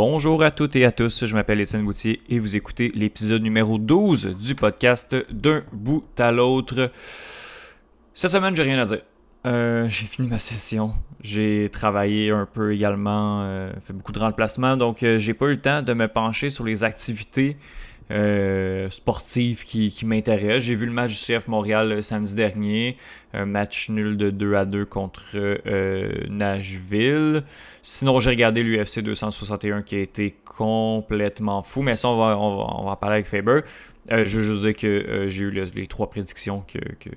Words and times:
Bonjour 0.00 0.44
à 0.44 0.52
toutes 0.52 0.76
et 0.76 0.84
à 0.84 0.92
tous, 0.92 1.26
je 1.26 1.34
m'appelle 1.34 1.60
Étienne 1.60 1.84
Boutier 1.84 2.22
et 2.28 2.38
vous 2.38 2.56
écoutez 2.56 2.92
l'épisode 2.94 3.42
numéro 3.42 3.78
12 3.78 4.36
du 4.40 4.54
podcast 4.54 5.16
D'un 5.28 5.64
bout 5.72 6.04
à 6.20 6.30
l'autre. 6.30 6.92
Cette 8.14 8.30
semaine, 8.30 8.54
j'ai 8.54 8.62
rien 8.62 8.78
à 8.78 8.84
dire. 8.84 9.00
Euh, 9.44 9.88
j'ai 9.88 10.06
fini 10.06 10.28
ma 10.28 10.38
session. 10.38 10.92
J'ai 11.20 11.68
travaillé 11.72 12.30
un 12.30 12.46
peu 12.46 12.72
également, 12.72 13.42
euh, 13.42 13.72
fait 13.84 13.92
beaucoup 13.92 14.12
de 14.12 14.20
remplacements, 14.20 14.76
donc 14.76 15.02
euh, 15.02 15.18
j'ai 15.18 15.34
pas 15.34 15.46
eu 15.46 15.54
le 15.54 15.60
temps 15.60 15.82
de 15.82 15.92
me 15.94 16.06
pencher 16.06 16.50
sur 16.50 16.64
les 16.64 16.84
activités 16.84 17.56
euh, 18.10 18.88
sportif 18.90 19.64
qui, 19.64 19.90
qui 19.90 20.06
m'intéresse. 20.06 20.62
J'ai 20.62 20.74
vu 20.74 20.86
le 20.86 20.92
match 20.92 21.10
du 21.10 21.34
CF 21.34 21.48
Montréal 21.48 21.92
euh, 21.92 22.00
samedi 22.00 22.34
dernier, 22.34 22.96
un 23.34 23.44
match 23.44 23.90
nul 23.90 24.16
de 24.16 24.30
2 24.30 24.54
à 24.54 24.64
2 24.64 24.84
contre 24.86 25.22
euh, 25.34 26.10
Nashville. 26.28 27.44
Sinon, 27.82 28.18
j'ai 28.20 28.30
regardé 28.30 28.62
l'UFC 28.62 29.00
261 29.00 29.82
qui 29.82 29.96
a 29.96 30.00
été 30.00 30.34
complètement 30.44 31.62
fou, 31.62 31.82
mais 31.82 31.96
ça, 31.96 32.08
on 32.08 32.16
va, 32.16 32.38
on 32.38 32.84
va, 32.86 32.96
parler 32.96 33.16
avec 33.16 33.26
Faber. 33.26 33.60
Euh, 34.10 34.24
je 34.24 34.38
veux 34.38 34.44
juste 34.44 34.60
dire 34.62 34.74
que 34.74 35.26
j'ai 35.28 35.44
eu 35.44 35.50
les 35.50 35.86
trois 35.86 36.08
prédictions 36.08 36.64
que, 36.66 37.10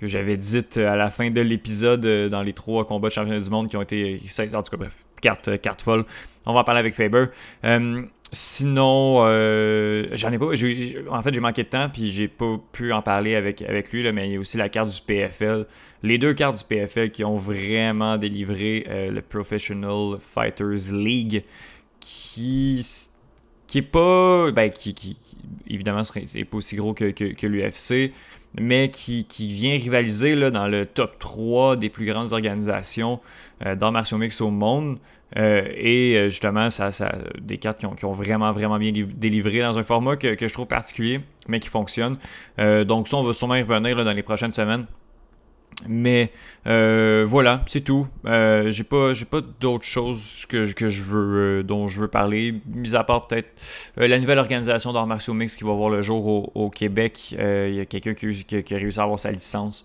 j'avais 0.00 0.36
dites 0.36 0.76
à 0.76 0.96
la 0.96 1.10
fin 1.10 1.28
de 1.28 1.40
l'épisode 1.40 2.06
dans 2.28 2.42
les 2.42 2.52
trois 2.52 2.86
combats 2.86 3.08
de 3.08 3.12
championnat 3.12 3.40
du 3.40 3.50
monde 3.50 3.66
qui 3.66 3.76
ont 3.76 3.82
été, 3.82 4.20
en 4.54 4.62
tout 4.62 4.70
cas, 4.70 4.76
bref, 4.76 5.06
carte, 5.20 5.60
carte 5.60 5.82
folle. 5.82 6.04
On 6.46 6.54
va 6.54 6.60
en 6.60 6.64
parler 6.64 6.78
avec 6.78 6.94
Faber. 6.94 7.24
Sinon, 8.30 9.20
euh, 9.24 10.06
j'en 10.12 10.30
ai 10.30 10.38
pas. 10.38 10.46
en 11.10 11.22
fait, 11.22 11.32
j'ai 11.32 11.40
manqué 11.40 11.62
de 11.62 11.68
temps, 11.68 11.88
puis 11.88 12.10
j'ai 12.10 12.28
pas 12.28 12.60
pu 12.72 12.92
en 12.92 13.00
parler 13.00 13.34
avec, 13.34 13.60
lui, 13.92 14.12
mais 14.12 14.28
il 14.28 14.32
y 14.34 14.36
a 14.36 14.40
aussi 14.40 14.58
la 14.58 14.68
carte 14.68 14.90
du 14.90 15.00
PFL. 15.00 15.66
Les 16.02 16.18
deux 16.18 16.34
cartes 16.34 16.58
du 16.58 16.64
PFL 16.64 17.10
qui 17.10 17.24
ont 17.24 17.36
vraiment 17.36 18.18
délivré 18.18 18.86
euh, 18.88 19.10
le 19.10 19.22
Professional 19.22 20.18
Fighters 20.20 20.92
League, 20.92 21.42
qui, 22.00 22.86
qui 23.66 23.78
est 23.78 23.82
pas. 23.82 24.52
Ben, 24.52 24.70
qui, 24.70 25.16
évidemment, 25.66 26.02
c'est 26.04 26.44
pas 26.44 26.56
aussi 26.58 26.76
gros 26.76 26.92
que, 26.92 27.46
l'UFC, 27.46 28.12
mais 28.60 28.90
qui, 28.90 29.24
qui, 29.24 29.52
vient 29.52 29.72
rivaliser 29.72 30.34
là, 30.34 30.50
dans 30.50 30.66
le 30.66 30.86
top 30.86 31.18
3 31.18 31.76
des 31.76 31.88
plus 31.88 32.06
grandes 32.06 32.32
organisations 32.32 33.20
euh, 33.64 33.74
dans 33.74 33.92
martial 33.92 34.20
mix 34.20 34.40
au 34.40 34.50
monde. 34.50 34.98
Euh, 35.36 35.68
et 35.74 36.16
euh, 36.16 36.28
justement, 36.28 36.70
ça, 36.70 36.90
ça, 36.90 37.14
des 37.40 37.58
cartes 37.58 37.78
qui 37.78 37.86
ont, 37.86 37.94
qui 37.94 38.04
ont, 38.04 38.12
vraiment, 38.12 38.52
vraiment 38.52 38.78
bien 38.78 38.92
délivré 38.92 39.60
dans 39.60 39.78
un 39.78 39.82
format 39.82 40.16
que, 40.16 40.34
que 40.34 40.48
je 40.48 40.52
trouve 40.52 40.66
particulier, 40.66 41.20
mais 41.48 41.60
qui 41.60 41.68
fonctionne. 41.68 42.16
Euh, 42.58 42.84
donc 42.84 43.08
ça, 43.08 43.16
on 43.16 43.22
va 43.22 43.32
sûrement 43.32 43.56
y 43.56 43.62
revenir 43.62 43.96
là, 43.96 44.04
dans 44.04 44.12
les 44.12 44.22
prochaines 44.22 44.52
semaines. 44.52 44.86
Mais 45.86 46.32
euh, 46.66 47.24
voilà, 47.26 47.62
c'est 47.66 47.82
tout. 47.82 48.06
Euh, 48.26 48.70
j'ai 48.70 48.84
pas, 48.84 49.14
j'ai 49.14 49.24
pas 49.24 49.40
d'autres 49.60 49.84
choses 49.84 50.44
que, 50.48 50.72
que 50.72 50.88
je 50.88 51.02
veux, 51.02 51.62
dont 51.62 51.86
je 51.86 52.00
veux 52.00 52.08
parler, 52.08 52.60
mis 52.66 52.96
à 52.96 53.04
part 53.04 53.28
peut-être 53.28 53.48
la 53.96 54.18
nouvelle 54.18 54.38
organisation 54.38 54.92
d'art 54.92 55.06
martiaux 55.06 55.34
mix 55.34 55.54
qui 55.54 55.64
va 55.64 55.72
voir 55.72 55.90
le 55.90 56.02
jour 56.02 56.26
au, 56.26 56.52
au 56.54 56.70
Québec. 56.70 57.30
Il 57.30 57.74
y 57.74 57.80
a 57.80 57.86
quelqu'un 57.86 58.14
qui, 58.14 58.44
qui, 58.44 58.62
qui, 58.64 58.74
a 58.74 58.78
réussi 58.78 58.98
à 58.98 59.04
avoir 59.04 59.18
sa 59.18 59.30
licence 59.30 59.84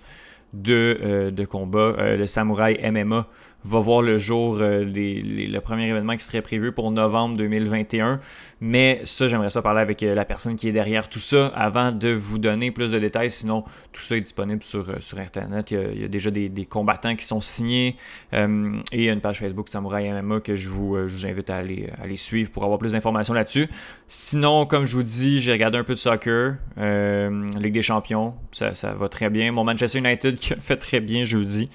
de, 0.53 1.31
de 1.31 1.45
combat, 1.45 1.95
le 2.15 2.25
Samouraï 2.25 2.79
MMA 2.91 3.27
va 3.65 3.79
voir 3.79 4.01
le 4.01 4.17
jour 4.17 4.57
euh, 4.59 4.83
le 4.85 5.59
premier 5.59 5.87
événement 5.87 6.15
qui 6.17 6.23
serait 6.23 6.41
prévu 6.41 6.71
pour 6.71 6.91
novembre 6.91 7.37
2021. 7.37 8.19
Mais 8.61 9.01
ça, 9.03 9.27
j'aimerais 9.27 9.49
ça 9.49 9.61
parler 9.61 9.81
avec 9.81 10.03
euh, 10.03 10.13
la 10.13 10.25
personne 10.25 10.55
qui 10.55 10.67
est 10.67 10.71
derrière 10.71 11.09
tout 11.09 11.19
ça 11.19 11.47
avant 11.47 11.91
de 11.91 12.09
vous 12.09 12.37
donner 12.37 12.71
plus 12.71 12.91
de 12.91 12.99
détails. 12.99 13.29
Sinon, 13.29 13.63
tout 13.91 14.01
ça 14.01 14.17
est 14.17 14.21
disponible 14.21 14.63
sur, 14.63 14.89
euh, 14.89 14.95
sur 14.99 15.19
Internet. 15.19 15.71
Il 15.71 16.01
y, 16.01 16.05
a, 16.05 16.07
déjà 16.07 16.31
des, 16.31 16.49
combattants 16.65 17.15
qui 17.15 17.25
sont 17.25 17.41
signés 17.41 17.97
et 18.31 18.45
il 18.93 19.03
y 19.03 19.09
a 19.09 19.13
une 19.13 19.21
page 19.21 19.39
Facebook 19.39 19.67
Samurai 19.69 20.09
MMA 20.21 20.39
que 20.39 20.55
je 20.55 20.69
vous, 20.69 20.95
invite 20.95 21.49
à 21.49 21.57
aller, 21.57 21.89
aller, 22.01 22.17
suivre 22.17 22.51
pour 22.51 22.63
avoir 22.63 22.79
plus 22.79 22.93
d'informations 22.93 23.33
là-dessus. 23.33 23.67
Sinon, 24.07 24.65
comme 24.65 24.85
je 24.85 24.95
vous 24.95 25.03
dis, 25.03 25.41
j'ai 25.41 25.51
regardé 25.51 25.77
un 25.77 25.83
peu 25.83 25.93
de 25.93 25.99
soccer, 25.99 26.55
Ligue 26.77 27.73
des 27.73 27.81
Champions, 27.81 28.33
ça, 28.51 28.93
va 28.93 29.09
très 29.09 29.29
bien. 29.29 29.51
Mon 29.51 29.63
Manchester 29.63 29.99
United 29.99 30.37
qui 30.37 30.53
a 30.53 30.57
fait 30.57 30.77
très 30.77 30.99
bien 30.99 31.25
jeudi. 31.25 31.69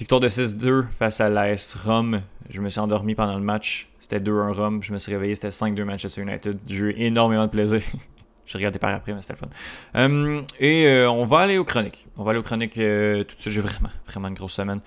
Victoire 0.00 0.22
de 0.22 0.28
6-2 0.28 0.86
face 0.98 1.20
à 1.20 1.28
l'AS 1.28 1.76
Rome. 1.84 2.22
Je 2.48 2.62
me 2.62 2.70
suis 2.70 2.80
endormi 2.80 3.14
pendant 3.14 3.34
le 3.34 3.44
match. 3.44 3.86
C'était 4.00 4.18
2-1 4.18 4.52
Rome. 4.54 4.82
Je 4.82 4.94
me 4.94 4.98
suis 4.98 5.12
réveillé, 5.12 5.34
c'était 5.34 5.50
5-2 5.50 5.84
Manchester 5.84 6.22
United. 6.22 6.58
J'ai 6.66 6.84
eu 6.86 6.94
énormément 6.96 7.44
de 7.44 7.50
plaisir. 7.50 7.82
J'ai 8.46 8.56
regardé 8.56 8.78
par 8.78 8.94
après, 8.94 9.12
mais 9.12 9.20
c'était 9.20 9.36
fun. 9.36 9.48
Um, 9.94 10.44
et 10.58 10.86
euh, 10.86 11.10
on 11.10 11.26
va 11.26 11.40
aller 11.40 11.58
aux 11.58 11.64
chroniques. 11.64 12.06
On 12.16 12.24
va 12.24 12.30
aller 12.30 12.40
aux 12.40 12.42
chroniques 12.42 12.78
euh, 12.78 13.24
tout 13.24 13.36
de 13.36 13.42
suite. 13.42 13.52
J'ai 13.52 13.60
vraiment, 13.60 13.90
vraiment 14.06 14.28
une 14.28 14.34
grosse 14.34 14.54
semaine. 14.54 14.80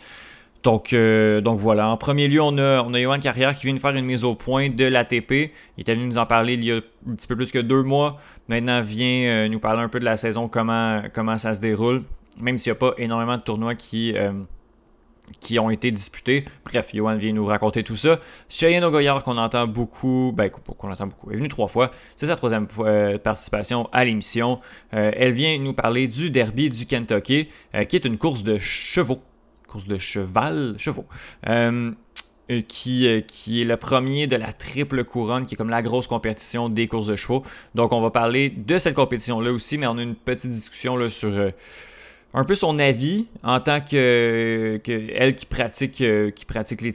Donc, 0.64 0.94
euh, 0.94 1.42
donc 1.42 1.60
voilà. 1.60 1.90
En 1.90 1.98
premier 1.98 2.28
lieu, 2.28 2.42
on 2.42 2.58
a, 2.58 2.82
on 2.82 2.92
a 2.96 3.00
Johan 3.00 3.20
Carrière 3.20 3.54
qui 3.54 3.68
vient 3.68 3.76
de 3.76 3.80
faire 3.80 3.96
une 3.96 4.06
mise 4.06 4.24
au 4.24 4.34
point 4.34 4.70
de 4.72 4.86
l'ATP. 4.86 5.54
Il 5.78 5.82
était 5.82 5.94
venu 5.94 6.08
nous 6.08 6.18
en 6.18 6.26
parler 6.26 6.56
il 6.56 6.64
y 6.64 6.72
a 6.72 6.78
un 6.78 7.14
petit 7.14 7.28
peu 7.28 7.36
plus 7.36 7.52
que 7.52 7.60
deux 7.60 7.84
mois. 7.84 8.20
Maintenant, 8.48 8.82
vient 8.82 9.48
nous 9.48 9.60
parler 9.60 9.84
un 9.84 9.90
peu 9.90 10.00
de 10.00 10.06
la 10.06 10.18
saison, 10.18 10.48
comment, 10.48 11.04
comment 11.14 11.38
ça 11.38 11.54
se 11.54 11.60
déroule. 11.60 12.02
Même 12.40 12.58
s'il 12.58 12.72
n'y 12.72 12.78
a 12.78 12.80
pas 12.80 12.96
énormément 12.98 13.38
de 13.38 13.44
tournois 13.44 13.76
qui 13.76 14.16
qui 15.40 15.60
ont 15.60 15.70
été 15.70 15.92
disputés. 15.92 16.46
Bref, 16.66 16.90
Johan 16.94 17.16
vient 17.16 17.34
nous 17.34 17.46
raconter 17.46 17.84
tout 17.84 17.96
ça. 17.96 18.20
Cheyenne 18.50 18.84
Ogoyard, 18.84 19.24
qu'on 19.24 19.38
entend 19.38 19.68
beaucoup, 19.68 20.34
ben, 20.36 20.50
qu'on 20.50 20.92
entend 20.92 21.08
beaucoup, 21.08 21.32
est 21.32 21.36
venue 21.36 21.48
trois 21.48 21.68
fois. 21.68 21.92
C'est 22.16 22.28
sa 22.28 22.36
troisième 22.36 22.68
euh, 22.80 23.18
participation 23.18 23.90
à 23.92 24.06
l'émission. 24.06 24.60
Euh, 24.94 25.12
elle 25.16 25.34
vient 25.34 25.58
nous 25.60 25.74
parler 25.74 26.08
du 26.08 26.30
derby 26.30 26.70
du 26.70 26.86
Kentucky, 26.86 27.50
euh, 27.76 27.86
qui 27.86 27.96
est 27.96 28.06
une 28.06 28.18
course 28.18 28.44
de 28.44 28.58
chevaux. 28.58 29.22
Course 29.68 29.86
de 29.88 29.98
cheval, 29.98 30.76
chevaux. 30.78 31.06
Qui, 32.68 33.24
qui, 33.26 33.62
est 33.62 33.64
le 33.64 33.78
premier 33.78 34.28
de 34.28 34.36
la 34.36 34.52
triple 34.52 35.06
couronne, 35.06 35.46
qui 35.46 35.56
est 35.56 35.58
comme 35.58 35.70
la 35.70 35.82
grosse 35.82 36.08
compétition 36.08 36.68
des 36.68 36.88
courses 36.88 37.08
de 37.08 37.16
chevaux. 37.16 37.42
Donc, 37.74 37.94
on 37.94 38.02
va 38.02 38.12
parler 38.12 38.50
de 38.50 38.78
cette 38.78 38.96
compétition-là 38.96 39.52
aussi, 39.52 39.78
mais 39.78 39.88
on 39.88 39.98
a 39.98 40.04
une 40.04 40.14
petite 40.14 40.52
discussion 40.52 40.98
là, 40.98 41.10
sur 41.10 41.32
un 42.34 42.46
peu 42.46 42.56
son 42.56 42.80
avis 42.80 43.28
en 43.44 43.60
tant 43.60 43.80
que, 43.80 44.80
qui 44.84 45.46
pratique 45.46 46.02
euh, 46.02 46.32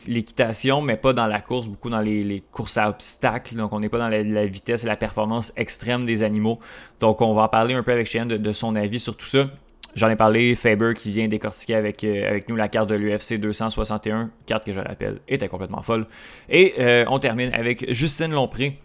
l'équitation 0.09 0.83
mais 0.83 0.97
pas 0.97 1.13
dans 1.13 1.27
la 1.27 1.41
course 1.41 1.69
beaucoup 1.69 1.91
dans 1.91 2.01
les, 2.01 2.43
courses 2.51 2.77
à 2.77 2.89
obstacles. 2.89 3.55
Donc 3.55 3.73
on 3.73 3.81
n'est 3.81 3.89
pas 3.89 3.99
dans 3.99 4.09
la, 4.09 4.47
vitesse 4.47 4.85
et 4.85 4.87
la 4.87 4.97
performance 4.97 5.53
extrême 5.57 6.05
des 6.05 6.23
animaux. 6.23 6.59
Donc 7.01 7.21
on 7.21 7.35
va 7.35 7.43
en 7.43 7.49
parler 7.49 7.75
un 7.75 7.83
peu 7.83 7.93
avec 7.93 8.09
Cheyenne 8.09 8.29
de, 8.29 8.53
son 8.53 8.75
avis 8.75 8.99
sur 8.99 9.17
tout 9.17 9.27
ça. 9.27 9.47
J'en 9.95 10.11
ai 10.11 10.17
parlé, 10.17 10.55
Faber 10.55 10.93
qui 10.95 11.11
vient 11.11 11.29
décortiquer 11.29 11.75
avec, 11.75 12.05
euh, 12.05 12.41
nous 12.49 12.57
la 12.57 12.69
carte 12.69 12.89
de 12.91 12.95
l'UFC 12.95 13.41
261, 13.41 14.31
carte 14.47 14.65
que 14.65 14.73
je 14.73 14.81
rappelle 14.81 15.21
était 15.29 15.49
complètement 15.49 15.83
folle. 15.83 16.07
Et 16.49 16.75
euh, 16.79 17.05
on 17.09 17.19
termine 17.19 17.53
avec 17.55 17.93
Justine 17.93 18.33
Lompré, 18.33 18.79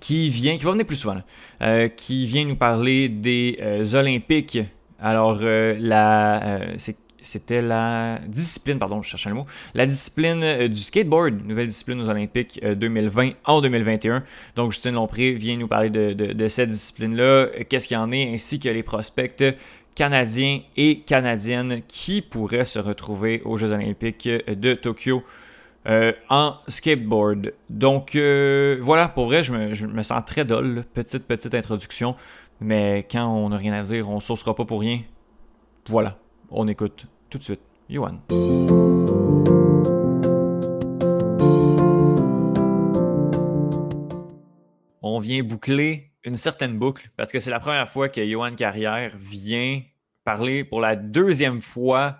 qui 0.00 0.30
vient, 0.30 0.56
qui 0.56 0.64
va 0.64 0.72
venir 0.72 0.86
plus 0.86 0.96
souvent, 0.96 1.22
qui 1.96 2.26
vient 2.26 2.44
nous 2.44 2.56
parler 2.56 3.08
des 3.08 3.58
Olympiques 3.94 4.58
alors, 5.00 5.38
euh, 5.42 5.76
la, 5.78 6.42
euh, 6.42 6.76
c'était 7.20 7.62
la 7.62 8.18
discipline, 8.26 8.78
pardon, 8.78 9.00
je 9.00 9.10
cherchais 9.10 9.28
le 9.28 9.36
mot, 9.36 9.44
la 9.74 9.86
discipline 9.86 10.42
euh, 10.42 10.68
du 10.68 10.80
skateboard, 10.80 11.46
nouvelle 11.46 11.68
discipline 11.68 12.00
aux 12.00 12.08
Olympiques 12.08 12.60
2020 12.64 13.32
en 13.44 13.60
2021. 13.60 14.24
Donc, 14.56 14.72
Justine 14.72 14.94
Lompré 14.94 15.32
vient 15.34 15.56
nous 15.56 15.68
parler 15.68 15.90
de, 15.90 16.48
cette 16.48 16.70
discipline-là, 16.70 17.46
qu'est-ce 17.68 17.86
qu'il 17.86 17.96
y 17.96 17.98
en 17.98 18.10
est, 18.10 18.32
ainsi 18.32 18.58
que 18.58 18.68
les 18.68 18.82
prospects 18.82 19.44
canadiens 19.94 20.60
et 20.76 21.00
canadiennes 21.00 21.82
qui 21.86 22.22
pourraient 22.22 22.64
se 22.64 22.78
retrouver 22.78 23.42
aux 23.44 23.56
Jeux 23.56 23.72
Olympiques 23.72 24.28
de 24.28 24.74
Tokyo. 24.74 25.22
en 26.28 26.54
skateboard. 26.68 27.52
Donc 27.70 28.16
voilà, 28.80 29.08
pour 29.08 29.26
vrai, 29.26 29.42
je 29.42 29.52
me, 29.86 30.02
sens 30.02 30.24
très 30.24 30.44
dole. 30.44 30.84
Petite, 30.94 31.26
petite 31.26 31.54
introduction. 31.54 32.14
Mais 32.60 33.06
quand 33.08 33.26
on 33.26 33.50
n'a 33.50 33.56
rien 33.56 33.72
à 33.72 33.82
dire, 33.82 34.08
on 34.08 34.16
ne 34.16 34.20
saucera 34.20 34.54
pas 34.54 34.64
pour 34.64 34.80
rien. 34.80 35.02
Voilà, 35.86 36.18
on 36.50 36.66
écoute 36.66 37.06
tout 37.30 37.38
de 37.38 37.44
suite 37.44 37.62
Yohan. 37.88 38.18
On 45.02 45.18
vient 45.20 45.42
boucler 45.44 46.10
une 46.24 46.34
certaine 46.34 46.78
boucle 46.78 47.10
parce 47.16 47.30
que 47.30 47.38
c'est 47.38 47.50
la 47.50 47.60
première 47.60 47.88
fois 47.88 48.08
que 48.08 48.28
Johan 48.28 48.54
Carrière 48.54 49.16
vient 49.18 49.80
parler 50.24 50.64
pour 50.64 50.80
la 50.80 50.96
deuxième 50.96 51.60
fois 51.60 52.18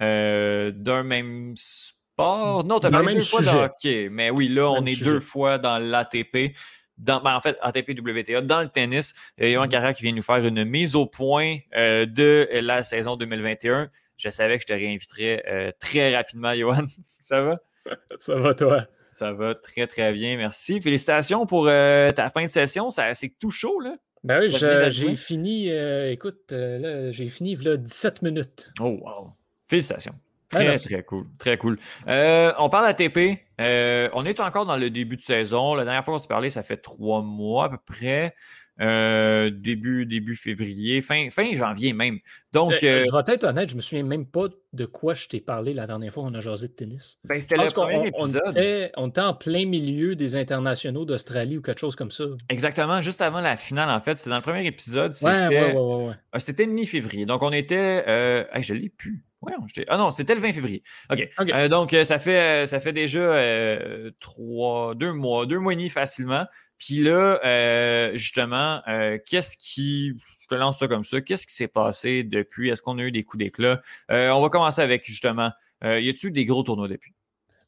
euh, 0.00 0.70
d'un 0.70 1.02
même 1.02 1.52
sport. 1.56 2.64
Non, 2.64 2.78
tu 2.78 2.86
as 2.86 2.90
parlé 2.90 3.14
deux 3.14 3.22
fois 3.22 3.42
de 3.42 3.48
hockey, 3.48 4.08
mais 4.08 4.30
oui, 4.30 4.48
là, 4.48 4.70
on 4.70 4.86
est 4.86 5.02
deux 5.02 5.20
fois 5.20 5.58
dans 5.58 5.78
l'ATP 5.78 6.54
dans, 7.00 7.20
ben, 7.20 7.34
en 7.34 7.40
fait, 7.40 7.56
ATP 7.62 7.98
WTA, 7.98 8.42
dans 8.42 8.60
le 8.60 8.68
tennis. 8.68 9.14
Yohan 9.38 9.64
mm-hmm. 9.64 9.68
Carrière 9.68 9.94
qui 9.94 10.02
vient 10.02 10.12
nous 10.12 10.22
faire 10.22 10.44
une 10.44 10.64
mise 10.64 10.94
au 10.94 11.06
point 11.06 11.58
euh, 11.76 12.06
de 12.06 12.48
la 12.52 12.82
saison 12.82 13.16
2021. 13.16 13.90
Je 14.16 14.28
savais 14.28 14.56
que 14.56 14.62
je 14.62 14.66
te 14.66 14.72
réinviterais 14.72 15.42
euh, 15.48 15.72
très 15.80 16.14
rapidement, 16.14 16.54
Johan. 16.54 16.84
Ça 17.20 17.42
va? 17.42 17.60
Ça 18.20 18.34
va, 18.36 18.54
toi? 18.54 18.86
Ça 19.10 19.32
va 19.32 19.54
très, 19.54 19.86
très 19.86 20.12
bien. 20.12 20.36
Merci. 20.36 20.80
Félicitations 20.80 21.46
pour 21.46 21.66
euh, 21.68 22.10
ta 22.10 22.30
fin 22.30 22.44
de 22.44 22.50
session. 22.50 22.90
C'est 22.90 23.32
tout 23.38 23.50
chaud, 23.50 23.80
là. 23.80 23.96
Ben 24.22 24.38
oui, 24.40 24.54
j'ai 24.90 25.14
fini, 25.14 25.70
écoute, 26.10 26.52
j'ai 26.52 27.28
fini 27.28 27.56
a 27.66 27.76
17 27.78 28.20
minutes. 28.20 28.70
Oh, 28.78 29.00
wow. 29.02 29.32
Félicitations. 29.66 30.14
Très, 30.50 30.78
très 30.78 31.02
cool. 31.04 31.26
Très 31.38 31.56
cool. 31.58 31.78
Euh, 32.08 32.52
on 32.58 32.68
parle 32.68 32.86
ATP. 32.86 33.40
Euh, 33.60 34.08
on 34.14 34.24
est 34.24 34.40
encore 34.40 34.66
dans 34.66 34.76
le 34.76 34.90
début 34.90 35.16
de 35.16 35.22
saison. 35.22 35.74
La 35.74 35.84
dernière 35.84 36.04
fois 36.04 36.14
qu'on 36.14 36.18
s'est 36.18 36.28
parlé, 36.28 36.50
ça 36.50 36.62
fait 36.62 36.78
trois 36.78 37.22
mois 37.22 37.66
à 37.66 37.68
peu 37.68 37.78
près. 37.78 38.34
Euh, 38.80 39.50
début, 39.50 40.06
début 40.06 40.36
février, 40.36 41.02
fin, 41.02 41.28
fin 41.30 41.54
janvier 41.54 41.92
même. 41.92 42.18
Donc, 42.52 42.72
je 42.80 42.86
vais 42.86 43.32
être 43.34 43.44
honnête, 43.44 43.68
je 43.68 43.76
me 43.76 43.82
souviens 43.82 44.04
même 44.04 44.24
pas 44.24 44.46
de 44.72 44.86
quoi 44.86 45.12
je 45.12 45.28
t'ai 45.28 45.40
parlé 45.40 45.74
la 45.74 45.86
dernière 45.86 46.10
fois 46.10 46.22
qu'on 46.22 46.34
a 46.34 46.40
jasé 46.40 46.68
de 46.68 46.72
tennis. 46.72 47.18
Ben, 47.24 47.42
c'était 47.42 47.58
le 47.58 47.70
premier 47.70 48.06
épisode. 48.06 48.40
On 48.46 48.50
était, 48.52 48.90
on 48.96 49.08
était, 49.08 49.20
en 49.20 49.34
plein 49.34 49.66
milieu 49.66 50.16
des 50.16 50.34
internationaux 50.34 51.04
d'Australie 51.04 51.58
ou 51.58 51.62
quelque 51.62 51.80
chose 51.80 51.94
comme 51.94 52.10
ça. 52.10 52.24
Exactement, 52.48 53.02
juste 53.02 53.20
avant 53.20 53.42
la 53.42 53.56
finale, 53.56 53.90
en 53.90 54.00
fait. 54.00 54.16
C'est 54.16 54.30
dans 54.30 54.36
le 54.36 54.42
premier 54.42 54.66
épisode. 54.66 55.12
C'était 55.12 55.74
ouais, 55.74 56.14
ah, 56.32 56.40
C'était 56.40 56.66
mi-février. 56.66 57.26
Donc, 57.26 57.42
on 57.42 57.52
était. 57.52 58.04
Euh... 58.08 58.44
je 58.62 58.72
l'ai 58.72 58.88
plus. 58.88 59.26
Ouais, 59.42 59.54
ah 59.88 59.96
non, 59.96 60.10
c'était 60.10 60.34
le 60.34 60.40
20 60.40 60.52
février. 60.52 60.82
OK. 61.10 61.26
Euh, 61.40 61.68
donc, 61.68 61.94
euh, 61.94 62.04
ça 62.04 62.18
fait, 62.18 62.66
ça 62.66 62.78
fait 62.78 62.92
déjà 62.92 63.20
euh, 63.20 64.10
trois, 64.20 64.94
deux 64.94 65.14
mois, 65.14 65.46
deux 65.46 65.58
mois 65.58 65.72
et 65.72 65.76
demi 65.76 65.88
facilement. 65.88 66.46
Puis 66.78 66.98
là, 66.98 68.10
justement, 68.14 68.82
qu'est-ce 69.26 69.56
qui. 69.56 70.14
Je 70.40 70.56
te 70.56 70.58
lance 70.58 70.78
ça 70.78 70.88
comme 70.88 71.04
ça. 71.04 71.20
Qu'est-ce 71.20 71.46
qui 71.46 71.54
s'est 71.54 71.68
passé 71.68 72.24
depuis? 72.24 72.70
Est-ce 72.70 72.82
qu'on 72.82 72.98
a 72.98 73.02
eu 73.02 73.12
des 73.12 73.22
coups 73.22 73.38
d'éclat? 73.38 73.80
on 74.08 74.40
va 74.40 74.48
commencer 74.48 74.80
avec 74.82 75.06
justement. 75.06 75.52
y 75.82 76.08
a-t-il 76.08 76.32
des 76.32 76.44
gros 76.44 76.62
tournois 76.62 76.88
depuis? 76.88 77.14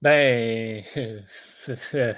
Ben, 0.02 0.82
ah 0.96 1.78
ouais, 1.78 2.16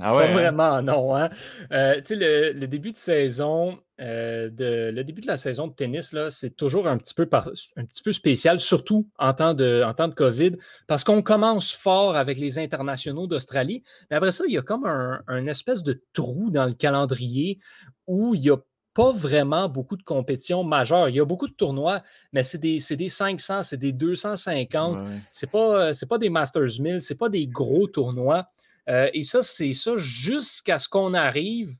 pas 0.00 0.28
hein? 0.28 0.32
vraiment, 0.34 0.82
non. 0.82 1.16
Hein? 1.16 1.30
Euh, 1.72 1.94
tu 1.96 2.14
sais, 2.18 2.52
le, 2.52 2.66
début 2.66 2.92
de 2.92 2.98
saison, 2.98 3.78
euh, 4.02 4.50
de, 4.50 4.90
le 4.94 5.02
début 5.02 5.22
de 5.22 5.26
la 5.28 5.38
saison 5.38 5.68
de 5.68 5.72
tennis, 5.72 6.12
là, 6.12 6.30
c'est 6.30 6.50
toujours 6.50 6.86
un 6.86 6.98
petit, 6.98 7.14
peu 7.14 7.26
un 7.32 7.84
petit 7.86 8.02
peu 8.02 8.12
spécial, 8.12 8.60
surtout 8.60 9.08
en 9.18 9.32
temps 9.32 9.54
de, 9.54 9.82
en 9.82 9.94
temps 9.94 10.08
de 10.08 10.14
COVID, 10.14 10.56
parce 10.86 11.04
qu'on 11.04 11.22
commence 11.22 11.72
fort 11.72 12.16
avec 12.16 12.36
les 12.36 12.58
internationaux 12.58 13.26
d'Australie. 13.26 13.82
Mais 14.10 14.18
après 14.18 14.30
ça, 14.30 14.44
il 14.46 14.52
y 14.52 14.58
a 14.58 14.62
comme 14.62 14.84
un, 14.84 15.22
un 15.26 15.46
espèce 15.46 15.82
de 15.82 16.04
trou 16.12 16.50
dans 16.50 16.66
le 16.66 16.74
calendrier 16.74 17.60
où 18.06 18.34
il 18.34 18.42
y 18.42 18.50
a 18.50 18.58
pas 18.98 19.12
vraiment 19.12 19.68
beaucoup 19.68 19.96
de 19.96 20.02
compétitions 20.02 20.64
majeures. 20.64 21.08
Il 21.08 21.14
y 21.14 21.20
a 21.20 21.24
beaucoup 21.24 21.46
de 21.46 21.52
tournois, 21.52 22.02
mais 22.32 22.42
c'est 22.42 22.58
des, 22.58 22.80
des, 22.96 23.08
500, 23.08 23.62
c'est 23.62 23.76
des 23.76 23.92
250. 23.92 24.98
Ce 25.30 25.46
n'est 25.46 25.50
pas, 25.50 25.92
pas 26.08 26.18
des 26.18 26.28
Masters 26.28 26.80
1000, 26.80 27.00
ce 27.00 27.14
pas 27.14 27.28
des 27.28 27.46
gros 27.46 27.86
tournois. 27.86 28.48
Euh, 28.88 29.08
et 29.14 29.22
ça, 29.22 29.40
c'est 29.40 29.72
ça 29.72 29.92
jusqu'à 29.94 30.80
ce 30.80 30.88
qu'on 30.88 31.14
arrive 31.14 31.76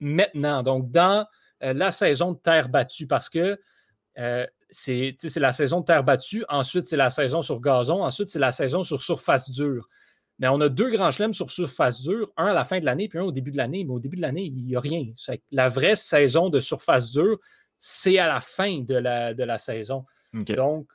maintenant, 0.00 0.62
donc 0.62 0.90
dans 0.90 1.26
euh, 1.62 1.74
la 1.74 1.90
saison 1.90 2.32
de 2.32 2.38
terre 2.38 2.70
battue, 2.70 3.06
parce 3.06 3.28
que 3.28 3.60
euh, 4.18 4.46
c'est 4.70 5.14
la 5.36 5.52
saison 5.52 5.80
de 5.80 5.84
terre 5.84 6.04
battue, 6.04 6.42
ensuite 6.48 6.86
c'est 6.86 6.96
la 6.96 7.10
saison 7.10 7.42
sur 7.42 7.60
gazon, 7.60 8.02
ensuite 8.02 8.28
c'est 8.28 8.38
la 8.38 8.50
saison 8.50 8.82
sur 8.82 9.02
surface 9.02 9.50
dure. 9.50 9.90
Mais 10.38 10.48
on 10.48 10.60
a 10.60 10.68
deux 10.68 10.90
grands 10.90 11.10
chelems 11.10 11.34
sur 11.34 11.50
surface 11.50 12.02
dure, 12.02 12.32
un 12.36 12.46
à 12.46 12.52
la 12.52 12.64
fin 12.64 12.80
de 12.80 12.84
l'année, 12.84 13.08
puis 13.08 13.18
un 13.18 13.24
au 13.24 13.32
début 13.32 13.52
de 13.52 13.56
l'année. 13.56 13.84
Mais 13.84 13.92
au 13.92 14.00
début 14.00 14.16
de 14.16 14.22
l'année, 14.22 14.44
il 14.44 14.64
n'y 14.64 14.76
a 14.76 14.80
rien. 14.80 15.04
La 15.50 15.68
vraie 15.68 15.94
saison 15.94 16.48
de 16.48 16.58
surface 16.58 17.12
dure, 17.12 17.38
c'est 17.78 18.18
à 18.18 18.28
la 18.28 18.40
fin 18.40 18.80
de 18.80 18.94
la, 18.94 19.34
de 19.34 19.44
la 19.44 19.58
saison. 19.58 20.04
Donc, 20.32 20.86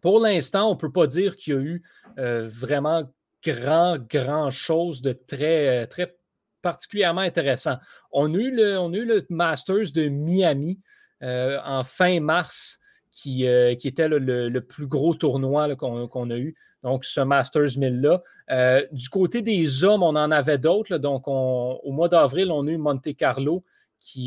pour 0.00 0.20
l'instant, 0.20 0.68
on 0.68 0.74
ne 0.74 0.78
peut 0.78 0.92
pas 0.92 1.06
dire 1.06 1.36
qu'il 1.36 1.54
y 1.54 1.56
a 1.56 1.60
eu 1.60 1.82
euh, 2.18 2.48
vraiment 2.48 3.10
grand, 3.44 3.98
grand 3.98 4.50
chose 4.50 5.00
de 5.00 5.12
très, 5.12 5.82
euh, 5.82 5.86
très 5.86 6.16
particulièrement 6.60 7.20
intéressant. 7.20 7.76
On 8.10 8.34
a 8.34 8.36
eu 8.36 8.50
le, 8.50 8.78
on 8.78 8.92
a 8.92 8.96
eu 8.96 9.04
le 9.04 9.24
Masters 9.30 9.92
de 9.94 10.08
Miami 10.08 10.80
euh, 11.22 11.58
en 11.64 11.84
fin 11.84 12.20
mars 12.20 12.78
qui, 13.10 13.46
qui 13.78 13.88
était 13.88 14.08
le, 14.08 14.58
plus 14.60 14.86
gros 14.86 15.14
tournoi 15.14 15.76
qu'on 15.76 16.30
a 16.30 16.36
eu 16.38 16.56
donc 16.82 17.04
ce 17.04 17.20
Masters 17.20 17.78
1000-là. 17.78 18.22
Euh, 18.50 18.86
du 18.92 19.08
côté 19.08 19.42
des 19.42 19.84
hommes, 19.84 20.02
on 20.02 20.16
en 20.16 20.30
avait 20.30 20.58
d'autres. 20.58 20.98
Donc, 20.98 21.24
au 21.26 21.92
mois 21.92 22.08
d'avril, 22.08 22.50
on 22.50 22.66
a 22.66 22.70
eu 22.70 22.76
Monte 22.76 23.14
Carlo, 23.16 23.64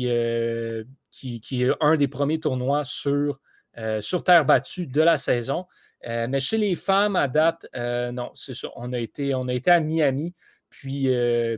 euh, 0.02 0.84
qui, 1.10 1.40
qui, 1.40 1.62
est 1.62 1.70
un 1.80 1.96
des 1.96 2.08
premiers 2.08 2.40
tournois 2.40 2.84
sur, 2.84 3.40
euh, 3.78 4.00
terre 4.24 4.46
battue 4.46 4.86
de 4.86 5.02
la 5.02 5.16
saison. 5.16 5.66
mais 6.04 6.40
chez 6.40 6.56
les 6.56 6.76
femmes, 6.76 7.16
à 7.16 7.28
date, 7.28 7.66
non, 7.74 8.30
c'est 8.34 8.54
ça. 8.54 8.68
On 8.76 8.92
a, 8.92 8.98
été, 8.98 9.34
on 9.34 9.48
a 9.48 9.52
été 9.52 9.70
à 9.70 9.80
Miami. 9.80 10.34
Puis, 10.70 11.08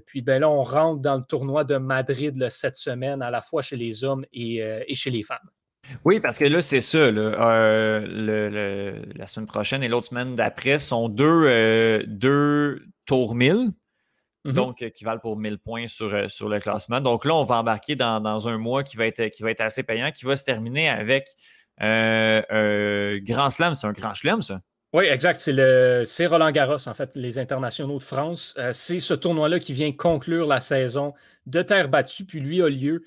puis 0.07 0.23
ben 0.23 0.41
là, 0.41 0.49
on 0.49 0.63
rentre 0.63 1.01
dans 1.01 1.17
le 1.17 1.25
tournoi 1.25 1.65
de 1.65 1.77
Madrid 1.77 2.49
cette 2.51 2.77
semaine, 2.77 3.23
à 3.23 3.31
la 3.31 3.41
fois 3.41 3.63
chez 3.63 3.77
les 3.77 4.05
hommes 4.05 4.25
et 4.33 4.95
chez 4.95 5.11
les 5.11 5.23
femmes. 5.23 5.51
Oui, 6.05 6.21
parce 6.21 6.39
que 6.39 6.45
là, 6.45 6.63
c'est 6.63 6.81
ça. 6.81 6.99
Euh, 6.99 9.03
la 9.15 9.27
semaine 9.27 9.47
prochaine 9.47 9.83
et 9.83 9.89
l'autre 9.89 10.09
semaine 10.09 10.37
d'après 10.37 10.79
sont 10.79 11.09
deux, 11.09 11.45
euh, 11.47 12.03
deux 12.07 12.83
tours 13.07 13.35
1000, 13.35 13.71
mm-hmm. 14.45 14.53
donc 14.53 14.83
euh, 14.83 14.91
qui 14.91 15.05
valent 15.05 15.21
pour 15.21 15.37
1000 15.37 15.59
points 15.59 15.89
sur, 15.89 16.31
sur 16.31 16.49
le 16.49 16.61
classement. 16.61 17.01
Donc 17.01 17.25
là, 17.25 17.35
on 17.35 17.45
va 17.45 17.57
embarquer 17.57 17.97
dans, 17.97 18.49
un 18.49 18.59
mois 18.59 18.83
qui 18.83 18.97
va, 18.97 19.07
être, 19.07 19.29
qui 19.29 19.43
va 19.43 19.51
être 19.51 19.61
assez 19.61 19.83
payant, 19.83 20.11
qui 20.11 20.25
va 20.25 20.37
se 20.37 20.45
terminer 20.45 20.89
avec 20.89 21.29
un 21.79 23.19
Grand 23.19 23.51
Slam. 23.51 23.75
C'est 23.75 23.87
un 23.87 23.93
Grand 23.93 24.15
Slam, 24.15 24.43
ça? 24.43 24.61
Oui, 24.95 25.05
exact. 25.05 25.39
C'est 25.39 25.53
le 25.53 26.03
c'est 26.07 26.27
Roland 26.27 26.51
Garros, 26.51 26.89
en 26.89 26.95
fait, 26.95 27.11
les 27.15 27.39
internationaux 27.39 27.99
de 27.99 28.03
France. 28.03 28.57
c'est 28.73 29.01
ce 29.01 29.13
tournoi-là 29.13 29.59
qui 29.59 29.75
vient 29.75 29.93
conclure 29.93 30.47
la 30.47 30.61
saison 30.61 31.13
de 31.47 31.63
terre 31.63 31.89
battue, 31.89 32.25
puis 32.25 32.41
lui 32.41 32.63
a 32.63 32.69
lieu 32.69 33.05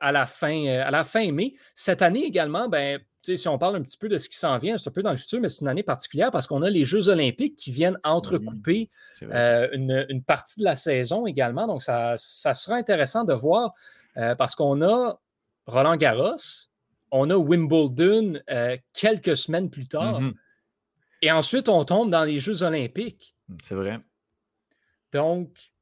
à, 0.00 0.12
la 0.12 0.26
fin, 0.26 0.66
euh, 0.66 0.84
à 0.84 0.90
la 0.90 1.04
fin 1.04 1.30
mai. 1.32 1.54
Cette 1.74 2.02
année 2.02 2.24
également, 2.24 2.68
ben, 2.68 3.00
si 3.22 3.48
on 3.48 3.58
parle 3.58 3.76
un 3.76 3.82
petit 3.82 3.96
peu 3.96 4.08
de 4.08 4.18
ce 4.18 4.28
qui 4.28 4.36
s'en 4.36 4.58
vient, 4.58 4.76
c'est 4.76 4.88
un 4.88 4.92
peu 4.92 5.02
dans 5.02 5.10
le 5.10 5.16
futur, 5.16 5.40
mais 5.40 5.48
c'est 5.48 5.60
une 5.60 5.68
année 5.68 5.82
particulière 5.82 6.30
parce 6.30 6.46
qu'on 6.46 6.62
a 6.62 6.70
les 6.70 6.84
Jeux 6.84 7.08
olympiques 7.08 7.56
qui 7.56 7.70
viennent 7.70 7.98
entrecouper 8.04 8.90
euh, 9.22 9.68
une, 9.72 10.22
partie 10.22 10.60
de 10.60 10.64
la 10.64 10.76
saison 10.76 11.26
également. 11.26 11.66
Donc, 11.66 11.82
ça, 11.82 12.16
sera 12.16 12.76
intéressant 12.76 13.24
de 13.24 13.34
voir 13.34 13.74
parce 14.36 14.54
qu'on 14.54 14.82
a 14.82 15.20
Roland 15.66 15.96
Garros, 15.96 16.36
on 17.10 17.30
a 17.30 17.36
Wimbledon 17.36 18.40
quelques 18.94 19.36
semaines 19.36 19.70
plus 19.70 19.86
tard. 19.86 20.20
Mm-hmm. 20.20 20.34
Et 21.22 21.32
ensuite, 21.32 21.68
on 21.68 21.84
tombe 21.84 22.10
dans 22.10 22.24
les 22.24 22.38
Jeux 22.38 22.62
olympiques. 22.62 23.36
C'est 23.62 23.74
vrai. 23.74 24.00
Donc. 25.12 25.72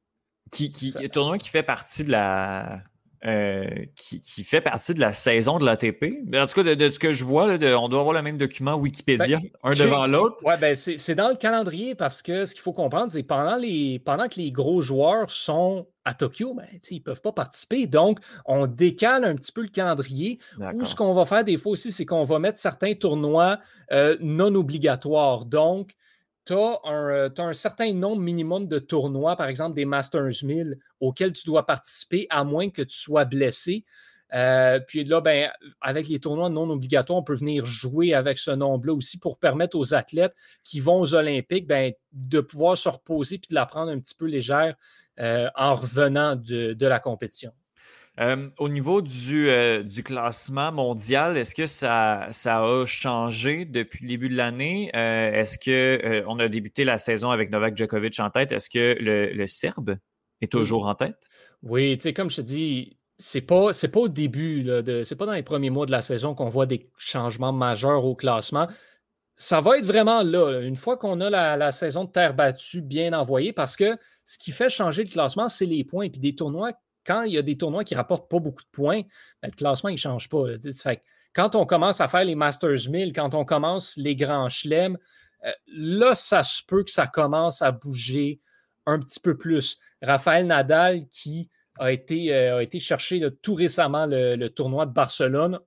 Qui, 0.53 0.71
qui, 0.71 0.93
tournoi 1.11 1.38
qui 1.38 1.49
fait 1.49 1.65
partie 1.65 2.05
de 2.05 2.12
la, 2.12 2.85
euh, 3.25 3.67
qui, 3.97 4.45
fait 4.45 4.61
partie 4.61 4.95
de 4.95 5.01
la 5.01 5.13
saison 5.13 5.59
de 5.59 5.65
l'ATP. 5.65 6.05
En 6.35 6.47
tout 6.47 6.63
cas, 6.63 6.75
de, 6.75 6.91
ce 6.91 6.99
que 6.99 7.13
je 7.13 7.25
vois, 7.25 7.47
on 7.47 7.89
doit 7.89 8.01
avoir 8.01 8.13
le 8.13 8.23
même 8.23 8.37
document 8.37 8.75
Wikipédia, 8.75 9.39
ben, 9.39 9.49
un 9.63 9.73
devant 9.73 10.07
l'autre. 10.07 10.37
Oui, 10.45 10.55
ben 10.61 10.75
c'est 10.75 11.15
dans 11.15 11.29
le 11.29 11.37
calendrier 11.37 11.95
parce 11.95 12.23
que 12.23 12.45
ce 12.45 12.55
qu'il 12.55 12.63
faut 12.63 12.73
comprendre, 12.73 13.11
c'est 13.11 13.23
que 13.23 13.27
pendant, 13.27 13.57
les, 13.57 14.01
pendant 14.05 14.29
que 14.29 14.37
les 14.37 14.53
gros 14.53 14.81
joueurs 14.81 15.31
sont 15.31 15.87
à 16.05 16.15
Tokyo, 16.15 16.55
ben, 16.55 16.67
ils 16.91 16.99
ne 16.99 17.03
peuvent 17.03 17.21
pas 17.21 17.33
participer. 17.33 17.87
Donc, 17.87 18.21
on 18.45 18.67
décale 18.67 19.25
un 19.25 19.35
petit 19.35 19.53
peu 19.53 19.63
le 19.63 19.69
calendrier. 19.69 20.39
Ou 20.75 20.85
ce 20.85 20.95
qu'on 20.95 21.15
va 21.15 21.25
faire 21.25 21.45
des 21.45 21.57
fois 21.57 21.73
aussi, 21.73 21.93
c'est 21.93 22.05
qu'on 22.05 22.25
va 22.25 22.39
mettre 22.39 22.59
certains 22.59 22.95
tournois 22.95 23.59
euh, 23.93 24.17
non 24.21 24.55
obligatoires. 24.55 25.47
Donc, 25.47 25.95
tu 26.47 26.55
as, 26.55 27.31
un 27.38 27.53
certain 27.53 27.93
nombre 27.93 28.23
minimum 28.23 28.69
de 28.69 28.79
tournois, 28.79 29.37
par 29.37 29.49
exemple 29.49 29.75
des 29.75 29.85
Masters 29.85 30.45
1000, 30.45 30.79
auxquels 31.00 31.33
tu 31.33 31.45
dois 31.45 31.67
participer 31.67 32.26
à 32.31 32.45
moins 32.45 32.71
que 32.71 32.83
tu 32.83 32.97
sois 32.97 33.25
blessé. 33.25 33.85
Euh, 34.35 34.81
puis 34.81 35.05
là, 35.05 35.21
ben, 35.21 35.50
avec 35.81 36.09
les 36.09 36.21
tournois 36.21 36.49
non 36.49 36.71
obligatoires, 36.71 37.19
on 37.19 37.23
peut 37.23 37.35
venir 37.35 37.65
jouer 37.65 38.15
avec 38.15 38.38
ce 38.38 38.50
nombre-là 38.50 38.95
aussi 38.95 39.19
pour 39.19 39.38
permettre 39.38 39.76
aux 39.76 39.95
athlètes 39.95 40.35
qui 40.62 40.81
vont 40.81 41.00
aux 41.00 41.15
Olympiques 41.15 41.67
ben, 41.67 41.93
de 42.12 42.41
pouvoir 42.41 42.79
se 42.79 42.88
reposer 42.88 43.38
puis 43.38 43.49
de 43.50 43.55
la 43.55 43.67
prendre 43.67 43.91
un 43.91 43.99
petit 43.99 44.15
peu 44.15 44.26
légère 44.26 44.76
euh, 45.19 45.49
en 45.55 45.75
revenant 45.75 46.37
de 46.37 46.87
la 46.87 46.99
compétition. 46.99 47.53
Euh, 48.19 48.49
au 48.59 48.71
niveau 48.71 49.03
du, 49.03 49.51
euh, 49.51 49.83
du, 49.83 50.03
classement 50.03 50.73
mondial, 50.73 51.37
est-ce 51.37 51.55
que 51.55 51.67
ça, 51.67 52.27
ça, 52.31 52.63
a 52.63 52.87
changé 52.87 53.67
depuis 53.67 54.05
le 54.05 54.09
début 54.09 54.31
de 54.31 54.37
l'année? 54.37 54.91
Euh, 54.97 55.33
est-ce 55.33 55.59
que 55.59 56.25
on 56.27 56.39
a 56.39 56.49
débuté 56.49 56.85
la 56.85 56.97
saison 56.97 57.31
avec 57.31 57.51
Novak 57.51 57.77
Djokovic 57.77 58.19
en 58.21 58.31
tête? 58.31 58.53
Est-ce 58.53 58.71
que 58.71 58.97
le, 58.99 59.33
le, 59.33 59.47
Serbe 59.47 59.99
est 60.41 60.51
toujours 60.51 60.87
en 60.87 60.95
tête? 60.95 61.29
Oui, 61.63 61.95
tu 61.99 62.05
sais, 62.05 62.15
comme 62.15 62.31
je 62.31 62.37
te 62.37 62.41
dis, 62.41 62.97
c'est 63.19 63.43
pas, 63.43 63.75
c'est 63.75 63.89
pas 63.89 64.01
au 64.01 64.09
début, 64.09 64.67
c'est 65.05 65.17
pas 65.17 65.27
dans 65.27 65.33
les 65.33 65.43
premiers 65.43 65.71
mois 65.71 65.85
de 65.85 65.91
la 65.91 66.03
saison 66.03 66.35
qu'on 66.35 66.49
voit 66.49 66.67
des 66.67 66.91
changements 66.97 67.53
majeurs 67.53 68.05
au 68.07 68.15
classement. 68.15 68.67
Ça 69.37 69.61
va 69.61 69.77
être 69.77 69.85
vraiment 69.85 70.23
là, 70.23 70.61
une 70.63 70.77
fois 70.77 70.97
qu'on 70.97 71.21
a 71.21 71.29
la, 71.29 71.59
la, 71.59 71.71
saison 71.71 72.05
de 72.05 72.11
terre 72.11 72.33
battue 72.33 72.81
bien 72.81 73.13
envoyée, 73.13 73.53
parce 73.53 73.77
que 73.77 73.99
ce 74.25 74.39
qui 74.39 74.53
fait 74.53 74.71
changer 74.71 75.05
le 75.05 75.11
classement, 75.11 75.51
c'est 75.51 75.67
les 75.67 75.85
points. 75.85 76.09
Puis 76.09 76.21
des 76.21 76.35
tournois 76.35 76.73
quand 77.07 77.23
il 77.23 77.33
y 77.33 77.39
a 77.39 77.43
des 77.43 77.57
tournois 77.57 77.85
qui 77.85 77.95
ne 77.95 77.99
rapportent 77.99 78.29
pas 78.29 78.41
beaucoup 78.41 78.63
de 78.63 78.69
points, 78.73 79.03
ben, 79.43 79.49
le 79.49 79.57
classement, 79.57 79.91
ne 79.91 79.97
change 79.97 80.29
pas. 80.29 80.45
quand 81.33 81.55
on 81.55 81.65
commence 81.65 82.01
à 82.01 82.09
faire 82.09 82.25
les 82.25 82.35
Masters 82.35 82.91
1000, 82.91 83.13
quand 83.13 83.35
on 83.35 83.45
commence 83.45 83.97
les 83.97 84.17
grands 84.17 84.49
chelems, 84.49 84.99
euh, 85.45 85.53
là, 85.69 86.15
ça 86.15 86.43
se 86.43 86.63
peut 86.67 86.83
que 86.83 86.91
ça 86.91 87.07
commence 87.07 87.63
à 87.63 87.71
bouger 87.71 88.41
un 88.87 88.99
petit 88.99 89.21
peu 89.21 89.37
plus. 89.37 89.79
Raphaël 90.03 90.47
Nadal, 90.47 91.07
qui 91.09 91.51
a 91.79 91.93
été, 91.93 92.35
euh, 92.35 92.59
a 92.59 92.63
été 92.63 92.79
tout 93.43 93.55
récemment 93.55 94.07
le, 94.07 94.49
tournoi 94.49 94.87
de 94.87 94.93
Barcelone, 94.93 95.61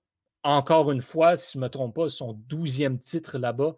encore 0.43 0.91
une 0.91 1.01
fois, 1.01 1.37
si 1.37 1.53
je 1.53 1.57
ne 1.59 1.63
me 1.63 1.69
trompe 1.69 1.95
pas, 1.95 2.09
son 2.09 2.33
douzième 2.33 2.99
titre 2.99 3.37
là-bas. 3.37 3.75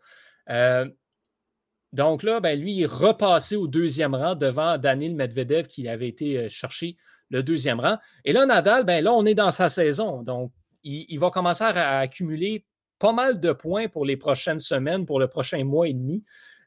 donc 1.92 2.24
là, 2.24 2.40
ben, 2.40 2.60
lui, 2.60 2.74
il 2.74 2.84
est 2.84 2.86
repassé 2.86 3.56
au 3.56 3.68
deuxième 3.68 4.16
rang 4.16 4.36
devant 4.36 4.78
Daniel 4.78 5.16
Medvedev 5.16 5.68
qui 5.68 5.88
avait 5.88 6.08
été 6.08 6.48
chercher 6.50 6.98
le 7.32 7.42
deuxième 7.42 7.80
rang. 7.80 7.98
Et 8.26 8.34
là, 8.34 8.46
Nadal, 8.46 8.84
ben 8.84 9.04
là, 9.04 9.14
on 9.14 9.26
est 9.26 9.34
dans 9.34 9.52
sa 9.52 9.70
saison. 9.70 10.22
Donc, 10.22 10.52
il, 10.84 11.18
va 11.18 11.30
commencer 11.32 11.64
à, 11.64 12.00
accumuler 12.00 12.66
pas 13.00 13.14
mal 13.14 13.40
de 13.40 13.52
points 13.52 13.88
pour 13.88 14.06
les 14.06 14.18
prochaines 14.18 14.60
semaines, 14.60 15.06
pour 15.06 15.20
le 15.20 15.28
prochain 15.28 15.64
mois 15.64 15.88
et 15.88 15.94
demi. 15.94 16.24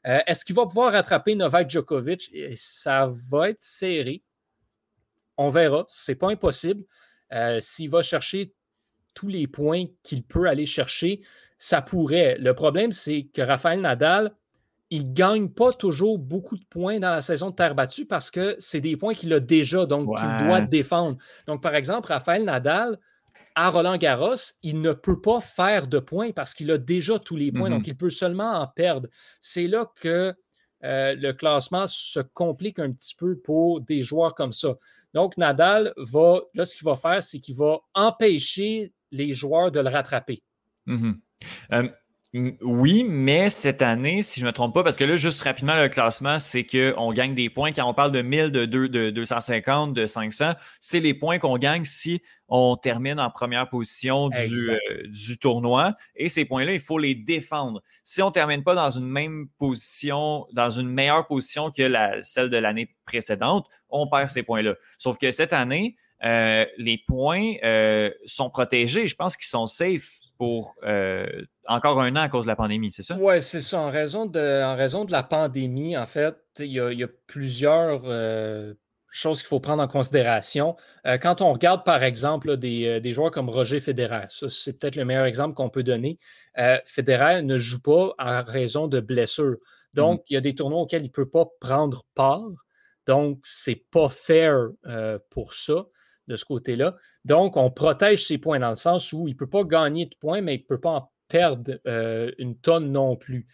Euh, 0.07 0.19
est-ce 0.27 0.43
qu'il 0.43 0.55
va 0.55 0.65
pouvoir 0.65 0.91
rattraper 0.93 1.35
Novak 1.35 1.69
Djokovic? 1.69 2.31
ça 2.55 3.09
va 3.29 3.49
être 3.49 3.61
serré. 3.61 4.23
On 5.37 5.49
verra. 5.49 5.85
Ce 5.87 6.11
n'est 6.11 6.15
pas 6.15 6.29
impossible. 6.29 6.83
Euh, 7.33 7.59
s'il 7.59 7.89
va 7.89 8.01
chercher 8.01 8.53
tous 9.13 9.27
les 9.27 9.47
points 9.47 9.85
qu'il 10.03 10.23
peut 10.23 10.47
aller 10.47 10.65
chercher, 10.65 11.21
ça 11.57 11.81
pourrait. 11.81 12.37
Le 12.39 12.53
problème, 12.53 12.91
c'est 12.91 13.23
que 13.33 13.41
Raphaël 13.41 13.81
Nadal, 13.81 14.35
il 14.91 15.09
ne 15.09 15.13
gagne 15.13 15.49
pas 15.49 15.73
toujours 15.73 16.19
beaucoup 16.19 16.57
de 16.57 16.65
points 16.65 16.99
dans 16.99 17.09
la 17.09 17.21
saison 17.21 17.49
de 17.49 17.55
terre 17.55 17.75
battue 17.75 18.05
parce 18.05 18.29
que 18.29 18.55
c'est 18.59 18.81
des 18.81 18.95
points 18.95 19.13
qu'il 19.13 19.33
a 19.33 19.39
déjà, 19.39 19.85
donc 19.85 20.15
qu'il 20.17 20.45
doit 20.45 20.61
défendre. 20.61 21.17
Donc, 21.47 21.61
par 21.61 21.75
exemple, 21.75 22.07
Raphaël 22.09 22.43
Nadal, 22.43 22.99
à 23.55 23.69
Roland 23.69 23.97
Garros, 23.97 24.35
il 24.63 24.81
ne 24.81 24.91
peut 24.91 25.19
pas 25.19 25.39
faire 25.39 25.87
de 25.87 25.99
points 25.99 26.31
parce 26.31 26.53
qu'il 26.53 26.69
a 26.71 26.77
déjà 26.77 27.19
tous 27.19 27.37
les 27.37 27.51
points, 27.51 27.69
donc 27.69 27.83
mm-hmm. 27.83 27.89
il 27.89 27.97
peut 27.97 28.09
seulement 28.09 28.51
en 28.51 28.67
perdre. 28.67 29.07
C'est 29.41 29.67
là 29.67 29.89
que 29.95 30.35
euh, 30.83 31.15
le 31.15 31.31
classement 31.31 31.87
se 31.87 32.19
complique 32.19 32.79
un 32.79 32.91
petit 32.91 33.15
peu 33.15 33.37
pour 33.39 33.81
des 33.81 34.03
joueurs 34.03 34.35
comme 34.35 34.53
ça. 34.53 34.75
Donc, 35.13 35.37
Nadal 35.37 35.93
va, 35.97 36.41
là, 36.53 36.65
ce 36.65 36.75
qu'il 36.75 36.85
va 36.85 36.95
faire, 36.95 37.23
c'est 37.23 37.39
qu'il 37.39 37.55
va 37.55 37.79
empêcher 37.93 38.93
les 39.11 39.33
joueurs 39.33 39.71
de 39.71 39.79
le 39.79 39.89
rattraper. 39.89 40.43
Mm-hmm. 40.85 41.15
Euh, 41.73 41.89
oui, 42.61 43.05
mais 43.07 43.49
cette 43.49 43.81
année, 43.81 44.21
si 44.21 44.41
je 44.41 44.45
ne 44.45 44.49
me 44.49 44.53
trompe 44.53 44.73
pas, 44.73 44.83
parce 44.83 44.97
que 44.97 45.05
là, 45.05 45.15
juste 45.15 45.41
rapidement, 45.43 45.75
le 45.75 45.87
classement, 45.87 46.37
c'est 46.37 46.65
qu'on 46.65 47.13
gagne 47.13 47.33
des 47.33 47.49
points. 47.49 47.71
Quand 47.71 47.89
on 47.89 47.93
parle 47.93 48.11
de 48.11 48.21
1000, 48.21 48.51
de, 48.51 48.65
de 48.65 49.09
250, 49.09 49.93
de 49.93 50.05
500, 50.05 50.51
c'est 50.81 50.99
les 50.99 51.13
points 51.13 51.39
qu'on 51.39 51.57
gagne 51.57 51.85
si 51.85 52.21
on 52.49 52.75
termine 52.75 53.19
en 53.19 53.29
première 53.29 53.69
position 53.69 54.27
du, 54.29 54.69
euh, 54.69 54.77
du 55.05 55.37
tournoi. 55.37 55.95
Et 56.15 56.27
ces 56.27 56.43
points-là, 56.43 56.73
il 56.73 56.81
faut 56.81 56.97
les 56.97 57.15
défendre. 57.15 57.81
Si 58.03 58.21
on 58.21 58.27
ne 58.27 58.33
termine 58.33 58.63
pas 58.63 58.75
dans 58.75 58.91
une 58.91 59.07
même 59.07 59.47
position, 59.57 60.45
dans 60.51 60.69
une 60.69 60.89
meilleure 60.89 61.27
position 61.27 61.71
que 61.71 61.83
la, 61.83 62.21
celle 62.23 62.49
de 62.49 62.57
l'année 62.57 62.93
précédente, 63.05 63.67
on 63.89 64.07
perd 64.07 64.29
ces 64.29 64.43
points-là. 64.43 64.75
Sauf 64.97 65.17
que 65.17 65.31
cette 65.31 65.53
année, 65.53 65.95
euh, 66.23 66.65
les 66.77 66.97
points 67.07 67.53
euh, 67.63 68.11
sont 68.25 68.49
protégés. 68.49 69.07
Je 69.07 69.15
pense 69.15 69.37
qu'ils 69.37 69.47
sont 69.47 69.67
safe 69.67 70.09
pour 70.37 70.75
encore 71.67 72.01
un 72.01 72.15
an 72.15 72.21
à 72.21 72.29
cause 72.29 72.43
de 72.43 72.49
la 72.49 72.55
pandémie, 72.55 72.91
c'est 72.91 73.03
ça? 73.03 73.17
Oui, 73.19 73.41
c'est 73.41 73.61
ça. 73.61 73.79
En 73.79 73.89
raison, 73.89 74.25
de, 74.25 74.63
en 74.63 74.75
raison 74.75 75.05
de 75.05 75.11
la 75.11 75.23
pandémie, 75.23 75.97
en 75.97 76.05
fait, 76.05 76.37
il 76.59 76.71
y, 76.71 76.79
a 77.03 77.07
plusieurs 77.27 78.05
chose 79.15 79.39
qu'il 79.39 79.47
faut 79.47 79.59
prendre 79.59 79.81
en 79.81 79.87
considération. 79.87 80.75
Euh, 81.07 81.17
quand 81.17 81.41
on 81.41 81.53
regarde, 81.53 81.83
par 81.85 82.03
exemple, 82.03 82.49
euh, 82.49 82.99
des, 82.99 83.11
joueurs 83.11 83.31
comme 83.31 83.49
Roger 83.49 83.79
Federer, 83.79 84.25
ça, 84.29 84.47
c'est 84.49 84.73
peut-être 84.73 84.97
le 84.97 85.05
meilleur 85.05 85.25
exemple 85.25 85.55
qu'on 85.55 85.69
peut 85.69 85.83
donner. 85.83 86.19
Euh, 86.57 86.77
Federer 86.85 87.41
ne 87.41 87.57
joue 87.57 87.81
pas 87.81 88.13
en 88.19 88.43
raison 88.43 88.87
de 88.87 88.99
blessures. 88.99 89.57
Donc, 89.93 90.19
mm-hmm. 90.19 90.25
il 90.29 90.33
y 90.33 90.37
a 90.37 90.41
des 90.41 90.55
tournois 90.55 90.81
auxquels 90.81 91.03
il 91.03 91.07
ne 91.07 91.11
peut 91.11 91.29
pas 91.29 91.45
prendre 91.59 92.03
part. 92.13 92.43
Donc, 93.07 93.39
ce 93.43 93.71
n'est 93.71 93.85
pas 93.89 94.09
fair 94.09 94.67
pour 95.29 95.53
ça, 95.53 95.85
de 96.27 96.35
ce 96.35 96.45
côté-là. 96.45 96.95
Donc, 97.23 97.57
on 97.57 97.71
protège 97.71 98.25
ses 98.25 98.37
points 98.37 98.59
dans 98.59 98.69
le 98.69 98.75
sens 98.75 99.13
où 99.13 99.27
il 99.27 99.33
ne 99.33 99.37
peut 99.37 99.49
pas 99.49 99.63
gagner 99.63 100.05
de 100.05 100.15
points, 100.19 100.41
mais 100.41 100.55
il 100.55 100.61
ne 100.61 100.65
peut 100.65 100.79
pas 100.79 100.91
en 100.91 101.11
perdre 101.27 101.79
une 102.37 102.55
tonne 102.57 102.91
non 102.91 103.15
plus. 103.15 103.47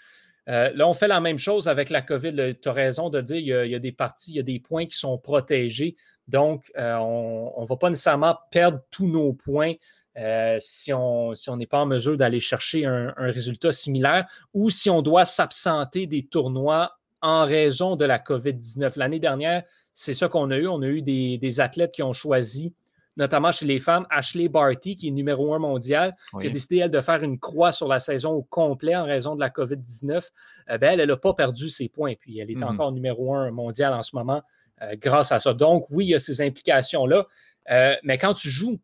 Euh, 0.50 0.72
là, 0.74 0.88
on 0.88 0.94
fait 0.94 1.08
la 1.08 1.22
même 1.22 1.38
chose 1.38 1.68
avec 1.68 1.90
la 1.90 2.02
COVID. 2.02 2.56
Tu 2.62 2.70
as 2.70 2.74
raison 2.74 3.10
de 3.10 3.22
dire 3.22 3.38
qu'il 3.38 3.72
y, 3.72 3.76
a 3.76 3.80
des 3.80 3.92
parties, 3.92 4.32
il 4.32 4.38
y 4.38 4.40
a 4.40 4.44
des 4.44 4.60
points 4.60 4.86
qui 4.86 4.98
sont 4.98 5.18
protégés. 5.18 5.96
Donc, 6.28 6.72
euh, 6.78 6.96
on 6.96 7.62
ne 7.62 7.66
va 7.66 7.76
pas 7.78 7.90
nécessairement 7.90 8.38
perdre 8.52 8.80
tous 8.90 9.08
nos 9.08 9.34
points 9.34 9.74
euh, 10.18 10.58
si 10.60 10.92
on 10.94 11.34
n'est 11.56 11.68
pas 11.68 11.80
en 11.80 11.86
mesure 11.86 12.18
d'aller 12.18 12.40
chercher 12.40 12.86
un, 12.86 13.14
résultat 13.18 13.72
similaire 13.72 14.28
ou 14.54 14.70
si 14.70 14.90
on 14.90 15.02
doit 15.02 15.26
s'absenter 15.26 16.08
des 16.08 16.26
tournois 16.26 16.98
en 17.22 17.46
raison 17.46 17.96
de 17.96 18.06
la 18.06 18.18
COVID-19. 18.18 18.94
L'année 18.98 19.20
dernière, 19.20 19.64
c'est 19.94 20.14
ça 20.14 20.30
qu'on 20.30 20.52
a 20.52 20.58
eu. 20.58 20.68
On 20.68 20.82
a 20.82 20.88
eu 20.88 21.02
des 21.02 21.60
athlètes 21.60 21.92
qui 21.92 22.04
ont 22.04 22.14
choisi 22.14 22.74
notamment 23.18 23.52
chez 23.52 23.66
les 23.66 23.80
femmes, 23.80 24.06
Ashley 24.10 24.48
Barty, 24.48 24.96
qui 24.96 25.10
est 25.10 25.12
numéro 25.12 25.54
un 25.54 25.60
mondial, 25.60 26.16
qui 26.40 26.48
a 26.48 26.50
décidé, 26.50 26.78
elle, 26.78 26.90
de 26.90 27.02
faire 27.02 27.24
une 27.24 27.40
croix 27.40 27.72
sur 27.72 27.88
la 27.88 28.00
saison 28.00 28.32
au 28.32 28.44
complet 28.44 28.96
en 28.96 29.06
raison 29.06 29.36
de 29.36 29.40
la 29.40 29.50
COVID-19. 29.50 30.30
Euh, 30.70 30.78
ben, 30.78 31.00
elle 31.00 31.08
n'a 31.08 31.18
pas 31.18 31.34
perdu 31.34 31.70
ses 31.70 31.90
points, 31.90 32.14
puis 32.20 32.40
elle 32.40 32.50
est 32.50 32.56
mhm. 32.56 32.64
encore 32.64 32.92
numéro 32.92 33.36
un 33.36 33.52
mondial 33.52 33.94
en 33.94 34.02
ce 34.02 34.16
moment 34.16 34.42
euh, 34.82 34.96
grâce 34.98 35.32
à 35.32 35.40
ça. 35.40 35.54
Donc, 35.54 35.86
oui, 35.92 36.06
il 36.06 36.10
y 36.10 36.16
a 36.16 36.20
ces 36.20 36.42
implications-là, 36.42 37.28
euh, 37.70 37.96
mais 38.04 38.18
quand 38.18 38.34
tu 38.34 38.50
joues, 38.50 38.80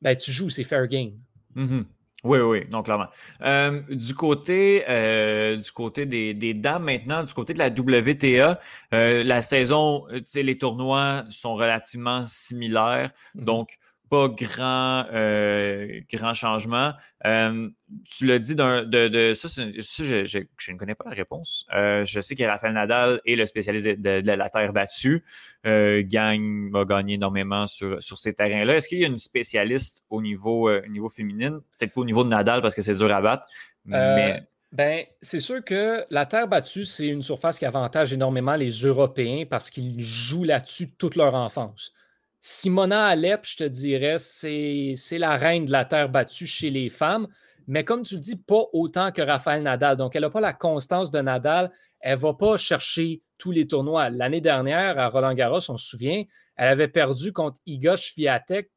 ben, 0.00 0.16
tu 0.16 0.32
joues, 0.32 0.48
c'est 0.48 0.64
fair 0.64 0.86
game. 0.88 1.12
Mhm. 1.54 1.84
Oui, 2.24 2.38
oui, 2.38 2.66
non, 2.70 2.82
clairement. 2.82 3.08
Euh, 3.42 3.80
du 3.88 4.14
côté, 4.14 4.84
euh, 4.88 5.56
du 5.56 5.72
côté 5.72 6.04
des, 6.04 6.34
des, 6.34 6.54
dames 6.54 6.84
maintenant, 6.84 7.24
du 7.24 7.32
côté 7.32 7.54
de 7.54 7.58
la 7.58 7.68
WTA, 7.68 8.60
euh, 8.92 9.24
la 9.24 9.40
saison, 9.40 10.06
tu 10.10 10.22
sais, 10.26 10.42
les 10.42 10.58
tournois 10.58 11.24
sont 11.30 11.54
relativement 11.54 12.24
similaires. 12.24 13.10
Mm-hmm. 13.34 13.44
Donc, 13.44 13.78
pas 14.10 14.28
grand, 14.28 15.06
euh, 15.12 16.00
grand 16.12 16.34
changement. 16.34 16.92
Euh, 17.24 17.68
tu 18.04 18.26
l'as 18.26 18.40
dit 18.40 18.56
d'un, 18.56 18.82
de, 18.82 19.06
de, 19.06 19.34
ça, 19.34 19.48
ça 19.48 19.62
je, 19.64 20.26
je, 20.26 20.40
je, 20.58 20.72
ne 20.72 20.76
connais 20.76 20.96
pas 20.96 21.04
la 21.08 21.14
réponse. 21.14 21.64
Euh, 21.72 22.04
je 22.04 22.20
sais 22.20 22.34
que 22.34 22.42
Rafael 22.42 22.72
Nadal 22.72 23.20
est 23.24 23.36
le 23.36 23.46
spécialiste 23.46 23.86
de, 23.86 24.20
de 24.20 24.32
la 24.32 24.50
terre 24.50 24.72
battue. 24.72 25.24
Gagne, 25.64 26.70
a 26.74 26.84
gagné 26.84 27.14
énormément 27.14 27.68
sur, 27.68 28.02
sur 28.02 28.18
ces 28.18 28.34
terrains-là. 28.34 28.76
Est-ce 28.76 28.88
qu'il 28.88 28.98
y 28.98 29.04
a 29.04 29.06
une 29.06 29.18
spécialiste 29.18 30.04
au 30.10 30.20
niveau, 30.20 30.68
niveau 30.88 31.08
féminine? 31.08 31.60
Peut-être 31.78 31.94
pas 31.94 32.00
au 32.00 32.04
niveau 32.04 32.24
de 32.24 32.30
Nadal 32.30 32.62
parce 32.62 32.74
que 32.74 32.82
c'est 32.82 32.96
dur 32.96 33.14
à 33.14 33.22
battre, 33.22 33.46
mais. 33.84 34.42
Ben, 34.72 35.04
c'est 35.20 35.40
sûr 35.40 35.64
que 35.64 36.04
la 36.10 36.26
terre 36.26 36.46
battue, 36.46 36.84
c'est 36.84 37.08
une 37.08 37.22
surface 37.22 37.58
qui 37.58 37.66
avantage 37.66 38.12
énormément 38.12 38.54
les 38.54 38.70
Européens 38.70 39.42
parce 39.48 39.68
qu'ils 39.68 40.00
jouent 40.00 40.44
là-dessus 40.44 40.92
toute 40.92 41.16
leur 41.16 41.34
enfance. 41.34 41.92
Simona 42.40 43.06
Alep, 43.06 43.44
je 43.44 43.56
te 43.56 43.64
dirais, 43.64 44.16
c'est 44.18 45.18
la 45.18 45.36
reine 45.36 45.66
de 45.66 45.72
la 45.72 45.84
terre 45.84 46.08
battue 46.08 46.46
chez 46.46 46.70
les 46.70 46.88
femmes. 46.88 47.28
Mais 47.66 47.84
comme 47.84 48.02
tu 48.02 48.14
le 48.14 48.20
dis, 48.20 48.36
pas 48.36 48.64
autant 48.72 49.12
que 49.12 49.22
Raphaël 49.22 49.62
Nadal. 49.62 49.96
Donc, 49.96 50.16
elle 50.16 50.22
n'a 50.22 50.30
pas 50.30 50.40
la 50.40 50.54
constance 50.54 51.10
de 51.10 51.20
Nadal. 51.20 51.70
Elle 52.00 52.16
ne 52.16 52.20
va 52.22 52.34
pas 52.34 52.56
chercher 52.56 53.22
tous 53.36 53.50
les 53.50 53.66
tournois. 53.66 54.10
L'année 54.10 54.40
dernière, 54.40 54.98
à 54.98 55.08
Roland 55.08 55.34
Garros, 55.34 55.70
on 55.70 55.76
se 55.76 55.86
souvient, 55.86 56.24
elle 56.56 56.68
avait 56.68 56.88
perdu 56.88 57.32
contre 57.32 57.58
Iga 57.66 57.96
Swiatek, 57.96 58.70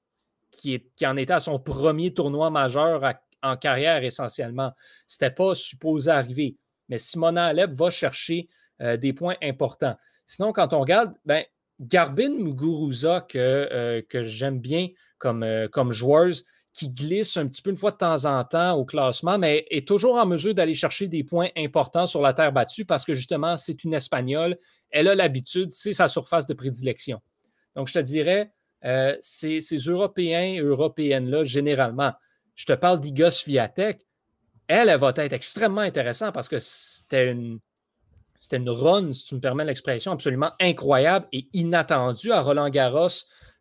qui, 0.51 0.83
qui 0.95 1.07
en 1.07 1.17
était 1.17 1.33
à 1.33 1.39
son 1.39 1.57
premier 1.57 2.13
tournoi 2.13 2.49
majeur 2.49 3.01
en 3.41 3.57
carrière 3.57 4.03
essentiellement. 4.03 4.71
Ce 5.07 5.15
n'était 5.15 5.33
pas 5.33 5.55
supposé 5.55 6.11
arriver. 6.11 6.57
Mais 6.89 6.97
Simona 6.97 7.47
Alep 7.47 7.71
va 7.71 7.89
chercher 7.89 8.49
euh, 8.81 8.97
des 8.97 9.13
points 9.13 9.35
importants. 9.41 9.95
Sinon, 10.25 10.53
quand 10.53 10.73
on 10.73 10.81
regarde, 10.81 11.13
ben, 11.25 11.43
Garbin 11.87 12.31
Muguruza, 12.31 13.21
que, 13.21 13.37
euh, 13.37 14.01
que 14.07 14.23
j'aime 14.23 14.59
bien 14.59 14.89
comme, 15.17 15.43
euh, 15.43 15.67
comme 15.67 15.91
joueuse, 15.91 16.45
qui 16.73 16.89
glisse 16.89 17.37
un 17.37 17.47
petit 17.47 17.61
peu 17.61 17.69
une 17.69 17.77
fois 17.77 17.91
de 17.91 17.97
temps 17.97 18.25
en 18.25 18.43
temps 18.43 18.73
au 18.73 18.83
classement, 18.83 19.37
mais 19.37 19.65
est 19.69 19.87
toujours 19.87 20.15
en 20.15 20.25
mesure 20.25 20.55
d'aller 20.55 20.73
chercher 20.73 21.07
des 21.07 21.23
points 21.23 21.49
importants 21.55 22.07
sur 22.07 22.21
la 22.21 22.33
terre 22.33 22.51
battue 22.51 22.83
parce 22.83 23.05
que 23.05 23.13
justement, 23.13 23.57
c'est 23.57 23.83
une 23.83 23.93
Espagnole. 23.93 24.57
Elle 24.89 25.07
a 25.07 25.15
l'habitude, 25.15 25.69
c'est 25.69 25.93
sa 25.93 26.07
surface 26.07 26.47
de 26.47 26.53
prédilection. 26.55 27.21
Donc, 27.75 27.87
je 27.87 27.93
te 27.93 27.99
dirais, 27.99 28.51
euh, 28.85 29.15
ces, 29.21 29.59
Européens, 29.87 30.61
Européennes-là, 30.63 31.43
généralement, 31.43 32.13
je 32.55 32.65
te 32.65 32.73
parle 32.73 32.99
d'Igos 32.99 33.43
Viatek, 33.45 34.05
elle, 34.67 34.89
elle 34.89 34.99
va 34.99 35.13
être 35.15 35.33
extrêmement 35.33 35.81
intéressante 35.81 36.33
parce 36.33 36.49
que 36.49 36.57
c'était 36.59 37.31
une, 37.31 37.59
c'était 38.43 38.57
une 38.57 38.69
run, 38.69 39.13
si 39.13 39.23
tu 39.23 39.35
me 39.35 39.39
permets 39.39 39.63
l'expression, 39.63 40.11
absolument 40.11 40.51
incroyable 40.59 41.27
et 41.31 41.47
inattendue 41.53 42.33
à 42.33 42.41
Roland 42.41 42.69
Garros 42.69 43.07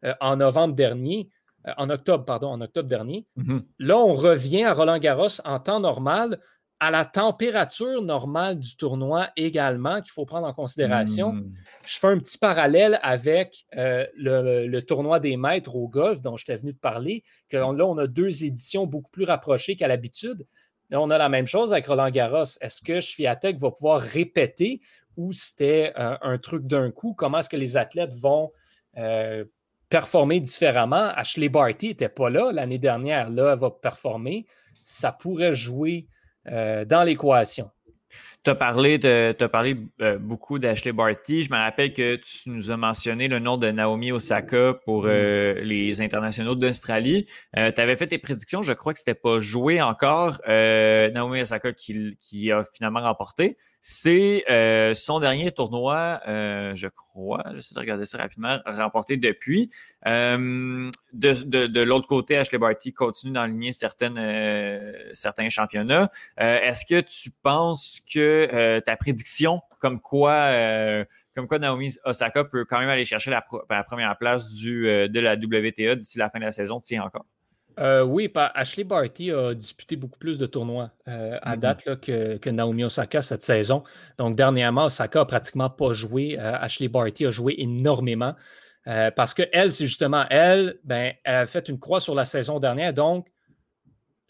euh, 0.05 0.13
en 0.21 0.39
novembre 0.39 0.75
dernier, 0.75 1.31
euh, 1.69 1.73
en 1.77 1.89
octobre, 1.89 2.25
pardon, 2.25 2.49
en 2.49 2.61
octobre 2.61 2.89
dernier. 2.89 3.25
Mm-hmm. 3.39 3.63
Là, 3.79 3.97
on 3.97 4.13
revient 4.13 4.65
à 4.65 4.75
Roland 4.75 4.99
Garros 4.99 5.41
en 5.45 5.61
temps 5.61 5.79
normal, 5.79 6.41
à 6.81 6.91
la 6.91 7.05
température 7.05 8.03
normale 8.03 8.59
du 8.59 8.75
tournoi 8.75 9.29
également, 9.37 10.03
qu'il 10.03 10.11
faut 10.11 10.27
prendre 10.27 10.49
en 10.49 10.53
considération. 10.53 11.35
Mm. 11.35 11.51
Je 11.85 11.99
fais 12.01 12.09
un 12.09 12.19
petit 12.19 12.39
parallèle 12.39 12.99
avec 13.05 13.67
euh, 13.77 14.05
le, 14.17 14.81
tournoi 14.81 15.21
des 15.21 15.37
maîtres 15.37 15.77
au 15.77 15.87
golf 15.87 16.23
dont 16.23 16.37
je 16.37 16.45
t'ai 16.45 16.57
venu 16.57 16.73
de 16.73 16.79
parler, 16.79 17.23
que 17.49 17.57
là, 17.57 17.69
on 17.69 17.99
a 17.99 18.09
deux 18.09 18.43
éditions 18.43 18.89
beaucoup 18.89 19.13
plus 19.13 19.27
rapprochées 19.27 19.77
qu'à 19.77 19.87
l'habitude 19.87 20.45
on 21.01 21.11
a 21.11 21.19
la 21.19 21.29
même 21.29 21.47
chose 21.47 21.73
avec 21.73 21.87
Roland 21.87 22.11
Garros. 22.11 22.45
Est-ce 22.61 22.83
que 22.83 23.01
Sviatek 23.01 23.59
va 23.59 23.71
pouvoir 23.71 24.01
répéter 24.01 24.81
ou 25.17 25.33
c'était 25.33 25.93
euh, 25.99 26.17
un 26.21 26.39
truc 26.39 26.67
d'un 26.67 26.91
coup? 26.91 27.15
Comment 27.15 27.39
est-ce 27.39 27.49
que 27.49 27.57
les 27.57 27.77
athlètes 27.77 28.15
vont 28.15 28.53
euh, 28.99 29.45
performer 29.89 30.41
différemment? 30.41 31.11
Ashley 31.15 31.49
Barty 31.49 31.89
n'était 31.89 32.09
pas 32.09 32.31
là 32.31 32.53
l'année 32.53 32.79
dernière. 32.79 33.31
Là, 33.31 33.53
elle 33.53 33.59
va 33.59 33.71
performer. 33.71 34.47
Ça 34.83 35.13
pourrait 35.13 35.55
jouer 35.55 36.07
euh, 36.49 36.85
dans 36.85 37.03
l'équation. 37.05 37.71
Tu 38.45 38.51
as 38.51 38.57
parlé, 38.57 38.99
de, 38.99 39.37
as 39.39 39.49
parlé 39.49 39.77
euh, 40.01 40.19
beaucoup 40.19 40.59
d'Ashley 40.59 40.91
Barty. 40.91 41.45
Je 41.45 41.53
me 41.53 41.57
rappelle 41.57 41.93
que 41.93 42.17
tu 42.17 42.51
nous 42.51 42.73
as 42.73 42.77
mentionné 42.77 43.29
le 43.29 43.39
nom 43.39 43.57
de 43.57 43.71
Naomi 43.71 44.11
Osaka 44.11 44.75
pour 44.85 45.05
euh, 45.07 45.55
les 45.63 46.01
internationaux 46.01 46.57
d'Australie. 46.57 47.29
Euh, 47.57 47.71
tu 47.71 47.81
avais 47.81 47.95
fait 47.95 48.09
tes 48.09 48.19
prédictions, 48.19 48.65
je 48.65 48.73
crois 48.73 48.95
que 48.95 48.99
c'était 48.99 49.15
pas 49.15 49.39
joué 49.39 49.81
encore. 49.81 50.41
Naomi 50.49 51.43
Osaka 51.43 51.73
qui, 51.73 52.17
qui, 52.19 52.51
a 52.51 52.65
finalement 52.65 53.03
remporté. 53.03 53.57
C'est 53.81 54.45
son 54.95 55.19
dernier 55.21 55.51
tournoi, 55.51 56.21
je 56.27 56.89
crois, 56.89 57.43
j'essaie 57.55 57.75
de 57.75 57.81
regarder 57.81 58.05
ça 58.05 58.19
rapidement, 58.19 58.59
remporté 58.65 59.17
depuis. 59.17 59.71
de, 60.05 60.91
de, 61.13 61.67
de 61.67 61.81
l'autre 61.81 62.07
côté, 62.07 62.37
Ashley 62.37 62.59
Barty 62.59 62.93
continue 62.93 63.33
d'enligner 63.33 63.73
certaines, 63.73 64.21
certains 65.13 65.49
championnats. 65.49 66.11
Est-ce 66.37 66.87
que 66.87 67.01
tu 67.01 67.31
penses 67.43 68.01
que 68.13 68.32
euh, 68.53 68.81
ta 68.81 68.97
prédiction 68.97 69.61
comme 69.81 70.01
quoi, 70.01 70.33
euh, 70.33 71.05
comme 71.35 71.49
quoi 71.49 71.59
Naomi 71.59 71.95
Osaka 72.05 72.45
peut 72.45 72.65
quand 72.65 72.79
même 72.79 72.89
aller 72.89 73.05
chercher 73.05 73.31
la, 73.31 73.43
première 73.85 74.17
place 74.19 74.53
du, 74.53 74.89
euh, 74.89 75.09
de 75.09 75.19
la 75.19 75.35
WTA 75.35 75.97
d'ici 75.97 76.19
la 76.19 76.31
fin 76.31 76.39
de 76.39 76.45
la 76.45 76.53
saison 76.53 76.81
tient 76.81 77.03
encore? 77.05 77.27
oui, 78.05 78.31
Ashley 78.35 78.85
Barty 78.85 79.31
a 79.33 79.55
disputé 79.55 79.97
beaucoup 79.97 80.19
plus 80.19 80.39
de 80.39 80.45
tournois 80.45 80.91
à 81.07 81.57
mm-hmm. 81.57 81.59
date 81.59 82.01
que, 82.03 82.51
Naomi 82.51 82.85
Osaka 82.85 83.23
cette 83.23 83.43
saison. 83.43 83.83
Donc, 84.19 84.37
dernièrement, 84.37 84.85
Osaka 84.85 85.23
a 85.23 85.25
pratiquement 85.25 85.71
pas 85.71 85.95
joué. 85.95 86.37
Ashley 86.39 86.89
Barty 86.89 87.25
a 87.25 87.31
joué 87.31 87.55
énormément 87.57 88.35
parce 88.85 89.33
qu'elle, 89.33 89.73
c'est 89.73 89.87
justement 89.87 90.27
elle, 90.29 90.81
ben, 90.85 91.15
elle 91.25 91.35
a 91.37 91.47
fait 91.47 91.67
une 91.71 91.79
croix 91.79 92.01
sur 92.01 92.15
la 92.15 92.27
saison 92.27 92.61
dernière. 92.61 92.93
Donc, 92.93 93.27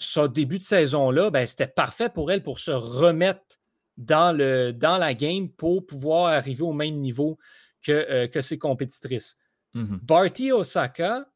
ce 0.02 0.26
début 0.26 0.58
de 0.58 0.62
saison-là, 0.62 1.30
ben, 1.30 1.46
c'était 1.46 1.66
parfait 1.66 2.08
pour 2.08 2.30
elle 2.30 2.42
pour 2.42 2.58
se 2.58 2.70
remettre 2.70 3.58
dans, 3.96 4.36
le, 4.36 4.72
dans 4.72 4.98
la 4.98 5.14
game 5.14 5.48
pour 5.48 5.86
pouvoir 5.86 6.32
arriver 6.32 6.62
au 6.62 6.72
même 6.72 6.96
niveau 6.96 7.38
que, 7.82 7.92
euh, 7.92 8.26
que 8.28 8.40
ses 8.40 8.58
compétitrices. 8.58 9.36
Mm-hmm. 9.74 9.98
Barty 10.02 10.52
Osaka, 10.52 11.26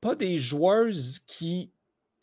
pas 0.00 0.14
des 0.14 0.38
joueuses 0.38 1.20
qui 1.26 1.72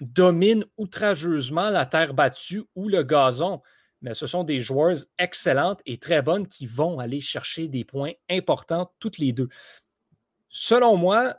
dominent 0.02 0.66
outrageusement 0.78 1.70
la 1.70 1.86
terre 1.86 2.14
battue 2.14 2.64
ou 2.76 2.88
le 2.88 3.04
gazon, 3.04 3.62
mais 4.02 4.14
ce 4.14 4.28
sont 4.28 4.44
des 4.44 4.62
joueuses 4.62 5.10
excellentes 5.18 5.82
et 5.86 5.98
très 5.98 6.22
bonnes 6.22 6.48
qui 6.48 6.66
vont 6.66 7.00
aller 7.00 7.22
chercher 7.22 7.68
des 7.68 7.84
points 7.84 8.12
importants 8.30 8.92
toutes 9.00 9.18
les 9.18 9.32
deux. 9.32 9.50
Selon 10.50 10.96
moi, 10.96 11.38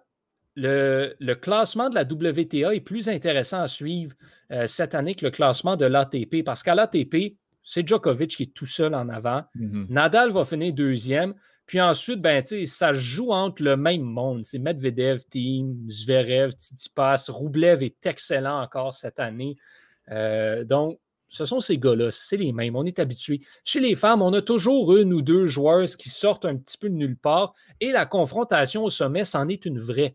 le, 0.56 1.34
classement 1.34 1.90
de 1.90 1.94
la 1.94 2.02
WTA 2.02 2.74
est 2.74 2.80
plus 2.80 3.08
intéressant 3.08 3.60
à 3.60 3.68
suivre 3.68 4.14
euh, 4.50 4.66
cette 4.66 4.94
année 4.94 5.14
que 5.14 5.24
le 5.24 5.30
classement 5.30 5.76
de 5.76 5.84
l'ATP 5.84 6.42
parce 6.44 6.62
qu'à 6.62 6.74
l'ATP, 6.74 7.36
c'est 7.68 7.86
Djokovic 7.86 8.36
qui 8.36 8.44
est 8.44 8.54
tout 8.54 8.64
seul 8.64 8.94
en 8.94 9.08
avant. 9.08 9.42
Mm-hmm. 9.58 9.86
Nadal 9.90 10.30
va 10.30 10.44
finir 10.44 10.72
deuxième. 10.72 11.34
Puis 11.66 11.80
ensuite, 11.80 12.20
ben, 12.20 12.44
ça 12.44 12.92
joue 12.92 13.32
entre 13.32 13.60
le 13.64 13.76
même 13.76 14.02
monde. 14.02 14.44
C'est 14.44 14.60
Medvedev, 14.60 15.24
Team, 15.28 15.76
Zverev, 15.90 16.52
Tsitsipas. 16.52 17.26
Roublev 17.28 17.82
est 17.82 18.06
excellent 18.06 18.62
encore 18.62 18.94
cette 18.94 19.18
année. 19.18 19.56
Euh, 20.12 20.62
donc, 20.62 21.00
ce 21.26 21.44
sont 21.44 21.58
ces 21.58 21.76
gars-là, 21.76 22.12
c'est 22.12 22.36
les 22.36 22.52
mêmes. 22.52 22.76
On 22.76 22.84
est 22.84 23.00
habitué. 23.00 23.40
Chez 23.64 23.80
les 23.80 23.96
femmes, 23.96 24.22
on 24.22 24.32
a 24.32 24.42
toujours 24.42 24.96
une 24.96 25.12
ou 25.12 25.20
deux 25.20 25.46
joueuses 25.46 25.96
qui 25.96 26.08
sortent 26.08 26.44
un 26.44 26.56
petit 26.56 26.78
peu 26.78 26.88
de 26.88 26.94
nulle 26.94 27.16
part 27.16 27.52
et 27.80 27.90
la 27.90 28.06
confrontation 28.06 28.84
au 28.84 28.90
sommet, 28.90 29.24
c'en 29.24 29.48
est 29.48 29.66
une 29.66 29.80
vraie. 29.80 30.14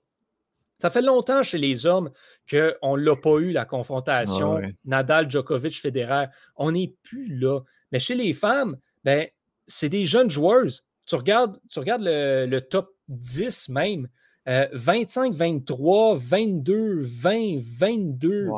Ça 0.82 0.90
fait 0.90 1.04
longtemps 1.04 1.44
chez 1.44 1.60
les 1.60 1.86
hommes 1.86 2.10
qu'on 2.50 2.98
ne 2.98 3.04
l'a 3.04 3.16
pas 3.16 3.38
eu, 3.38 3.52
la 3.52 3.66
confrontation 3.66 4.60
Nadal, 4.84 5.30
Djokovic, 5.30 5.80
Federer. 5.80 6.26
On 6.56 6.72
n'est 6.72 6.96
plus 7.04 7.38
là. 7.38 7.60
Mais 7.92 8.00
chez 8.00 8.16
les 8.16 8.34
femmes, 8.34 8.78
ben, 9.04 9.28
c'est 9.68 9.90
des 9.90 10.06
jeunes 10.06 10.32
joueuses. 10.32 10.84
Tu 11.06 11.14
regardes, 11.14 11.60
tu 11.70 11.78
regardes 11.78 12.02
le, 12.04 12.60
top 12.62 12.96
10 13.10 13.70
même. 13.70 14.08
25, 14.46 15.34
23, 15.34 16.16
22, 16.18 17.00
20, 17.02 17.60
22. 17.60 18.50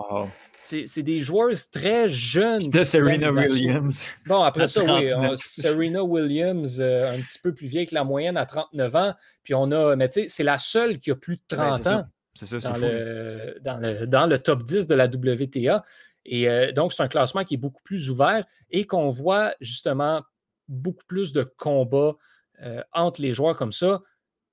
C'est 0.59 1.03
des 1.03 1.19
joueuses 1.19 1.69
très 1.69 2.09
jeunes. 2.09 2.61
C'était 2.61 2.85
Serena 2.85 3.31
Williams. 3.31 4.07
Bon, 4.25 4.41
après 4.43 4.67
ça, 4.67 4.81
oui. 4.95 5.11
Serena 5.37 6.03
Williams, 6.03 6.79
euh, 6.79 7.13
un 7.13 7.19
petit 7.19 7.39
peu 7.39 7.53
plus 7.53 7.67
vieille 7.67 7.85
que 7.85 7.95
la 7.95 8.05
moyenne 8.05 8.37
à 8.37 8.45
39 8.45 8.95
ans. 8.95 9.13
Puis 9.43 9.53
on 9.53 9.71
a, 9.71 9.95
mais 9.95 10.07
tu 10.07 10.21
sais, 10.21 10.27
c'est 10.29 10.43
la 10.43 10.57
seule 10.57 10.99
qui 10.99 11.11
a 11.11 11.15
plus 11.15 11.35
de 11.35 11.41
30 11.49 11.87
ans. 11.87 12.05
C'est 12.33 12.45
ça, 12.45 12.57
dans, 12.59 12.77
le, 12.77 13.57
dans, 13.61 13.77
le, 13.77 14.07
dans, 14.07 14.25
le, 14.25 14.39
top 14.39 14.63
10 14.63 14.87
de 14.87 14.95
la 14.95 15.05
WTA. 15.05 15.83
Et 16.25 16.49
euh, 16.49 16.71
donc, 16.71 16.93
c'est 16.93 17.03
un 17.03 17.07
classement 17.07 17.43
qui 17.43 17.55
est 17.55 17.57
beaucoup 17.57 17.83
plus 17.83 18.09
ouvert 18.09 18.45
et 18.71 18.85
qu'on 18.85 19.09
voit 19.09 19.53
justement 19.59 20.23
beaucoup 20.67 21.03
plus 21.05 21.33
de 21.33 21.43
combats 21.43 22.15
euh, 22.61 22.81
entre 22.93 23.21
les 23.21 23.33
joueurs 23.33 23.57
comme 23.57 23.73
ça. 23.73 24.01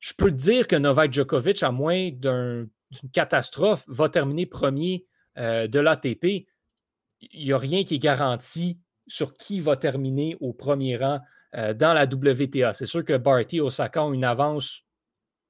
Je 0.01 0.13
peux 0.15 0.31
te 0.31 0.37
dire 0.37 0.67
que 0.67 0.77
Novak 0.77 1.13
Djokovic, 1.13 1.63
à 1.63 1.71
moins 1.71 2.11
d'une 2.11 2.69
catastrophe, 3.13 3.85
va 3.87 4.09
terminer 4.09 4.47
premier 4.47 5.07
euh, 5.39 5.67
de 5.69 5.79
l'ATP. 5.79 6.49
Il 7.21 7.45
n'y 7.45 7.53
a 7.53 7.59
rien 7.59 7.85
qui 7.85 7.97
est 7.97 8.01
garanti 8.01 8.81
sur 9.07 9.35
qui 9.35 9.61
va 9.61 9.77
terminer 9.77 10.37
au 10.41 10.53
premier 10.53 10.97
rang 10.97 11.21
dans 11.53 11.93
la 11.95 12.05
WTA. 12.05 12.75
C'est 12.75 12.87
sûr 12.87 13.05
que 13.05 13.17
Barty 13.17 13.57
et 13.57 13.61
Osaka 13.61 14.05
ont 14.05 14.13
une 14.13 14.25
avance 14.25 14.85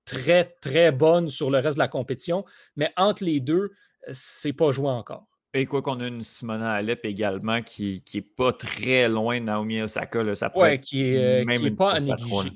très, 0.05 0.45
très 0.61 0.93
bonne 0.93 1.29
sur 1.29 1.51
le 1.51 1.59
reste 1.59 1.75
de 1.77 1.81
la 1.81 1.89
compétition. 1.89 2.45
Mais 2.77 2.93
entre 2.97 3.25
les 3.25 3.41
deux, 3.41 3.71
c'est 4.13 4.53
pas 4.53 4.71
joué 4.71 4.89
encore. 4.89 5.27
Et 5.53 5.67
quoi 5.67 5.83
qu'on 5.83 6.01
a 6.01 6.07
une 6.07 6.23
Simona 6.23 6.73
Alep 6.73 7.05
également 7.05 7.61
qui, 7.63 8.03
qui 8.03 8.19
est 8.19 8.23
pas 8.23 8.53
très 8.53 9.09
loin 9.09 9.41
de 9.41 9.47
Naomi 9.47 9.83
Osaka. 9.83 10.23
Là, 10.23 10.35
ça 10.35 10.51
ouais, 10.57 10.81
qui 10.81 11.03
est, 11.03 11.45
même 11.45 11.61
qui 11.61 11.67
est 11.67 11.71
pas 11.73 11.93
à 11.93 11.99
négliger. 11.99 12.53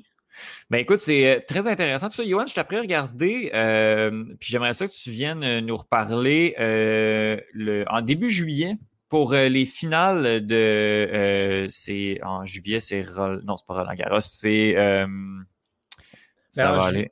Ben 0.69 0.79
écoute, 0.79 0.99
c'est 0.99 1.27
euh, 1.27 1.39
très 1.47 1.67
intéressant 1.67 2.09
tout 2.09 2.15
ça. 2.15 2.25
Johan, 2.25 2.45
je 2.47 2.53
t'apprends 2.53 2.77
à 2.77 2.81
regarder, 2.81 3.51
euh, 3.53 4.25
puis 4.39 4.49
j'aimerais 4.51 4.73
ça 4.73 4.87
que 4.87 4.93
tu 4.93 5.11
viennes 5.11 5.43
euh, 5.43 5.61
nous 5.61 5.75
reparler 5.75 6.55
le, 6.57 7.85
en 7.89 8.01
début 8.01 8.29
juillet 8.29 8.77
pour 9.09 9.33
les 9.33 9.65
finales 9.65 10.45
de. 10.45 11.67
c'est 11.69 12.19
en 12.23 12.45
juillet, 12.45 12.79
c'est. 12.79 13.03
Non, 13.43 13.57
c'est 13.57 13.67
pas 13.67 13.75
Roland 13.75 13.93
Garros, 13.95 14.19
c'est. 14.19 14.73
Ben, 14.75 15.45
ça 16.51 16.71
va 16.71 16.85
aller. 16.85 17.11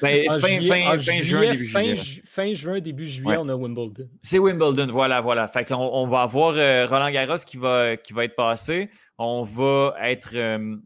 Ben, 0.00 0.24
fin, 0.40 0.60
juin, 0.60 1.52
début 1.52 1.64
juillet. 1.66 1.96
Fin 2.24 2.52
juin, 2.52 2.80
début 2.80 3.06
juillet, 3.06 3.36
on 3.38 3.48
a 3.48 3.54
Wimbledon. 3.54 4.08
C'est 4.22 4.38
Wimbledon, 4.38 4.88
voilà, 4.90 5.20
voilà. 5.20 5.48
Fait 5.48 5.70
on, 5.72 6.06
va 6.06 6.22
avoir 6.22 6.54
euh, 6.56 6.86
Roland 6.86 7.10
Garros 7.10 7.36
qui 7.46 7.58
va, 7.58 7.96
qui 7.96 8.12
va 8.12 8.24
être 8.24 8.36
passé. 8.36 8.90
On 9.18 9.44
va 9.44 9.94
être 10.02 10.30
euh, 10.34 10.76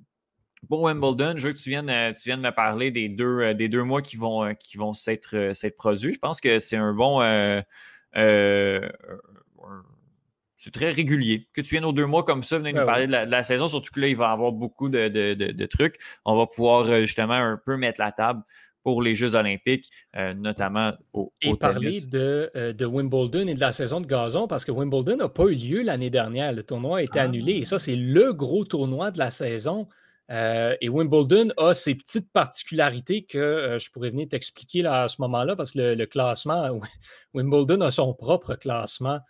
pour 0.68 0.82
Wimbledon. 0.82 1.34
Je 1.36 1.48
veux 1.48 1.52
que 1.52 1.58
tu 1.58 1.70
viennes, 1.70 1.90
euh, 1.90 2.12
tu 2.12 2.28
viennes 2.28 2.40
me 2.40 2.50
parler 2.50 2.90
des 2.90 3.08
deux, 3.08 3.54
des 3.54 3.68
deux 3.68 3.82
mois 3.82 4.02
qui 4.02 4.16
vont, 4.16 4.54
qui 4.54 4.76
vont 4.76 4.92
s'être, 4.92 5.52
produits. 5.76 6.12
Je 6.12 6.18
pense 6.18 6.40
que 6.40 6.58
c'est 6.58 6.76
un 6.76 6.92
bon. 6.92 7.20
c'est 10.56 10.72
très 10.72 10.90
régulier. 10.90 11.48
Que 11.52 11.60
tu 11.60 11.70
viennes 11.70 11.84
aux 11.84 11.92
deux 11.92 12.06
mois 12.06 12.24
comme 12.24 12.42
ça, 12.42 12.58
venir 12.58 12.72
nous 12.72 12.80
ben 12.80 12.86
parler 12.86 13.06
de 13.06 13.12
la, 13.12 13.42
saison, 13.42 13.68
surtout 13.68 13.92
que 13.92 14.00
là, 14.00 14.08
il 14.08 14.16
va 14.16 14.30
y 14.30 14.32
avoir 14.32 14.52
beaucoup 14.52 14.88
de, 14.88 15.08
de, 15.08 15.66
trucs. 15.66 15.98
On 16.24 16.36
va 16.36 16.46
pouvoir 16.46 17.00
justement 17.00 17.34
un 17.34 17.60
peu 17.64 17.76
mettre 17.76 18.00
la 18.00 18.12
table 18.12 18.42
pour 18.86 19.02
les 19.02 19.16
Jeux 19.16 19.34
olympiques, 19.34 19.90
euh, 20.14 20.32
notamment 20.32 20.92
au, 21.12 21.32
et 21.42 21.56
parler 21.56 21.98
de, 22.08 22.52
euh, 22.54 22.72
de, 22.72 22.86
Wimbledon 22.86 23.48
et 23.48 23.54
de 23.54 23.58
la 23.58 23.72
saison 23.72 24.00
de 24.00 24.06
gazon, 24.06 24.46
parce 24.46 24.64
que 24.64 24.70
Wimbledon 24.70 25.16
n'a 25.16 25.28
pas 25.28 25.46
eu 25.46 25.56
lieu 25.56 25.82
l'année 25.82 26.08
dernière. 26.08 26.52
Le 26.52 26.62
tournoi 26.62 26.98
a 26.98 27.02
été 27.02 27.18
ah. 27.18 27.24
annulé 27.24 27.54
et 27.54 27.64
ça, 27.64 27.80
c'est 27.80 27.96
le 27.96 28.32
gros 28.32 28.64
tournoi 28.64 29.10
de 29.10 29.18
la 29.18 29.32
saison. 29.32 29.88
Euh, 30.30 30.76
et 30.80 30.88
Wimbledon 30.88 31.50
a 31.56 31.72
ses 31.72 31.94
petites 31.94 32.32
particularités 32.32 33.24
que 33.24 33.76
je 33.80 33.90
pourrais 33.90 34.10
venir 34.10 34.28
t'expliquer 34.28 34.84
à 34.84 35.08
ce 35.08 35.20
moment-là, 35.22 35.56
parce 35.56 35.72
que 35.72 35.94
le, 35.94 36.06
classement, 36.06 36.80
Wimbledon 37.34 37.80
a 37.80 37.90
son 37.90 38.14
propre 38.14 38.54
classement 38.54 39.20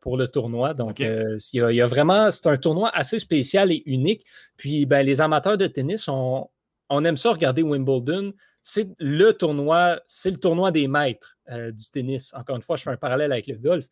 pour 0.00 0.16
le 0.16 0.26
tournoi. 0.26 0.74
Donc, 0.74 0.98
il, 0.98 1.44
y 1.52 1.80
a, 1.80 1.86
vraiment, 1.86 2.32
c'est 2.32 2.48
un 2.48 2.56
tournoi 2.56 2.90
assez 2.92 3.20
spécial 3.20 3.70
et 3.70 3.82
unique. 3.86 4.24
Puis, 4.56 4.86
ben, 4.86 5.06
les 5.06 5.20
amateurs 5.20 5.56
de 5.56 5.68
tennis, 5.68 6.08
on, 6.08 6.48
on 6.88 7.04
aime 7.04 7.16
ça 7.16 7.30
regarder 7.30 7.62
Wimbledon 7.62 8.32
c'est 8.62 8.88
le 8.98 9.32
tournoi, 9.32 10.00
c'est 10.06 10.30
le 10.30 10.38
tournoi 10.38 10.70
des 10.70 10.86
maîtres 10.86 11.36
euh, 11.50 11.72
du 11.72 11.90
tennis. 11.90 12.32
Encore 12.34 12.56
une 12.56 12.62
fois, 12.62 12.76
je 12.76 12.84
fais 12.84 12.90
un 12.90 12.96
parallèle 12.96 13.32
avec 13.32 13.48
le 13.48 13.56
golf. 13.56 13.86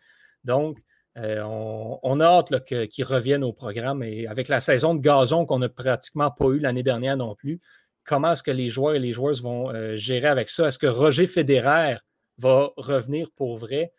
Donc, 0.45 0.79
euh, 1.17 1.43
on, 1.43 2.21
a 2.21 2.25
hâte 2.25 2.65
qu'ils 2.65 3.05
reviennent 3.05 3.43
au 3.43 3.53
programme 3.53 4.03
et 4.03 4.27
avec 4.27 4.49
la 4.49 4.61
saison 4.61 4.95
de 4.95 5.01
gazon 5.01 5.45
qu'on 5.45 5.59
n'a 5.59 5.69
pratiquement 5.69 6.31
pas 6.31 6.47
eu 6.47 6.59
l'année 6.59 6.83
dernière 6.83 7.17
non 7.17 7.35
plus, 7.35 7.61
comment 8.05 8.33
est-ce 8.33 8.43
que 8.43 8.51
les 8.51 8.69
joueurs 8.69 8.95
et 8.95 9.01
les 9.01 9.13
joueuses 9.13 9.43
vont 9.43 9.71
euh, 9.71 9.97
gérer 9.97 10.29
avec 10.29 10.51
ça? 10.51 10.69
Est-ce 10.69 10.79
que 10.79 10.87
Roger 10.87 11.27
Federer 11.27 11.97
va 12.39 12.71
revenir 12.77 13.31
pour 13.37 13.57
vrai? 13.57 13.93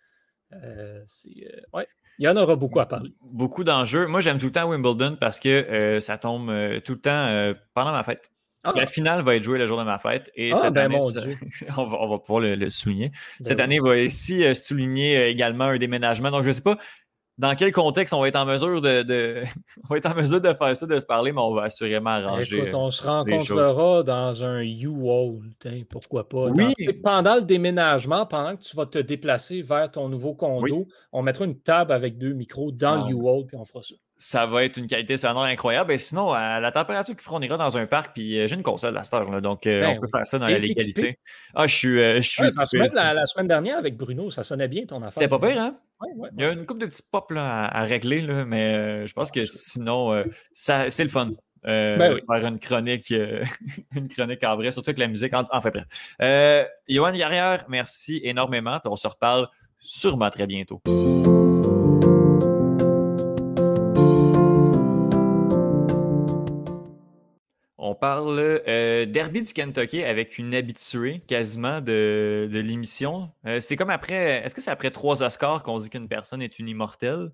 ouais, 0.53 1.87
il 2.19 2.25
y 2.25 2.27
en 2.27 2.35
aura 2.35 2.57
beaucoup 2.57 2.81
à 2.81 2.85
parler. 2.85 3.13
Beaucoup 3.21 3.63
d'enjeux. 3.63 4.05
Moi, 4.07 4.19
j'aime 4.19 4.37
tout 4.37 4.47
le 4.47 4.51
temps 4.51 4.69
Wimbledon 4.69 5.15
parce 5.17 5.39
que 5.39 5.97
ça 6.01 6.17
tombe 6.17 6.47
tout 6.83 6.93
le 6.93 6.99
temps 6.99 7.53
pendant 7.73 7.93
ma 7.93 8.03
fête. 8.03 8.31
Ah. 8.63 8.73
La 8.75 8.85
finale 8.85 9.23
va 9.23 9.35
être 9.35 9.43
jouée 9.43 9.57
le 9.57 9.65
jour 9.65 9.79
de 9.79 9.83
ma 9.83 9.97
fête 9.97 10.31
et 10.35 10.51
ah, 10.51 10.55
cette 10.55 10.73
ben, 10.73 10.85
année, 10.85 10.97
on, 11.77 12.07
va, 12.07 12.19
pouvoir 12.19 12.41
le, 12.41 12.69
souligner. 12.69 13.09
Ben 13.09 13.45
cette 13.45 13.59
année 13.59 13.79
va 13.79 13.91
aussi 13.91 14.43
euh, 14.43 14.53
souligner 14.53 15.17
euh, 15.17 15.29
également 15.29 15.65
un 15.65 15.77
déménagement. 15.77 16.29
Donc, 16.29 16.43
je 16.43 16.49
ne 16.49 16.51
sais 16.51 16.61
pas, 16.61 16.77
dans 17.41 17.55
quel 17.55 17.71
contexte 17.71 18.13
on 18.13 18.21
va 18.21 18.27
être 18.27 18.35
en 18.35 18.45
mesure 18.45 18.81
de, 18.81 19.43
on 19.83 19.87
va 19.89 19.97
être 19.97 20.05
en 20.11 20.15
mesure 20.15 20.39
de 20.39 20.53
faire 20.53 20.75
ça, 20.75 20.85
de 20.85 20.99
se 20.99 21.05
parler, 21.05 21.31
mais 21.31 21.41
on 21.41 21.53
va 21.53 21.63
assurément 21.63 22.15
Ben, 22.17 22.25
arranger. 22.25 22.57
Écoute, 22.59 22.69
euh, 22.69 22.77
on 22.77 22.91
se 22.91 23.03
rencontrera 23.03 24.03
dans 24.03 24.43
un 24.43 24.61
U-Haul, 24.61 25.41
tiens, 25.59 25.81
pourquoi 25.89 26.29
pas. 26.29 26.45
Oui. 26.49 26.73
pendant 27.03 27.35
le 27.35 27.41
déménagement, 27.41 28.25
pendant 28.27 28.55
que 28.55 28.61
tu 28.61 28.75
vas 28.75 28.85
te 28.85 28.99
déplacer 28.99 29.61
vers 29.61 29.89
ton 29.89 30.07
nouveau 30.07 30.35
condo, 30.35 30.85
on 31.11 31.23
mettra 31.23 31.45
une 31.45 31.57
table 31.59 31.91
avec 31.91 32.17
deux 32.19 32.33
micros 32.33 32.71
dans 32.71 33.01
Ah. 33.03 33.07
le 33.09 33.15
U-Haul, 33.15 33.45
puis 33.47 33.57
on 33.57 33.65
fera 33.65 33.81
ça. 33.83 33.95
Ça 34.23 34.45
va 34.45 34.63
être 34.63 34.77
une 34.77 34.85
qualité 34.85 35.17
sonore 35.17 35.45
incroyable. 35.45 35.91
Et 35.93 35.97
sinon, 35.97 36.31
à 36.31 36.59
la 36.59 36.71
température 36.71 37.15
qu'il 37.15 37.23
fera, 37.23 37.37
on 37.37 37.41
ira 37.41 37.57
dans 37.57 37.75
un 37.75 37.87
parc. 37.87 38.13
Puis 38.13 38.37
euh, 38.39 38.45
j'ai 38.45 38.55
une 38.55 38.61
console 38.61 38.95
à 38.95 39.01
cette 39.01 39.15
heure, 39.15 39.31
là, 39.31 39.41
donc 39.41 39.65
euh, 39.65 39.81
Ben 39.81 39.97
on 39.97 39.99
peut 39.99 40.07
faire 40.15 40.27
ça 40.27 40.37
dans 40.37 40.47
la 40.47 40.59
légalité. 40.59 41.17
Ah, 41.55 41.65
je 41.65 41.75
suis, 41.75 41.99
euh, 41.99 42.17
je 42.17 42.29
suis 42.29 42.43
Ouais, 42.43 42.51
que 42.51 42.95
la, 42.95 43.15
la 43.15 43.25
semaine 43.25 43.47
dernière 43.47 43.79
avec 43.79 43.97
Bruno, 43.97 44.29
ça 44.29 44.43
sonnait 44.43 44.67
bien 44.67 44.85
ton 44.85 44.97
affaire. 44.97 45.13
C'était 45.13 45.27
pas 45.27 45.39
pire, 45.39 45.59
hein? 45.59 45.75
Ouais, 46.01 46.09
ouais, 46.17 46.29
Il 46.37 46.41
y 46.43 46.45
a 46.45 46.51
une 46.51 46.67
couple 46.67 46.81
de 46.81 46.85
petits 46.85 47.01
pop 47.11 47.31
là, 47.31 47.63
à, 47.65 47.81
à 47.81 47.83
régler, 47.83 48.21
là, 48.21 48.45
mais 48.45 48.75
euh, 48.75 49.07
je 49.07 49.13
pense 49.13 49.31
que 49.31 49.43
sinon, 49.45 50.13
euh, 50.13 50.23
ça, 50.53 50.87
c'est 50.91 51.03
le 51.03 51.09
fun. 51.09 51.31
Euh, 51.65 51.97
Ben 51.97 52.13
oui. 52.13 52.19
Faire 52.31 52.45
une 52.47 52.59
chronique, 52.59 53.11
euh, 53.11 53.43
une 53.95 54.07
chronique 54.07 54.43
en 54.43 54.55
vrai, 54.55 54.69
surtout 54.71 54.91
avec 54.91 54.99
la 54.99 55.07
musique. 55.07 55.33
En- 55.35 55.45
Enfin 55.51 55.71
bref. 55.71 55.85
Euh, 56.21 56.63
Johan 56.87 57.11
Garrière, 57.13 57.65
merci 57.69 58.21
énormément. 58.23 58.79
Puis 58.79 58.91
on 58.91 58.95
se 58.95 59.07
reparle 59.07 59.47
sûrement 59.79 60.29
très 60.29 60.45
bientôt. 60.45 60.79
On 67.91 67.95
parle 67.95 68.39
euh, 68.69 69.05
derby 69.05 69.41
du 69.41 69.51
Kentucky 69.51 70.01
avec 70.01 70.37
une 70.37 70.55
habituée 70.55 71.21
quasiment 71.27 71.81
de, 71.81 72.47
de 72.49 72.59
l'émission. 72.61 73.29
Euh, 73.45 73.59
c'est 73.59 73.75
comme 73.75 73.89
après. 73.89 74.45
Est-ce 74.45 74.55
que 74.55 74.61
c'est 74.61 74.71
après 74.71 74.91
trois 74.91 75.21
Oscars 75.21 75.61
qu'on 75.61 75.77
dit 75.77 75.89
qu'une 75.89 76.07
personne 76.07 76.41
est 76.41 76.57
une 76.57 76.69
immortelle? 76.69 77.33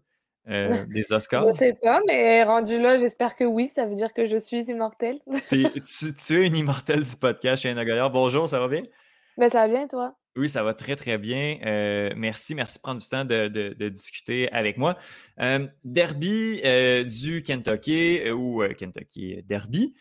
Euh, 0.50 0.84
des 0.90 1.14
Oscars? 1.14 1.48
Je 1.48 1.54
sais 1.54 1.76
pas, 1.80 2.02
mais 2.08 2.44
rendu 2.44 2.82
là, 2.82 2.98
j'espère 2.98 3.36
que 3.36 3.44
oui, 3.44 3.68
ça 3.68 3.86
veut 3.86 3.94
dire 3.94 4.12
que 4.16 4.26
je 4.26 4.36
suis 4.36 4.62
immortelle. 4.64 5.20
Tu, 5.50 5.68
tu 6.16 6.42
es 6.42 6.48
une 6.48 6.56
immortelle 6.58 7.04
du 7.04 7.16
podcast, 7.18 7.62
Shane 7.62 7.76
Goyard. 7.86 8.10
Bonjour, 8.10 8.50
ça 8.50 8.60
va 8.60 8.68
bien? 8.68 8.82
Mais 9.38 9.50
ça 9.52 9.60
va 9.60 9.68
bien, 9.68 9.88
toi? 9.88 10.16
Oui, 10.36 10.50
ça 10.50 10.64
va 10.64 10.74
très, 10.74 10.96
très 10.96 11.20
bien. 11.20 11.60
Euh, 11.68 12.10
merci, 12.16 12.56
merci 12.56 12.80
de 12.80 12.82
prendre 12.82 13.00
du 13.00 13.08
temps 13.08 13.26
de, 13.26 13.48
de- 13.48 13.76
de 13.78 13.90
discuter 13.90 14.52
avec 14.52 14.78
moi. 14.78 14.98
Euh, 15.40 15.68
derby 15.84 16.62
euh, 16.66 17.04
du 17.04 17.44
Kentucky 17.44 18.32
ou 18.32 18.64
Kentucky 18.76 19.44
Derby 19.44 19.94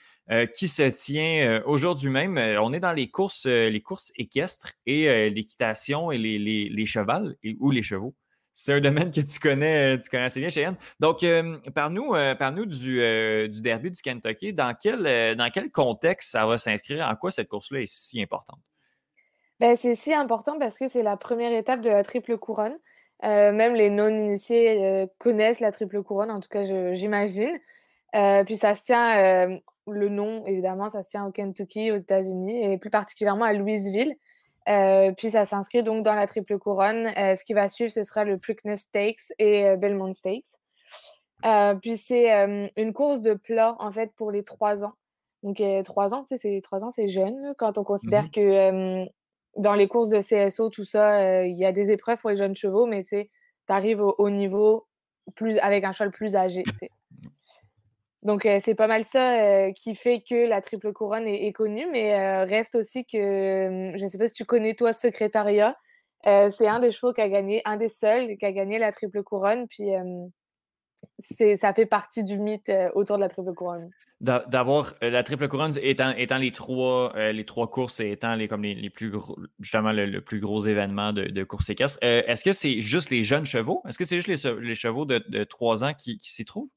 qui 0.47 0.67
se 0.69 0.83
tient 0.83 1.49
euh, 1.49 1.63
aujourd'hui 1.67 2.11
même. 2.11 2.37
Euh, 2.37 2.61
on 2.61 2.73
est 2.73 2.81
dans 2.81 2.93
les 2.93 3.11
courses, 3.11 3.47
euh, 3.47 3.71
les 3.71 3.81
courses 3.81 4.13
équestres 4.17 4.73
et 4.85 5.09
euh, 5.09 5.29
l'équitation 5.29 6.11
et 6.11 6.19
les, 6.19 6.39
les, 6.39 6.69
les 6.69 6.87
chevals 6.87 7.37
ou 7.61 7.71
les 7.71 7.83
chevaux. 7.83 8.15
C'est 8.59 8.73
un 8.73 8.81
domaine 8.81 9.11
que 9.11 9.21
tu 9.21 9.39
connais, 9.39 9.97
euh, 9.97 10.01
tu 10.01 10.09
connais 10.09 10.25
assez 10.25 10.41
bien, 10.41 10.49
Cheyenne. 10.49 10.77
Donc, 10.99 11.23
euh, 11.23 11.59
parle-nous 11.75 12.15
euh, 12.15 12.65
du, 12.65 13.03
euh, 13.03 13.49
du 13.49 13.61
derby 13.61 13.91
du 13.91 14.01
Kentucky. 14.01 14.55
Dans 14.55 14.75
quel, 14.75 15.07
euh, 15.07 15.35
dans 15.35 15.51
quel 15.51 15.71
contexte 15.71 16.31
ça 16.31 16.47
va 16.47 16.57
s'inscrire? 16.57 17.07
En 17.07 17.15
quoi 17.17 17.31
cette 17.31 17.49
course-là 17.49 17.83
est 17.83 17.93
si 17.93 18.21
importante? 18.23 18.61
Ben, 19.61 19.77
c'est 19.77 19.95
si 19.95 20.13
important 20.13 20.59
parce 20.59 20.79
que 20.79 20.89
c'est 20.89 21.03
la 21.03 21.17
première 21.17 21.53
étape 21.53 21.83
de 21.83 21.91
la 21.91 22.03
triple 22.03 22.39
couronne. 22.39 22.77
Euh, 23.25 23.53
même 23.53 23.75
les 23.75 23.91
non-initiés 23.91 24.85
euh, 24.85 25.07
connaissent 25.19 25.61
la 25.61 25.71
triple 25.71 26.03
couronne, 26.03 26.31
en 26.31 26.41
tout 26.41 26.49
cas, 26.49 26.65
j'imagine. 26.93 27.59
Euh, 28.15 28.45
puis 28.45 28.57
ça 28.57 28.75
se 28.75 28.83
tient, 28.83 29.19
euh, 29.19 29.59
le 29.89 30.09
nom, 30.09 30.45
évidemment, 30.47 30.89
ça 30.89 31.03
se 31.03 31.09
tient 31.09 31.27
au 31.27 31.33
Kentucky, 31.33 31.91
aux 31.93 31.97
États-Unis, 31.97 32.73
et 32.73 32.79
plus 32.79 32.91
particulièrement 32.91 33.45
à 33.45 33.53
Louisville. 33.53 34.17
Euh, 34.69 35.13
puis 35.13 35.31
ça 35.31 35.45
s'inscrit 35.45 35.83
donc 35.83 36.03
dans 36.03 36.15
la 36.15 36.27
triple 36.27 36.59
couronne. 36.59 37.07
Ce 37.15 37.45
qui 37.45 37.55
va 37.55 37.69
suivre, 37.69 37.91
ce 37.91 38.03
sera 38.03 38.25
le 38.25 38.39
Preakness 38.39 38.81
Stakes 38.81 39.33
et 39.39 39.77
Belmont 39.77 40.13
Stakes. 40.13 40.57
Puis 41.83 41.97
c'est 41.97 42.71
une 42.77 42.93
course 42.93 43.21
de 43.21 43.35
plat, 43.35 43.77
en 43.79 43.93
fait, 43.93 44.13
pour 44.17 44.31
les 44.31 44.43
trois 44.43 44.85
ans. 44.85 44.95
Donc, 45.43 45.61
euh, 45.61 45.83
trois 45.85 46.15
ans, 46.15 46.25
tu 46.25 46.37
sais, 46.37 46.39
c'est 46.39 46.61
trois 46.63 46.83
ans, 46.83 46.91
c'est 46.91 47.07
jeune, 47.07 47.55
quand 47.57 47.79
on 47.79 47.85
considère 47.85 48.25
Mhm. 48.25 48.31
que 48.31 49.07
dans 49.57 49.75
les 49.75 49.87
courses 49.87 50.09
de 50.09 50.21
CSO, 50.21 50.71
tout 50.71 50.85
ça, 50.85 51.45
il 51.45 51.57
y 51.57 51.65
a 51.65 51.71
des 51.73 51.91
épreuves 51.93 52.19
pour 52.21 52.31
les 52.31 52.37
jeunes 52.37 52.57
chevaux, 52.57 52.87
mais 52.87 53.05
tu 53.05 53.29
arrives 53.69 54.01
au 54.01 54.15
haut 54.19 54.31
niveau 54.31 54.87
plus, 55.37 55.59
avec 55.59 55.85
un 55.85 55.93
cheval 55.93 56.11
plus 56.11 56.35
âgé. 56.35 56.65
Donc, 58.27 58.49
c'est 58.61 58.75
pas 58.75 58.89
mal 58.89 59.05
ça 59.05 59.71
qui 59.71 59.95
fait 59.95 60.21
que 60.21 60.49
la 60.49 60.61
triple 60.61 60.93
couronne 60.93 61.29
est, 61.29 61.53
connue, 61.53 61.87
mais 61.93 62.43
reste 62.43 62.75
aussi 62.75 63.07
que, 63.07 63.93
je 63.97 64.07
sais 64.09 64.19
pas 64.19 64.27
si 64.27 64.35
tu 64.35 64.45
connais, 64.45 64.75
toi, 64.75 64.93
Secrétariat, 64.93 65.77
c'est 66.25 66.67
un 66.67 66.81
des 66.81 66.91
chevaux 66.91 67.13
qui 67.13 67.21
a 67.21 67.29
gagné, 67.29 67.63
un 67.65 67.77
des 67.77 67.87
seuls 67.87 68.37
qui 68.37 68.45
a 68.45 68.51
gagné 68.51 68.81
la 68.81 68.91
triple 68.91 69.23
couronne, 69.23 69.69
puis 69.69 69.91
ça 71.57 71.73
fait 71.73 71.87
partie 71.87 72.25
du 72.25 72.37
mythe 72.37 72.73
autour 72.95 73.15
de 73.15 73.21
la 73.21 73.29
triple 73.29 73.55
couronne. 73.55 73.91
D'a- 74.21 74.45
d'avoir 74.49 74.95
la 75.03 75.23
triple 75.23 75.47
couronne 75.47 75.75
étant, 75.81 76.11
étant 76.17 76.39
les 76.39 76.51
trois 76.51 77.15
trois 77.47 77.71
courses 77.71 78.01
et 78.01 78.11
étant 78.11 78.35
les 78.35 78.49
comme 78.49 78.65
les, 78.65 78.91
plus 78.91 79.11
gros 79.11 79.39
justement 79.61 79.93
le, 79.93 80.21
plus 80.21 80.41
gros 80.41 80.67
événement 80.67 81.13
de, 81.13 81.45
course 81.45 81.71
équestre. 81.71 81.99
Est-ce 82.03 82.43
que 82.43 82.53
c'est 82.53 82.81
juste 82.81 83.11
les 83.11 83.23
jeunes 83.23 83.47
chevaux? 83.47 83.83
Est-ce 83.87 83.99
que 83.99 84.05
c'est 84.05 84.17
juste 84.17 84.29
les, 84.29 84.37
che- 84.37 84.59
les 84.59 84.75
chevaux 84.75 85.05
de, 85.05 85.45
3 85.45 85.85
ans 85.85 85.95
qui 85.95 86.19
s'y 86.23 86.45
trouvent? 86.45 86.71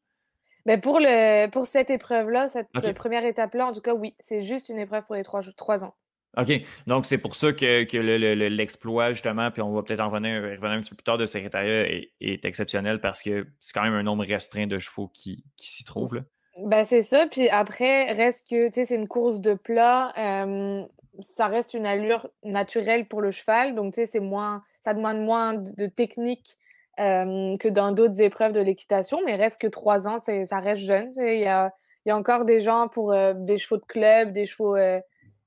Mais 0.65 0.78
pour, 0.78 1.00
le, 1.00 1.48
pour 1.50 1.65
cette 1.65 1.89
épreuve-là, 1.89 2.48
cette 2.48 2.67
première 2.93 3.26
étape-là, 3.26 3.67
en 3.67 3.72
tout 3.72 3.82
cas, 3.82 3.93
oui, 3.93 4.15
c'est 4.19 4.43
juste 4.43 4.69
une 4.69 4.80
épreuve 4.80 5.04
pour 5.06 5.15
les 5.15 5.24
trois, 5.24 5.41
trois 5.56 5.84
ans. 5.84 5.93
OK. 6.38 6.52
Donc, 6.86 7.06
c'est 7.08 7.17
pour 7.17 7.34
ça 7.34 7.54
que, 7.54 7.84
que 7.86 7.98
le- 7.98 8.17
le- 8.19 8.36
le- 8.36 8.50
l'exploit, 8.50 9.13
justement, 9.13 9.50
puis 9.50 9.62
on 9.63 9.74
va 9.74 9.82
peut-être 9.82 10.00
en 10.00 10.10
revenir, 10.10 10.41
revenir 10.41 10.72
un 10.72 10.82
petit 10.82 10.91
peu 10.91 10.95
plus 10.95 11.04
tard 11.04 11.17
de 11.17 11.26
secrétariat, 11.26 11.88
est, 11.89 12.12
est 12.22 12.45
exceptionnel 12.45 13.02
parce 13.02 13.24
que 13.24 13.48
c'est 13.60 13.74
quand 13.74 13.82
même 13.84 13.93
un 13.95 14.04
nombre 14.04 14.24
restreint 14.26 14.67
de 14.67 14.78
chevaux 14.78 15.08
qui, 15.12 15.43
qui 15.58 15.72
s'y 15.72 15.84
trouvent. 15.86 16.13
Là. 16.15 16.22
Ben, 16.65 16.86
c'est 16.86 17.02
ça. 17.02 17.26
Puis 17.26 17.50
après, 17.50 18.12
reste 18.12 18.48
que, 18.48 18.67
tu 18.67 18.74
sais, 18.74 18.86
c'est 18.86 18.95
une 18.95 19.08
course 19.08 19.41
de 19.41 19.56
plat. 19.56 20.12
euh, 20.17 20.84
ça 21.22 21.48
reste 21.48 21.74
une 21.74 21.86
allure 21.86 22.30
naturelle 22.43 23.08
pour 23.08 23.22
le 23.22 23.32
cheval. 23.32 23.74
Donc, 23.76 23.93
tu 23.93 24.02
sais, 24.02 24.06
c'est 24.06 24.19
moins, 24.19 24.63
ça 24.82 24.93
demande 24.93 25.19
moins 25.22 25.56
de, 25.56 25.72
de 25.76 25.88
technique 25.88 26.58
euh, 27.00 27.58
que 27.58 27.68
dans 27.68 27.92
d'autres 27.92 28.22
épreuves 28.22 28.52
de 28.52 28.60
l'équitation. 28.60 29.20
Mais 29.26 29.36
reste 29.36 29.60
que 29.62 29.68
trois 29.68 30.08
ans, 30.08 30.20
ça 30.20 30.60
reste 30.60 30.82
jeune. 30.82 31.12
Il 31.18 31.40
y 31.40 31.46
a, 31.48 31.74
il 32.06 32.10
y 32.10 32.12
a 32.12 32.18
encore 32.18 32.46
des 32.46 32.62
gens 32.62 32.88
pour 32.88 33.14
euh, 33.14 33.34
des 33.36 33.58
chevaux 33.58 33.78
de 33.78 33.86
club, 33.86 34.32
des 34.32 34.46
chevaux 34.46 34.76
euh, 34.76 35.00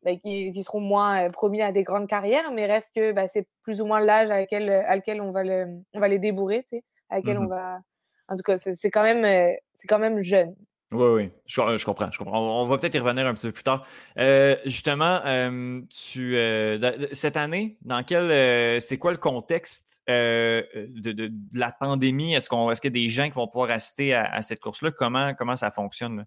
ben, 0.02 0.18
qui, 0.20 0.52
qui 0.52 0.62
seront 0.62 0.80
moins 0.80 1.30
promis 1.30 1.62
à 1.62 1.72
des 1.72 1.82
grandes 1.84 2.08
carrières. 2.08 2.50
Mais 2.52 2.66
reste 2.66 2.94
que 2.94 3.12
ben, 3.12 3.26
c'est 3.28 3.46
plus 3.62 3.80
ou 3.80 3.86
moins 3.86 4.00
l'âge 4.00 4.30
à 4.30 4.40
lequel, 4.40 4.70
à 4.70 4.96
lequel 4.96 5.20
on, 5.20 5.30
va 5.32 5.44
le, 5.44 5.66
on 5.94 6.00
va 6.00 6.08
les 6.08 6.18
débourrer, 6.18 6.64
à 7.10 7.18
lequel 7.18 7.38
Mhm. 7.38 7.44
on 7.44 7.48
va. 7.48 7.80
En 8.28 8.36
tout 8.36 8.42
cas, 8.42 8.56
c'est, 8.56 8.74
c'est 8.74 8.90
quand, 8.90 9.02
même, 9.02 9.56
c'est 9.74 9.88
quand 9.88 9.98
même 9.98 10.22
jeune. 10.22 10.54
Oui, 10.92 11.06
oui, 11.24 11.30
je, 11.46 11.76
je 11.76 11.84
comprends, 11.84 12.10
je 12.12 12.18
comprends. 12.18 12.38
On, 12.38 12.62
on 12.62 12.66
va 12.66 12.76
peut-être 12.78 12.94
y 12.94 12.98
revenir 12.98 13.26
un 13.26 13.32
petit 13.34 13.46
peu 13.46 13.52
plus 13.52 13.62
tard. 13.62 13.86
Euh, 14.18 14.56
justement, 14.66 15.20
euh, 15.24 15.80
tu, 15.90 16.36
euh, 16.36 17.06
cette 17.12 17.36
année, 17.36 17.78
dans 17.82 18.02
quel, 18.02 18.30
euh, 18.30 18.78
c'est 18.78 18.98
quoi 18.98 19.10
le 19.12 19.16
contexte 19.18 20.02
euh, 20.10 20.62
de, 20.74 21.12
de- 21.12 21.28
de 21.28 21.58
la 21.58 21.72
pandémie? 21.72 22.34
Est-ce 22.34 22.48
qu'on, 22.48 22.70
est-ce 22.70 22.80
qu'il 22.80 22.94
y 22.96 23.00
a 23.00 23.02
des 23.04 23.08
gens 23.08 23.24
qui 23.24 23.30
vont 23.36 23.48
pouvoir 23.48 23.70
assister 23.70 24.12
à, 24.14 24.24
à 24.34 24.42
cette 24.42 24.60
course-là? 24.60 24.90
Comment, 24.90 25.32
comment 25.34 25.56
ça 25.56 25.70
fonctionne? 25.70 26.18
là? 26.18 26.24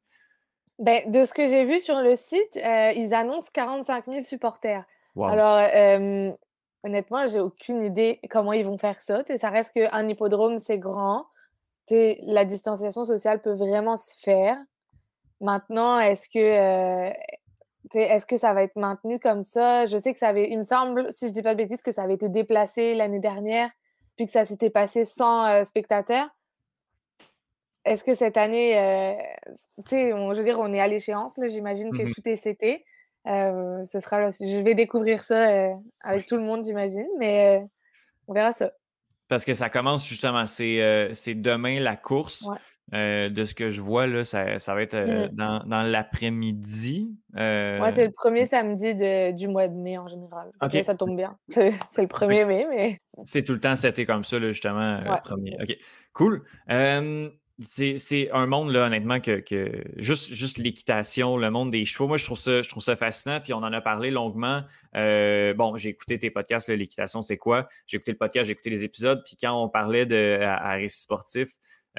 Ben, 0.80 1.10
de 1.10 1.24
ce 1.24 1.34
que 1.34 1.48
j'ai 1.48 1.64
vu 1.64 1.80
sur 1.80 2.02
le 2.02 2.16
site, 2.16 2.58
euh, 2.58 2.92
ils 2.96 3.14
annoncent 3.14 3.50
45 3.54 4.06
000 4.08 4.24
supporters. 4.26 4.84
Wow. 5.16 5.28
Alors, 5.28 5.70
euh, 5.74 6.32
honnêtement, 6.84 7.28
j'ai 7.28 7.40
aucune 7.40 7.84
idée 7.86 8.20
comment 8.30 8.52
ils 8.52 8.66
vont 8.66 8.78
faire 8.78 9.02
ça. 9.02 9.22
Ça 9.38 9.50
reste 9.50 9.74
qu'un 9.74 10.10
hippodrome, 10.10 10.60
c'est 10.60 10.78
grand. 10.80 11.28
La 11.92 12.46
distanciation 12.46 13.06
sociale 13.06 13.42
peut 13.42 13.54
vraiment 13.54 13.98
se 13.98 14.14
faire. 14.22 14.58
Maintenant, 15.42 16.00
est-ce 16.00 16.28
que, 16.30 16.40
euh, 16.40 17.12
est-ce 17.94 18.26
que 18.26 18.38
ça 18.38 18.54
va 18.54 18.64
être 18.64 18.76
maintenu 18.76 19.20
comme 19.20 19.44
ça? 19.44 19.86
Je 19.86 19.98
sais 19.98 20.14
que 20.14 20.20
ça 20.20 20.30
avait, 20.30 20.50
il 20.50 20.58
me 20.58 20.64
semble, 20.64 21.12
si 21.14 21.28
je 21.28 21.34
dis 21.34 21.42
pas 21.44 21.54
de 21.54 21.58
bêtises, 21.58 21.82
que 21.82 21.92
ça 21.92 22.04
avait 22.04 22.16
été 22.16 22.30
déplacé 22.30 22.96
l'année 22.96 23.20
dernière, 23.20 23.70
puis 24.16 24.26
que 24.26 24.32
ça 24.32 24.46
s'était 24.46 24.70
passé 24.70 25.06
sans 25.06 25.46
euh, 25.46 25.64
spectateurs. 25.64 26.30
Est-ce 27.84 28.04
que 28.04 28.16
cette 28.16 28.38
année, 28.38 28.80
euh, 28.80 29.14
on- 30.14 30.34
je 30.34 30.40
veux 30.40 30.44
dire, 30.44 30.58
on 30.60 30.74
est 30.74 30.80
à 30.80 30.88
l'échéance, 30.88 31.38
là, 31.38 31.48
j'imagine 31.48 31.92
que 31.96 32.04
Mhm. 32.04 32.14
tout 32.14 32.22
est. 32.28 32.84
Euh, 33.28 33.84
ce 33.84 34.00
sera 34.00 34.20
là, 34.20 34.30
je 34.32 34.62
vais 34.62 34.74
découvrir 34.74 35.22
ça 35.22 35.70
avec 36.02 36.26
tout 36.26 36.38
le 36.38 36.44
monde, 36.44 36.64
j'imagine, 36.64 37.08
mais 37.20 37.64
on 38.28 38.34
verra 38.34 38.54
ça. 38.54 38.72
Parce 39.28 39.46
que 39.46 39.54
ça 39.54 39.70
commence 39.70 40.08
justement, 40.08 40.46
c'est, 40.46 40.82
euh, 40.82 41.14
demain 41.36 41.80
la 41.80 41.96
course. 41.96 42.44
Ouais. 42.44 42.58
Euh, 42.94 43.30
de 43.30 43.46
ce 43.46 43.56
que 43.56 43.72
je 43.72 43.82
vois, 43.82 44.06
là, 44.06 44.24
ça, 44.24 44.60
ça 44.60 44.76
va 44.76 44.84
être 44.84 44.94
euh, 44.94 45.26
Mhm. 45.28 45.30
dans, 45.36 45.64
dans 45.66 45.82
l'après-midi. 45.82 47.10
Euh, 47.36 47.80
Moi, 47.80 47.92
c'est 47.92 48.06
le 48.06 48.12
premier 48.12 48.46
samedi 48.46 48.94
de- 48.94 49.32
du 49.32 49.48
mois 49.48 49.68
de 49.68 49.74
mai 49.74 49.98
en 49.98 50.08
général. 50.08 50.50
Ok. 50.62 50.72
Donc, 50.72 50.84
Ça 50.84 50.94
tombe 50.94 51.18
bien. 51.18 51.36
C'est 51.90 52.02
le 52.04 52.08
1er 52.08 52.46
mai, 52.46 52.68
mais 52.70 53.00
C'est 53.24 53.44
tout 53.44 53.54
le 53.54 53.60
temps 53.60 53.76
c'était 53.76 54.06
comme 54.06 54.24
ça, 54.24 54.38
là, 54.38 54.52
justement, 54.52 55.00
Ouais, 55.00 55.20
premier. 55.24 55.58
OK. 55.64 55.76
Cool. 56.14 56.44
C'est 57.60 58.30
un 58.32 58.48
monde, 58.48 58.72
là, 58.72 58.88
honnêtement, 58.88 59.22
que, 59.22 59.42
juste, 59.96 60.58
l'équitation, 60.58 61.38
le 61.38 61.50
monde 61.50 61.72
des 61.72 61.86
chevaux, 61.86 62.06
moi, 62.06 62.18
je 62.18 62.26
trouve 62.26 62.38
ça, 62.38 62.62
je 62.62 62.68
trouve 62.68 62.84
ça 62.84 62.98
fascinant. 62.98 63.40
Puis 63.40 63.54
on 63.54 63.60
en 63.60 63.72
a 63.72 63.80
parlé 63.80 64.12
longuement. 64.12 64.64
Euh, 64.98 65.54
bon, 65.54 65.78
j'ai 65.78 65.90
écouté 65.90 66.20
tes 66.20 66.30
podcasts, 66.30 66.68
l'équitation, 66.68 67.22
c'est 67.22 67.38
quoi? 67.38 67.70
J'ai 67.88 67.96
écouté 67.96 68.12
le 68.12 68.18
podcast, 68.18 68.48
j'ai 68.48 68.52
écouté 68.52 68.72
les 68.72 68.84
épisodes. 68.84 69.24
Puis 69.26 69.38
quand 69.42 69.54
on 69.62 69.70
parlait 69.70 70.06
de 70.06 70.40
à, 70.42 70.74
récit 70.74 71.04
sportif, 71.04 71.50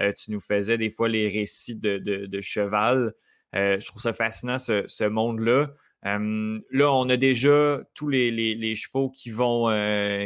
euh, 0.01 0.13
tu 0.13 0.31
nous 0.31 0.41
faisais 0.41 0.77
des 0.77 0.91
fois 0.91 1.09
les 1.09 1.27
récits 1.27 1.77
de, 1.77 2.41
cheval. 2.43 3.15
Euh, 3.55 3.81
je 3.81 3.87
trouve 3.87 4.03
ça 4.03 4.13
fascinant, 4.13 4.59
ce, 4.59 5.09
monde-là. 5.09 5.71
là, 6.03 6.93
on 6.93 7.09
a 7.09 7.17
déjà 7.17 7.81
tous 7.95 8.11
les, 8.11 8.75
chevaux 8.77 9.09
qui 9.09 9.31
vont, 9.31 9.71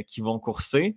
qui 0.09 0.23
vont 0.23 0.41
courser 0.41 0.97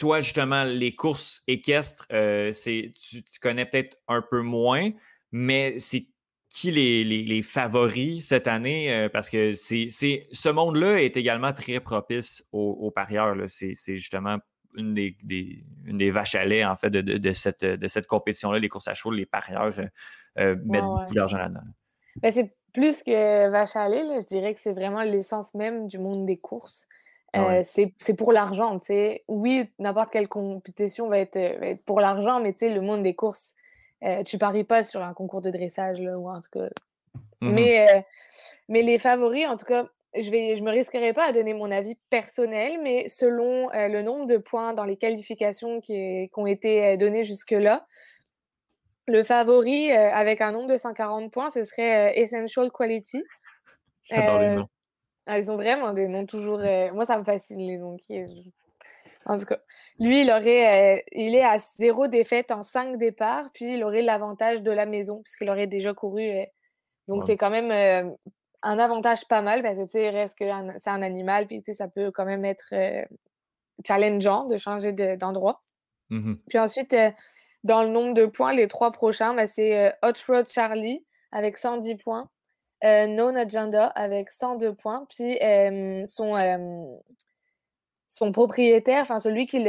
toi, 0.00 0.22
justement, 0.22 0.64
les 0.64 0.96
courses 0.96 1.42
équestres, 1.46 2.06
euh, 2.10 2.50
c'est, 2.52 2.94
tu, 2.98 3.22
connais 3.40 3.66
peut-être 3.66 3.98
un 4.08 4.22
peu 4.22 4.40
moins, 4.40 4.90
mais 5.30 5.78
c'est 5.78 6.06
qui 6.48 6.70
les, 6.70 7.42
favoris 7.42 8.26
cette 8.26 8.48
année? 8.48 8.92
Euh, 8.92 9.10
parce 9.10 9.28
que 9.28 9.52
c'est, 9.52 9.88
ce 9.90 10.48
monde-là 10.48 11.02
est 11.02 11.18
également 11.18 11.52
très 11.52 11.80
propice 11.80 12.48
aux, 12.50 12.90
parieurs. 12.90 13.36
C'est, 13.46 13.74
justement 13.98 14.38
une 14.74 14.94
des, 14.94 15.16
une 15.84 15.98
des 15.98 16.10
vaches 16.10 16.34
à 16.34 16.46
lait, 16.46 16.64
en 16.64 16.76
fait, 16.76 16.88
de, 16.90 17.32
cette, 17.32 17.64
de 17.64 17.86
cette 17.86 18.06
compétition-là, 18.06 18.58
les 18.58 18.70
courses 18.70 18.88
à 18.88 18.94
chevaux, 18.94 19.12
les 19.12 19.26
parieurs 19.26 19.72
euh, 20.38 20.56
mettent 20.64 20.82
beaucoup 20.82 21.14
d'argent 21.14 21.36
là-dedans. 21.36 21.60
Ben, 22.22 22.32
c'est 22.32 22.54
plus 22.72 23.02
que 23.02 23.50
vache 23.50 23.76
à 23.76 23.86
lait, 23.88 24.02
je 24.22 24.26
dirais 24.26 24.54
que 24.54 24.60
c'est 24.60 24.72
vraiment 24.72 25.02
l'essence 25.02 25.52
même 25.54 25.88
du 25.88 25.98
monde 25.98 26.24
des 26.24 26.38
courses. 26.38 26.88
Ah 27.32 27.62
c'est 27.64 28.14
pour 28.16 28.32
l'argent, 28.32 28.78
tu 28.78 28.86
sais. 28.86 29.24
Oui, 29.28 29.70
n'importe 29.78 30.10
quelle 30.10 30.28
compétition 30.28 31.08
va 31.08 31.18
être, 31.18 31.38
pour 31.84 32.00
l'argent, 32.00 32.40
mais 32.40 32.52
tu 32.52 32.60
sais, 32.60 32.70
le 32.70 32.80
monde 32.80 33.02
des 33.02 33.14
courses, 33.14 33.54
tu 34.26 34.38
paries 34.38 34.64
pas 34.64 34.82
sur 34.82 35.02
un 35.02 35.14
concours 35.14 35.40
de 35.40 35.50
dressage, 35.50 36.00
là, 36.00 36.18
ou 36.18 36.28
en 36.28 36.40
tout 36.40 36.50
cas. 36.50 36.68
Mmh 37.40 37.50
mais, 37.52 38.06
mais 38.68 38.82
les 38.82 38.98
favoris, 38.98 39.46
en 39.46 39.56
tout 39.56 39.64
cas, 39.64 39.86
je 40.14 40.28
ne 40.28 40.56
je 40.56 40.62
me 40.62 40.70
risquerai 40.70 41.12
pas 41.12 41.26
à 41.26 41.32
donner 41.32 41.54
mon 41.54 41.70
avis 41.70 41.96
personnel, 42.10 42.80
mais 42.82 43.08
selon 43.08 43.68
le 43.72 44.02
nombre 44.02 44.26
de 44.26 44.36
points 44.36 44.72
dans 44.74 44.84
les 44.84 44.96
qualifications 44.96 45.80
qui, 45.80 46.28
qui 46.32 46.38
ont 46.40 46.46
été 46.46 46.96
donnés 46.96 47.24
jusque-là, 47.24 47.86
le 49.06 49.22
favori 49.22 49.92
avec 49.92 50.40
un 50.40 50.52
nombre 50.52 50.68
de 50.68 50.76
140 50.76 51.32
points, 51.32 51.50
ce 51.50 51.64
serait 51.64 52.18
Essential 52.18 52.70
Quality. 52.72 53.22
J'adore. 54.02 54.68
Ah, 55.26 55.38
ils 55.38 55.50
ont 55.50 55.56
vraiment 55.56 55.92
des 55.92 56.08
noms 56.08 56.26
toujours. 56.26 56.60
Euh, 56.60 56.92
moi, 56.92 57.04
ça 57.04 57.18
me 57.18 57.24
fascine 57.24 57.60
les 57.60 57.76
noms. 57.76 57.96
En 59.26 59.36
tout 59.36 59.44
cas, 59.44 59.58
lui, 59.98 60.22
il 60.22 60.30
aurait, 60.30 60.96
euh, 60.96 61.02
il 61.12 61.34
est 61.34 61.44
à 61.44 61.58
zéro 61.58 62.06
défaite 62.06 62.50
en 62.50 62.62
cinq 62.62 62.96
départs, 62.96 63.50
puis 63.52 63.74
il 63.74 63.84
aurait 63.84 64.02
l'avantage 64.02 64.62
de 64.62 64.70
la 64.70 64.86
maison 64.86 65.22
puisqu'il 65.22 65.50
aurait 65.50 65.66
déjà 65.66 65.92
couru. 65.92 66.22
Euh, 66.22 66.44
donc 67.06 67.24
c'est 67.24 67.36
quand 67.36 67.50
même 67.50 68.14
un 68.62 68.78
avantage 68.78 69.26
pas 69.26 69.42
mal 69.42 69.62
parce 69.62 69.76
que 69.76 69.90
tu 69.90 69.98
reste 69.98 70.38
que 70.38 70.44
c'est 70.78 70.90
un 70.90 71.02
animal, 71.02 71.48
puis 71.48 71.62
ça 71.74 71.88
peut 71.88 72.12
quand 72.12 72.24
même 72.24 72.44
être 72.44 72.72
challengeant 73.84 74.44
de 74.44 74.56
changer 74.56 74.92
d'endroit. 74.92 75.62
Mmh 76.10 76.34
puis 76.48 76.58
ensuite, 76.58 76.94
dans 77.64 77.82
le 77.82 77.88
nombre 77.88 78.14
de 78.14 78.26
points, 78.26 78.52
les 78.52 78.68
trois 78.68 78.92
prochains, 78.92 79.34
bah, 79.34 79.48
c'est 79.48 79.92
Hot 80.02 80.12
Rod 80.28 80.48
Charlie 80.48 81.04
avec 81.32 81.56
110 81.56 81.96
points. 81.96 82.28
Euh, 82.84 83.06
non 83.06 83.34
Agenda 83.36 83.86
avec 83.88 84.30
102 84.30 84.74
points. 84.74 85.06
Puis 85.08 85.38
son, 86.06 87.00
son 88.08 88.32
propriétaire, 88.32 89.02
enfin 89.02 89.20
celui 89.20 89.46
qui 89.46 89.62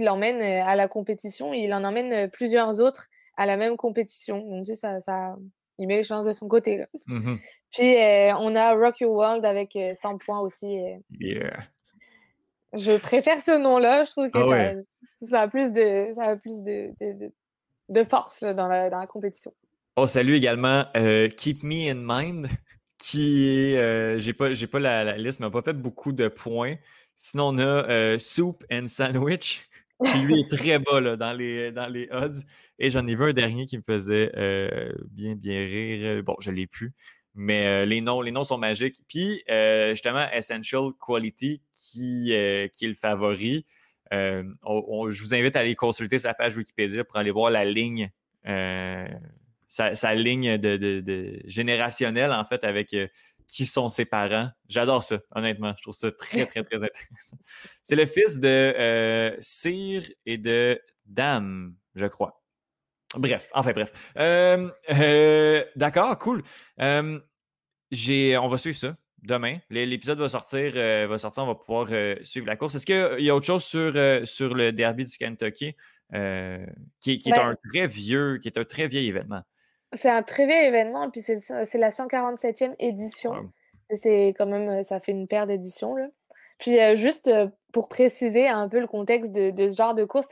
l'emmène 0.00 0.42
euh, 0.42 0.66
à 0.66 0.74
la 0.74 0.88
compétition, 0.88 1.52
il 1.54 1.72
en 1.72 1.84
emmène 1.84 2.12
euh, 2.12 2.28
plusieurs 2.28 2.80
autres 2.80 3.08
à 3.36 3.46
la 3.46 3.56
même 3.56 3.76
compétition. 3.76 4.38
Donc, 4.38 4.66
tu 4.66 4.74
sais, 4.74 4.76
ça, 4.76 5.00
ça, 5.00 5.36
il 5.78 5.86
met 5.86 5.96
les 5.96 6.02
chances 6.02 6.26
de 6.26 6.32
son 6.32 6.48
côté. 6.48 6.78
Là. 6.78 6.86
Mmh 7.06 7.36
Puis 7.70 7.96
on 8.40 8.56
a 8.56 8.74
Rock 8.74 8.98
Your 9.00 9.12
World 9.12 9.44
avec 9.44 9.78
100 9.94 10.18
points 10.18 10.40
aussi. 10.40 10.80
Je 12.72 12.98
préfère 12.98 13.40
ce 13.40 13.56
nom-là. 13.56 14.02
Je 14.02 14.10
trouve 14.10 14.28
que 14.28 14.38
ah 14.38 14.82
ça, 15.28 15.42
a 15.42 15.48
plus 15.48 15.72
de, 15.72 16.12
ça 16.16 16.22
a 16.22 16.36
plus 16.36 16.62
de, 16.64 16.90
de, 17.00 17.30
de 17.88 18.04
force 18.04 18.42
dans, 18.42 18.66
la, 18.66 18.90
dans 18.90 18.98
la 18.98 19.06
compétition. 19.06 19.52
On 20.00 20.06
salue 20.06 20.34
également 20.34 20.86
euh, 20.96 21.28
Keep 21.28 21.64
Me 21.64 21.90
in 21.90 21.96
Mind, 21.96 22.46
qui 22.98 23.48
est, 23.48 23.78
euh, 23.78 24.20
j'ai 24.20 24.32
pas, 24.32 24.54
j'ai 24.54 24.68
pas 24.68 24.78
la, 24.78 25.16
liste, 25.16 25.40
mais 25.40 25.46
n'a 25.46 25.50
pas 25.50 25.60
fait 25.60 25.72
beaucoup 25.72 26.12
de 26.12 26.28
points. 26.28 26.76
Sinon, 27.16 27.48
on 27.48 27.58
a 27.58 27.62
euh, 27.62 28.16
Soup 28.16 28.62
and 28.70 28.86
Sandwich, 28.86 29.68
qui 30.04 30.18
lui 30.20 30.38
est 30.38 30.48
très 30.48 30.78
bas 30.78 31.16
dans, 31.16 31.32
les, 31.32 31.72
dans 31.72 31.88
les 31.88 32.08
odds. 32.12 32.44
Et 32.78 32.90
j'en 32.90 33.08
ai 33.08 33.16
vu 33.16 33.24
un 33.24 33.32
dernier 33.32 33.66
qui 33.66 33.76
me 33.76 33.82
faisait 33.82 34.30
bien, 35.10 35.34
bien 35.34 35.58
rire. 35.58 36.22
Bon, 36.22 36.36
je 36.38 36.52
l'ai 36.52 36.68
plus. 36.68 36.92
Mais 37.34 37.84
les, 37.84 38.00
noms, 38.00 38.20
les 38.20 38.30
noms 38.30 38.44
sont 38.44 38.56
magiques. 38.56 38.98
Puis, 39.08 39.42
justement, 39.90 40.30
Essential 40.30 40.92
Quality, 41.04 41.60
qui, 41.74 42.26
qui 42.72 42.84
est 42.84 42.88
le 42.88 42.94
favori. 42.94 43.66
je 44.12 45.20
vous 45.20 45.34
invite 45.34 45.56
à 45.56 45.60
aller 45.60 45.74
consulter 45.74 46.20
sa 46.20 46.34
page 46.34 46.56
Wikipédia 46.56 47.02
pour 47.02 47.16
aller 47.16 47.32
voir 47.32 47.50
la 47.50 47.64
ligne 47.64 48.12
sa, 49.68 50.14
ligne 50.14 50.56
de, 50.56 51.40
générationnelle, 51.44 52.32
en 52.32 52.44
fait, 52.44 52.64
avec 52.64 52.94
euh, 52.94 53.06
qui 53.46 53.66
sont 53.66 53.88
ses 53.88 54.04
parents. 54.06 54.50
J'adore 54.68 55.02
ça, 55.02 55.20
honnêtement. 55.34 55.74
Je 55.76 55.82
trouve 55.82 55.94
ça 55.94 56.10
très, 56.10 56.46
très, 56.46 56.62
très 56.62 56.76
intéressant. 56.76 57.36
C'est 57.84 57.96
le 57.96 58.06
fils 58.06 58.40
de 58.40 58.48
euh, 58.48 59.36
Cyr 59.40 60.02
et 60.26 60.38
de 60.38 60.80
Dame, 61.04 61.74
je 61.94 62.06
crois. 62.06 62.42
Bref, 63.16 63.48
enfin 63.54 63.72
bref. 63.72 64.12
Euh, 64.18 65.64
d'accord, 65.76 66.18
cool. 66.18 66.42
on 66.78 67.22
va 67.90 68.58
suivre 68.58 68.76
ça 68.76 68.96
demain. 69.22 69.58
L'épisode 69.70 70.18
va 70.20 70.28
sortir, 70.28 70.74
va 71.08 71.18
sortir, 71.18 71.42
on 71.42 71.46
va 71.46 71.54
pouvoir 71.54 71.88
suivre 72.22 72.46
la 72.46 72.56
course. 72.56 72.74
Est-ce 72.74 72.84
qu'il 72.84 73.24
y 73.24 73.30
a 73.30 73.34
autre 73.34 73.46
chose 73.46 73.64
sur, 73.64 73.94
sur 74.26 74.54
le 74.54 74.72
derby 74.72 75.06
du 75.06 75.16
Kentucky 75.16 75.74
qui, 76.12 77.12
est 77.12 77.30
ben 77.30 77.48
un 77.48 77.56
très 77.70 77.86
vieux, 77.86 78.38
qui 78.42 78.48
est 78.48 78.58
un 78.58 78.64
très 78.64 78.88
vieil 78.88 79.08
événement? 79.08 79.42
C'est 79.94 80.10
un 80.10 80.22
très 80.22 80.46
vieil 80.46 80.66
événement, 80.66 81.10
puis 81.10 81.22
c'est 81.22 81.38
la 81.74 81.90
147e 81.90 82.74
édition. 82.78 83.50
C'est 83.94 84.34
quand 84.36 84.46
même, 84.46 84.82
ça 84.82 85.00
fait 85.00 85.12
une 85.12 85.26
paire 85.26 85.46
d'éditions. 85.46 85.96
Puis 86.58 86.76
juste 86.96 87.30
pour 87.72 87.88
préciser 87.88 88.48
un 88.48 88.68
peu 88.68 88.80
le 88.80 88.86
contexte 88.86 89.32
de, 89.32 89.70
ce 89.70 89.76
genre 89.76 89.94
de 89.94 90.04
course, 90.04 90.28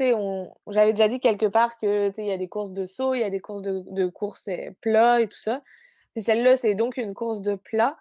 j'avais 0.68 0.92
déjà 0.92 1.08
dit 1.08 1.20
quelque 1.20 1.46
part 1.46 1.76
qu'il 1.76 2.12
y 2.18 2.32
a 2.32 2.36
des 2.36 2.48
courses 2.48 2.72
de 2.72 2.86
saut, 2.86 3.14
il 3.14 3.20
y 3.20 3.24
a 3.24 3.30
des 3.30 3.40
courses 3.40 3.62
de, 3.62 3.82
de 3.90 4.06
courses 4.06 4.50
plats 4.80 5.20
et 5.20 5.28
tout 5.28 5.38
ça. 5.38 5.62
Puis 6.14 6.22
celle-là, 6.22 6.56
c'est 6.56 6.74
donc 6.74 6.96
une 6.96 7.14
course 7.14 7.42
de 7.42 7.54
plat 7.54 7.92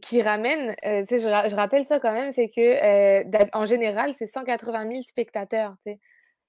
qui 0.00 0.22
ramène, 0.22 0.74
je, 0.82 1.48
je, 1.50 1.54
rappelle 1.54 1.84
ça 1.84 2.00
quand 2.00 2.12
même, 2.12 2.32
c'est 2.32 2.48
que 2.48 3.56
en 3.56 3.66
général, 3.66 4.14
c'est 4.14 4.26
180 4.26 4.90
000 4.90 5.02
spectateurs. 5.02 5.74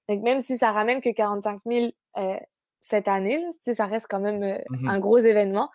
Donc 0.08 0.22
même 0.22 0.40
si 0.40 0.56
ça 0.56 0.72
ramène 0.72 1.00
que 1.00 1.10
45 1.10 1.60
000 1.66 1.90
cette 2.80 3.08
année. 3.08 3.42
ça 3.62 3.86
reste 3.86 4.06
quand 4.08 4.20
même 4.20 4.42
euh, 4.42 4.58
mmh 4.70 4.88
un 4.88 4.98
gros 4.98 5.18
événement. 5.18 5.70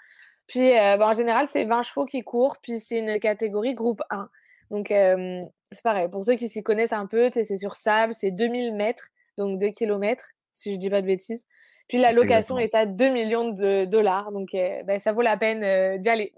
Puis, 0.48 0.72
euh, 0.72 0.98
ben, 0.98 1.10
en 1.10 1.14
général, 1.14 1.48
c'est 1.48 1.66
20 1.66 1.84
chevaux 1.84 2.06
qui 2.06 2.22
courent, 2.24 2.58
puis 2.62 2.80
c'est 2.80 3.00
une 3.00 3.20
catégorie 3.20 3.74
groupe 3.74 4.02
1. 4.10 4.30
Donc, 4.72 4.88
c'est 4.90 5.84
pareil. 5.84 6.08
Pour 6.10 6.26
ceux 6.26 6.36
qui 6.36 6.50
s'y 6.50 6.64
connaissent 6.64 6.94
un 6.94 7.08
peu, 7.08 7.30
c'est 7.32 7.58
sur 7.58 7.76
sable, 7.76 8.14
c'est 8.14 8.32
2000 8.32 8.74
mètres, 8.74 9.10
donc 9.38 9.60
2 9.60 9.70
km, 9.70 10.30
si 10.54 10.74
je 10.74 10.80
dis 10.80 10.90
pas 10.90 11.02
de 11.02 11.08
bêtises. 11.08 11.46
Puis 11.88 12.00
la 12.00 12.12
location 12.12 12.58
est, 12.58 12.74
à 12.74 12.88
2 12.88 13.10
millions 13.10 13.50
de 13.50 13.86
dollars, 13.86 14.32
donc 14.32 14.56
euh, 14.56 14.82
ben, 14.84 15.00
ça 15.00 15.14
vaut 15.14 15.22
la 15.22 15.38
peine 15.38 16.00
d'y 16.02 16.10
aller. 16.10 16.34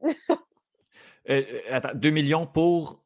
attends, 1.71 1.95
2 1.95 2.09
millions 2.09 2.47
pour. 2.47 3.01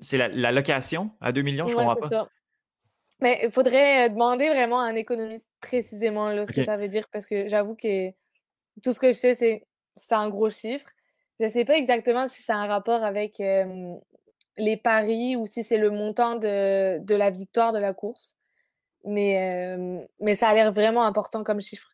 c'est 0.00 0.18
la, 0.18 0.52
location 0.52 1.10
à 1.20 1.32
2 1.32 1.42
millions, 1.42 1.66
je 1.66 1.76
comprends 1.76 1.96
pas? 1.96 2.08
Ça. 2.08 2.28
Mais 3.20 3.40
il 3.42 3.50
faudrait 3.50 4.10
demander 4.10 4.48
vraiment 4.48 4.80
à 4.80 4.84
un 4.84 4.94
économiste 4.94 5.48
précisément 5.60 6.30
ce 6.46 6.52
que 6.52 6.64
ça 6.64 6.76
veut 6.76 6.88
dire 6.88 7.08
parce 7.12 7.26
que 7.26 7.48
j'avoue 7.48 7.74
que 7.74 8.10
tout 8.82 8.92
ce 8.92 9.00
que 9.00 9.08
je 9.08 9.18
sais, 9.18 9.34
c'est 9.34 9.66
c'est 9.96 10.14
un 10.14 10.28
gros 10.28 10.50
chiffre. 10.50 10.86
Je 11.40 11.46
ne 11.46 11.50
sais 11.50 11.64
pas 11.64 11.76
exactement 11.76 12.28
si 12.28 12.42
c'est 12.42 12.52
un 12.52 12.66
rapport 12.66 13.02
avec 13.02 13.42
les 14.56 14.76
paris 14.76 15.36
ou 15.36 15.46
si 15.46 15.64
c'est 15.64 15.78
le 15.78 15.90
montant 15.90 16.36
de, 16.36 16.98
de, 16.98 17.14
la 17.14 17.30
victoire 17.30 17.72
de 17.72 17.78
la 17.78 17.92
course. 17.92 18.36
Mais, 19.04 19.76
mais 20.20 20.34
ça 20.34 20.48
a 20.48 20.54
l'air 20.54 20.72
vraiment 20.72 21.04
important 21.04 21.44
comme 21.44 21.60
chiffre. 21.60 21.88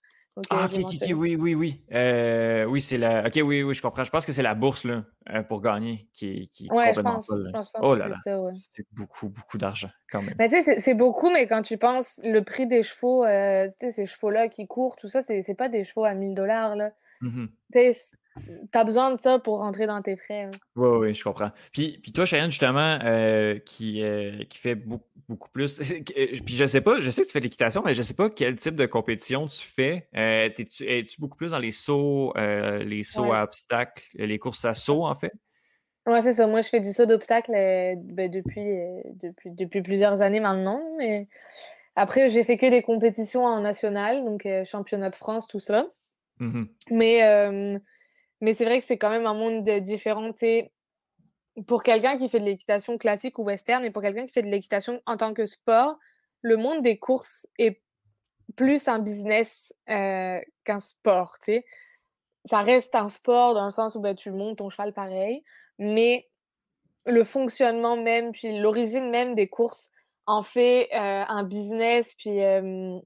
Ah, 0.51 0.65
ok, 0.67 0.81
ok, 0.85 1.13
oui, 1.15 1.37
oui, 1.37 1.55
oui. 1.55 1.85
Euh, 1.93 2.65
oui, 2.65 2.81
c'est 2.81 2.99
la. 2.99 3.27
Ok, 3.27 3.35
oui, 3.45 3.63
oui, 3.63 3.73
je 3.73 3.81
comprends. 3.81 4.03
Je 4.03 4.11
pense 4.11 4.27
que 4.27 4.33
c'est 4.33 4.43
la 4.43 4.55
bourse 4.55 4.85
là, 4.85 5.05
euh, 5.31 5.43
pour 5.43 5.61
gagner 5.61 6.09
qui, 6.13 6.49
qui 6.49 6.67
est 6.67 6.69
complètement 6.69 7.21
folle. 7.21 7.53
oh 7.81 7.95
là 7.95 8.09
là. 8.09 8.17
C'est 8.53 8.87
beaucoup, 8.93 9.29
beaucoup 9.29 9.59
d'argent 9.59 9.91
quand 10.11 10.23
même. 10.23 10.35
tu 10.37 10.63
sais, 10.63 10.81
c'est 10.81 10.95
beaucoup, 10.95 11.31
mais 11.31 11.47
quand 11.47 11.63
tu 11.63 11.79
penses 11.79 12.21
le 12.25 12.43
prix 12.43 12.67
des 12.67 12.83
chevaux, 12.83 13.25
euh, 13.25 13.69
ces 13.91 14.07
chevaux-là 14.07 14.49
qui 14.49 14.67
courent, 14.67 14.97
tout 14.97 15.09
ça, 15.09 15.23
c'est 15.23 15.57
pas 15.57 15.69
des 15.69 15.85
chevaux 15.85 16.05
à 16.05 16.15
1000 16.15 16.35
dollars. 16.35 16.77
Là. 17.25 17.31
mmh 17.31 17.49
tu 18.73 18.79
as 18.79 18.85
besoin 18.85 19.15
de 19.15 19.21
ça 19.21 19.39
pour 19.39 19.59
rentrer 19.59 19.87
dans 19.87 20.03
tes 20.03 20.17
frais. 20.17 20.51
Oui, 20.77 20.89
oui, 20.99 21.15
je 21.15 21.23
comprends. 21.23 21.51
Puis, 21.73 21.99
puis 22.03 22.13
toi, 22.13 22.25
Cheyenne, 22.25 22.51
justement, 22.51 22.99
euh, 23.05 23.59
qui, 23.61 24.03
euh, 24.03 24.45
qui 24.51 24.59
fait 24.59 24.75
beaucoup, 24.75 25.05
beaucoup 25.29 25.51
plus. 25.51 25.79
puis 26.45 26.55
je 26.55 26.67
sais 26.67 26.81
pas, 26.81 26.99
je 26.99 27.11
sais 27.11 27.23
que 27.23 27.27
tu 27.27 27.33
fais 27.33 27.39
de 27.39 27.45
l'équitation, 27.45 27.83
mais 27.85 27.95
je 27.95 28.03
sais 28.03 28.15
pas 28.15 28.31
quel 28.31 28.57
type 28.57 28.75
de 28.75 28.87
compétition 28.87 29.47
tu 29.47 29.65
fais. 29.65 30.09
Euh, 30.17 30.49
Es-tu 30.57 31.21
beaucoup 31.21 31.37
plus 31.37 31.53
dans 31.53 31.59
les 31.59 31.71
sauts, 31.71 32.33
les 32.37 33.03
sauts 33.03 33.33
à 33.33 33.45
obstacles, 33.45 34.05
les 34.15 34.39
courses 34.39 34.65
à 34.65 34.75
saut, 34.75 35.05
en 35.05 35.15
fait? 35.15 35.33
Oui, 36.07 36.19
c'est 36.23 36.35
ça. 36.35 36.47
Moi, 36.47 36.61
je 36.61 36.69
fais 36.69 36.81
du 36.81 36.93
saut 36.93 37.07
d'obstacles 37.07 37.53
ben, 37.53 38.31
depuis, 38.31 38.79
depuis, 39.23 39.51
depuis 39.53 39.83
plusieurs 39.83 40.21
années 40.23 40.41
maintenant. 40.41 40.83
Mais 40.99 41.29
après, 41.97 42.29
j'ai 42.29 42.45
fait 42.45 42.59
que 42.59 42.69
des 42.69 42.83
compétitions 42.83 43.45
en 43.45 43.61
national, 43.61 44.25
donc 44.25 44.47
championnat 44.65 45.11
de 45.11 45.17
France, 45.17 45.47
tout 45.47 45.61
ça. 45.61 45.87
Mmh 46.41 46.65
mais 46.91 47.81
mais 48.41 48.53
c'est 48.53 48.65
vrai 48.65 48.81
que 48.81 48.87
c'est 48.87 48.99
quand 48.99 49.11
même 49.11 49.27
un 49.27 49.35
monde 49.35 49.69
différent. 49.81 50.31
Pour 51.67 51.83
quelqu'un 51.83 52.19
qui 52.19 52.29
fait 52.29 52.41
de 52.41 52.45
l'équitation 52.45 52.99
classique 52.99 53.39
ou 53.39 53.45
western 53.45 53.85
et 53.85 53.91
pour 53.91 54.03
quelqu'un 54.03 54.27
qui 54.27 54.33
fait 54.33 54.43
de 54.43 54.49
l'équitation 54.49 55.01
en 55.07 55.17
tant 55.17 55.33
que 55.33 55.47
sport, 55.47 55.99
le 56.43 56.57
monde 56.57 56.83
des 56.83 56.99
courses 56.99 57.47
est 57.59 57.81
plus 58.57 58.89
un 58.89 58.99
business 58.99 59.73
euh, 59.89 60.41
qu'un 60.65 60.81
sport. 60.81 61.37
Ça 62.45 62.61
reste 62.61 62.95
un 62.95 63.09
sport 63.09 63.55
dans 63.55 63.65
le 63.65 63.71
sens 63.71 63.95
où 63.95 64.01
bah, 64.01 64.15
tu 64.15 64.31
montes 64.31 64.59
ton 64.59 64.69
cheval 64.69 64.93
pareil, 64.93 65.43
mais 65.79 66.29
le 67.07 67.25
fonctionnement 67.25 67.97
même, 67.97 68.33
puis 68.33 68.59
l'origine 68.59 69.11
même 69.11 69.35
des 69.35 69.49
courses 69.49 69.91
en 70.27 70.43
fait 70.43 70.89
euh, 70.95 71.25
un 71.29 71.45
business, 71.45 72.15
puis 72.15 72.43
euh, 72.43 72.99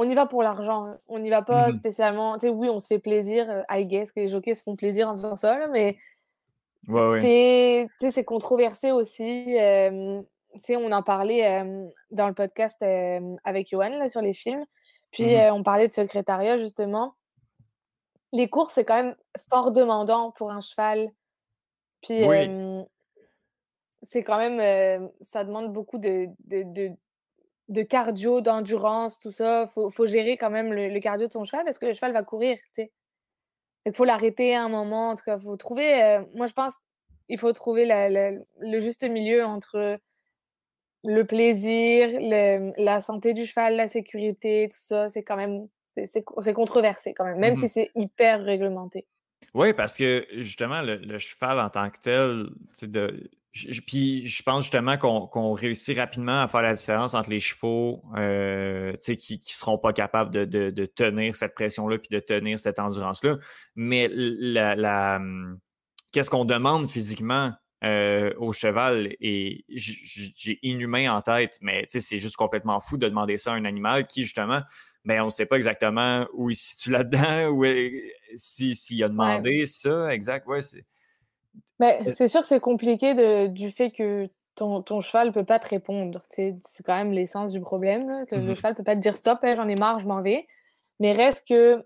on 0.00 0.08
y 0.08 0.14
va 0.14 0.26
pour 0.26 0.44
l'argent. 0.44 0.86
Hein. 0.86 0.98
On 1.08 1.18
n'y 1.18 1.28
va 1.28 1.42
pas 1.42 1.68
mmh 1.68 1.72
spécialement. 1.72 2.34
Tu 2.34 2.42
sais, 2.42 2.48
oui, 2.50 2.68
on 2.68 2.78
se 2.78 2.86
fait 2.86 3.00
plaisir. 3.00 3.50
Euh, 3.50 3.62
I 3.68 3.84
guess 3.84 4.12
que 4.12 4.20
les 4.20 4.28
jockeys 4.28 4.54
se 4.54 4.62
font 4.62 4.76
plaisir 4.76 5.08
en 5.08 5.14
faisant 5.14 5.34
ça, 5.34 5.66
mais 5.66 5.96
c'est 6.86 8.24
controversé 8.24 8.92
aussi. 8.92 9.56
on 9.58 10.92
en 10.92 11.02
parlait 11.02 11.64
dans 12.12 12.28
le 12.28 12.34
podcast 12.34 12.80
avec 13.42 13.70
Johan 13.70 14.08
sur 14.08 14.20
les 14.22 14.34
films. 14.34 14.64
Puis 15.10 15.34
mmh 15.34 15.52
on 15.52 15.64
parlait 15.64 15.88
de 15.88 15.92
secrétariat, 15.92 16.58
justement. 16.58 17.14
Les 18.32 18.48
courses, 18.48 18.74
c'est 18.74 18.84
quand 18.84 19.02
même 19.02 19.16
fort 19.50 19.72
demandant 19.72 20.30
pour 20.30 20.52
un 20.52 20.60
cheval. 20.60 21.10
Puis 22.02 22.24
c'est 24.02 24.22
quand 24.22 24.38
même. 24.38 25.10
ça 25.22 25.42
demande 25.42 25.72
beaucoup 25.72 25.98
de 25.98 26.28
de 26.44 26.92
cardio, 27.82 28.40
d'endurance, 28.40 29.18
tout 29.18 29.30
ça. 29.30 29.70
Il 29.76 29.90
faut, 29.90 30.06
gérer 30.06 30.36
quand 30.36 30.50
même 30.50 30.72
le, 30.72 31.00
cardio 31.00 31.26
de 31.26 31.32
son 31.32 31.44
cheval 31.44 31.64
parce 31.64 31.78
que 31.78 31.86
le 31.86 31.94
cheval 31.94 32.12
va 32.12 32.22
courir, 32.22 32.56
tu 32.56 32.82
sais. 32.82 32.92
Il 33.86 33.94
faut 33.94 34.04
l'arrêter 34.04 34.54
à 34.54 34.64
un 34.64 34.68
moment. 34.68 35.10
En 35.10 35.14
tout 35.14 35.24
cas, 35.24 35.38
il 35.38 35.42
faut 35.42 35.56
trouver. 35.56 36.02
Euh, 36.02 36.22
moi, 36.34 36.46
je 36.46 36.52
pense 36.52 36.74
il 37.28 37.38
faut 37.38 37.52
trouver 37.52 37.86
le 37.86 38.80
juste 38.80 39.04
milieu 39.04 39.44
entre 39.44 39.98
le 41.04 41.22
plaisir, 41.24 42.18
la 42.76 43.00
santé 43.00 43.32
du 43.32 43.46
cheval, 43.46 43.76
la 43.76 43.88
sécurité, 43.88 44.68
tout 44.70 44.80
ça. 44.80 45.08
C'est 45.08 45.22
quand 45.22 45.36
même. 45.36 45.68
C'est 46.04 46.52
controversé 46.52 47.12
quand 47.12 47.24
même, 47.24 47.40
même 47.40 47.56
si 47.56 47.64
mmh 47.64 47.68
c'est 47.68 47.90
hyper 47.96 48.44
réglementé. 48.44 49.04
Oui, 49.52 49.72
parce 49.72 49.96
que 49.96 50.24
justement, 50.36 50.80
le, 50.80 51.18
cheval 51.18 51.58
en 51.58 51.70
tant 51.70 51.90
que 51.90 51.98
tel, 52.00 52.46
de, 52.82 53.28
puis 53.86 54.26
je 54.26 54.42
pense 54.42 54.64
justement 54.64 54.96
qu'on 54.96 55.52
réussit 55.52 55.96
rapidement 55.98 56.42
à 56.42 56.48
faire 56.48 56.62
la 56.62 56.74
différence 56.74 57.14
entre 57.14 57.30
les 57.30 57.40
chevaux 57.40 58.02
euh, 58.16 58.92
qui 58.94 59.34
ne 59.34 59.38
seront 59.42 59.78
pas 59.78 59.92
capables 59.92 60.30
de, 60.30 60.86
tenir 60.86 61.34
cette 61.34 61.54
pression-là 61.54 61.98
puis 61.98 62.08
de 62.10 62.20
tenir 62.20 62.58
cette 62.58 62.78
endurance-là. 62.78 63.38
Mais 63.74 64.08
la, 64.12 65.16
hum, 65.16 65.58
qu'est-ce 66.12 66.30
qu'on 66.30 66.44
demande 66.44 66.90
physiquement 66.90 67.52
euh, 67.84 68.32
au 68.38 68.52
cheval 68.52 69.14
et 69.20 69.64
j'ai 69.68 70.58
inhumain 70.62 71.12
en 71.12 71.20
tête, 71.20 71.58
mais 71.60 71.84
c'est 71.88 72.18
juste 72.18 72.36
complètement 72.36 72.80
fou 72.80 72.98
de 72.98 73.08
demander 73.08 73.36
ça 73.36 73.52
à 73.52 73.54
un 73.54 73.64
animal 73.64 74.06
qui, 74.06 74.22
justement, 74.22 74.62
ben, 75.04 75.22
on 75.22 75.26
ne 75.26 75.30
sait 75.30 75.46
pas 75.46 75.56
exactement 75.56 76.26
où 76.34 76.50
il 76.50 76.56
se 76.56 76.70
situe 76.70 76.90
là-dedans, 76.90 77.56
s'il 78.36 79.04
a 79.04 79.08
demandé 79.08 79.64
ça, 79.66 80.12
exact. 80.12 80.46
Ouais, 80.48 80.60
c'est 80.60 80.84
mais 81.80 82.00
c'est 82.12 82.28
sûr 82.28 82.40
que 82.40 82.46
c'est 82.46 82.60
compliqué 82.60 83.14
de, 83.14 83.46
du 83.46 83.70
fait 83.70 83.90
que 83.90 84.28
ton, 84.54 84.82
ton 84.82 85.00
cheval 85.00 85.28
ne 85.28 85.32
peut 85.32 85.44
pas 85.44 85.58
te 85.58 85.68
répondre. 85.68 86.22
C'est 86.28 86.54
quand 86.84 86.96
même 86.96 87.12
l'essence 87.12 87.52
du 87.52 87.60
problème. 87.60 88.08
Là. 88.08 88.22
Le, 88.30 88.38
mmh 88.38 88.54
cheval 88.56 88.72
ne 88.72 88.76
peut 88.76 88.84
pas 88.84 88.96
te 88.96 89.00
dire 89.00 89.16
stop, 89.16 89.38
hein, 89.42 89.54
j'en 89.54 89.68
ai 89.68 89.76
marre, 89.76 90.00
je 90.00 90.06
m'en 90.06 90.20
vais. 90.20 90.46
Mais 90.98 91.12
reste 91.12 91.46
que 91.48 91.84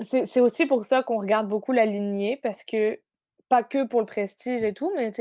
c'est 0.00 0.40
aussi 0.40 0.66
pour 0.66 0.84
ça 0.84 1.02
qu'on 1.02 1.18
regarde 1.18 1.48
beaucoup 1.48 1.72
la 1.72 1.86
lignée, 1.86 2.38
parce 2.42 2.62
que 2.62 3.00
pas 3.48 3.62
que 3.62 3.84
pour 3.84 4.00
le 4.00 4.06
prestige 4.06 4.62
et 4.62 4.74
tout, 4.74 4.92
mais 4.94 5.12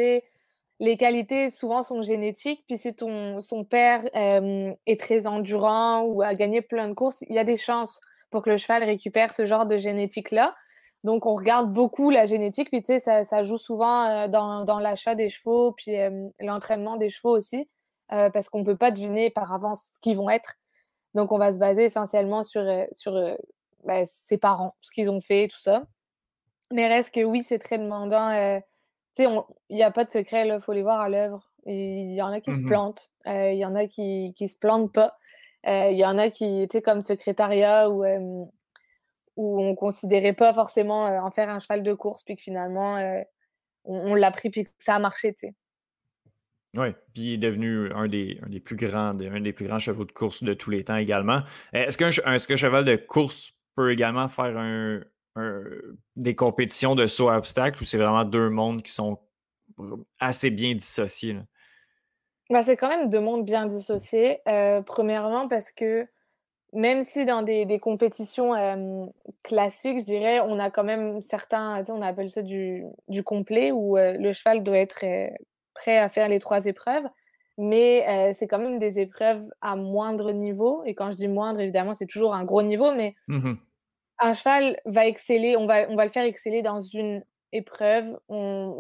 les 0.80 0.98
qualités 0.98 1.50
souvent 1.50 1.82
sont 1.82 2.04
génétiques. 2.04 2.64
Puis 2.68 2.78
si 2.78 2.94
ton, 2.94 3.40
son 3.42 3.64
père 3.64 4.02
est 4.14 5.00
très 5.00 5.26
endurant 5.26 6.04
ou 6.04 6.22
a 6.22 6.36
gagné 6.36 6.62
plein 6.62 6.90
de 6.90 6.94
courses, 6.94 7.24
il 7.28 7.36
y 7.36 7.40
a 7.40 7.44
des 7.44 7.58
chances 7.58 8.02
pour 8.30 8.44
que 8.44 8.50
le 8.50 8.58
cheval 8.58 8.84
récupère 8.84 9.34
ce 9.34 9.46
genre 9.46 9.66
de 9.66 9.78
génétique-là. 9.78 10.54
Donc, 11.04 11.26
on 11.26 11.36
regarde 11.36 11.72
beaucoup 11.72 12.10
la 12.10 12.26
génétique, 12.26 12.70
puis 12.70 12.82
tu 12.82 12.88
sais, 12.88 13.00
ça, 13.00 13.24
ça, 13.24 13.44
joue 13.44 13.58
souvent 13.58 14.06
euh, 14.06 14.28
dans, 14.28 14.64
dans 14.66 14.80
l'achat 14.80 15.16
des 15.16 15.30
chevaux, 15.30 15.72
puis 15.72 16.00
euh, 16.00 16.28
l'entraînement 16.40 16.98
des 16.98 17.10
chevaux 17.10 17.38
aussi, 17.38 17.70
euh, 18.12 18.30
parce 18.30 18.50
qu'on 18.50 18.60
ne 18.60 18.66
peut 18.66 18.76
pas 18.76 18.92
deviner 18.92 19.30
par 19.30 19.54
avance 19.54 19.92
ce 19.96 20.00
qu'ils 20.00 20.18
vont 20.18 20.30
être. 20.30 20.56
Donc, 21.14 21.32
on 21.32 21.38
va 21.38 21.54
se 21.54 21.60
baser 21.60 21.86
essentiellement 21.86 22.44
sur, 22.44 22.64
sur 22.92 23.14
ben, 23.86 24.06
ses 24.06 24.38
parents, 24.38 24.76
ce 24.82 24.92
qu'ils 24.92 25.10
ont 25.10 25.22
fait, 25.22 25.48
tout 25.48 25.60
ça. 25.60 25.86
Mais 26.72 26.88
reste 26.88 27.14
que 27.14 27.24
oui, 27.24 27.44
c'est 27.44 27.60
très 27.60 27.78
demandant. 27.78 28.30
tu 29.16 29.24
sais, 29.24 29.30
il 29.70 29.76
n'y 29.76 29.84
a 29.84 29.92
pas 29.92 30.04
de 30.04 30.10
secret, 30.10 30.48
il 30.48 30.60
faut 30.60 30.74
les 30.74 30.84
voir 30.84 31.00
à 31.00 31.10
l'œuvre. 31.10 31.50
Il 31.66 32.14
y 32.14 32.22
en 32.22 32.32
a 32.32 32.40
qui 32.40 32.54
se 32.54 32.62
mmh 32.62 32.66
plantent, 32.66 33.12
il 33.26 33.58
y 33.58 33.66
en 33.66 33.76
a 33.76 33.88
qui 33.88 34.36
ne 34.40 34.48
se 34.48 34.58
plantent 34.58 34.92
pas. 34.92 35.16
Il 35.66 35.98
y 35.98 36.06
en 36.06 36.18
a 36.18 36.30
qui, 36.30 36.68
tu 36.70 36.78
sais, 36.78 36.82
comme 36.82 37.02
secrétariat 37.02 37.90
ou 37.90 38.04
où 39.38 39.62
on 39.62 39.76
considérait 39.76 40.34
pas 40.34 40.54
forcément 40.54 41.08
euh, 41.08 41.20
en 41.20 41.32
faire 41.32 41.50
un 41.50 41.60
cheval 41.60 41.84
de 41.84 41.94
course, 41.94 42.24
puis 42.24 42.36
que 42.36 42.42
finalement, 42.42 42.98
euh, 42.98 43.22
on, 43.86 44.16
l'a 44.16 44.32
pris, 44.32 44.50
puis 44.50 44.66
que 44.66 44.70
ça 44.80 44.96
a 44.96 45.00
marché, 45.00 45.34
tu 45.34 45.48
sais. 45.48 45.56
Oui, 46.76 46.90
puis 47.14 47.24
il 47.24 47.34
est 47.36 47.38
devenu 47.38 47.92
un 47.94 48.08
des, 48.08 48.40
des, 48.48 48.60
plus 48.60 48.76
grands, 48.76 49.18
un 49.20 49.42
des 49.42 49.54
plus 49.54 49.68
grands 49.68 49.80
chevaux 49.80 50.04
de 50.04 50.12
course 50.12 50.44
de 50.44 50.54
tous 50.54 50.70
les 50.70 50.84
temps 50.84 50.98
également. 50.98 51.42
Est-ce 51.72 51.98
qu'un 51.98 52.10
est 52.10 52.58
cheval 52.58 52.84
de 52.84 52.98
course 52.98 53.54
peut 53.76 53.92
également 53.92 54.28
faire 54.28 54.58
un, 54.58 55.00
des 56.16 56.36
compétitions 56.36 56.96
de 56.96 57.08
saut 57.08 57.30
à 57.30 57.38
obstacles 57.38 57.82
ou 57.82 57.86
c'est 57.86 57.98
vraiment 57.98 58.26
deux 58.26 58.50
mondes 58.50 58.84
qui 58.84 58.92
sont 58.92 59.20
assez 60.20 60.50
bien 60.50 60.74
dissociés? 60.74 61.38
Bah, 62.50 62.64
c'est 62.64 62.78
quand 62.78 62.90
même 62.90 63.08
deux 63.08 63.20
mondes 63.20 63.46
bien 63.46 63.66
dissociés. 63.66 64.40
Euh, 64.48 64.82
premièrement, 64.82 65.48
parce 65.48 65.72
que 65.72 66.08
même 66.78 67.02
si 67.02 67.26
dans 67.26 67.42
des, 67.42 67.80
compétitions 67.80 69.12
classiques, 69.44 70.00
je 70.00 70.06
dirais, 70.06 70.40
on 70.40 70.60
a 70.60 70.70
quand 70.70 70.84
même 70.84 71.22
certains, 71.22 71.84
on 71.90 72.04
appelle 72.04 72.30
ça 72.30 72.44
du, 72.44 72.86
complet, 73.26 73.72
où 73.72 73.98
le 73.98 74.32
cheval 74.32 74.64
doit 74.64 74.78
être 74.78 75.04
prêt 75.74 75.98
à 75.98 76.08
faire 76.10 76.30
les 76.30 76.38
trois 76.38 76.66
épreuves, 76.68 77.06
mais 77.58 78.32
c'est 78.36 78.48
quand 78.48 78.60
même 78.60 78.78
des 78.78 79.00
épreuves 79.00 79.44
à 79.60 79.76
moindre 79.76 80.32
niveau. 80.32 80.84
Et 80.86 80.94
quand 80.94 81.10
je 81.10 81.16
dis 81.16 81.28
moindre, 81.28 81.62
évidemment, 81.62 81.96
c'est 81.96 82.06
toujours 82.06 82.36
un 82.36 82.46
gros 82.46 82.62
niveau, 82.62 82.94
mais 82.94 83.16
mmh 83.28 83.56
un 84.20 84.34
cheval 84.34 84.80
va 84.86 85.06
exceller, 85.06 85.58
on 85.58 85.68
va, 85.68 85.88
on 85.90 85.96
va 85.96 86.04
le 86.04 86.10
faire 86.10 86.26
exceller 86.26 86.64
dans 86.64 86.82
une 86.82 87.24
épreuve. 87.52 88.20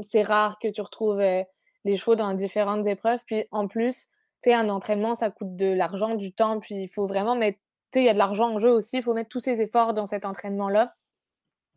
C'est 0.01 0.23
rare 0.23 0.57
que 0.59 0.67
tu 0.67 0.81
retrouves 0.81 1.19
les 1.19 1.95
chevaux 1.95 2.15
dans 2.15 2.33
différentes 2.33 2.87
épreuves. 2.87 3.19
Puis 3.27 3.45
en 3.51 3.67
plus, 3.67 4.07
tu 4.41 4.49
sais, 4.49 4.53
un 4.53 4.69
entraînement, 4.69 5.13
ça 5.13 5.29
coûte 5.29 5.55
de 5.55 5.67
l'argent, 5.67 6.15
du 6.15 6.33
temps, 6.33 6.59
puis 6.59 6.83
il 6.83 6.87
faut 6.87 7.07
vraiment 7.07 7.35
mettre 7.35 7.59
il 7.95 8.03
y 8.03 8.09
a 8.09 8.13
de 8.13 8.17
l'argent 8.17 8.53
en 8.53 8.59
jeu 8.59 8.69
aussi, 8.69 8.97
il 8.97 9.03
faut 9.03 9.13
mettre 9.13 9.29
tous 9.29 9.39
ses 9.39 9.61
efforts 9.61 9.93
dans 9.93 10.05
cet 10.05 10.25
entraînement-là. 10.25 10.91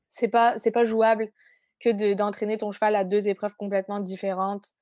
C'est 0.09 0.29
pas, 0.29 0.59
c'est 0.59 0.71
pas 0.71 0.85
jouable 0.85 1.31
que 1.79 2.13
d'entraîner 2.15 2.59
ton 2.59 2.73
cheval 2.73 2.97
à 2.97 3.05
deux 3.05 3.29
épreuves 3.29 3.57
complètement 3.57 4.01
différentes. 4.01 4.75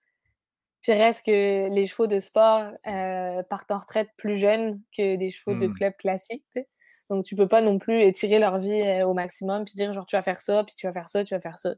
Puis 0.83 0.93
reste 0.93 1.27
que 1.27 1.69
les 1.69 1.87
chevaux 1.87 2.07
de 2.07 2.21
sport 2.21 2.71
euh, 2.87 3.43
partent 3.43 3.71
en 3.71 3.79
retraite 3.79 4.11
plus 4.17 4.37
jeunes 4.37 4.81
que 4.97 5.17
des 5.17 5.31
chevaux 5.31 5.57
de 5.57 5.67
mmh. 5.67 5.75
club 5.75 5.93
classiques. 5.99 6.45
Donc 7.11 7.25
tu 7.25 7.37
peux 7.37 7.49
pas 7.49 7.61
non 7.61 7.79
plus 7.79 8.01
étirer 8.03 8.39
leur 8.39 8.59
vie 8.59 8.83
euh, 8.83 9.07
au 9.07 9.15
maximum 9.15 9.65
puis 9.65 9.75
dire 9.75 9.93
genre 9.93 10.07
tu 10.07 10.17
vas 10.17 10.23
faire 10.23 10.41
ça, 10.41 10.65
puis 10.65 10.75
tu 10.77 10.87
vas 10.87 10.93
faire 10.93 11.09
ça, 11.09 11.25
tu 11.25 11.35
vas 11.35 11.41
faire 11.41 11.59
ça. 11.59 11.73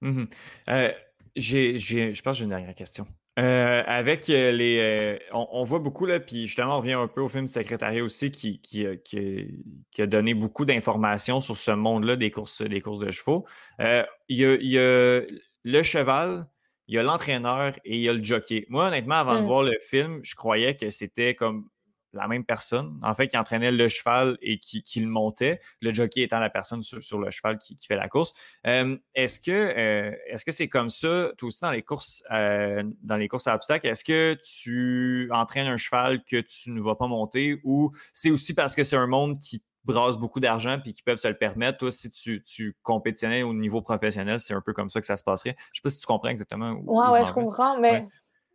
Mmh 0.00 0.24
euh, 0.68 0.92
j'ai, 1.36 1.78
je 1.78 2.22
pense 2.22 2.34
que 2.34 2.38
j'ai 2.38 2.44
une 2.44 2.50
dernière 2.50 2.74
question. 2.74 3.06
Euh, 3.40 3.82
avec 3.86 4.28
euh, 4.28 4.52
les. 4.52 4.78
Euh, 4.80 5.18
on, 5.32 5.64
voit 5.64 5.78
beaucoup, 5.78 6.04
là, 6.04 6.20
puis 6.20 6.46
justement, 6.46 6.76
on 6.76 6.80
revient 6.80 6.92
un 6.92 7.08
peu 7.08 7.22
au 7.22 7.28
film 7.28 7.48
Secrétariat 7.48 8.04
aussi, 8.04 8.30
qui, 8.30 8.60
qui, 8.60 8.84
qui, 9.02 10.02
a 10.02 10.06
donné 10.06 10.34
beaucoup 10.34 10.66
d'informations 10.66 11.40
sur 11.40 11.56
ce 11.56 11.70
monde-là 11.70 12.16
des 12.16 12.30
courses, 12.30 12.60
des 12.60 12.80
courses 12.82 12.98
de 12.98 13.10
chevaux. 13.10 13.46
Il 13.78 14.16
y, 14.28 14.78
a, 14.78 15.20
le 15.64 15.82
cheval, 15.82 16.46
il 16.86 16.96
y 16.96 16.98
a 16.98 17.02
l'entraîneur 17.02 17.72
et 17.84 17.96
il 17.96 18.02
y 18.02 18.08
a 18.10 18.12
le 18.12 18.22
jockey. 18.22 18.66
Moi, 18.68 18.88
honnêtement, 18.88 19.16
avant 19.16 19.36
de 19.36 19.40
mmh. 19.40 19.46
voir 19.46 19.62
le 19.62 19.78
film, 19.80 20.20
je 20.22 20.34
croyais 20.34 20.76
que 20.76 20.90
c'était 20.90 21.34
comme 21.34 21.68
la 22.12 22.28
même 22.28 22.44
personne, 22.44 22.98
en 23.02 23.14
fait, 23.14 23.28
qui 23.28 23.36
entraînait 23.36 23.72
le 23.72 23.88
cheval 23.88 24.36
et 24.42 24.58
qui, 24.58 25.00
le 25.00 25.06
montait, 25.06 25.60
le 25.80 25.92
jockey 25.94 26.22
étant 26.22 26.38
la 26.38 26.50
personne 26.50 26.82
sur, 26.82 27.18
le 27.18 27.30
cheval 27.30 27.58
qui, 27.58 27.76
fait 27.86 27.96
la 27.96 28.08
course. 28.08 28.32
Euh, 28.66 28.96
est-ce 29.14 29.40
que 29.40 29.50
euh, 29.50 30.14
est-ce 30.26 30.44
que 30.44 30.52
c'est 30.52 30.68
comme 30.68 30.90
ça, 30.90 31.30
toi 31.38 31.48
aussi 31.48 31.60
dans 31.60 31.70
les 31.70 31.82
courses 31.82 32.22
euh, 32.30 32.82
dans 33.02 33.16
les 33.16 33.28
courses 33.28 33.46
à 33.46 33.54
obstacles, 33.54 33.86
est-ce 33.86 34.04
que 34.04 34.36
tu 34.42 35.28
entraînes 35.32 35.66
un 35.66 35.76
cheval 35.76 36.22
que 36.24 36.40
tu 36.40 36.70
ne 36.70 36.80
vas 36.80 36.94
pas 36.94 37.06
monter 37.06 37.60
ou 37.64 37.92
c'est 38.12 38.30
aussi 38.30 38.54
parce 38.54 38.74
que 38.74 38.84
c'est 38.84 38.96
un 38.96 39.06
monde 39.06 39.38
qui 39.38 39.62
brasse 39.84 40.18
beaucoup 40.18 40.40
d'argent 40.40 40.78
puis 40.80 40.92
qui 40.92 41.02
peuvent 41.02 41.18
se 41.18 41.28
le 41.28 41.36
permettre? 41.36 41.78
Toi, 41.78 41.90
si 41.90 42.10
tu, 42.10 42.42
tu 42.42 42.76
compétitionnais 42.82 43.42
au 43.42 43.54
niveau 43.54 43.82
professionnel, 43.82 44.38
c'est 44.40 44.54
un 44.54 44.60
peu 44.60 44.72
comme 44.72 44.90
ça 44.90 45.00
que 45.00 45.06
ça 45.06 45.16
se 45.16 45.24
passerait. 45.24 45.56
Je 45.72 45.78
sais 45.78 45.82
pas 45.82 45.90
si 45.90 46.00
tu 46.00 46.06
comprends 46.06 46.28
exactement. 46.28 46.72
Où, 46.72 47.00
ouais, 47.00 47.08
ouais, 47.08 47.24
je 47.24 47.32
comprends, 47.32 47.78
mais 47.78 48.06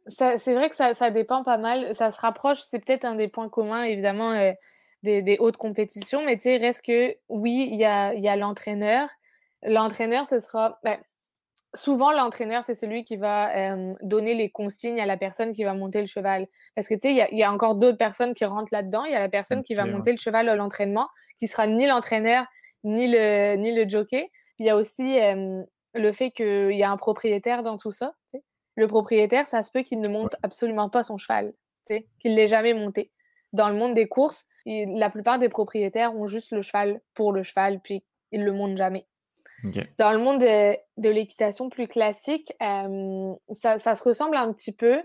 c'est 0.08 0.54
vrai 0.54 0.70
que 0.70 0.76
ça, 0.76 0.94
ça, 0.94 1.12
dépend 1.12 1.44
pas 1.44 1.58
mal. 1.58 1.94
Ça 1.96 2.12
se 2.12 2.20
rapproche, 2.20 2.60
c'est 2.62 2.80
peut-être 2.80 3.06
un 3.06 3.16
des 3.16 3.28
points 3.28 3.50
communs, 3.50 3.84
évidemment, 3.84 4.32
euh, 4.32 4.54
des, 5.04 5.22
des, 5.22 5.38
hautes 5.40 5.58
compétitions, 5.58 6.24
mais 6.26 6.36
tu 6.38 6.44
sais, 6.44 6.58
reste 6.58 6.84
que 6.84 7.16
oui, 7.30 7.68
il 7.72 7.80
y 7.80 7.86
a, 7.86 8.14
y 8.14 8.28
a 8.28 8.36
l'entraîneur. 8.36 9.10
L'entraîneur, 9.64 10.28
ce 10.28 10.40
sera. 10.40 10.80
Ben, 10.84 10.98
souvent, 11.74 12.12
l'entraîneur, 12.12 12.64
c'est 12.64 12.74
celui 12.74 13.04
qui 13.04 13.18
va 13.18 13.74
euh, 13.74 13.94
donner 14.02 14.36
les 14.36 14.50
consignes 14.50 15.02
à 15.02 15.06
la 15.06 15.18
personne 15.18 15.54
qui 15.54 15.64
va 15.64 15.74
monter 15.74 16.02
le 16.02 16.08
cheval. 16.08 16.48
Parce 16.76 16.88
que 16.88 16.94
tu 16.94 17.02
sais, 17.02 17.12
il 17.14 17.36
y, 17.36 17.40
y, 17.40 17.44
a 17.44 17.52
encore 17.52 17.76
d'autres 17.76 17.98
personnes 17.98 18.34
qui 18.34 18.46
rentrent 18.46 18.74
là-dedans. 18.74 19.06
Il 19.06 19.12
y 19.12 19.16
a 19.16 19.20
la 19.20 19.30
personne 19.30 19.64
qui 19.64 19.74
va 19.74 19.86
monter 19.86 20.12
le 20.12 20.18
cheval 20.18 20.50
à 20.50 20.56
l'entraînement, 20.56 21.10
qui 21.40 21.48
sera 21.48 21.68
ni 21.68 21.88
l'entraîneur, 21.88 22.46
ni 22.84 23.08
le, 23.08 23.56
ni 23.56 23.74
le 23.74 23.90
jockey. 23.90 24.32
il 24.60 24.66
y 24.66 24.70
a 24.70 24.78
aussi 24.78 25.20
euh, 25.20 25.64
le 25.94 26.12
fait 26.12 26.32
qu'il 26.32 26.76
y 26.76 26.84
a 26.84 26.92
un 26.92 26.98
propriétaire 26.98 27.64
dans 27.64 27.78
tout 27.78 27.92
ça 27.92 28.14
le 28.76 28.88
propriétaire, 28.88 29.48
ça 29.48 29.64
se 29.64 29.72
peut 29.72 29.84
qu'il 29.84 30.00
ne 30.00 30.08
monte 30.08 30.36
absolument 30.44 30.90
pas 30.90 31.04
son 31.04 31.18
cheval, 31.18 31.54
qu'il 31.88 32.32
ne 32.32 32.36
l'ait 32.36 32.48
jamais 32.48 32.74
monté. 32.74 33.12
Dans 33.54 33.70
le 33.70 33.76
monde 33.76 33.94
des 33.94 34.08
courses, 34.08 34.46
la 34.66 35.10
plupart 35.10 35.40
des 35.40 35.50
propriétaires 35.50 36.16
ont 36.16 36.28
juste 36.28 36.52
le 36.52 36.62
cheval 36.62 37.02
pour 37.14 37.32
le 37.32 37.44
cheval, 37.44 37.80
puis 37.80 38.04
ils 38.32 38.42
ne 38.42 38.46
le 38.46 38.54
montent 38.54 38.78
jamais. 38.78 39.08
Dans 39.98 40.12
le 40.12 40.20
monde 40.20 40.40
de, 40.40 41.10
l'équitation 41.10 41.70
plus 41.70 41.88
classique, 41.88 42.54
euh, 42.62 43.34
ça, 43.52 43.80
se 43.80 44.04
ressemble 44.04 44.36
un 44.36 44.52
petit 44.54 44.74
peu. 44.74 44.98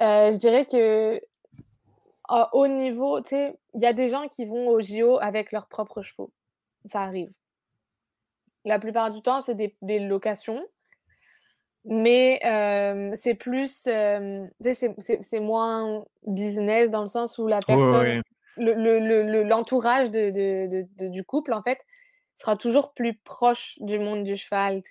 Euh, 0.00 0.32
je 0.32 0.36
dirais 0.36 0.64
que 0.64 1.20
à 2.28 2.54
haut 2.54 2.68
niveau, 2.68 3.20
il 3.32 3.54
y 3.74 3.86
a 3.86 3.92
des 3.92 4.08
gens 4.08 4.28
qui 4.28 4.44
vont 4.44 4.68
au 4.68 4.80
JO 4.80 5.18
avec 5.18 5.50
leurs 5.50 5.66
propres 5.66 6.00
chevaux. 6.00 6.32
Ça 6.84 7.02
arrive. 7.02 7.32
La 8.64 8.78
plupart 8.78 9.10
du 9.10 9.20
temps, 9.20 9.40
c'est 9.40 9.56
des 9.56 9.98
locations. 9.98 10.64
Mais 11.84 12.40
c'est 13.14 13.34
plus, 13.34 13.82
c'est 13.82 15.40
moins 15.40 16.04
business 16.26 16.90
dans 16.90 17.02
le 17.02 17.06
sens 17.06 17.38
où 17.38 17.46
la 17.46 17.60
personne, 17.60 18.22
l'entourage 18.56 20.10
le, 20.10 20.30
de, 20.30 20.86
de, 20.98 21.08
du 21.08 21.24
couple, 21.24 21.52
en 21.52 21.62
fait, 21.62 21.78
sera 22.36 22.56
toujours 22.56 22.92
plus 22.92 23.14
proche 23.14 23.76
du 23.80 23.98
monde 23.98 24.24
du 24.24 24.36
cheval. 24.36 24.82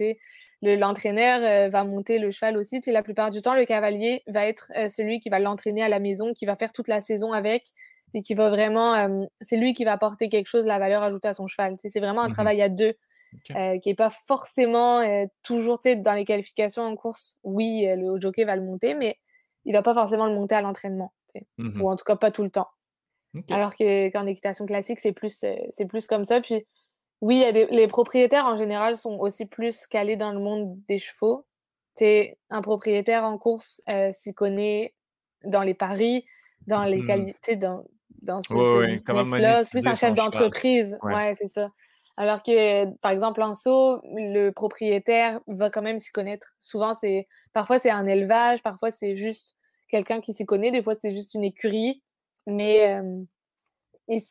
L'entraîneur 0.62 1.70
va 1.70 1.84
monter 1.84 2.20
le 2.20 2.32
cheval 2.32 2.58
aussi. 2.58 2.82
la 2.88 3.04
plupart 3.04 3.30
du 3.32 3.42
temps, 3.42 3.56
le 3.56 3.66
cavalier 3.66 4.24
va 4.28 4.46
être 4.48 4.72
celui 4.90 5.20
qui 5.20 5.30
va 5.30 5.40
l'entraîner 5.40 5.84
à 5.84 5.90
la 5.90 6.00
maison, 6.00 6.34
qui 6.34 6.46
va 6.46 6.56
faire 6.56 6.74
toute 6.74 6.88
la 6.88 7.02
saison 7.02 7.34
avec 7.34 7.64
et 8.16 8.24
qui 8.24 8.34
va 8.34 8.50
vraiment, 8.50 9.28
c'est 9.42 9.58
lui 9.58 9.76
qui 9.76 9.84
va 9.84 9.92
apporter 9.92 10.30
quelque 10.30 10.48
chose, 10.48 10.66
la 10.66 10.80
valeur 10.80 11.04
ajoutée 11.04 11.28
à 11.28 11.34
son 11.34 11.46
cheval. 11.46 11.76
C'est 11.78 12.00
vraiment 12.00 12.22
un 12.22 12.30
mmh 12.30 12.34
travail 12.34 12.62
à 12.64 12.70
deux. 12.70 12.96
Euh, 13.56 13.78
qui 13.80 13.90
n'est 13.90 13.96
pas 13.96 14.10
forcément 14.10 15.02
euh, 15.02 15.26
toujours 15.44 15.80
dans 15.98 16.14
les 16.14 16.26
qualifications 16.26 16.84
en 16.84 16.96
course. 16.96 17.38
Oui, 17.44 17.88
euh, 17.88 17.96
le 17.96 18.20
jockey 18.20 18.44
va 18.44 18.56
le 18.56 18.64
monter, 18.64 18.96
mais 18.96 19.18
il 19.66 19.74
va 19.74 19.82
pas 19.82 19.94
forcément 19.94 20.26
le 20.26 20.34
monter 20.34 20.56
à 20.56 20.62
l'entraînement, 20.62 21.14
mmh 21.58 21.82
ou 21.82 21.90
en 21.90 21.96
tout 21.96 22.06
cas 22.06 22.16
pas 22.16 22.32
tout 22.32 22.44
le 22.44 22.50
temps. 22.50 22.70
Alors 23.52 23.76
qu'en 23.76 24.26
équitation 24.26 24.66
classique, 24.66 25.00
c'est 25.00 25.12
plus, 25.12 25.46
c'est 25.70 25.86
plus 25.88 26.08
comme 26.08 26.26
ça. 26.26 26.42
Puis 26.42 26.66
oui, 27.22 27.38
y 27.38 27.44
a 27.44 27.52
les 27.52 27.88
propriétaires 27.88 28.46
en 28.46 28.56
général 28.56 28.98
sont 28.98 29.18
aussi 29.20 29.46
plus 29.46 29.86
calés 29.86 30.16
dans 30.16 30.32
le 30.32 30.40
monde 30.40 30.76
des 30.88 30.98
chevaux. 30.98 31.46
Un 32.50 32.62
propriétaire 32.64 33.26
en 33.26 33.38
course 33.38 33.82
s'y 34.14 34.34
connaît 34.34 34.96
dans 35.44 35.62
les 35.62 35.76
paris, 35.76 36.26
dans 36.66 36.86
les 36.86 37.04
mmh. 37.04 37.08
qualités, 37.08 37.56
dans, 37.56 37.84
dans 38.24 38.42
ce, 38.42 38.54
business-là. 38.86 39.62
plus 39.70 39.88
un 39.88 39.96
chef 39.96 40.14
d'entreprise. 40.16 40.98
ouais 41.04 41.36
c'est 41.36 41.48
ça. 41.48 41.70
Alors 42.20 42.43
que, 42.43 42.86
par 42.97 43.13
exemple, 43.13 43.41
en 43.41 43.53
saut, 43.53 44.01
le 44.03 44.49
propriétaire 44.49 45.39
va 45.47 45.70
quand 45.70 45.82
même 45.82 45.99
s'y 45.99 46.11
connaître. 46.11 46.53
Souvent, 46.59 46.93
c'est 46.93 47.30
parfois 47.53 47.80
c'est 47.80 47.91
un 47.91 48.05
élevage, 48.05 48.61
parfois 48.61 48.91
c'est 48.91 49.15
juste 49.15 49.55
quelqu'un 49.88 50.20
qui 50.20 50.34
s'y 50.34 50.45
connaît, 50.45 50.70
des 50.70 50.82
fois 50.82 50.95
c'est 50.95 51.15
juste 51.15 51.34
une 51.34 51.45
écurie, 51.45 52.03
mais 52.45 52.93
euh, 52.93 53.24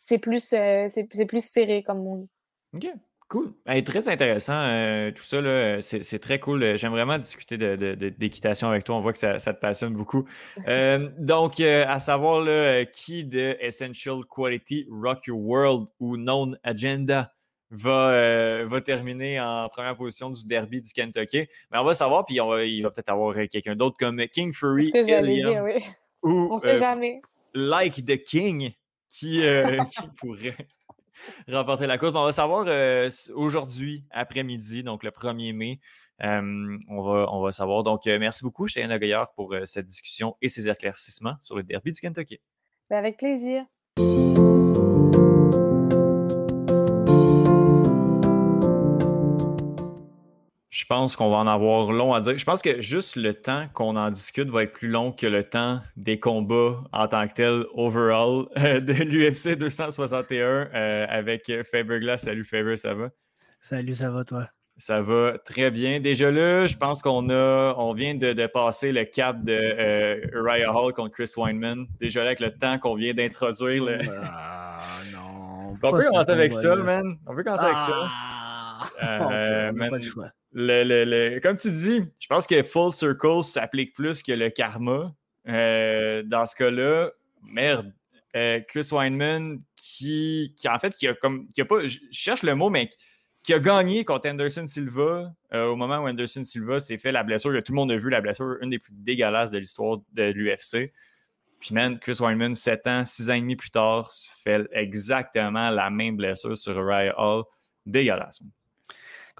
c'est 0.03 0.18
plus, 0.18 0.53
euh, 0.53 0.86
c'est 0.89 1.26
plus 1.26 1.43
serré 1.43 1.82
comme 1.82 2.03
monde. 2.03 2.28
OK. 2.76 2.89
Cool. 3.30 3.55
très 3.84 4.09
intéressant. 4.09 4.59
Euh, 4.59 5.11
tout 5.11 5.22
ça, 5.22 5.39
c'est 5.80 6.18
très 6.18 6.41
cool. 6.41 6.76
J'aime 6.76 6.93
vraiment 6.93 7.18
discuter 7.18 7.59
d'équitation 7.59 8.68
avec 8.68 8.84
toi. 8.84 8.97
On 8.97 9.01
voit 9.01 9.12
que 9.12 9.18
ça, 9.18 9.39
te 9.39 9.61
passionne 9.61 9.93
beaucoup. 9.93 10.26
donc, 11.18 11.61
à 11.61 11.99
savoir 12.01 12.41
là, 12.41 12.86
qui 12.86 13.24
de 13.24 13.57
Essential 13.61 14.20
Quality 14.24 14.89
Rock 14.91 15.26
Your 15.26 15.39
World 15.39 15.89
ou 16.01 16.16
Known 16.16 16.59
Agenda 16.62 17.30
va, 17.71 18.11
euh, 18.11 18.66
va 18.66 18.81
terminer 18.81 19.41
en 19.41 19.69
première 19.69 19.97
position 19.97 20.31
du 20.31 20.47
derby 20.47 20.81
du 20.81 20.93
Kentucky. 20.93 21.47
Mais 21.71 21.79
on 21.79 21.85
va 21.85 21.95
savoir, 21.95 22.25
puis 22.25 22.41
on 22.41 22.49
va, 22.49 22.64
il 22.64 22.83
va 22.83 22.91
peut-être 22.91 23.11
avoir 23.11 23.35
quelqu'un 23.49 23.77
d'autre 23.77 23.97
comme 23.99 24.25
King 24.29 24.53
Fury. 24.53 24.91
Que 24.91 25.05
j'allais 25.05 25.41
dire, 25.41 25.62
oui. 25.62 25.85
Ou, 26.23 26.49
on 26.51 26.59
sait 26.59 26.75
euh, 26.75 26.79
jamais. 26.79 27.21
Like 27.55 28.05
the 28.05 28.23
King, 28.23 28.73
qui, 29.09 29.47
euh, 29.47 29.85
qui 29.91 30.07
pourrait 30.19 30.57
remporter 31.49 31.87
la 31.87 31.99
course. 31.99 32.12
on 32.14 32.25
va 32.25 32.33
savoir 32.33 32.66
aujourd'hui, 33.35 34.05
après-midi, 34.11 34.83
donc 34.83 35.03
le 35.03 35.11
1er 35.11 35.53
mai. 35.53 35.81
on, 36.21 37.03
va, 37.03 37.27
on 37.33 37.43
va 37.43 37.53
savoir. 37.53 37.83
Donc, 37.83 38.07
merci 38.07 38.43
beaucoup, 38.43 38.66
Cheyenne 38.66 38.97
Gaillard, 38.99 39.33
pour 39.33 39.55
cette 39.64 39.87
discussion 39.87 40.37
et 40.41 40.49
ces 40.49 40.69
éclaircissements 40.69 41.37
sur 41.41 41.57
le 41.57 41.62
derby 41.62 41.93
du 41.93 42.01
Kentucky. 42.01 42.41
Ben, 42.91 42.97
avec 42.97 43.19
plaisir. 43.19 43.64
Je 50.79 50.85
pense 50.85 51.16
qu'on 51.16 51.29
va 51.29 51.39
en 51.39 51.49
avoir 51.49 51.91
long 51.91 52.14
à 52.14 52.20
dire. 52.20 52.39
Je 52.39 52.45
pense 52.45 52.62
que 52.62 52.81
juste 52.81 53.16
le 53.16 53.35
temps 53.35 53.66
qu'on 53.74 53.97
en 53.97 54.11
discute 54.11 54.49
va 54.49 54.62
être 54.62 54.72
plus 54.72 54.87
long 54.87 55.11
que 55.11 55.26
le 55.26 55.43
temps 55.43 55.81
des 55.97 56.20
combats 56.20 56.85
en 56.93 57.09
tant 57.09 57.26
que 57.26 57.33
tel, 57.33 57.64
overall, 57.74 58.47
euh, 58.59 58.79
de 58.79 58.93
l'UFC 58.93 59.59
261 59.59 60.68
euh, 60.72 61.07
avec 61.09 61.51
Faber 61.68 61.99
Glass. 61.99 62.22
Salut 62.22 62.45
Faber, 62.45 62.76
ça 62.76 62.95
va? 62.95 63.09
Salut, 63.61 63.95
ça 63.95 64.12
va 64.12 64.22
toi? 64.22 64.47
Ça 64.76 65.03
va 65.03 65.37
très 65.45 65.72
bien. 65.72 65.99
Déjà 65.99 66.31
là, 66.31 66.66
je 66.66 66.76
pense 66.76 67.03
qu'on 67.03 67.29
a, 67.29 67.74
on 67.76 67.93
vient 67.93 68.14
de, 68.14 68.47
passer 68.47 68.93
le 68.93 69.05
cap 69.05 69.43
de 69.43 69.53
euh, 69.53 70.20
Uriah 70.33 70.72
Hall 70.72 70.93
contre 70.93 71.11
Chris 71.11 71.33
Weinman. 71.37 71.89
Déjà 71.99 72.20
là, 72.20 72.26
avec 72.26 72.39
le 72.39 72.57
temps 72.57 72.79
qu'on 72.79 72.95
vient 72.95 73.14
d'introduire. 73.14 73.83
Le... 73.83 73.99
Ah 74.22 74.79
non. 75.12 75.70
on 75.70 75.74
peut 75.74 76.05
commencer 76.07 76.31
avec 76.31 76.53
ça, 76.53 76.76
man. 76.76 77.18
On 77.26 77.35
peut 77.35 77.43
commencer 77.43 77.64
avec 77.64 77.79
ça. 77.79 78.09
Euh, 79.03 79.72
pas 79.72 79.89
le 79.91 80.01
choix 80.01 80.33
le, 80.53 81.39
comme 81.41 81.57
tu 81.57 81.70
dis, 81.70 82.03
je 82.18 82.26
pense 82.26 82.47
que 82.47 82.62
Full 82.62 82.93
Circle 82.93 83.43
s'applique 83.43 83.95
plus 83.95 84.22
que 84.22 84.33
le 84.33 84.51
karma. 84.51 85.14
Euh, 85.49 86.22
dans 86.24 86.45
ce 86.45 86.55
cas-là, 86.57 87.11
merde, 87.43 87.93
euh, 88.37 88.61
Chris 88.68 88.89
Weinman 88.93 89.59
qui, 89.76 90.55
qui, 90.59 90.68
en 90.68 90.79
fait, 90.79 90.95
qui 90.95 91.09
a 91.09 91.14
comme, 91.14 91.49
qui 91.53 91.61
a 91.61 91.64
pas, 91.64 91.87
je 91.87 91.99
cherche 92.11 92.43
le 92.43 92.55
mot, 92.55 92.68
mais 92.68 92.91
qui 93.43 93.55
a 93.55 93.59
gagné 93.59 94.05
contre 94.05 94.29
Anderson 94.29 94.66
Silva 94.66 95.33
euh, 95.55 95.66
au 95.66 95.76
moment 95.76 95.99
où 95.99 96.09
Anderson 96.09 96.45
Silva 96.45 96.81
s'est 96.81 96.99
fait 96.99 97.12
la 97.12 97.22
blessure 97.22 97.53
que 97.53 97.61
tout 97.61 97.72
le 97.72 97.76
monde 97.76 97.91
a 97.93 97.97
vu, 97.97 98.11
la 98.11 98.20
blessure, 98.20 98.57
une 98.61 98.70
des 98.70 98.79
plus 98.79 98.93
dégueulasses 98.93 99.51
de 99.51 99.59
l'histoire 99.59 99.99
de 100.12 100.24
l'UFC. 100.24 100.93
Puis, 101.61 101.74
man, 101.74 101.99
Chris 101.99 102.18
Weinman, 102.20 102.55
7 102.55 102.87
ans, 102.87 103.05
6 103.05 103.31
ans 103.31 103.35
et 103.35 103.41
demi 103.41 103.57
plus 103.57 103.70
tard, 103.70 104.11
se 104.12 104.29
fait 104.45 104.68
exactement 104.72 105.70
la 105.70 105.91
même 105.91 106.16
blessure 106.16 106.57
sur 106.57 106.79
Uriah 106.79 107.14
Hall. 107.18 107.45
Dégueulasse. 107.87 108.43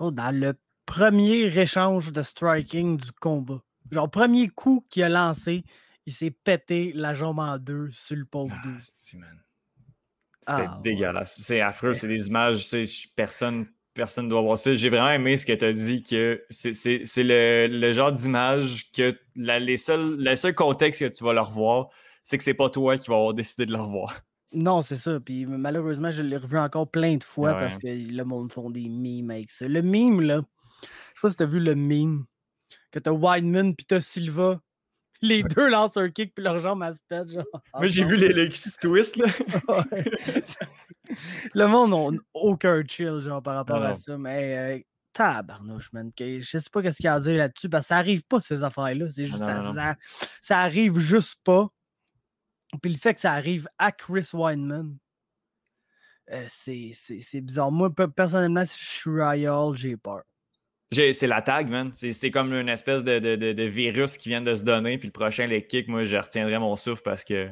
Dans 0.01 0.35
le 0.35 0.55
premier 0.87 1.47
échange 1.59 2.13
de 2.13 2.23
striking 2.23 2.97
du 2.97 3.13
combat. 3.13 3.63
Genre, 3.91 4.11
premier 4.11 4.49
coup 4.49 4.87
qu'il 4.89 5.03
a 5.03 5.09
lancé, 5.09 5.65
il 6.07 6.13
s'est 6.13 6.31
pété 6.31 6.93
la 6.95 7.15
jambe 7.15 7.39
en 7.39 7.59
deux 7.59 7.91
sur 7.91 8.17
le 8.17 8.25
pauvre 8.25 8.55
ah, 8.65 8.69
C'était 8.81 10.67
ah, 10.69 10.81
dégueulasse. 10.83 11.39
C'est 11.41 11.61
affreux, 11.61 11.95
c'est 11.95 12.09
des 12.09 12.27
images, 12.29 12.71
personne 13.15 13.67
personne 13.99 14.29
doit 14.29 14.41
voir 14.41 14.57
ça. 14.57 14.75
J'ai 14.75 14.91
vraiment 14.91 15.11
aimé 15.11 15.37
ce 15.37 15.45
que 15.45 15.53
tu 15.53 15.65
as 15.65 15.73
dit, 15.73 16.03
que 16.03 16.45
c'est 16.51 17.03
le, 17.19 17.93
genre 17.93 18.13
d'image 18.13 18.91
que 18.93 19.19
les 19.35 19.77
seuls, 19.77 20.17
le 20.19 20.37
seul 20.37 20.55
contexte 20.55 21.01
que 21.01 21.09
tu 21.13 21.25
vas 21.25 21.33
leur 21.33 21.51
voir, 21.51 21.89
c'est 22.23 22.39
que 22.39 22.45
c'est 22.45 22.55
pas 22.55 22.71
toi 22.71 22.97
qui 22.97 23.11
vas 23.11 23.17
avoir 23.17 23.35
décidé 23.35 23.67
de 23.67 23.73
leur 23.73 23.89
voir. 23.89 24.21
Non, 24.53 24.81
c'est 24.83 24.97
ça. 24.97 25.21
Puis 25.21 25.45
malheureusement, 25.47 26.11
je 26.11 26.23
l'ai 26.23 26.37
revu 26.37 26.59
encore 26.59 26.91
plein 26.91 27.17
de 27.17 27.25
fois 27.25 27.53
parce 27.61 27.79
que 27.79 27.87
le 27.87 28.25
monde 28.25 28.53
font 28.53 28.71
des 28.71 28.89
mimes 28.89 29.31
avec 29.31 29.51
ça. 29.51 29.69
Le 29.69 29.83
mime, 29.83 30.21
là, 30.23 30.41
je 30.83 30.87
sais 30.87 31.21
pas 31.23 31.31
si 31.31 31.37
t'as 31.37 31.45
vu 31.47 31.61
le 31.61 31.75
meme. 31.75 32.25
Que 32.91 32.99
t'as 32.99 33.11
Wideman 33.13 33.75
puis 33.75 33.85
t'as 33.87 34.01
Silva. 34.01 34.61
Les 35.21 35.43
deux 35.43 35.69
lancent 35.69 35.97
un 35.97 36.09
kick 36.11 36.35
puis 36.35 36.45
leurs 36.45 36.61
jambes 36.61 36.83
se 36.93 37.01
pètent. 37.09 37.31
Genre. 37.33 37.45
Moi, 37.75 37.89
j'ai 37.89 38.05
vu 38.05 38.17
les, 38.17 38.33
les 38.33 38.49
qui 38.49 38.59
se 38.59 38.79
twistent, 38.79 39.17
là. 39.17 39.27
Le 41.55 41.67
monde 41.67 41.91
n'a 42.15 42.19
aucun 42.35 42.83
chill 42.87 43.21
genre, 43.21 43.43
par 43.43 43.55
rapport 43.57 43.83
Ah 43.83 43.89
à 43.89 43.95
ça. 43.95 44.17
Mais 44.19 44.57
euh, 44.57 44.79
tabarnouche, 45.13 45.93
man. 45.93 46.11
que- 46.17 46.41
Je 46.41 46.59
sais 46.59 46.71
pas 46.73 46.83
qu'est-ce 46.83 46.97
qu'il 46.99 47.05
y 47.07 47.09
a 47.09 47.15
à 47.15 47.21
dire 47.21 47.37
là-dessus. 47.37 47.69
Parce 47.69 47.85
que 47.85 47.89
ça 47.89 47.97
arrive 47.97 48.23
pas, 48.25 48.41
ces 48.41 48.63
affaires-là. 48.63 49.11
C'est 49.11 49.25
juste, 49.25 49.39
non, 49.39 49.45
ça, 49.47 49.55
non, 49.55 49.63
non. 49.65 49.73
ça- 49.75 49.97
ça 50.41 50.59
arrive 50.61 50.99
juste 50.99 51.37
pas. 51.45 51.69
Puis 52.83 52.93
le 52.93 52.99
fait 52.99 53.15
que 53.15 53.21
ça 53.21 53.33
arrive 53.33 53.69
à 53.79 53.93
Chris 53.93 54.29
Weinman, 54.33 54.97
euh, 56.31 56.45
c'est 56.49 57.41
bizarre. 57.41 57.73
Moi, 57.73 57.95
pe- 57.95 58.07
personnellement, 58.09 58.65
si 58.67 58.79
je 58.79 58.91
suis 58.91 59.11
Royal, 59.11 59.75
j'ai 59.75 59.97
peur. 59.97 60.23
C'est 60.93 61.27
la 61.27 61.43
tag, 61.43 61.69
man. 61.69 61.91
C'est 61.93 62.31
comme 62.31 62.53
une 62.55 62.69
espèce 62.69 63.05
de, 63.05 63.19
de- 63.19 63.37
de- 63.37 63.53
de 63.53 63.63
virus 63.65 64.17
qui 64.17 64.31
vient 64.31 64.41
de 64.43 64.55
se 64.55 64.65
donner. 64.65 64.99
Puis 64.99 65.09
le 65.09 65.13
prochain, 65.13 65.47
les 65.47 65.67
kicks, 65.67 65.89
moi, 65.89 66.05
je 66.05 66.17
retiendrai 66.17 66.59
mon 66.59 66.77
souffle 66.77 67.03
parce 67.03 67.25
que. 67.25 67.49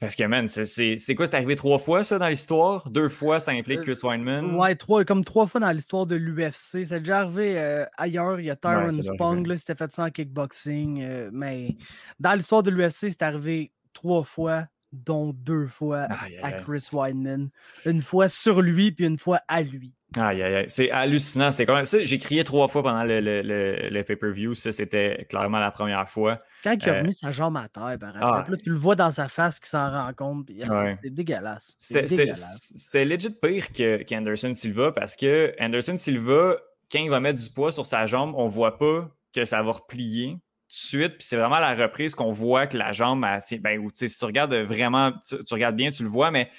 Parce 0.00 0.14
que, 0.14 0.22
man, 0.22 0.46
c'est- 0.46 1.14
quoi? 1.16 1.26
C'est 1.26 1.34
arrivé 1.34 1.56
trois 1.56 1.80
fois, 1.80 2.04
ça, 2.04 2.20
dans 2.20 2.28
l'histoire? 2.28 2.88
Deux 2.88 3.08
fois, 3.08 3.40
ça 3.40 3.50
implique 3.50 3.80
Euh, 3.80 3.82
Chris 3.82 3.98
Weinman. 4.04 4.54
Ouais, 4.54 4.76
trois, 4.76 5.04
comme 5.04 5.24
trois 5.24 5.48
fois 5.48 5.60
dans 5.60 5.72
l'histoire 5.72 6.06
de 6.06 6.14
l'UFC. 6.14 6.84
C'est 6.84 7.00
déjà 7.00 7.22
arrivé 7.22 7.58
euh, 7.58 7.84
ailleurs. 7.96 8.38
Il 8.38 8.46
y 8.46 8.50
a 8.50 8.54
Tyron 8.54 8.86
doit 8.90 9.02
Spong, 9.14 9.44
là, 9.48 9.56
c'était 9.56 9.74
fait 9.74 9.90
ça 9.90 10.04
en 10.04 10.10
kickboxing. 10.10 11.02
euh, 11.02 11.30
mais 11.32 11.76
dans 12.20 12.34
l'histoire 12.34 12.62
de 12.62 12.70
l'UFC, 12.70 13.10
c'est 13.10 13.22
arrivé 13.22 13.72
trois 13.98 14.22
fois, 14.24 14.66
dont 14.92 15.32
deux 15.34 15.66
fois 15.66 16.02
Aïe, 16.24 16.38
à. 16.42 16.52
Chris 16.52 16.86
Weidman. 16.92 17.50
Une 17.84 18.00
fois 18.00 18.28
sur 18.28 18.62
lui, 18.62 18.92
puis 18.92 19.04
une 19.06 19.18
fois 19.18 19.40
à 19.48 19.62
lui. 19.62 19.92
Aïe, 20.16 20.42
aïe, 20.42 20.54
aïe. 20.54 20.64
C'est 20.68 20.90
hallucinant. 20.90 21.50
C'est 21.50 21.66
quand 21.66 21.74
même. 21.74 21.84
ça, 21.84 22.02
J'ai 22.02 22.16
crié 22.18 22.42
trois 22.44 22.68
fois 22.68 22.82
pendant 22.82 23.02
le, 23.04 23.20
le- 23.20 23.42
le- 23.42 23.88
le 23.90 24.02
pay-per-view. 24.04 24.54
Ça, 24.54 24.72
c'était 24.72 25.26
clairement 25.28 25.58
la 25.58 25.70
première 25.70 26.08
fois. 26.08 26.40
Quand 26.64 26.72
il 26.72 26.88
a 26.88 26.94
Euh, 26.94 26.98
remis 27.00 27.12
sa 27.12 27.30
jambe 27.30 27.56
à 27.58 27.68
terre, 27.68 27.98
par 28.00 28.14
ah. 28.14 28.28
exemple, 28.38 28.50
là, 28.52 28.56
tu 28.56 28.70
le 28.70 28.76
vois 28.76 28.96
dans 28.96 29.10
sa 29.10 29.28
face 29.28 29.60
qui 29.60 29.68
s'en 29.68 29.90
rend 29.90 30.10
compte. 30.14 30.48
ah, 30.48 30.54
c'est- 30.66 30.68
Ouais. 30.70 30.98
C'est 31.02 31.10
dégueulasse. 31.10 31.74
C'était 31.78 32.06
c'était- 32.06 32.16
dégueulasse. 32.22 32.72
c'était 32.76 33.04
legit 33.04 33.28
pire 33.42 33.66
qu'Anderson 34.06 34.54
Silva 34.54 34.92
parce 34.92 35.14
que 35.16 35.54
Anderson 35.60 35.96
Silva, 35.98 36.56
quand 36.90 37.00
il 37.00 37.10
va 37.10 37.20
mettre 37.20 37.42
du 37.42 37.50
poids 37.50 37.72
sur 37.72 37.84
sa 37.84 38.06
jambe, 38.06 38.32
on 38.36 38.46
voit 38.46 38.78
pas 38.78 39.10
que 39.34 39.44
ça 39.44 39.62
va 39.62 39.72
replier 39.72 40.38
suite. 40.68 41.14
Puis 41.18 41.26
c'est 41.26 41.36
vraiment 41.36 41.56
à 41.56 41.74
la 41.74 41.74
reprise 41.74 42.14
qu'on 42.14 42.30
voit 42.30 42.66
que 42.66 42.76
la 42.76 42.92
jambe, 42.92 43.24
elle 43.24 43.60
ben, 43.60 43.78
ou, 43.80 43.90
si 43.92 44.08
tu 44.08 44.24
regardes 44.24 44.54
vraiment, 44.54 45.12
tu, 45.26 45.42
tu 45.44 45.54
regardes 45.54 45.76
bien, 45.76 45.90
tu 45.90 46.02
le 46.02 46.08
vois, 46.08 46.30
mais 46.30 46.50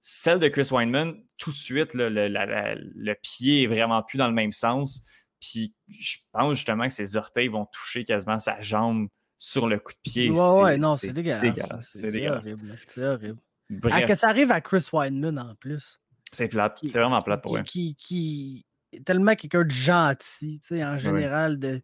celle 0.00 0.38
de 0.38 0.48
Chris 0.48 0.68
Weinman, 0.70 1.14
tout 1.38 1.50
de 1.50 1.54
suite, 1.54 1.94
là, 1.94 2.10
le, 2.10 2.28
la- 2.28 2.44
la- 2.46 2.74
le 2.76 3.14
pied 3.14 3.62
est 3.62 3.66
vraiment 3.66 4.02
plus 4.02 4.18
dans 4.18 4.28
le 4.28 4.34
même 4.34 4.52
sens. 4.52 5.04
Puis 5.40 5.74
je 5.88 6.16
pense 6.32 6.54
justement 6.54 6.86
que 6.86 6.92
ses 6.92 7.16
orteils 7.16 7.48
vont 7.48 7.66
toucher 7.66 8.04
quasiment 8.04 8.38
sa 8.38 8.60
jambe 8.60 9.08
sur 9.38 9.66
le 9.66 9.78
coup 9.78 9.92
de 9.92 9.98
pied. 10.10 10.28
Ouais, 10.30 10.34
C'est- 10.36 10.62
ouais, 10.62 10.78
non, 10.78 10.96
c'est 10.96 11.12
dégueulasse. 11.12 11.90
C'est 11.92 12.10
dégueulasse. 12.12 12.46
C'est 12.88 13.04
horrible. 13.06 13.38
Ah, 13.40 13.74
Bref, 13.80 14.06
que 14.06 14.14
ça 14.14 14.28
arrive 14.28 14.50
à 14.52 14.60
Chris 14.60 14.86
Weidman 14.92 15.38
en 15.38 15.54
plus. 15.54 16.00
c'est 16.32 16.48
plate. 16.48 16.80
C'est 16.84 16.98
vraiment 16.98 17.22
plate 17.22 17.42
pour 17.42 17.52
qui, 17.52 17.58
elle. 17.58 17.64
qui, 17.64 17.94
qui 17.96 18.66
est 18.92 19.04
tellement 19.04 19.34
quelqu'un 19.34 19.64
de 19.64 19.70
gentil, 19.70 20.60
tu 20.60 20.76
sais, 20.76 20.84
en 20.84 20.96
général, 20.98 21.58
de, 21.58 21.80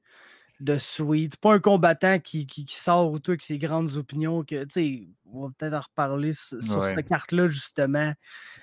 de 0.61 0.77
sweet. 0.77 1.37
Pas 1.39 1.55
un 1.55 1.59
combattant 1.59 2.19
qui, 2.19 2.47
qui, 2.47 2.65
qui 2.65 2.77
sort 2.77 3.11
autour 3.11 3.33
avec 3.33 3.43
ses 3.43 3.59
grandes 3.59 3.97
opinions. 3.97 4.45
que 4.45 4.65
tu 4.65 4.71
sais, 4.71 5.09
On 5.33 5.45
va 5.45 5.49
peut-être 5.57 5.75
en 5.75 5.81
reparler 5.81 6.33
sur, 6.35 6.63
cette 6.85 7.09
carte-là, 7.09 7.49
justement. 7.49 8.13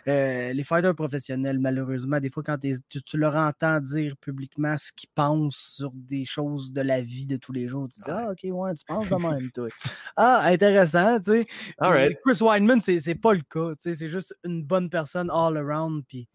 Euh, 0.08 0.54
les 0.54 0.64
fighters 0.64 0.96
professionnels, 0.96 1.60
malheureusement, 1.60 2.20
des 2.20 2.30
fois, 2.30 2.44
quand 2.44 2.60
tu, 2.60 3.02
tu 3.04 3.18
leur 3.18 3.36
entends 3.36 3.80
dire 3.80 4.16
publiquement 4.18 4.78
ce 4.78 4.92
qu'ils 4.94 5.10
pensent 5.14 5.74
sur 5.76 5.92
des 5.94 6.24
choses 6.24 6.72
de 6.72 6.82
la 6.82 7.02
vie 7.02 7.26
de 7.26 7.38
tous 7.38 7.52
les 7.52 7.68
jours, 7.68 7.90
tu 7.90 8.00
dis 8.00 8.12
Ah, 8.12 8.32
ok, 8.32 8.40
ouais, 8.44 8.74
tu 8.76 8.86
penses 8.86 9.10
de 9.10 9.16
même, 9.16 9.52
toi. 9.52 9.68
ah, 10.16 10.44
intéressant, 10.46 11.20
tu 11.20 11.32
sais. 11.32 11.48
Chris 12.24 12.38
Weinman, 12.42 12.80
c'est 12.80 13.16
pas 13.16 13.34
le 13.34 13.42
cas. 13.42 13.74
C'est 13.80 14.08
juste 14.08 14.36
une 14.46 14.64
bonne 14.64 14.90
personne 14.90 15.32
all 15.32 15.58
around. 15.58 16.04
Puis, 16.08 16.30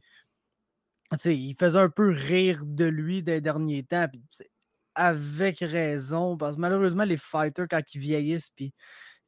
il 1.24 1.54
faisait 1.54 1.78
un 1.78 1.88
peu 1.88 2.08
rire 2.08 2.64
de 2.66 2.84
lui 2.84 3.22
des 3.22 3.40
derniers 3.40 3.84
temps. 3.84 4.06
Puis, 4.08 4.22
avec 4.94 5.60
raison. 5.60 6.36
Parce 6.36 6.56
que 6.56 6.60
malheureusement, 6.60 7.04
les 7.04 7.16
fighters, 7.16 7.66
quand 7.70 7.82
ils 7.94 8.00
vieillissent, 8.00 8.50
puis 8.50 8.72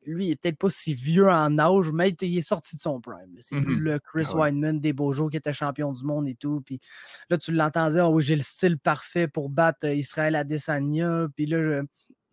lui, 0.07 0.27
il 0.27 0.31
est 0.33 0.37
peut-être 0.37 0.59
pas 0.59 0.71
si 0.71 0.93
vieux 0.95 1.29
en 1.31 1.59
âge, 1.59 1.91
mais 1.93 2.11
il, 2.21 2.39
est 2.39 2.43
sorti 2.43 2.77
de 2.77 2.81
son 2.81 3.01
prime. 3.01 3.35
C'est 3.39 3.59
plus 3.61 3.77
Mhm. 3.77 3.83
le 3.83 3.99
Chris 4.01 4.25
Ah 4.31 4.35
ouais. 4.35 4.41
Weinman 4.43 4.79
des 4.81 4.93
beaux 4.93 5.12
jours 5.12 5.31
qui 5.31 5.39
était 5.39 5.53
champion 5.55 5.93
du 5.93 6.05
monde 6.05 6.29
et 6.29 6.35
tout. 6.35 6.61
Puis 6.65 6.79
là, 7.31 7.39
tu 7.39 7.53
l'entendais, 7.53 8.01
ah 8.01 8.11
oui, 8.11 8.23
j'ai 8.23 8.37
le 8.37 8.43
style 8.43 8.79
parfait 8.79 9.29
pour 9.29 9.49
battre 9.49 9.87
euh, 9.87 9.95
Israël 9.95 10.37
Adesanya. 10.37 11.29
Puis 11.37 11.47
là, 11.47 11.62
je- 11.62 11.85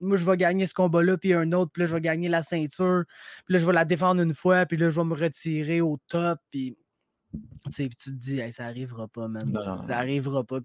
moi, 0.01 0.17
je 0.17 0.25
vais 0.25 0.35
gagner 0.35 0.65
ce 0.65 0.73
combat-là, 0.73 1.17
puis 1.17 1.33
un 1.33 1.51
autre, 1.53 1.71
puis 1.71 1.81
là, 1.83 1.85
je 1.85 1.93
vais 1.95 2.01
gagner 2.01 2.27
la 2.27 2.43
ceinture. 2.43 3.03
Puis 3.45 3.53
là, 3.53 3.59
je 3.59 3.65
vais 3.65 3.73
la 3.73 3.85
défendre 3.85 4.21
une 4.21 4.33
fois, 4.33 4.65
puis 4.65 4.75
là, 4.77 4.89
je 4.89 4.99
vais 4.99 5.05
me 5.07 5.13
retirer 5.15 5.79
au 5.79 5.97
top. 6.07 6.39
Puis, 6.51 6.75
puis 7.31 7.89
tu 7.89 7.95
te 7.95 8.09
dis, 8.09 8.39
Hey, 8.39 8.51
ça 8.51 8.65
arrivera 8.65 9.07
pas, 9.07 9.27
man. 9.27 9.41
Non, 9.45 9.65
non, 9.65 9.75
non. 9.77 9.85
Ça 9.87 9.97
arrivera 9.97 10.43
pas. 10.43 10.59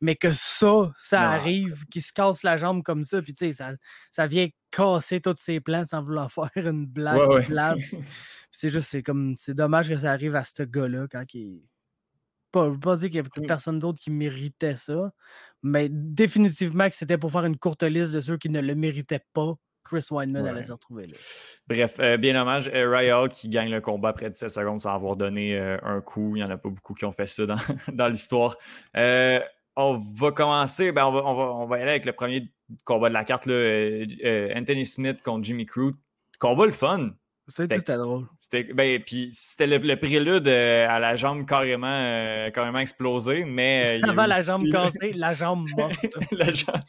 Mais 0.00 0.16
que 0.16 0.30
ça, 0.32 0.92
ça 0.98 1.30
arrive, 1.30 1.84
qu'il 1.90 2.02
se 2.02 2.12
casse 2.12 2.42
la 2.42 2.56
jambe 2.56 2.82
comme 2.82 3.04
ça, 3.04 3.22
puis 3.22 3.34
tu 3.34 3.46
sais, 3.46 3.52
ça, 3.52 3.72
ça 4.10 4.26
vient 4.26 4.48
casser 4.70 5.20
tous 5.20 5.36
ses 5.38 5.60
plans 5.60 5.84
sans 5.84 6.02
vouloir 6.02 6.30
faire 6.32 6.50
une 6.68 6.86
blague. 6.86 7.18
Ouais, 7.28 7.46
ouais. 7.48 7.78
c'est 8.50 8.70
juste, 8.70 8.88
c'est 8.88 9.02
comme, 9.02 9.34
c'est 9.36 9.54
dommage 9.54 9.88
que 9.88 9.96
ça 9.96 10.10
arrive 10.12 10.34
à 10.34 10.44
ce 10.44 10.62
gars-là 10.62 11.06
quand 11.10 11.24
il. 11.34 11.62
Pas, 12.52 12.66
je 12.66 12.70
veux 12.70 12.80
pas 12.80 12.96
dire 12.96 13.10
qu'il 13.10 13.18
y 13.18 13.20
a 13.20 13.22
Mm. 13.22 13.46
personne 13.46 13.78
d'autre 13.78 14.00
qui 14.00 14.10
méritait 14.10 14.74
ça, 14.74 15.12
mais 15.62 15.88
définitivement 15.88 16.88
que 16.88 16.96
c'était 16.96 17.16
pour 17.18 17.30
faire 17.30 17.44
une 17.44 17.56
courte 17.56 17.84
liste 17.84 18.10
de 18.10 18.20
ceux 18.20 18.38
qui 18.38 18.48
ne 18.50 18.60
le 18.60 18.74
méritaient 18.74 19.24
pas. 19.32 19.54
Chris 19.90 20.06
Weinman 20.10 20.46
allait 20.46 20.58
Ouais. 20.58 20.64
se 20.64 20.72
retrouver 20.72 21.06
là. 21.08 21.14
Bref, 21.68 21.96
euh, 21.98 22.16
bien 22.16 22.34
dommage. 22.34 22.70
Euh, 22.72 23.12
Hall 23.12 23.28
qui 23.28 23.48
gagne 23.48 23.70
le 23.70 23.80
combat 23.80 24.10
après 24.10 24.30
17 24.30 24.50
secondes 24.50 24.80
sans 24.80 24.94
avoir 24.94 25.16
donné 25.16 25.58
euh, 25.58 25.78
un 25.82 26.00
coup. 26.00 26.36
Il 26.36 26.40
n'y 26.40 26.44
en 26.44 26.50
a 26.50 26.56
pas 26.56 26.68
beaucoup 26.68 26.94
qui 26.94 27.04
ont 27.04 27.12
fait 27.12 27.26
ça 27.26 27.44
dans, 27.46 27.56
dans 27.92 28.06
l'histoire. 28.08 28.56
Euh, 28.96 29.40
on 29.74 29.98
va 29.98 30.30
commencer. 30.30 30.92
Ben 30.92 31.06
on, 31.06 31.10
va, 31.12 31.24
on, 31.24 31.34
va, 31.34 31.42
on 31.54 31.66
va 31.66 31.78
y 31.78 31.82
aller 31.82 31.90
avec 31.90 32.04
le 32.04 32.12
premier 32.12 32.52
combat 32.84 33.08
de 33.08 33.14
la 33.14 33.24
carte. 33.24 33.46
Là, 33.46 33.54
Anthony 34.56 34.86
Smith 34.86 35.22
contre 35.22 35.44
Jimmy 35.44 35.66
Crute. 35.66 35.96
Combat 36.38 36.66
le 36.66 36.72
fun. 36.72 37.10
C'était 37.50 37.96
drôle. 37.96 38.26
C'était 38.38 38.64
ben, 38.64 39.02
puis 39.02 39.30
c'était 39.32 39.66
le, 39.66 39.78
le 39.78 39.96
prélude 39.98 40.46
euh, 40.48 40.86
à 40.88 40.98
la 40.98 41.16
jambe 41.16 41.46
carrément, 41.46 41.86
euh, 41.92 42.50
carrément 42.50 42.78
explosée, 42.78 43.44
mais 43.44 44.00
euh, 44.02 44.08
Avant 44.08 44.26
la 44.26 44.40
jambe 44.42 44.60
style. 44.60 44.72
cassée, 44.72 45.12
la 45.14 45.34
jambe 45.34 45.68
morte. 45.76 45.94
la 46.32 46.52
jambe. 46.52 46.80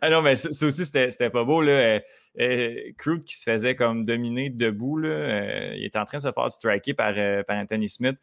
Ah 0.00 0.10
non, 0.10 0.22
mais 0.22 0.36
ça, 0.36 0.48
aussi, 0.66 0.84
c'était 0.86 1.30
pas 1.30 1.44
beau. 1.44 1.60
Là. 1.62 2.00
Euh, 2.40 2.92
qui 3.26 3.36
se 3.36 3.42
faisait 3.50 3.74
comme 3.76 4.04
dominer 4.04 4.50
debout, 4.50 4.96
là, 4.98 5.08
euh, 5.08 5.74
il 5.76 5.84
était 5.84 5.98
en 5.98 6.04
train 6.04 6.18
de 6.18 6.22
se 6.22 6.32
faire 6.32 6.50
striker 6.52 6.94
par, 6.94 7.12
par 7.46 7.56
Anthony 7.56 7.88
Smith. 7.88 8.16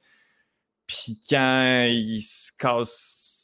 Puis 0.88 1.22
quand 1.30 1.84
il 1.90 2.22
se 2.22 2.52
casse, 2.58 2.96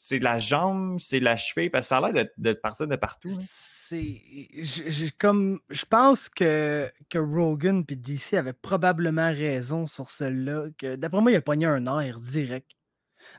c'est 0.06 0.18
la 0.18 0.38
jambe, 0.38 0.98
c'est 0.98 1.20
la 1.20 1.36
cheville, 1.36 1.68
parce 1.68 1.84
que 1.84 1.88
ça 1.90 1.98
a 1.98 2.00
l'air 2.00 2.12
d'être- 2.14 2.32
de 2.38 2.52
partir 2.54 2.86
de 2.86 2.96
partout. 2.96 3.28
hein. 3.30 3.44
C'est. 3.88 4.22
j'ai 4.62 5.10
comme. 5.10 5.60
Je 5.70 5.84
pense 5.84 6.28
que, 6.28 6.90
que 7.10 7.18
Rogan 7.18 7.84
et 7.88 7.96
DC 7.96 8.34
avaient 8.34 8.52
probablement 8.52 9.28
raison 9.32 9.86
sur 9.86 10.08
celle-là. 10.10 10.66
Que 10.78 10.96
d'après 10.96 11.20
moi, 11.20 11.30
il 11.32 11.36
a 11.36 11.40
pogné 11.42 11.66
un 11.66 11.86
air 12.00 12.18
direct. 12.18 12.70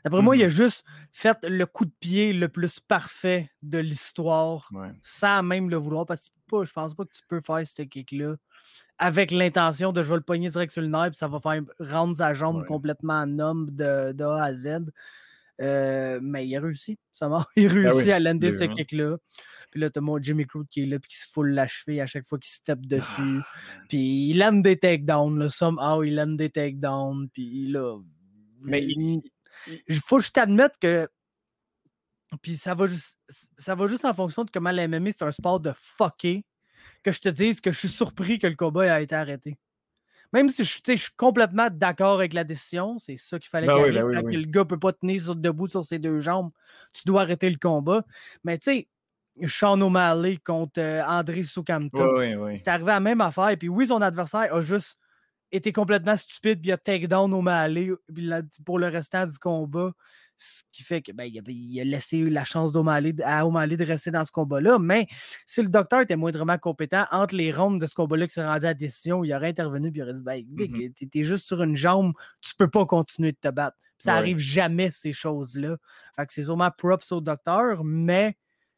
D'après 0.03 0.21
moi, 0.21 0.35
il 0.35 0.43
a 0.43 0.49
juste 0.49 0.83
fait 1.11 1.37
le 1.43 1.65
coup 1.65 1.85
de 1.85 1.93
pied 1.99 2.33
le 2.33 2.49
plus 2.49 2.79
parfait 2.79 3.51
de 3.61 3.77
l'histoire 3.77 4.67
Ouais. 4.73 4.91
sans 5.03 5.41
même 5.43 5.69
le 5.69 5.77
vouloir. 5.77 6.05
Parce 6.05 6.29
que 6.51 6.65
je 6.65 6.73
pense 6.73 6.93
pas 6.95 7.05
que 7.05 7.13
tu 7.13 7.21
peux 7.27 7.41
faire 7.45 7.65
ce 7.65 7.81
kick-là 7.83 8.35
avec 8.97 9.31
l'intention 9.31 9.91
de 9.91 10.01
je 10.01 10.09
vais 10.09 10.15
le 10.15 10.21
pogner 10.21 10.49
direct 10.49 10.71
sur 10.71 10.81
le 10.81 10.87
nerf 10.87 11.09
puis 11.09 11.17
ça 11.17 11.27
va 11.27 11.39
faire 11.39 11.61
rendre 11.79 12.15
sa 12.15 12.33
jambe 12.33 12.57
Ouais. 12.61 12.65
complètement 12.65 13.21
en 13.21 13.39
homme 13.39 13.69
de, 13.71 14.11
de 14.13 14.23
A 14.23 14.43
à 14.45 14.53
Z. 14.53 14.85
Euh, 15.61 16.19
mais 16.21 16.47
il 16.47 16.55
a 16.55 16.59
réussi. 16.61 16.97
Ça 17.13 17.27
il 17.55 17.67
a 17.67 17.71
réussi 17.71 17.97
Ben 17.97 18.03
oui, 18.05 18.11
à 18.11 18.19
lander 18.19 18.49
ce 18.49 18.55
vraiment. 18.57 18.73
kick-là. 18.73 19.17
Puis 19.71 19.79
là, 19.81 19.89
t'as 19.89 20.01
mon 20.01 20.21
Jimmy 20.21 20.45
Crute 20.45 20.67
qui 20.69 20.83
est 20.83 20.85
là 20.85 20.99
puis 20.99 21.09
qui 21.09 21.17
se 21.17 21.27
foule 21.31 21.51
la 21.51 21.67
cheville 21.67 22.01
à 22.01 22.05
chaque 22.07 22.25
fois 22.27 22.37
qu'il 22.39 22.51
step 22.51 22.79
dessus. 22.85 23.39
puis 23.89 24.29
il 24.29 24.37
lande 24.39 24.61
des 24.61 24.77
takedowns. 24.77 25.37
Là, 25.39 25.49
somehow, 25.49 26.03
il 26.03 26.15
lande 26.15 26.37
des 26.37 26.49
takedowns. 26.49 27.27
Puis 27.33 27.67
là. 27.71 27.99
Mais 28.61 28.83
il, 28.83 29.21
il 29.87 29.99
faut 29.99 30.19
juste 30.19 30.37
admettre 30.37 30.79
que. 30.79 31.07
Puis 32.41 32.57
ça 32.57 32.73
va 32.75 32.85
juste. 32.85 33.17
Ça 33.57 33.75
va 33.75 33.87
juste 33.87 34.05
en 34.05 34.13
fonction 34.13 34.43
de 34.43 34.51
comment 34.51 34.71
la 34.71 34.87
MMA, 34.87 35.11
c'est 35.11 35.23
un 35.23 35.31
sport 35.31 35.59
de 35.59 35.71
fucké. 35.75 36.43
Que 37.03 37.11
je 37.11 37.21
te 37.21 37.29
dise 37.29 37.61
que 37.61 37.71
je 37.71 37.77
suis 37.77 37.89
surpris 37.89 38.39
que 38.39 38.47
le 38.47 38.55
combat 38.55 38.99
ait 38.99 39.03
été 39.03 39.13
arrêté. 39.15 39.57
Même 40.33 40.49
si 40.49 40.63
je, 40.63 40.79
je 40.87 40.95
suis 40.95 41.11
complètement 41.15 41.69
d'accord 41.71 42.15
avec 42.15 42.33
la 42.33 42.43
décision, 42.43 42.97
c'est 42.97 43.15
ça 43.15 43.37
qu'il 43.39 43.47
fallait 43.47 43.67
Ben 43.67 43.75
qu'il 43.75 43.83
oui, 43.85 43.91
ben 43.93 44.05
oui, 44.05 44.15
quand 44.15 44.23
oui. 44.23 44.33
que 44.33 44.37
le 44.39 44.45
gars 44.47 44.61
ne 44.61 44.65
peut 44.65 44.79
pas 44.79 44.91
tenir 44.91 45.21
sur- 45.21 45.35
debout 45.35 45.67
sur 45.67 45.85
ses 45.85 45.99
deux 45.99 46.19
jambes, 46.19 46.51
tu 46.93 47.03
dois 47.05 47.21
arrêter 47.21 47.49
le 47.49 47.57
combat. 47.57 48.03
Mais 48.43 48.57
tu 48.57 48.71
sais, 48.71 48.87
Sean 49.47 49.79
O'Malley 49.81 50.37
contre 50.37 50.79
euh, 50.79 51.03
André 51.05 51.41
ouais. 51.43 52.55
c'est 52.55 52.67
arrivé 52.67 52.91
à 52.91 52.95
la 52.95 52.99
même 52.99 53.21
affaire. 53.21 53.55
Puis 53.57 53.69
oui, 53.69 53.87
son 53.87 54.01
adversaire 54.01 54.53
a 54.53 54.61
juste 54.61 54.97
été 55.51 55.71
complètement 55.71 56.17
stupide, 56.17 56.61
puis 56.61 56.69
il 56.69 56.73
a 56.73 56.77
takedown 56.77 57.41
Malé 57.41 57.91
pour 58.65 58.79
le 58.79 58.87
restant 58.87 59.25
du 59.25 59.37
combat. 59.37 59.91
Ce 60.37 60.63
qui 60.73 60.83
fait 60.83 61.01
que 61.01 61.13
ben, 61.13 61.23
il, 61.23 61.79
a, 61.79 61.83
laissé 61.85 62.29
la 62.29 62.43
chance 62.43 62.71
à 62.75 62.79
O'Malley 63.47 63.77
de 63.77 63.85
rester 63.85 64.11
dans 64.11 64.25
ce 64.25 64.33
combat-là. 64.33 64.79
Mais 64.79 65.07
si 65.45 65.61
le 65.61 65.69
docteur 65.69 66.01
était 66.01 66.17
moindrement 66.17 66.57
compétent 66.57 67.05
entre 67.09 67.35
les 67.35 67.53
rondes 67.53 67.79
de 67.79 67.85
ce 67.85 67.95
combat-là 67.95 68.27
qui 68.27 68.33
s'est 68.33 68.45
rendu 68.45 68.65
à 68.65 68.69
la 68.69 68.73
décision, 68.73 69.23
il 69.23 69.33
aurait 69.33 69.47
intervenu 69.47 69.87
et 69.87 69.91
il 69.95 70.01
aurait 70.01 70.13
dit 70.13 70.21
ben, 70.21 70.43
mmh 70.45 71.07
T'es 71.09 71.23
juste 71.23 71.47
sur 71.47 71.63
une 71.63 71.77
jambe, 71.77 72.11
tu 72.41 72.53
peux 72.53 72.69
pas 72.69 72.85
continuer 72.85 73.31
de 73.31 73.37
te 73.37 73.47
battre. 73.47 73.77
ça 73.97 74.15
arrive 74.15 74.37
jamais, 74.37 74.91
ces 74.91 75.13
choses-là. 75.13 75.77
Fait 76.17 76.25
que 76.25 76.33
c'est 76.33 76.43
sûrement 76.43 76.71
props 76.77 77.13
au 77.13 77.21
docteur, 77.21 77.85
mais 77.85 78.35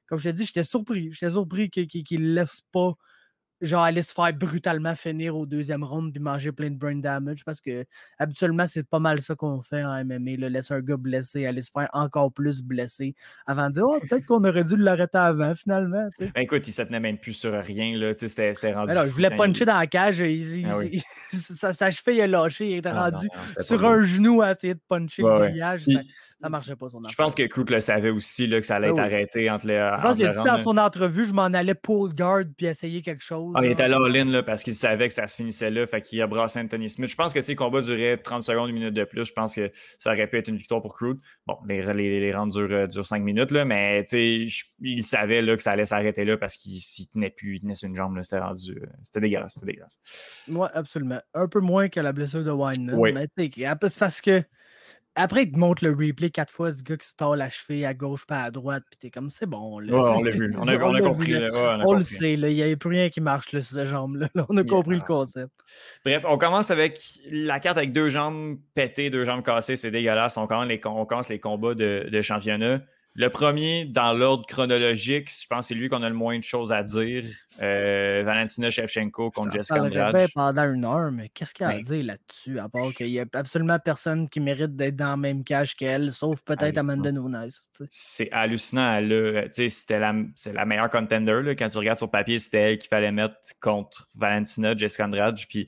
comme 0.08 0.20
je 0.20 0.30
te 0.30 0.36
dis, 0.36 0.46
j'étais 0.46 0.64
surpris. 0.64 1.12
J'étais 1.12 1.32
surpris 1.32 1.70
qu'il 1.70 2.22
ne 2.22 2.34
laisse 2.34 2.62
pas 2.72 2.94
genre 3.62 3.84
aller 3.84 4.02
se 4.02 4.14
faire 4.14 4.34
brutalement 4.34 4.96
finir 4.96 5.36
au 5.36 5.46
deuxième 5.46 5.84
round 5.84 6.14
puis 6.14 6.22
manger 6.22 6.52
plein 6.52 6.70
de 6.70 6.76
brain 6.76 6.96
damage 6.96 7.44
parce 7.44 7.60
que 7.60 7.86
habituellement 8.20 8.68
c'est 8.68 8.88
pas 8.88 9.00
mal 9.00 9.22
ça 9.22 9.36
qu'on 9.36 9.62
fait 9.62 9.84
en 9.84 10.04
MMA, 10.06 10.38
le 10.38 10.48
laisser 10.48 10.74
un 10.74 10.82
gars 10.82 10.98
blessé, 10.98 11.46
aller 11.46 11.62
se 11.62 11.72
faire 11.72 11.90
encore 11.94 12.32
plus 12.32 12.62
blessé 12.62 13.16
avant 13.46 13.70
de 13.70 13.74
dire 13.74 13.84
oh 13.86 14.00
peut-être 14.00 14.26
qu'on 14.26 14.44
aurait 14.44 14.64
dû 14.64 14.78
l'arrêter 14.78 15.18
avant 15.18 15.56
finalement. 15.56 16.08
Ben, 16.20 16.32
écoute, 16.36 16.68
il 16.68 16.74
se 16.74 16.82
tenait 16.84 17.00
même 17.00 17.18
plus 17.18 17.34
sur 17.34 17.54
rien 17.54 17.98
là, 17.98 18.14
c'était 18.16 18.74
rendu. 18.74 18.92
Alors, 18.92 19.06
je 19.06 19.12
voulais 19.12 19.36
puncher 19.36 19.66
dans 19.66 19.78
la 19.78 19.88
cage, 19.88 20.22
ah 20.22 20.80
sa, 21.34 21.74
sa, 21.74 21.90
cheville 21.90 22.22
a 22.22 22.28
lâché, 22.28 22.70
il 22.70 22.78
était 22.78 22.90
ah 22.90 23.10
rendu 23.10 23.28
sur 23.60 23.86
un 23.86 24.04
genou 24.04 24.42
à 24.42 24.52
essayer 24.52 24.76
de 24.76 24.82
puncher 24.88 25.24
le 25.24 25.38
grillage. 25.40 25.86
Ça 25.86 26.02
marchait 26.42 26.76
pas 26.76 26.90
son 26.90 27.02
Je 27.08 27.16
pense 27.16 27.36
que 27.36 27.44
Crook 27.44 27.70
le 27.70 27.80
savait 27.80 28.10
aussi 28.10 28.48
là, 28.48 28.60
que 28.60 28.66
ça 28.66 28.76
allait 28.76 28.92
ben 28.92 29.04
être 29.04 29.14
arrêté 29.14 29.50
entre 29.50 29.68
les. 29.68 29.74
Je 29.76 30.02
pense 30.02 30.18
qu'il 30.18 30.26
a 30.26 30.32
dit 30.32 30.44
dans 30.44 30.58
son 30.58 30.78
entrevue, 30.78 31.26
je 31.26 31.34
m'en 31.34 31.44
allais 31.44 31.76
pull 31.76 32.14
guard 32.14 32.44
puis 32.56 32.68
essayer 32.68 33.02
quelque 33.02 33.24
chose. 33.24 33.54
Ah, 33.56 33.62
il 33.64 33.72
était 33.72 33.88
là 33.88 33.98
all-in 34.04 34.44
parce 34.44 34.64
qu'il 34.64 34.76
savait 34.76 35.08
que 35.08 35.14
ça 35.14 35.28
se 35.28 35.36
finissait 35.36 35.70
là. 35.70 35.86
Fait 35.88 36.02
qu'il 36.02 36.22
a 36.22 36.28
brassé 36.28 36.60
Anthony 36.60 36.90
Smith. 36.90 37.10
Je 37.10 37.16
pense 37.16 37.34
que 37.34 37.42
si 37.42 37.52
le 37.52 37.58
combat 37.58 37.82
durait 37.82 38.18
30 38.18 38.44
secondes, 38.44 38.70
une 38.70 38.76
minute 38.76 38.94
de 38.94 39.04
plus, 39.04 39.26
je 39.26 39.34
pense 39.34 39.56
que 39.56 39.72
ça 39.98 40.12
aurait 40.12 40.28
pu 40.28 40.38
être 40.38 40.48
une 40.48 40.58
victoire 40.58 40.82
pour 40.82 40.94
Crook. 40.94 41.18
Bon, 41.46 41.58
les, 41.68 41.82
les, 41.94 42.20
les 42.20 42.34
rounds 42.34 42.56
durent, 42.56 43.06
5 43.06 43.22
minutes, 43.22 43.52
là, 43.52 43.66
mais 43.66 44.04
il 44.12 45.04
savait 45.04 45.42
là, 45.42 45.56
que 45.56 45.62
ça 45.62 45.72
allait 45.72 45.86
s'arrêter 45.86 46.26
là 46.26 46.38
parce 46.38 46.56
qu'il 46.56 46.80
s'y 46.80 47.08
tenait 47.08 47.30
plus, 47.30 47.56
il 47.56 47.60
tenait 47.62 47.74
sur 47.74 47.90
une 47.90 47.96
jambe. 47.96 48.18
C'était 48.22 48.40
rendu. 48.40 48.72
Euh, 48.72 48.86
c'était 49.04 49.22
dégueulasse. 49.22 49.54
C'était 49.56 49.68
dégueulasse. 49.68 50.00
Oui, 50.48 50.68
absolument. 50.74 51.20
Un 51.34 51.48
peu 51.48 51.60
moins 51.60 51.90
que 51.90 52.00
la 52.00 52.14
blessure 52.14 52.44
de 52.44 52.52
Wineman. 52.52 52.96
Oui. 52.96 53.14
Mais 53.14 53.28
c'est 53.36 54.00
parce 54.00 54.22
que 54.22 54.44
après, 55.18 55.44
il 55.44 55.52
te 55.52 55.58
montre 55.58 55.84
le 55.84 55.92
replay 55.92 56.30
quatre 56.30 56.54
fois 56.54 56.72
du 56.72 56.84
gars 56.84 56.96
qui 56.96 57.08
se 57.08 57.16
tord 57.16 57.36
la 57.36 57.50
cheville 57.50 57.86
à 57.86 57.94
gauche 57.94 58.26
pas 58.26 58.44
à 58.44 58.52
droite, 58.52 58.84
puis 58.90 59.00
t'es 59.00 59.10
comme, 59.10 59.30
c'est 59.30 59.46
bon. 59.46 59.80
Là. 59.80 59.94
on 60.16 60.24
l'a 60.24 60.32
vu. 60.32 60.54
On 60.58 60.68
a, 60.68 60.78
on 60.78 60.94
a 60.94 61.02
compris. 61.02 61.36
on, 61.86 61.94
le 61.94 62.04
sait, 62.04 62.34
il 62.34 62.46
n'y 62.46 62.64
a 62.64 62.76
plus 62.78 62.90
rien 62.90 63.10
qui 63.10 63.20
marche 63.20 63.52
là, 63.52 63.62
sur 63.62 63.76
cette 63.76 63.88
jambe-là. 63.88 64.30
On 64.50 64.58
a 64.58 64.64
compris 64.64 64.96
le 64.96 65.02
concept. 65.02 65.52
Bref, 66.06 66.24
on 66.28 66.38
commence 66.38 66.72
avec 66.72 67.00
la 67.32 67.60
carte 67.60 67.78
avec 67.78 67.92
deux 67.92 68.10
jambes 68.10 68.58
pétées, 68.76 69.10
deux 69.10 69.26
jambes 69.26 69.44
cassées, 69.44 69.76
c'est 69.76 69.92
dégueulasse. 69.92 70.38
On 70.38 70.48
commence 70.48 70.68
les, 70.68 70.80
on 70.86 71.06
commence 71.06 71.30
les 71.30 71.40
combats 71.40 71.74
de, 71.74 72.08
de 72.10 72.22
championnat. 72.22 72.82
Le 73.20 73.32
premier, 73.32 73.84
dans 73.84 74.14
l'ordre 74.14 74.46
chronologique, 74.46 75.32
je 75.32 75.48
pense 75.48 75.62
que 75.62 75.68
c'est 75.70 75.74
lui 75.74 75.90
qu'on 75.90 76.04
a 76.04 76.10
le 76.10 76.14
moins 76.14 76.38
de 76.38 76.44
choses 76.44 76.72
à 76.72 76.84
dire. 76.84 77.24
Euh, 77.64 78.22
Valentina 78.24 78.70
Shevchenko 78.70 79.32
contre 79.32 79.54
Jessica 79.54 79.82
Andrade. 79.82 80.28
pendant 80.36 80.72
une 80.72 80.86
heure, 80.86 81.12
mais 81.12 81.30
qu'est-ce 81.30 81.56
qu'il 81.56 81.66
y 81.66 81.68
a 81.68 81.72
à 81.72 81.80
dire 81.80 82.04
là-dessus? 82.06 82.60
À 82.60 82.70
part 82.70 82.94
qu'il 82.94 83.08
n'y 83.08 83.20
a 83.20 83.26
absolument 83.34 83.80
personne 83.80 84.30
qui 84.30 84.40
mérite 84.40 84.76
d'être 84.76 84.96
dans 84.96 85.10
la 85.10 85.18
même 85.18 85.44
cage 85.44 85.76
qu'elle, 85.76 86.14
sauf 86.14 86.44
peut-être 86.44 86.78
Amanda 86.78 87.12
Nunes. 87.12 87.50
C'est 87.90 88.32
hallucinant. 88.32 89.02
C'était 89.52 89.98
la, 89.98 90.14
la 90.54 90.66
meilleure 90.66 90.92
contender. 90.92 91.42
Là. 91.42 91.56
Quand 91.56 91.70
tu 91.70 91.80
regardes 91.80 91.98
sur 91.98 92.12
papier, 92.12 92.38
c'était 92.38 92.74
elle 92.74 92.78
qu'il 92.78 92.90
fallait 92.90 93.12
mettre 93.12 93.36
contre 93.60 94.08
Valentina, 94.14 94.76
Jessica 94.78 95.06
Andrade. 95.06 95.40
Puis 95.50 95.68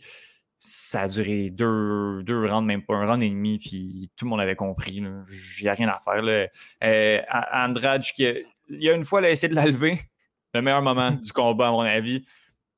ça 0.59 1.03
a 1.03 1.07
duré 1.07 1.49
deux, 1.49 2.21
deux 2.23 2.45
rounds, 2.45 2.67
même 2.67 2.83
pas 2.83 2.95
un 2.95 3.05
round 3.05 3.23
et 3.23 3.29
demi, 3.29 3.59
puis 3.59 4.11
tout 4.15 4.25
le 4.25 4.29
monde 4.29 4.41
avait 4.41 4.55
compris. 4.57 4.95
Il 4.95 5.63
n'y 5.63 5.69
a 5.69 5.73
rien 5.73 5.87
à 5.87 5.99
faire. 5.99 6.21
Là. 6.21 6.47
Euh, 6.83 7.21
Andrade, 7.53 8.03
il 8.17 8.43
y 8.69 8.89
a 8.89 8.93
une 8.93 9.05
fois, 9.05 9.19
elle 9.19 9.25
a 9.25 9.31
essayé 9.31 9.49
de 9.49 9.55
la 9.55 9.65
lever. 9.65 9.99
Le 10.53 10.61
meilleur 10.61 10.81
moment 10.81 11.11
du 11.21 11.31
combat, 11.31 11.69
à 11.69 11.71
mon 11.71 11.81
avis. 11.81 12.25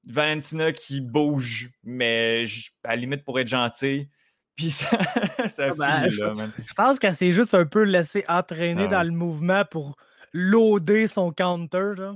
Valentina 0.06 0.72
qui 0.72 1.02
bouge, 1.02 1.70
mais 1.84 2.46
à 2.84 2.90
la 2.90 2.96
limite 2.96 3.24
pour 3.24 3.40
être 3.40 3.48
gentil. 3.48 4.10
Puis 4.56 4.72
ça, 4.72 4.90
ça 5.48 5.70
ah 5.70 5.74
ben, 5.78 6.10
je, 6.10 6.24
là, 6.24 6.34
Je 6.68 6.74
pense 6.74 7.00
qu'elle 7.00 7.16
s'est 7.16 7.32
juste 7.32 7.54
un 7.54 7.66
peu 7.66 7.84
laissée 7.84 8.26
entraîner 8.28 8.86
ah 8.86 8.88
dans 8.88 9.04
le 9.04 9.12
mouvement 9.12 9.64
pour 9.70 9.96
loader 10.34 11.08
son 11.08 11.32
counter. 11.32 11.94
Là. 11.98 12.16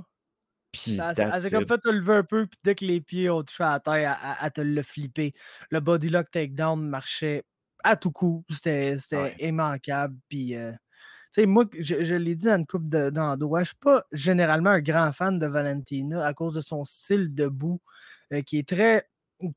Puis, 0.82 0.98
elle 0.98 1.40
s'est 1.40 1.50
comme 1.50 1.66
fait 1.66 1.78
te 1.78 1.88
lever 1.88 2.14
un 2.14 2.24
peu, 2.24 2.46
puis 2.46 2.58
dès 2.64 2.74
que 2.74 2.84
les 2.84 3.00
pieds 3.00 3.30
ont 3.30 3.42
touché 3.42 3.64
à 3.64 3.72
la 3.72 3.80
terre, 3.80 4.18
elle, 4.42 4.52
te 4.52 4.60
le 4.60 4.82
flipper. 4.82 5.34
Le 5.70 5.80
bodylock 5.80 6.30
takedown 6.30 6.88
marchait 6.88 7.44
à 7.84 7.96
tout 7.96 8.10
coup. 8.10 8.44
C'était 8.50 8.96
immanquable. 9.38 10.16
Puis, 10.28 10.56
euh, 10.56 10.72
tu 11.32 11.42
sais, 11.42 11.46
moi, 11.46 11.64
je, 11.78 12.14
l'ai 12.14 12.34
dit 12.34 12.46
dans 12.46 12.56
une 12.56 12.66
coupe 12.66 12.88
d'endroits, 12.88 13.60
je 13.60 13.68
suis 13.68 13.76
pas 13.76 14.04
généralement 14.12 14.70
un 14.70 14.80
grand 14.80 15.12
fan 15.12 15.38
de 15.38 15.46
Valentina 15.46 16.24
à 16.24 16.34
cause 16.34 16.54
de 16.54 16.60
son 16.60 16.84
style 16.84 17.34
debout 17.34 17.80
euh, 18.32 18.42
qui 18.42 18.58
est 18.58 18.68
très 18.68 19.08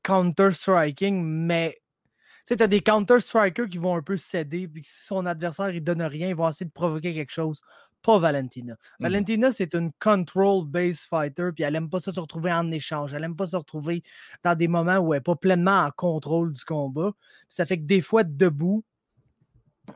counter-striking, 0.02 1.22
mais 1.22 1.74
tu 1.80 2.54
sais, 2.54 2.56
tu 2.56 2.62
as 2.62 2.66
des 2.66 2.80
counter-strikers 2.80 3.68
qui 3.68 3.78
vont 3.78 3.96
un 3.96 4.02
peu 4.02 4.16
céder, 4.16 4.68
puis 4.68 4.82
si 4.84 5.04
son 5.04 5.24
adversaire 5.26 5.70
il 5.70 5.82
donne 5.82 6.02
rien, 6.02 6.28
ils 6.28 6.34
vont 6.34 6.48
essayer 6.48 6.66
de 6.66 6.72
provoquer 6.72 7.14
quelque 7.14 7.32
chose 7.32 7.60
pas 8.02 8.18
Valentina. 8.18 8.74
Mmh 8.74 9.02
Valentina, 9.02 9.52
c'est 9.52 9.74
une 9.74 9.92
control-based 9.98 11.06
fighter, 11.08 11.50
puis 11.54 11.64
elle 11.64 11.76
aime 11.76 11.90
pas 11.90 12.00
ça 12.00 12.12
se 12.12 12.20
retrouver 12.20 12.52
en 12.52 12.68
échange. 12.70 13.14
Elle 13.14 13.24
aime 13.24 13.36
pas 13.36 13.48
se 13.48 13.56
retrouver 13.56 14.02
dans 14.42 14.54
des 14.54 14.68
moments 14.68 14.98
où 14.98 15.14
elle 15.14 15.18
n'est 15.18 15.22
pas 15.22 15.36
pleinement 15.36 15.84
en 15.84 15.90
contrôle 15.90 16.52
du 16.52 16.64
combat. 16.64 17.12
ça 17.48 17.66
fait 17.66 17.78
que 17.78 17.84
des 17.84 18.00
fois, 18.00 18.24
debout, 18.24 18.84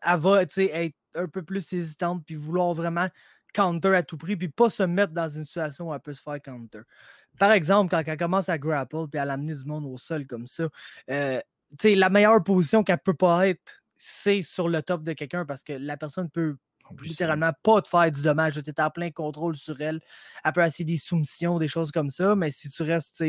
elle 0.02 0.20
va 0.20 0.42
être 0.42 0.94
un 1.14 1.28
peu 1.28 1.42
plus 1.42 1.72
hésitante, 1.72 2.24
puis 2.26 2.34
vouloir 2.34 2.74
vraiment 2.74 3.09
counter 3.52 3.94
à 3.94 4.02
tout 4.02 4.16
prix, 4.16 4.36
puis 4.36 4.48
pas 4.48 4.68
se 4.68 4.82
mettre 4.82 5.12
dans 5.12 5.28
une 5.28 5.44
situation 5.44 5.88
où 5.88 5.94
elle 5.94 6.00
peut 6.00 6.12
se 6.12 6.22
faire 6.22 6.42
counter. 6.42 6.80
Par 7.38 7.52
exemple, 7.52 7.90
quand 7.90 8.02
elle 8.05 8.16
commence 8.16 8.48
à 8.48 8.59
grapple, 8.59 9.09
puis 9.11 9.20
à 9.20 9.24
l'amener 9.24 9.55
du 9.55 9.64
monde 9.64 9.84
au 9.86 9.96
sol 9.96 10.26
comme 10.26 10.46
ça, 10.46 10.68
euh, 11.11 11.40
la 11.82 12.11
meilleure 12.11 12.42
position 12.42 12.82
qu'elle 12.82 12.98
peut 12.98 13.14
pas 13.14 13.48
être, 13.48 13.82
c'est 13.96 14.42
sur 14.42 14.68
le 14.68 14.82
top 14.82 15.02
de 15.02 15.12
quelqu'un 15.12 15.44
parce 15.44 15.62
que 15.62 15.72
la 15.72 15.96
personne 15.96 16.30
peut 16.30 16.57
littéralement 17.03 17.53
pas 17.62 17.82
te 17.82 17.89
faire 17.89 18.11
du 18.11 18.22
dommage. 18.22 18.61
Tu 18.62 18.70
es 18.70 18.80
en 18.80 18.91
plein 18.91 19.11
contrôle 19.11 19.57
sur 19.57 19.80
elle. 19.80 20.01
Elle 20.45 20.53
peut 20.53 20.64
essayer 20.64 20.85
des 20.85 20.97
soumissions, 20.97 21.59
des 21.59 21.68
choses 21.68 21.91
comme 21.91 22.11
ça, 22.11 22.35
mais 22.37 22.51
si 22.51 22.68
tu 22.68 22.82
restes 22.82 23.22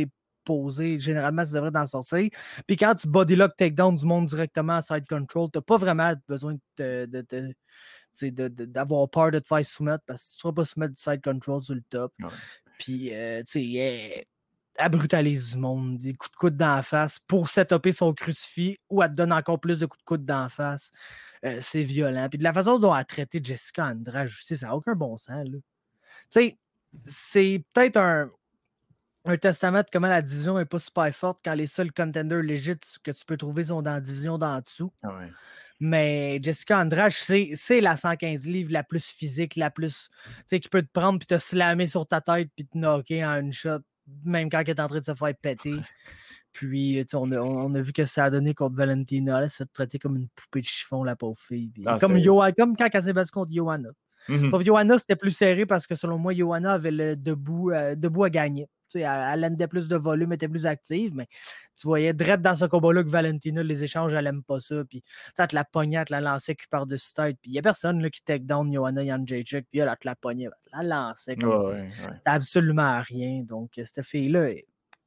posé, 0.46 1.00
généralement, 1.00 1.44
tu 1.44 1.54
devrais 1.54 1.72
t'en 1.72 1.88
sortir. 1.88 2.30
Puis 2.68 2.78
quand 2.78 2.96
tu 2.96 3.08
bodylock 3.08 3.56
takedown 3.58 3.96
du 3.96 4.06
monde 4.06 4.26
directement 4.26 4.78
à 4.78 4.82
side 4.82 5.08
control, 5.08 5.50
tu 5.52 5.58
n'as 5.58 5.64
pas 5.64 5.78
vraiment 5.78 6.14
besoin 6.28 6.56
de, 6.78 7.06
d'avoir 8.22 9.10
peur 9.10 9.32
de 9.32 9.40
te 9.40 9.48
faire 9.48 9.66
soumettre 9.66 10.04
parce 10.06 10.24
que 10.24 10.30
tu 10.30 10.36
ne 10.38 10.40
seras 10.42 10.54
pas 10.54 10.66
soumettre 10.66 10.94
du 10.94 11.02
side 11.02 11.22
control 11.22 11.64
sur 11.64 11.76
le 11.76 11.84
top. 11.90 12.14
Puis, 12.78 13.14
euh, 13.14 13.42
tu 13.44 13.76
sais, 13.76 14.28
elle 14.78 14.92
brutalise 14.92 15.54
du 15.54 15.58
monde, 15.58 15.98
des 15.98 16.14
coups 16.14 16.32
de 16.32 16.36
coude 16.36 16.58
d'en 16.58 16.84
face 16.84 17.20
pour 17.28 17.48
setuper 17.48 17.92
son 17.92 18.14
crucifix 18.14 18.78
ou 18.90 19.02
elle 19.02 19.10
te 19.10 19.16
donne 19.16 19.32
encore 19.32 19.60
plus 19.60 19.80
de 19.80 19.86
coups 19.86 20.02
de 20.02 20.06
coude 20.06 20.26
d'en 20.26 20.50
face. 20.50 20.92
Euh, 21.46 21.60
c'est 21.62 21.84
violent. 21.84 22.28
Puis 22.30 22.40
de 22.40 22.44
la 22.44 22.54
façon 22.54 22.80
dont 22.80 22.94
elle 22.94 23.02
a 23.02 23.04
traité 23.04 23.40
Jessica 23.44 23.86
Andrade, 23.88 24.28
je 24.28 24.42
sais, 24.42 24.56
ça 24.56 24.68
n'a 24.68 24.76
aucun 24.76 24.94
bon 24.94 25.16
sens. 25.16 25.48
Tu 25.48 25.62
sais, 26.28 26.58
c'est 27.04 27.64
peut-être 27.74 27.98
un, 27.98 28.32
un 29.26 29.38
testament 29.38 29.80
de 29.80 29.88
comment 29.92 30.08
la 30.08 30.22
division 30.22 30.58
n'est 30.58 30.66
pas 30.66 30.80
super 30.80 31.14
forte 31.14 31.40
quand 31.44 31.54
les 31.54 31.68
seuls 31.68 31.92
contenders 31.92 32.42
légits 32.42 32.80
que 33.04 33.12
tu 33.12 33.26
peux 33.26 33.38
trouver 33.38 33.66
sont 33.66 33.82
dans 33.82 33.94
la 33.94 34.02
division 34.02 34.38
d'en 34.38 34.60
dessous. 34.60 34.92
Ah 35.04 35.20
Mais 35.80 36.40
Jessica 36.42 36.80
Andrade, 36.80 37.12
c'est 37.12 37.82
la 37.82 37.96
115 37.96 38.48
livres 38.48 38.72
la 38.72 38.84
plus 38.84 39.06
physique, 39.12 39.56
la 39.56 39.70
plus. 39.70 40.10
Tu 40.26 40.32
sais, 40.48 40.60
qui 40.60 40.70
peut 40.70 40.82
te 40.82 40.92
prendre 40.92 41.20
puis 41.20 41.28
te 41.28 41.38
slammer 41.38 41.86
sur 41.86 42.08
ta 42.08 42.22
tête 42.22 42.50
puis 42.56 42.66
te 42.66 42.76
knocker 42.78 43.24
en 43.24 43.40
une 43.40 43.54
shot, 43.54 43.80
même 44.24 44.50
quand 44.50 44.62
elle 44.62 44.70
est 44.70 44.80
en 44.80 44.88
train 44.88 45.00
de 45.00 45.06
se 45.06 45.14
faire 45.14 45.36
péter. 45.40 45.76
Puis, 46.56 47.06
on 47.14 47.34
a, 47.34 47.40
on 47.40 47.76
a, 47.76 47.82
vu 47.82 47.92
que 47.92 48.06
ça 48.06 48.24
a 48.24 48.30
donné 48.30 48.54
contre 48.54 48.78
Valentina. 48.78 49.42
Elle 49.42 49.50
se 49.50 49.58
fait 49.58 49.70
traiter 49.74 50.00
comme 50.00 50.16
une 50.16 50.30
poupée 50.30 50.62
de 50.62 50.66
chiffon, 50.66 51.04
la 51.04 51.18
pauvre 51.18 51.38
fille. 51.38 51.70
Ah, 51.86 51.98
comme, 52.00 52.18
comme 52.58 52.78
quand 52.78 52.88
elle 52.94 53.04
s'est 53.04 53.12
battue 53.12 53.32
contre 53.32 53.52
Johanna. 53.52 53.90
Mmh 54.30 54.52
Sauf 54.52 54.64
Johanna, 54.64 54.98
c'était 54.98 55.18
plus 55.18 55.32
serré 55.32 55.66
parce 55.66 55.86
que 55.86 55.96
selon 55.96 56.18
moi, 56.18 56.34
Johanna 56.34 56.72
avait 56.72 56.92
le 56.92 57.18
debout, 57.18 57.72
euh, 57.72 57.96
debout 57.96 58.24
à 58.24 58.30
gagner. 58.30 58.70
elle, 58.94 59.02
elle 59.04 59.46
endait 59.46 59.68
plus 59.68 59.90
de 59.90 59.98
volume, 59.98 60.32
était 60.32 60.48
plus 60.48 60.66
active, 60.66 61.14
mais 61.14 61.28
tu 61.76 61.88
voyais 61.88 62.14
direct 62.14 62.42
dans 62.42 62.56
ce 62.56 62.64
combat-là 62.64 63.04
que 63.04 63.10
Valentina, 63.10 63.62
les 63.62 63.84
échanges, 63.84 64.14
elle 64.14 64.24
n'aime 64.24 64.42
pas 64.42 64.62
ça. 64.62 64.86
Puis 64.90 65.04
ça 65.36 65.48
te 65.48 65.56
la 65.56 65.66
pognait, 65.66 65.98
elle 65.98 66.06
te 66.06 66.14
la 66.14 66.22
lançait 66.22 66.56
cul 66.56 66.70
par-dessus 66.70 67.14
tête. 67.14 67.38
Puis 67.42 67.52
il 67.52 67.54
n'y 67.54 67.60
a 67.60 67.64
personne 67.64 68.02
là, 68.02 68.10
qui 68.10 68.22
take 68.24 68.46
down 68.46 68.74
Johanna 68.74 69.06
Janjacek, 69.06 69.68
puis 69.70 69.82
elle, 69.82 69.90
elle 69.90 69.98
te 69.98 70.08
la 70.08 70.16
pognait, 70.16 70.48
elle 70.80 70.88
la 70.88 71.10
lançait 71.10 71.36
comme 71.36 71.58
absolument 72.24 73.02
rien. 73.02 73.44
Donc, 73.44 73.74
cette 73.76 74.04
fille-là 74.04 74.52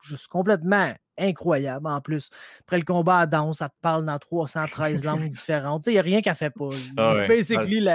juste 0.03 0.29
complètement 0.29 0.95
incroyable 1.19 1.87
en 1.87 2.01
plus. 2.01 2.31
Après 2.61 2.79
le 2.79 2.85
combat 2.85 3.19
à 3.19 3.27
danse, 3.27 3.59
ça 3.59 3.69
te 3.69 3.75
parle 3.81 4.05
dans 4.05 4.19
313 4.19 5.05
langues 5.05 5.29
différentes. 5.29 5.87
Il 5.87 5.93
n'y 5.93 5.99
a 5.99 6.03
rien 6.03 6.23
qu'elle 6.23 6.35
fait 6.35 6.51
pas. 6.51 6.69
Ah 6.97 7.15
Basically, 7.29 7.87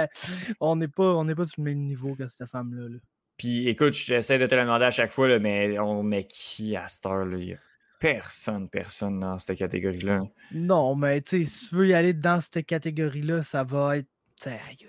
on 0.60 0.76
n'est 0.76 0.88
pas, 0.88 1.14
on 1.14 1.26
pas 1.26 1.44
sur 1.44 1.62
le 1.62 1.64
même 1.64 1.80
niveau 1.80 2.14
que 2.14 2.26
cette 2.26 2.48
femme-là. 2.48 2.98
Puis 3.36 3.68
écoute, 3.68 3.94
j'essaie 3.94 4.38
de 4.38 4.46
te 4.46 4.54
le 4.54 4.62
demander 4.62 4.84
à 4.84 4.90
chaque 4.90 5.10
fois, 5.10 5.38
mais 5.38 5.78
on 5.78 6.02
met 6.02 6.26
qui 6.26 6.76
à 6.76 6.86
cette 6.86 7.06
heure-là? 7.06 7.56
personne, 8.04 8.68
personne 8.68 9.20
dans 9.20 9.38
cette 9.38 9.56
catégorie-là? 9.56 10.24
Non, 10.52 10.94
mais 10.94 11.22
tu 11.22 11.38
sais, 11.38 11.44
si 11.44 11.68
tu 11.68 11.74
veux 11.74 11.88
y 11.88 11.94
aller 11.94 12.12
dans 12.12 12.38
cette 12.38 12.66
catégorie-là, 12.66 13.42
ça 13.42 13.64
va 13.64 13.98
être. 13.98 14.08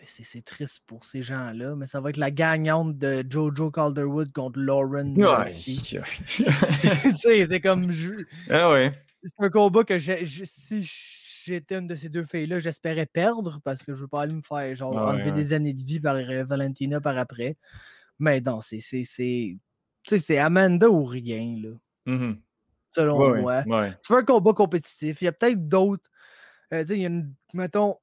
C'est 0.06 0.44
triste 0.44 0.82
pour 0.86 1.04
ces 1.04 1.22
gens-là, 1.22 1.76
mais 1.76 1.86
ça 1.86 2.02
va 2.02 2.10
être 2.10 2.18
la 2.18 2.32
gagnante 2.32 2.98
de 2.98 3.24
Jojo 3.30 3.72
Calderwood 3.72 4.32
contre 4.32 4.60
Lauren. 4.60 5.14
Ouais. 5.16 5.54
c'est 7.16 7.62
comme. 7.62 7.92
Ah 8.50 8.72
ouais. 8.72 8.92
C'est 9.24 9.44
un 9.46 9.50
combat 9.50 9.84
que 9.84 9.98
si 9.98 10.84
j'étais 11.46 11.76
une 11.78 11.88
de 11.88 11.96
ces 11.96 12.10
deux 12.10 12.24
filles-là, 12.24 12.60
j'espérais 12.60 13.06
perdre 13.08 13.60
parce 13.64 13.82
que 13.84 13.96
je 13.96 14.02
veux 14.02 14.08
pas 14.08 14.22
aller 14.22 14.34
me 14.34 14.42
faire 14.42 14.76
genre 14.76 14.98
Ah 14.98 15.06
ouais, 15.06 15.12
enlever 15.14 15.26
ouais. 15.32 15.32
des 15.32 15.54
années 15.54 15.74
de 15.74 15.82
vie 15.82 16.00
par 16.00 16.16
Valentina 16.46 17.02
par 17.02 17.18
après. 17.18 17.58
Mais 18.20 18.42
non, 18.42 18.62
c'est. 18.62 18.80
c'est- 18.80 20.38
Amanda 20.38 20.90
ou 20.90 21.04
rien, 21.04 21.56
là, 21.64 21.70
Mhm. 22.06 22.40
selon 22.96 23.36
moi. 23.42 23.64
tu 24.04 24.14
veux 24.14 24.20
un 24.20 24.24
combat 24.24 24.54
compétitif, 24.54 25.22
il 25.22 25.26
y 25.26 25.28
a 25.28 25.32
peut-être 25.32 25.68
d'autres. 25.68 26.10
euh, 26.74 26.82
tu 26.82 26.90
sais, 26.90 26.96
il 26.98 27.02
y 27.02 27.06
a 27.06 27.10
une. 27.10 27.34
Mettons. 27.54 27.96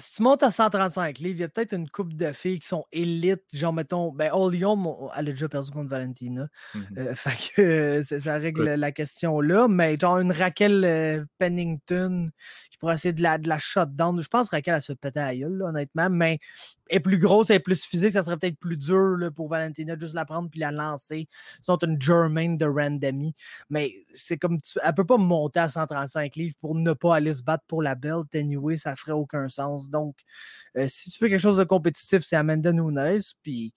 Si 0.00 0.16
tu 0.16 0.22
montes 0.22 0.42
à 0.42 0.50
135 0.50 1.18
livres, 1.18 1.36
il 1.36 1.40
y 1.42 1.44
a 1.44 1.48
peut-être 1.48 1.74
une 1.74 1.86
coupe 1.88 2.14
de 2.14 2.32
filles 2.32 2.60
qui 2.60 2.66
sont 2.66 2.86
élites. 2.92 3.44
Genre, 3.52 3.74
mettons, 3.74 4.10
ben, 4.10 4.30
All 4.32 4.58
mon- 4.76 5.10
elle 5.14 5.28
a 5.28 5.32
déjà 5.32 5.50
perdu 5.50 5.70
contre 5.70 5.90
Valentina. 5.90 6.48
Mhm. 6.74 6.86
Euh, 6.96 7.14
fait 7.14 7.52
que 7.56 7.60
euh, 7.62 8.02
ça, 8.02 8.18
ça 8.18 8.38
règle 8.38 8.64
la 8.74 8.90
question 8.92 9.40
là. 9.42 9.68
Mais 9.68 9.98
genre, 10.00 10.18
une 10.18 10.32
Raquel 10.32 10.82
euh, 10.86 11.24
Pennington 11.38 12.30
qui 12.70 12.78
pourrait 12.78 12.94
essayer 12.94 13.12
de 13.12 13.22
la, 13.22 13.36
de 13.36 13.48
la 13.48 13.58
shutdown. 13.58 14.18
Je 14.22 14.28
pense 14.28 14.48
que 14.48 14.56
Raquel, 14.56 14.76
elle 14.76 14.82
se 14.82 14.94
pétait 14.94 15.20
à 15.20 15.26
la 15.26 15.36
gueule, 15.36 15.58
là, 15.58 15.66
honnêtement. 15.66 16.08
Mais 16.08 16.38
elle 16.88 16.96
est 16.96 17.00
plus 17.00 17.18
grosse, 17.18 17.50
elle 17.50 17.56
est 17.56 17.60
plus 17.60 17.84
physique. 17.84 18.12
Ça 18.12 18.22
serait 18.22 18.36
peut-être 18.38 18.58
plus 18.58 18.76
dur 18.78 19.16
là, 19.18 19.30
pour 19.30 19.48
Valentina 19.48 19.94
juste 19.98 20.14
la 20.14 20.24
prendre 20.24 20.48
puis 20.50 20.60
la 20.60 20.72
lancer. 20.72 21.28
Sinon, 21.60 21.76
t'as 21.76 21.86
une 21.86 22.00
Germaine 22.00 22.56
de 22.56 22.66
Randomy. 22.66 23.34
Mais 23.70 23.92
c'est 24.14 24.38
comme 24.38 24.58
tu, 24.60 24.78
elle 24.82 24.94
peut 24.94 25.06
pas 25.06 25.18
monter 25.18 25.60
à 25.60 25.68
135 25.68 26.34
livres 26.36 26.56
pour 26.60 26.74
ne 26.74 26.92
pas 26.94 27.16
aller 27.16 27.32
se 27.34 27.42
battre 27.42 27.64
pour 27.68 27.82
la 27.82 27.94
belt. 27.94 28.34
Anyway, 28.34 28.76
ça 28.78 28.96
ferait 28.96 29.12
aucun 29.12 29.48
sens. 29.48 29.81
Donc, 29.88 30.16
euh, 30.76 30.86
si 30.88 31.10
tu 31.10 31.18
fais 31.18 31.28
quelque 31.28 31.40
chose 31.40 31.56
de 31.58 31.64
compétitif, 31.64 32.20
c'est 32.22 32.36
Amanda 32.36 32.72
Nunes. 32.72 33.20
Puis 33.42 33.72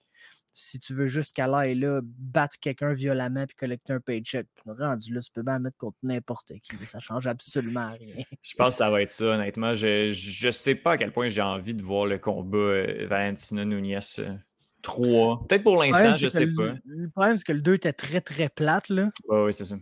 si 0.52 0.78
tu 0.80 0.94
veux 0.94 1.06
juste 1.06 1.34
qu'elle 1.34 1.52
aille 1.54 1.74
là, 1.74 2.00
battre 2.02 2.56
quelqu'un 2.58 2.94
violemment 2.94 3.44
puis 3.46 3.54
collecter 3.56 3.92
un 3.92 4.00
paycheck, 4.00 4.46
rendu 4.64 5.12
là, 5.12 5.20
tu 5.20 5.30
peux 5.30 5.42
bien 5.42 5.58
mettre 5.58 5.76
contre 5.76 5.98
n'importe 6.02 6.52
qui. 6.62 6.76
Ça 6.86 6.98
change 6.98 7.26
absolument 7.26 7.92
rien. 7.92 8.24
Je 8.42 8.54
pense 8.54 8.70
que 8.70 8.78
ça 8.78 8.88
va 8.90 9.02
être 9.02 9.10
ça, 9.10 9.26
honnêtement. 9.26 9.74
Je, 9.74 10.12
je 10.12 10.50
sais 10.50 10.74
pas 10.74 10.92
à 10.92 10.96
quel 10.96 11.12
point 11.12 11.28
j'ai 11.28 11.42
envie 11.42 11.74
de 11.74 11.82
voir 11.82 12.06
le 12.06 12.18
combat 12.18 12.56
euh, 12.56 13.06
Valentina 13.06 13.66
Nunez 13.66 13.98
euh, 14.20 14.32
3. 14.80 15.46
Peut-être 15.46 15.62
pour 15.62 15.82
l'instant, 15.82 16.14
je 16.14 16.28
sais 16.28 16.46
pas. 16.46 16.74
le- 16.86 17.10
problème, 17.10 17.36
c'est 17.36 17.44
que 17.44 17.52
le 17.52 17.60
2 17.60 17.74
était 17.74 17.92
très 17.92 18.22
très 18.22 18.48
plate. 18.48 18.88
Là. 18.88 19.10
Ouais, 19.28 19.52
c'est 19.52 19.66
ça. 19.66 19.76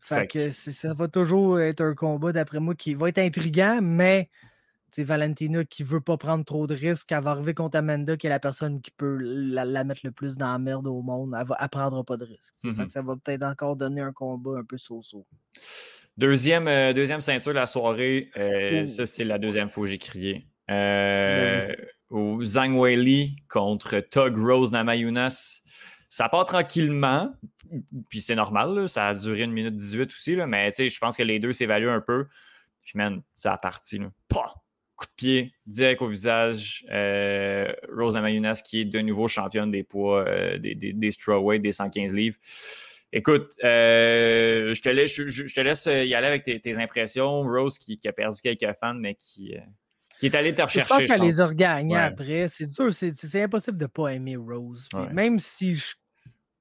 Fait, 0.00 0.16
Fait 0.16 0.26
que 0.26 0.50
ça 0.50 0.92
va 0.92 1.08
toujours 1.08 1.60
être 1.60 1.80
un 1.82 1.94
combat, 1.94 2.32
d'après 2.32 2.60
moi, 2.60 2.74
qui 2.74 2.94
va 2.94 3.08
être 3.10 3.18
intriguant, 3.18 3.78
mais 3.80 4.28
Valentina 5.02 5.64
qui 5.64 5.82
veut 5.82 6.00
pas 6.00 6.16
prendre 6.16 6.44
trop 6.44 6.66
de 6.68 6.74
risques. 6.74 7.10
Elle 7.10 7.24
va 7.24 7.30
arriver 7.32 7.54
contre 7.54 7.76
Amanda, 7.78 8.16
qui 8.16 8.26
est 8.28 8.30
la 8.30 8.38
personne 8.38 8.80
qui 8.80 8.92
peut 8.92 9.16
la, 9.20 9.64
la 9.64 9.82
mettre 9.82 10.02
le 10.04 10.12
plus 10.12 10.36
dans 10.36 10.52
la 10.52 10.58
merde 10.60 10.86
au 10.86 11.02
monde. 11.02 11.34
Elle, 11.36 11.46
va, 11.46 11.56
elle 11.60 11.68
prendra 11.68 12.04
pas 12.04 12.16
de 12.16 12.24
risques. 12.24 12.54
que 12.62 12.92
ça 12.92 13.02
va 13.02 13.16
peut-être 13.16 13.42
encore 13.42 13.74
donner 13.74 14.02
un 14.02 14.12
combat 14.12 14.58
un 14.58 14.64
peu 14.64 14.78
so-so. 14.78 15.26
Deuxième, 16.16 16.68
euh, 16.68 16.92
deuxième 16.92 17.20
ceinture 17.20 17.50
de 17.52 17.58
la 17.58 17.66
soirée. 17.66 18.30
euh, 18.36 18.82
Oh. 18.84 18.86
Ça, 18.86 19.06
c'est 19.06 19.24
la 19.24 19.38
deuxième 19.38 19.68
fois 19.68 19.84
que 19.84 19.90
j'ai 19.90 19.98
crié. 19.98 20.46
Euh, 20.70 21.74
au 22.10 22.44
Zhang 22.44 22.76
Weili 22.78 23.34
contre 23.48 23.98
Tug 23.98 24.36
Rose 24.38 24.70
Namayunas. 24.70 25.62
Ça 26.08 26.28
part 26.28 26.44
tranquillement, 26.44 27.34
puis 28.08 28.20
c'est 28.20 28.36
normal, 28.36 28.72
là, 28.74 28.86
ça 28.86 29.08
a 29.08 29.14
duré 29.14 29.42
une 29.42 29.50
minute 29.50 29.74
18 29.74 30.10
aussi, 30.10 30.36
là, 30.36 30.46
mais 30.46 30.70
je 30.78 30.98
pense 31.00 31.16
que 31.16 31.24
les 31.24 31.40
deux 31.40 31.52
s'évaluent 31.52 31.90
un 31.90 32.00
peu. 32.00 32.28
Puis 32.82 32.92
man, 32.96 33.20
ça 33.36 33.52
a 33.54 33.58
parti. 33.58 33.98
Là. 33.98 34.12
Pah! 34.28 34.54
Coup 34.96 35.06
de 35.06 35.12
pied, 35.16 35.54
direct 35.66 36.02
au 36.02 36.08
visage. 36.08 36.86
Euh, 36.90 37.72
Rose 37.92 38.14
Namayunas 38.14 38.62
qui 38.64 38.80
est 38.82 38.84
de 38.84 39.00
nouveau 39.00 39.26
championne 39.26 39.70
des 39.72 39.82
poids, 39.82 40.24
euh, 40.28 40.56
des, 40.58 40.74
des, 40.76 40.92
des 40.92 41.10
strawweight, 41.10 41.62
des 41.62 41.72
115 41.72 42.12
livres. 42.14 42.36
Écoute, 43.12 43.54
euh, 43.64 44.72
je, 44.74 44.80
te 44.80 44.88
laisse, 44.88 45.12
je, 45.12 45.52
te 45.54 45.60
laisse 45.60 45.86
y 45.86 46.14
aller 46.14 46.26
avec 46.26 46.42
tes, 46.44 46.60
tes 46.60 46.78
impressions. 46.78 47.42
Rose 47.42 47.78
qui, 47.78 47.98
qui 47.98 48.06
a 48.08 48.12
perdu 48.12 48.40
quelques 48.40 48.76
fans, 48.80 48.94
mais 48.94 49.14
qui, 49.16 49.54
qui 50.18 50.26
est 50.26 50.34
allé 50.36 50.52
te 50.52 50.58
Je 50.58 50.62
rechercher. 50.64 50.88
pense 50.88 51.02
je 51.02 51.06
qu'elle 51.08 51.18
pense. 51.18 51.26
les 51.26 51.40
a 51.40 51.46
regagnés 51.46 51.94
Ouais. 51.94 52.00
après. 52.00 52.48
C'est 52.48 52.66
dur, 52.66 52.92
c'est 52.92 53.42
impossible 53.42 53.78
de 53.78 53.86
pas 53.86 54.08
aimer 54.14 54.36
Rose. 54.36 54.88
Ouais. 54.94 55.12
Même 55.12 55.38
si 55.40 55.74
je. 55.76 55.94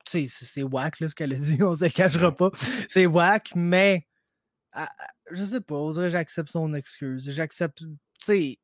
Tu 0.06 0.28
sais, 0.28 0.46
c'est- 0.46 0.64
whack 0.64 1.00
là, 1.00 1.08
ce 1.08 1.16
qu'elle 1.16 1.34
a 1.34 1.38
dit, 1.38 1.58
on 1.64 1.76
se 1.76 1.86
le 1.86 1.92
cachera 1.92 2.36
pas. 2.36 2.50
C'est 2.90 3.06
whack, 3.06 3.52
mais 3.56 4.06
ah, 4.74 4.90
ah, 5.00 5.08
je 5.32 5.46
sais 5.46 5.62
pas, 5.62 6.10
j'accepte 6.10 6.50
son 6.50 6.74
excuse. 6.74 7.32
J'accepte. 7.32 7.84
Sais, 8.26 8.58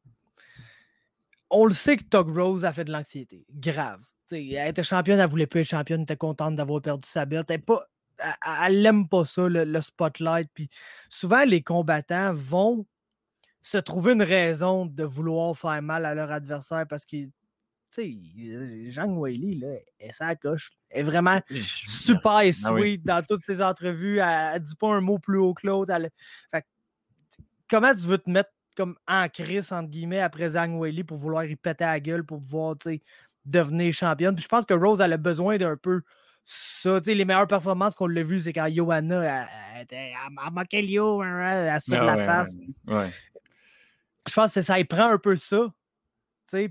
on 1.49 1.66
le 1.66 1.74
sait 1.74 1.97
que 1.97 2.03
Tug 2.03 2.30
Rose 2.30 2.64
a 2.66 2.74
fait 2.74 2.86
de 2.86 2.91
l'anxiété. 2.91 3.45
Grave. 3.51 4.01
Tu 4.28 4.36
sais, 4.36 4.47
elle 4.49 4.70
était 4.70 4.84
championne, 4.84 5.20
elle 5.20 5.30
voulait 5.30 5.47
plus 5.47 5.62
être 5.62 5.68
championne, 5.68 6.01
elle 6.01 6.03
était 6.03 6.16
contente 6.18 6.55
d'avoir 6.55 6.82
perdu 6.82 7.07
sa 7.07 7.26
bête. 7.26 7.49
Elle 7.49 7.55
est 7.55 7.60
pas. 7.60 7.82
Elle, 8.20 8.84
ça, 9.26 9.47
le, 9.47 9.64
le 9.64 9.82
spotlight. 9.82 10.49
Puis 10.53 10.70
souvent, 11.10 11.43
les 11.45 11.62
combattants 11.62 12.34
vont 12.34 12.86
se 13.62 13.78
trouver 13.78 14.14
une 14.14 14.24
raison 14.24 14.86
de 14.86 15.03
vouloir 15.03 15.57
faire 15.57 15.82
mal 15.82 16.05
à 16.05 16.14
leur 16.14 16.30
adversaire 16.32 16.86
parce 16.88 17.05
que, 17.05 17.18
tu 17.18 17.32
sais, 17.91 18.91
Zhang 18.91 19.18
Weili, 19.18 19.55
là, 19.60 19.70
elle 19.99 20.14
s'accroche. 20.14 20.72
Elle 20.89 20.99
est 21.01 21.03
vraiment 21.03 21.39
super 21.49 22.22
Ah 22.28 22.43
oui. 22.43 22.51
sweet 22.53 23.03
dans 23.05 23.24
toutes 23.26 23.43
ses 23.45 23.62
entrevues. 23.62 24.20
Elle, 24.20 24.51
elle 24.55 24.64
dit 24.64 24.76
pas 24.76 24.93
un 24.93 25.01
mot 25.01 25.18
plus 25.18 25.38
haut 25.39 25.53
que 25.53 25.66
l'autre. 25.68 25.91
elle- 25.91 26.12
comment 27.70 27.93
tu 27.93 28.01
veux 28.01 28.18
te 28.18 28.30
mettre 28.30 28.49
comme 28.80 28.95
en 29.09 29.27
crise, 29.27 29.73
entre 29.73 29.89
guillemets, 29.89 30.21
après 30.21 30.51
Zhang 30.51 30.80
Weili 30.80 31.03
pour 31.03 31.17
vouloir 31.17 31.43
y 31.43 31.57
péter 31.57 31.84
à 31.84 31.91
la 31.91 31.99
gueule 31.99 32.23
pour 32.23 32.39
pouvoir, 32.39 32.77
devenir 33.43 33.91
championne? 33.91 34.34
Puis 34.36 34.43
je 34.43 34.47
pense 34.47 34.65
que 34.65 34.73
Rose, 34.73 35.01
elle 35.01 35.11
a 35.11 35.17
besoin 35.17 35.57
d'un 35.57 35.75
peu 35.75 36.01
ça. 36.45 36.99
Les 37.05 37.25
meilleures 37.25 37.45
performances 37.45 37.93
qu'on 37.93 38.07
l'a 38.07 38.23
vues, 38.23 38.39
c'est 38.39 38.53
quand 38.53 38.69
Johanna, 38.73 39.45
était 39.82 40.13
à 40.38 40.49
Makelio, 40.49 41.21
elle 41.21 41.77
saute 41.82 41.97
Ah 41.99 42.05
la 42.05 42.15
ouais, 42.15 42.25
face. 42.25 42.53
ouais, 42.88 42.95
ouais. 42.95 43.09
Je 44.25 44.34
pense 44.34 44.53
que 44.53 44.61
ça 44.61 44.80
y 44.80 44.86
prend 44.86 45.11
un 45.11 45.17
peu 45.17 45.36
ça. 45.36 45.67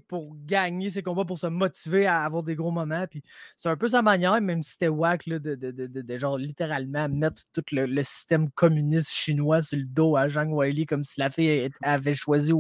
Pour 0.09 0.35
gagner 0.47 0.91
ses 0.91 1.03
combats, 1.03 1.25
pour 1.25 1.39
se 1.39 1.47
motiver 1.47 2.07
à 2.07 2.23
avoir 2.23 2.43
des 2.43 2.55
gros 2.55 2.71
moments. 2.71 3.07
Puis 3.11 3.23
c'est 3.57 3.69
un 3.69 3.77
peu 3.77 3.89
sa 3.89 4.03
manière, 4.03 4.41
même 4.41 4.63
si 4.63 4.73
c'était 4.73 4.89
whack, 4.89 5.27
là, 5.27 5.39
de, 5.39 5.55
de, 5.55 5.71
de, 5.71 5.87
de- 6.03 6.19
genre 6.19 6.37
littéralement 6.39 7.09
mettre 7.09 7.43
tout 7.53 7.63
le, 7.73 7.87
le 7.87 8.03
système 8.03 8.51
communiste 8.51 9.11
chinois 9.11 9.63
sur 9.63 9.79
le 9.79 9.85
dos 9.85 10.17
à 10.17 10.29
Zhang 10.29 10.53
Weili, 10.53 10.85
comme 10.87 11.05
si 11.05 11.21
la 11.21 11.31
fille 11.31 11.71
avait 11.83 12.15
choisi 12.15 12.53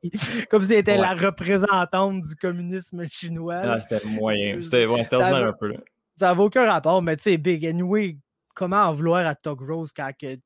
puis 0.00 0.10
comme 0.50 0.62
si 0.62 0.72
elle 0.74 0.80
était 0.80 0.96
la 0.96 1.14
représentante 1.14 2.20
du 2.22 2.34
communisme 2.36 3.06
chinois. 3.08 3.80
c'était 3.80 4.04
moyen. 4.06 4.60
C'était 4.60 4.86
ouais, 4.86 5.00
ordinaire 5.18 5.42
va- 5.42 5.48
un 5.48 5.52
peu. 5.52 5.68
Là. 5.68 5.76
Ça 6.16 6.28
n'avait 6.28 6.42
aucun 6.42 6.64
rapport, 6.64 7.02
mais 7.02 7.16
tu 7.16 7.24
sais, 7.24 7.36
Big 7.38 7.66
Anyway, 7.66 8.16
comment 8.54 8.82
en 8.84 8.94
vouloir 8.94 9.26
à 9.26 9.34
Tug 9.34 9.60
Rose 9.60 9.90
quand 9.92 10.10
que, 10.20 10.36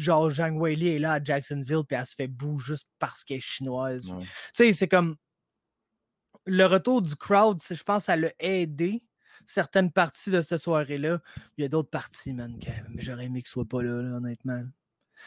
genre 0.00 0.30
Zhang 0.30 0.58
Weili 0.60 0.88
est 0.88 0.98
là 0.98 1.12
à 1.12 1.22
Jacksonville 1.22 1.82
puis 1.86 1.96
elle 1.96 2.06
se 2.06 2.14
fait 2.14 2.28
boue 2.28 2.58
juste 2.58 2.88
parce 2.98 3.24
qu'elle 3.24 3.38
est 3.38 3.40
chinoise. 3.40 4.08
Ouais. 4.08 4.24
Tu 4.24 4.28
sais, 4.52 4.72
c'est 4.72 4.88
comme 4.88 5.16
le 6.46 6.64
retour 6.64 7.02
du 7.02 7.14
crowd, 7.16 7.60
je 7.68 7.82
pense, 7.82 8.04
ça 8.04 8.16
l'a 8.16 8.32
aidé 8.38 9.02
certaines 9.46 9.90
parties 9.92 10.30
de 10.30 10.40
cette 10.40 10.60
soirée-là. 10.60 11.20
Il 11.56 11.62
y 11.62 11.64
a 11.64 11.68
d'autres 11.68 11.90
parties, 11.90 12.32
man, 12.32 12.58
que 12.58 12.70
mais 12.90 13.02
j'aurais 13.02 13.26
aimé 13.26 13.40
qu'ils 13.42 13.48
soient 13.50 13.64
pas 13.68 13.82
là, 13.82 14.02
là, 14.02 14.16
honnêtement. 14.16 14.62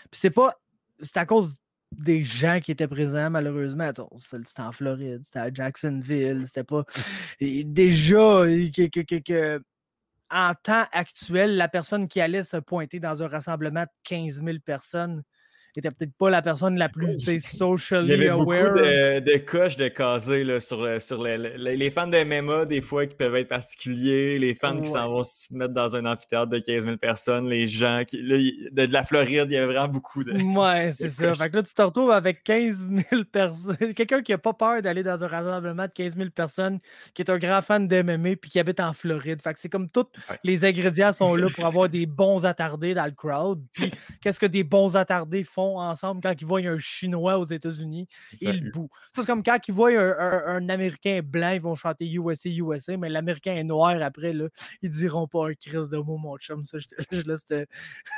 Puis 0.10 0.20
c'est 0.20 0.30
pas. 0.32 0.56
C'est 1.02 1.18
à 1.18 1.26
cause 1.26 1.56
des 1.92 2.24
gens 2.24 2.60
qui 2.64 2.72
étaient 2.72 2.88
présents, 2.88 3.30
malheureusement. 3.30 3.92
C'était 4.20 4.62
en 4.62 4.72
Floride, 4.72 5.22
c'était 5.24 5.40
à 5.40 5.54
Jacksonville, 5.54 6.44
c'était 6.46 6.64
pas. 6.64 6.86
Et 7.40 7.64
déjà, 7.64 8.46
et 8.48 8.72
que, 8.72 8.88
que- 8.88 9.02
que- 9.02 9.20
que- 9.20 9.62
en 10.32 10.54
temps 10.56 10.86
actuel, 10.92 11.56
la 11.58 11.68
personne 11.68 12.08
qui 12.08 12.22
allait 12.22 12.44
se 12.44 12.58
pointer 12.58 13.00
dans 13.00 13.24
un 13.24 13.28
rassemblement 13.28 13.84
de 13.84 13.90
15 14.04 14.42
000 14.44 14.60
personnes 14.66 15.24
était 15.80 15.92
peut-être 15.92 16.14
pas 16.18 16.30
la 16.30 16.42
personne 16.42 16.78
la 16.78 16.90
plus 16.90 17.16
tu 17.16 17.18
sais, 17.18 17.36
Il 17.36 17.42
socially 17.42 18.10
y 18.10 18.14
avait 18.14 18.30
beaucoup 18.30 18.52
aware. 18.52 18.74
de, 18.74 19.20
de 19.20 19.38
coches 19.38 19.78
de 19.78 19.88
casés 19.88 20.44
là, 20.44 20.60
sur, 20.60 20.82
le- 20.82 21.00
sur 21.00 21.22
le- 21.24 21.38
le- 21.38 21.72
les 21.74 21.90
fans 21.90 22.08
de 22.08 22.18
MMA, 22.24 22.66
des 22.66 22.82
fois, 22.82 23.06
qui 23.06 23.16
peuvent 23.16 23.36
être 23.36 23.48
particuliers, 23.48 24.38
les 24.40 24.54
fans 24.54 24.80
qui 24.82 24.90
s'en 24.90 25.10
vont 25.10 25.24
se 25.24 25.54
mettre 25.54 25.74
dans 25.74 25.96
un 25.96 26.06
amphithéâtre 26.06 26.50
de 26.50 26.60
15 26.60 26.84
000 26.84 26.98
personnes, 26.98 27.48
les 27.48 27.68
gens 27.68 28.04
qui. 28.06 28.22
là, 28.22 28.38
de, 28.72 28.86
de 28.86 28.94
la 28.94 29.04
Floride, 29.06 29.48
il 29.50 29.54
y 29.54 29.58
avait 29.58 29.66
vraiment 29.74 29.88
beaucoup 29.88 30.24
de. 30.24 30.34
Ouais, 30.34 30.92
c'est 30.98 31.10
ça. 31.10 31.28
coches. 31.28 31.38
Fait 31.38 31.50
que 31.50 31.56
là, 31.58 31.64
tu 31.64 31.74
te 31.74 31.82
retrouves 31.82 32.12
avec 32.12 32.44
15 32.44 32.88
000 33.12 33.24
personnes. 33.32 33.78
Quelqu'un 33.96 34.22
qui 34.22 34.34
a 34.34 34.38
pas 34.38 34.54
peur 34.54 34.82
d'aller 34.82 35.04
dans 35.04 35.24
un 35.24 35.28
rassemblement 35.28 35.86
de 35.86 35.92
15 35.94 36.18
000 36.18 36.30
personnes, 36.32 36.80
qui 37.14 37.22
est 37.22 37.30
un 37.32 37.38
grand 37.38 37.62
fan 37.62 37.88
de 37.88 38.02
MMA 38.02 38.36
puis 38.42 38.50
qui 38.52 38.60
habite 38.60 38.80
en 38.80 38.94
Floride. 38.94 39.42
Fait 39.42 39.54
que 39.54 39.60
c'est 39.60 39.70
comme 39.70 39.90
tous 39.90 40.02
Ouais. 40.30 40.38
les 40.44 40.66
ingrédients 40.66 41.14
sont 41.14 41.36
là 41.36 41.48
pour 41.54 41.66
avoir 41.66 41.88
des 41.88 42.06
bons 42.06 42.44
attardés 42.46 42.94
dans 42.94 43.06
le 43.06 43.12
crowd. 43.12 43.62
Puis 43.74 43.92
qu'est-ce 44.22 44.40
que 44.40 44.46
des 44.46 44.64
bons 44.64 44.96
attardés 44.98 45.44
font? 45.44 45.61
Font 45.62 45.80
ensemble 45.80 46.22
quand 46.22 46.34
ils 46.40 46.46
voient 46.46 46.62
un 46.62 46.78
Chinois 46.78 47.38
aux 47.38 47.46
États-Unis, 47.46 48.08
ils 48.42 48.72
bouent. 48.72 48.90
C'est 49.16 49.26
comme 49.26 49.44
quand 49.44 49.60
ils 49.68 49.74
voient 49.74 49.92
un, 49.92 50.70
Américain 50.70 51.22
blanc, 51.24 51.52
ils 51.52 51.62
vont 51.62 51.76
chanter 51.76 52.10
USA, 52.10 52.50
USA, 52.50 52.98
mais 52.98 53.10
l'Américain 53.10 53.56
est 53.56 53.64
noir 53.64 54.02
après, 54.02 54.34
là, 54.34 54.48
ils 54.82 54.90
diront 54.90 55.28
pas 55.28 55.50
un 55.50 55.54
crise 55.54 55.90
de 55.90 55.98
mots, 55.98 56.18
mon 56.18 56.38
chum. 56.38 56.64
Ça, 56.64 56.78
je, 56.80 56.88
je, 57.12 57.22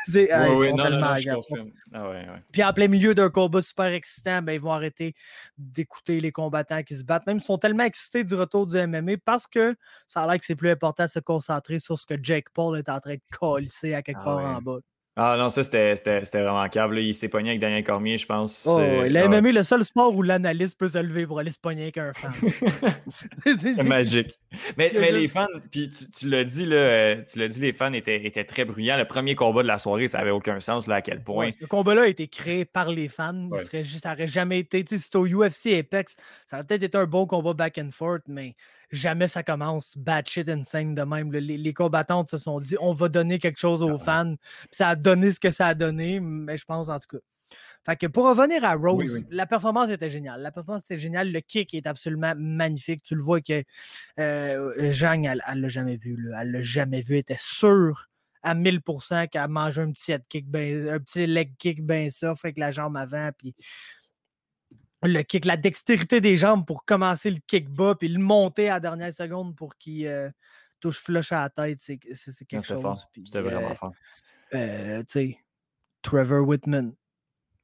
c'est, 0.06 0.30
oui, 0.56 0.74
non, 0.74 0.90
non, 0.90 1.02
ah 1.04 2.40
Puis 2.52 2.64
en 2.64 2.74
plein 2.74 2.88
milieu 2.88 3.16
d'un 3.16 3.30
combat 3.30 3.62
super 3.62 3.88
excitant, 3.88 4.42
ben, 4.42 4.54
ils 4.54 4.62
vont 4.62 4.72
arrêter 4.72 5.14
d'écouter 5.58 6.22
les 6.22 6.32
combattants 6.32 6.84
qui 6.84 6.96
se 6.96 7.04
battent. 7.04 7.26
Même 7.28 7.38
ils 7.38 7.44
sont 7.44 7.58
tellement 7.58 7.84
excités 7.84 8.24
du 8.24 8.36
retour 8.36 8.68
du 8.68 8.78
MMA 8.78 9.18
parce 9.26 9.48
que 9.48 9.76
ça 10.08 10.24
a 10.24 10.28
l'air 10.28 10.40
que 10.40 10.46
c'est 10.46 10.56
plus 10.56 10.70
important 10.70 11.06
de 11.06 11.10
se 11.10 11.20
concentrer 11.20 11.80
sur 11.80 11.98
ce 11.98 12.06
que 12.06 12.16
Jake 12.22 12.50
Paul 12.54 12.78
est 12.78 12.90
en 12.90 13.00
train 13.00 13.16
de 13.16 13.22
colisser 13.38 13.94
à 13.94 14.02
quelque 14.02 14.20
ah 14.22 14.26
part 14.26 14.58
en 14.58 14.62
bas. 14.62 14.80
Ah 15.16 15.36
non, 15.38 15.52
ça 15.52 15.64
c'était 15.64 15.94
vraiment 16.34 16.68
câble. 16.70 16.98
Il 17.00 17.14
s'est 17.14 17.30
pogné 17.30 17.52
avec 17.52 17.62
Daniel 17.62 17.84
Cormier, 17.84 18.18
je 18.18 18.26
pense. 18.26 18.68
Oh, 18.68 18.82
il 19.06 19.16
a 19.16 19.28
le 19.28 19.64
seul 19.64 19.84
sport 19.84 20.16
où 20.16 20.24
l'analyste 20.24 20.78
peut 20.78 20.88
se 20.88 20.98
lever 20.98 21.28
pour 21.28 21.38
aller 21.38 21.52
se 21.52 21.60
pogner 21.60 21.84
avec 21.84 22.00
un 22.00 22.14
fan. 22.14 22.32
c'est 23.60 23.84
magique. 23.84 24.40
Mais, 24.76 24.92
mais 24.96 25.12
les 25.12 25.28
fans, 25.28 25.46
puis 25.70 25.90
tu, 25.90 26.28
l'as 26.28 26.44
dit, 26.44 26.66
là, 26.66 26.76
euh, 26.76 27.22
tu 27.32 27.38
l'as 27.38 27.48
dit, 27.48 27.62
les 27.62 27.74
fans 27.74 27.94
étaient, 27.94 28.26
étaient, 28.26 28.44
très 28.44 28.66
bruyants. 28.66 28.98
Le 28.98 29.06
premier 29.06 29.36
combat 29.36 29.62
de 29.62 29.68
la 29.68 29.78
soirée, 29.78 30.08
ça 30.08 30.18
n'avait 30.18 30.32
aucun 30.32 30.60
sens 30.60 30.88
là, 30.88 30.96
à 30.96 31.02
quel 31.02 31.22
point. 31.24 31.50
ce 31.52 31.68
combat-là 31.68 32.04
a 32.04 32.08
été 32.08 32.28
créé 32.28 32.66
par 32.66 32.90
les 32.90 33.08
fans. 33.08 33.50
ça 33.54 34.10
n'aurait 34.10 34.28
jamais 34.28 34.60
été. 34.60 34.84
Si 34.88 34.98
c'était 34.98 35.18
au 35.18 35.28
UFC 35.28 35.78
Apex, 35.78 36.18
ça 36.48 36.58
aurait 36.58 36.66
peut-être 36.66 36.84
été 36.84 36.98
un 36.98 37.06
bon 37.06 37.28
combat 37.28 37.54
back 37.54 37.78
and 37.78 37.92
forth, 37.92 38.24
mais 38.28 38.56
jamais 38.94 39.28
ça 39.28 39.44
commence 39.44 39.98
bad 39.98 40.28
shit 40.28 40.48
insane 40.48 40.96
de 40.96 41.02
même. 41.02 41.32
Les, 41.32 41.58
les, 41.58 41.74
combattantes 41.74 42.30
se 42.30 42.38
sont 42.38 42.60
dit 42.60 42.76
on 42.80 42.94
va 42.94 43.10
donner 43.10 43.40
quelque 43.40 43.60
chose 43.60 43.84
aux 43.84 43.98
fans. 43.98 44.36
Puis 44.36 44.70
ça 44.72 44.90
a 44.90 44.96
donné 44.96 45.32
ce 45.32 45.40
que 45.40 45.52
ça 45.52 45.68
a 45.68 45.74
donné, 45.74 46.20
mais 46.20 46.56
je 46.56 46.66
pense 46.66 46.90
en 46.90 47.00
tout 47.00 47.18
cas. 47.18 47.24
Fait 47.86 47.98
que 47.98 48.08
pour 48.08 48.26
revenir 48.26 48.64
à 48.64 48.76
Rose, 48.76 49.24
la 49.30 49.46
performance 49.46 49.90
était 49.90 50.10
géniale. 50.10 50.42
La 50.42 50.52
performance 50.52 50.86
était 50.86 50.98
géniale. 50.98 51.32
Le 51.32 51.42
kick 51.42 51.74
est 51.74 51.86
absolument 51.86 52.34
magnifique. 52.38 53.04
Tu 53.04 53.16
le 53.16 53.22
vois 53.22 53.42
que 53.42 53.64
euh, 54.20 54.92
Jeanne, 54.92 55.26
elle 55.26 55.42
ne 55.56 55.62
l'a 55.62 55.68
jamais 55.68 55.98
vu. 55.98 56.16
Là. 56.16 56.42
Elle 56.42 56.52
l'a 56.52 56.62
jamais 56.62 57.02
vu. 57.02 57.16
Elle 57.16 57.22
était 57.22 57.36
sûre 57.38 58.08
à 58.42 58.56
1000% 58.56 59.28
qu'elle 59.30 59.48
mangeait 59.50 59.82
un 59.82 59.92
petit 59.92 60.14
head 60.14 60.24
kick, 60.30 60.50
ben, 60.50 60.90
un 60.90 61.00
petit 61.00 61.26
leg 61.28 61.56
kick 61.58 61.86
bien 61.86 62.10
ça, 62.10 62.32
avec 62.42 62.58
la 62.58 62.72
jambe 62.72 62.96
avant. 62.96 63.32
Puis 63.38 63.54
le 65.08 65.22
kick, 65.24 65.46
la 65.46 65.58
dextérité 65.58 66.22
des 66.22 66.36
jambes 66.36 66.66
pour 66.66 66.86
commencer 66.86 67.32
le 67.32 67.40
kick 67.48 67.70
bas, 67.70 67.96
puis 67.96 68.08
le 68.08 68.20
monter 68.20 68.70
à 68.70 68.76
la 68.76 68.80
dernière 68.80 69.14
seconde 69.14 69.56
pour 69.56 69.78
qu'il 69.78 70.08
euh, 70.08 70.30
touche 70.80 71.00
flush 71.00 71.32
à 71.32 71.42
la 71.44 71.50
tête, 71.50 71.80
c'est 71.82 71.98
quelque 71.98 72.66
chose. 72.66 73.08
C'était 73.26 73.42
vraiment 73.42 73.72
euh, 73.72 73.76
fort. 73.76 73.94
Euh, 74.54 75.00
tu 75.00 75.06
sais, 75.10 75.38
Trevor 76.02 76.48
Whitman, 76.48 76.94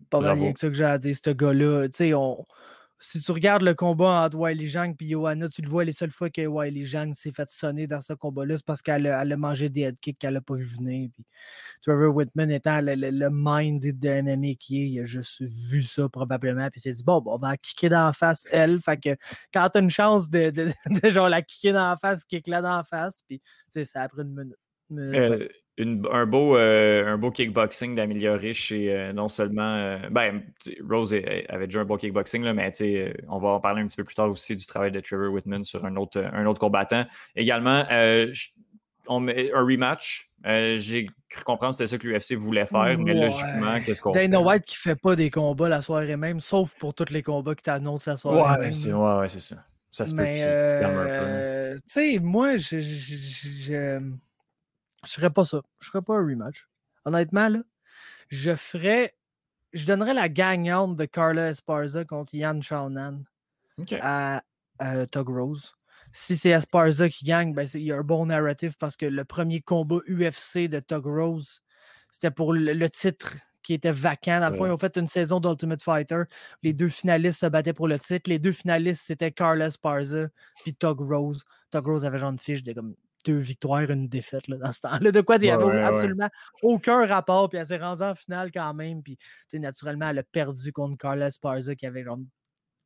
pas 0.09 0.19
rien 0.19 0.53
que 0.53 0.59
ça 0.59 0.67
que 0.67 0.73
j'ai 0.73 0.85
à 0.85 0.97
dire, 0.97 1.15
ce 1.15 1.29
gars-là. 1.29 1.87
Tu 1.89 1.97
sais, 1.97 2.13
on 2.13 2.45
si 3.01 3.21
tu 3.21 3.31
regardes 3.31 3.61
le 3.61 3.73
combat 3.73 4.25
entre 4.25 4.37
Wiley 4.37 4.67
Zhang 4.67 4.93
et 4.99 5.09
Johanna, 5.09 5.47
tu 5.47 5.61
le 5.61 5.69
vois, 5.69 5.85
les 5.85 5.93
seules 5.93 6.11
fois 6.11 6.29
que 6.29 6.45
Wiley 6.45 6.83
Zhang 6.83 7.13
s'est 7.13 7.31
fait 7.31 7.49
sonner 7.49 7.87
dans 7.87 8.01
ce 8.01 8.11
combat-là, 8.11 8.57
c'est 8.57 8.65
parce 8.65 8.81
qu'elle 8.81 9.07
a, 9.07 9.37
mangé 9.37 9.69
des 9.69 9.81
head 9.81 9.97
kicks 10.01 10.19
qu'elle 10.19 10.33
n'a 10.33 10.41
pas 10.41 10.55
vu 10.55 10.65
venir. 10.65 11.09
Puis 11.13 11.25
Trevor 11.81 12.13
Whitman 12.13 12.51
étant 12.51 12.81
le, 12.81 13.29
mind 13.31 13.81
de 13.81 14.21
MMA 14.21 14.55
qui 14.59 14.81
est, 14.81 14.89
il 14.89 14.99
a 14.99 15.05
juste 15.05 15.41
vu 15.41 15.81
ça 15.81 16.09
probablement, 16.09 16.69
puis 16.69 16.81
s'est 16.81 16.91
dit 16.91 17.03
bon, 17.03 17.23
on 17.25 17.37
va 17.37 17.55
kicker 17.55 17.89
dans 17.89 18.05
la 18.05 18.13
face 18.13 18.47
elle. 18.51 18.81
Fait 18.81 18.97
que 18.97 19.15
quand 19.53 19.69
tu 19.69 19.77
as 19.77 19.81
une 19.81 19.89
chance 19.89 20.29
de, 20.29 20.73
genre 21.05 21.29
la 21.29 21.41
kicker 21.41 21.73
dans 21.73 21.89
la 21.89 21.97
face, 21.97 22.25
kick 22.25 22.47
là 22.47 22.61
dans 22.61 22.75
la 22.75 22.83
face, 22.83 23.23
puis 23.27 23.41
ça 23.85 24.01
a 24.01 24.09
pris 24.09 24.23
une 24.23 24.35
minute. 24.35 25.51
Un, 25.80 26.25
beau, 26.25 26.57
euh, 26.57 27.13
un 27.13 27.17
beau 27.17 27.32
kickboxing 27.32 27.95
d'améliorer 27.95 28.53
chez 28.53 28.93
euh, 28.93 29.13
non 29.13 29.30
seulement. 29.30 29.75
Euh, 29.75 29.97
ben, 30.11 30.43
Rose 30.89 31.13
avait 31.13 31.67
déjà 31.67 31.82
un 31.82 31.86
beau 31.86 31.97
kickboxing, 31.97 32.43
là, 32.43 32.53
mais 32.53 32.71
on 33.27 33.38
va 33.38 33.49
en 33.49 33.59
parler 33.59 33.82
un 33.82 33.88
petit 33.88 33.97
peu 33.97 34.03
plus 34.03 34.15
tard 34.15 34.30
aussi 34.30 34.55
du 34.55 34.65
travail 34.65 34.91
de 34.91 34.99
Trevor 34.99 35.32
Whitman 35.32 35.63
sur 35.63 35.86
un 35.86 35.95
autre, 35.95 36.23
un 36.34 36.45
autre 36.45 36.59
combattant. 36.59 37.05
Également, 37.36 37.86
on 39.07 39.19
met 39.19 39.51
un 39.53 39.61
rematch. 39.61 40.30
J'ai 40.43 41.07
cru 41.30 41.43
comprendre 41.43 41.73
que 41.73 41.77
c'était 41.77 41.88
ça 41.88 41.97
que 41.97 42.07
l'UFC 42.07 42.34
voulait 42.34 42.65
faire, 42.65 42.97
mais 42.97 43.13
logiquement, 43.13 43.80
qu'est-ce 43.86 44.01
qu'on 44.01 44.13
fait? 44.13 44.27
Dana 44.27 44.41
White 44.41 44.65
qui 44.65 44.75
fait 44.75 44.99
pas 44.99 45.15
des 45.15 45.30
combats 45.30 45.69
la 45.69 45.82
soirée 45.82 46.17
même, 46.17 46.39
sauf 46.39 46.75
pour 46.75 46.93
tous 46.93 47.11
les 47.11 47.21
combats 47.21 47.55
que 47.55 47.61
tu 47.61 47.69
annonces 47.69 48.05
la 48.07 48.17
soirée 48.17 48.41
ouais, 48.41 48.63
même. 48.65 48.71
C'est, 48.71 48.93
ouais, 48.93 49.27
c'est 49.27 49.39
ça. 49.39 49.57
Ça 49.91 50.05
se 50.05 50.13
mais, 50.13 50.43
peut 50.43 51.80
Tu 51.82 51.84
sais, 51.88 52.19
moi, 52.19 52.57
je 52.57 52.77
je 55.05 55.13
ferais 55.13 55.29
pas 55.29 55.45
ça. 55.45 55.61
Je 55.79 55.89
ferais 55.89 56.01
pas 56.01 56.15
un 56.15 56.25
rematch. 56.25 56.67
Honnêtement, 57.05 57.49
là, 57.49 57.59
je 58.29 58.55
ferais. 58.55 59.15
Je 59.73 59.85
donnerais 59.85 60.13
la 60.13 60.29
gagnante 60.29 60.95
de 60.95 61.05
Carla 61.05 61.49
Esparza 61.49 62.03
contre 62.03 62.33
Yann 62.33 62.61
Shaunan 62.61 63.23
à, 64.01 64.41
Tug 65.11 65.29
Rose. 65.29 65.75
Si 66.11 66.35
c'est 66.35 66.49
Esparza 66.49 67.07
qui 67.07 67.23
gagne, 67.23 67.53
ben 67.53 67.67
il 67.75 67.81
y 67.81 67.91
a 67.91 67.97
un 67.97 68.03
bon 68.03 68.25
narrative 68.25 68.75
parce 68.79 68.95
que 68.95 69.05
le 69.05 69.25
premier 69.25 69.61
combat 69.61 69.97
UFC 70.07 70.67
de 70.67 70.79
Tug 70.79 71.05
Rose, 71.05 71.61
c'était 72.09 72.31
pour 72.31 72.53
le, 72.53 72.89
titre 72.89 73.35
qui 73.61 73.75
était 73.75 73.91
vacant. 73.91 74.39
Dans 74.39 74.49
le 74.49 74.55
fond, 74.55 74.65
ils 74.65 74.71
ont 74.71 74.77
fait 74.77 74.97
une 74.97 75.07
saison 75.07 75.39
d'Ultimate 75.39 75.83
Fighter. 75.83 76.23
Les 76.63 76.73
deux 76.73 76.87
finalistes 76.89 77.41
se 77.41 77.45
battaient 77.45 77.73
pour 77.73 77.87
le 77.87 77.99
titre. 77.99 78.27
Les 78.27 78.39
deux 78.39 78.51
finalistes, 78.51 79.03
c'était 79.05 79.31
Carla 79.31 79.67
Esparza 79.67 80.29
puis 80.63 80.73
Tug 80.73 80.99
Rose. 80.99 81.43
Tug 81.69 81.85
Rose 81.85 82.05
avait 82.05 82.17
genre 82.17 82.31
une 82.31 82.39
fiche 82.39 82.63
de 82.63 82.73
comme 82.73 82.95
deux 83.26 83.38
victoires, 83.38 83.89
une 83.89 84.07
défaite 84.07 84.47
là, 84.47 84.57
dans 84.57 84.72
ce 84.72 84.82
temps-là. 84.82 85.11
De 85.11 85.22
quoi 85.22 85.38
il 85.38 85.41
n'y 85.43 85.51
avait 85.51 85.82
absolument 85.82 86.30
aucun 86.61 87.05
rapport. 87.05 87.49
Puis 87.49 87.59
elle 87.59 87.65
s'est 87.65 87.78
rendue 87.78 88.03
en 88.03 88.15
finale 88.15 88.51
quand 88.51 88.74
même. 88.74 89.01
Puis 89.03 89.17
naturellement, 89.53 90.09
elle 90.09 90.20
a 90.20 90.24
perdu 90.24 90.72
contre 90.72 90.97
Carla 90.97 91.32
Sparza 91.32 91.76
qui 91.76 91.86
avait 91.86 92.03
genre 92.03 92.20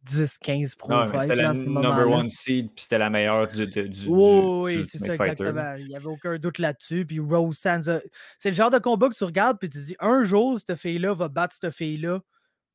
10-15 0.05 0.75
pro 0.77 0.91
C'était 1.21 1.35
la 1.35 1.53
number 1.53 2.09
one 2.09 2.27
seed, 2.27 2.67
puis 2.75 2.83
c'était 2.83 2.97
la 2.97 3.09
meilleure 3.09 3.47
du. 3.47 3.65
du, 3.65 4.07
oui, 4.07 4.85
c'est 4.89 4.97
ça, 4.97 5.13
exactement. 5.13 5.75
Il 5.77 5.87
n'y 5.87 5.95
avait 5.95 6.07
aucun 6.07 6.37
doute 6.37 6.59
là-dessus. 6.59 7.05
Puis 7.05 7.19
Rose 7.19 7.57
Sands, 7.57 7.99
c'est 8.37 8.49
le 8.49 8.55
genre 8.55 8.69
de 8.69 8.79
combat 8.79 9.09
que 9.09 9.15
tu 9.15 9.23
regardes, 9.23 9.59
puis 9.59 9.69
tu 9.69 9.79
te 9.79 9.85
dis 9.85 9.95
un 9.99 10.23
jour, 10.23 10.59
cette 10.59 10.77
fille-là 10.77 11.13
va 11.13 11.29
battre 11.29 11.55
cette 11.59 11.73
fille-là, 11.73 12.19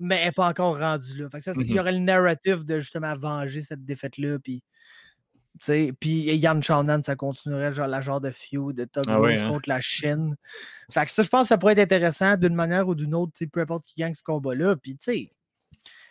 mais 0.01 0.17
elle 0.17 0.27
n'est 0.27 0.33
pas 0.33 0.49
encore 0.49 0.79
rendue 0.79 1.17
là. 1.21 1.29
Fait 1.29 1.39
que 1.39 1.45
ça, 1.45 1.53
Il 1.55 1.63
y 1.63 1.75
mm-hmm. 1.75 1.81
aurait 1.81 1.93
le 1.93 1.99
narrative 1.99 2.65
de 2.65 2.81
justement 2.81 3.15
venger 3.17 3.61
cette 3.61 3.85
défaite-là, 3.85 4.39
puis 4.39 4.63
puis 5.59 6.37
Yann 6.37 6.63
Shannon, 6.63 7.03
ça 7.03 7.17
continuerait 7.17 7.75
genre, 7.75 7.87
la 7.87 8.01
genre 8.01 8.21
de 8.21 8.31
feud 8.31 8.75
de 8.75 8.85
Tug 8.85 9.05
ah 9.09 9.19
hein? 9.23 9.49
contre 9.49 9.69
la 9.69 9.81
Chine. 9.81 10.37
Fait 10.91 11.05
que 11.07 11.13
ça, 11.13 11.23
je 11.23 11.29
pense 11.29 11.43
que 11.43 11.49
ça 11.49 11.59
pourrait 11.59 11.73
être 11.73 11.79
intéressant 11.81 12.37
d'une 12.37 12.55
manière 12.55 12.89
ou 12.89 12.95
d'une 12.95 13.15
autre, 13.15 13.33
peu 13.53 13.61
importe 13.61 13.87
qui 13.87 14.01
gagne 14.01 14.15
ce 14.15 14.23
combat-là. 14.23 14.77
Puis, 14.77 14.97
tu 14.97 15.13
sais, 15.13 15.33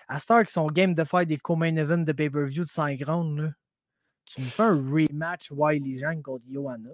à 0.08 0.20
Star 0.20 0.46
qui 0.46 0.54
sont 0.54 0.68
game 0.68 0.94
de 0.94 1.04
faire 1.04 1.26
des 1.26 1.38
co-main 1.38 1.76
events 1.76 2.06
de 2.06 2.12
pay-per-view 2.12 2.64
de 2.64 2.68
5 2.68 3.02
rounds, 3.06 3.52
tu 4.26 4.42
me 4.42 4.46
fais 4.46 4.64
un 4.64 4.76
rematch 4.76 5.52
Wiley 5.52 6.00
Zhang 6.00 6.22
contre 6.22 6.46
Johanna. 6.52 6.90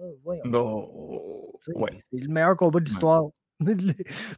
c'est 1.60 2.20
le 2.20 2.28
meilleur 2.28 2.56
combat 2.56 2.80
de 2.80 2.84
l'histoire. 2.84 3.24
Tout 3.64 3.76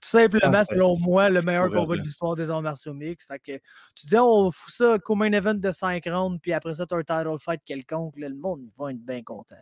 simplement, 0.03 0.62
selon 0.69 0.95
moi, 1.07 1.31
le 1.31 1.41
meilleur 1.43 1.71
combat 1.71 1.97
de 1.97 2.03
l'histoire 2.03 2.35
des 2.35 2.51
arts 2.51 2.62
martiaux 2.62 2.93
mix. 2.93 3.27
Fait 3.27 3.39
que 3.39 3.53
tu 3.95 4.07
dis, 4.07 4.17
on 4.17 4.51
fout 4.51 4.75
ça 4.75 4.99
comme 4.99 5.23
un 5.23 5.33
event 5.33 5.55
de 5.55 5.73
5 5.73 6.05
rounds, 6.07 6.39
puis 6.41 6.53
après 6.53 6.75
ça, 6.75 6.87
tu 6.87 6.95
as 6.95 6.99
un 6.99 7.03
title 7.03 7.39
fight 7.41 7.61
quelconque. 7.64 8.14
le 8.17 8.35
monde 8.35 8.62
va 8.77 8.91
être 8.91 9.05
bien 9.05 9.23
content. 9.23 9.57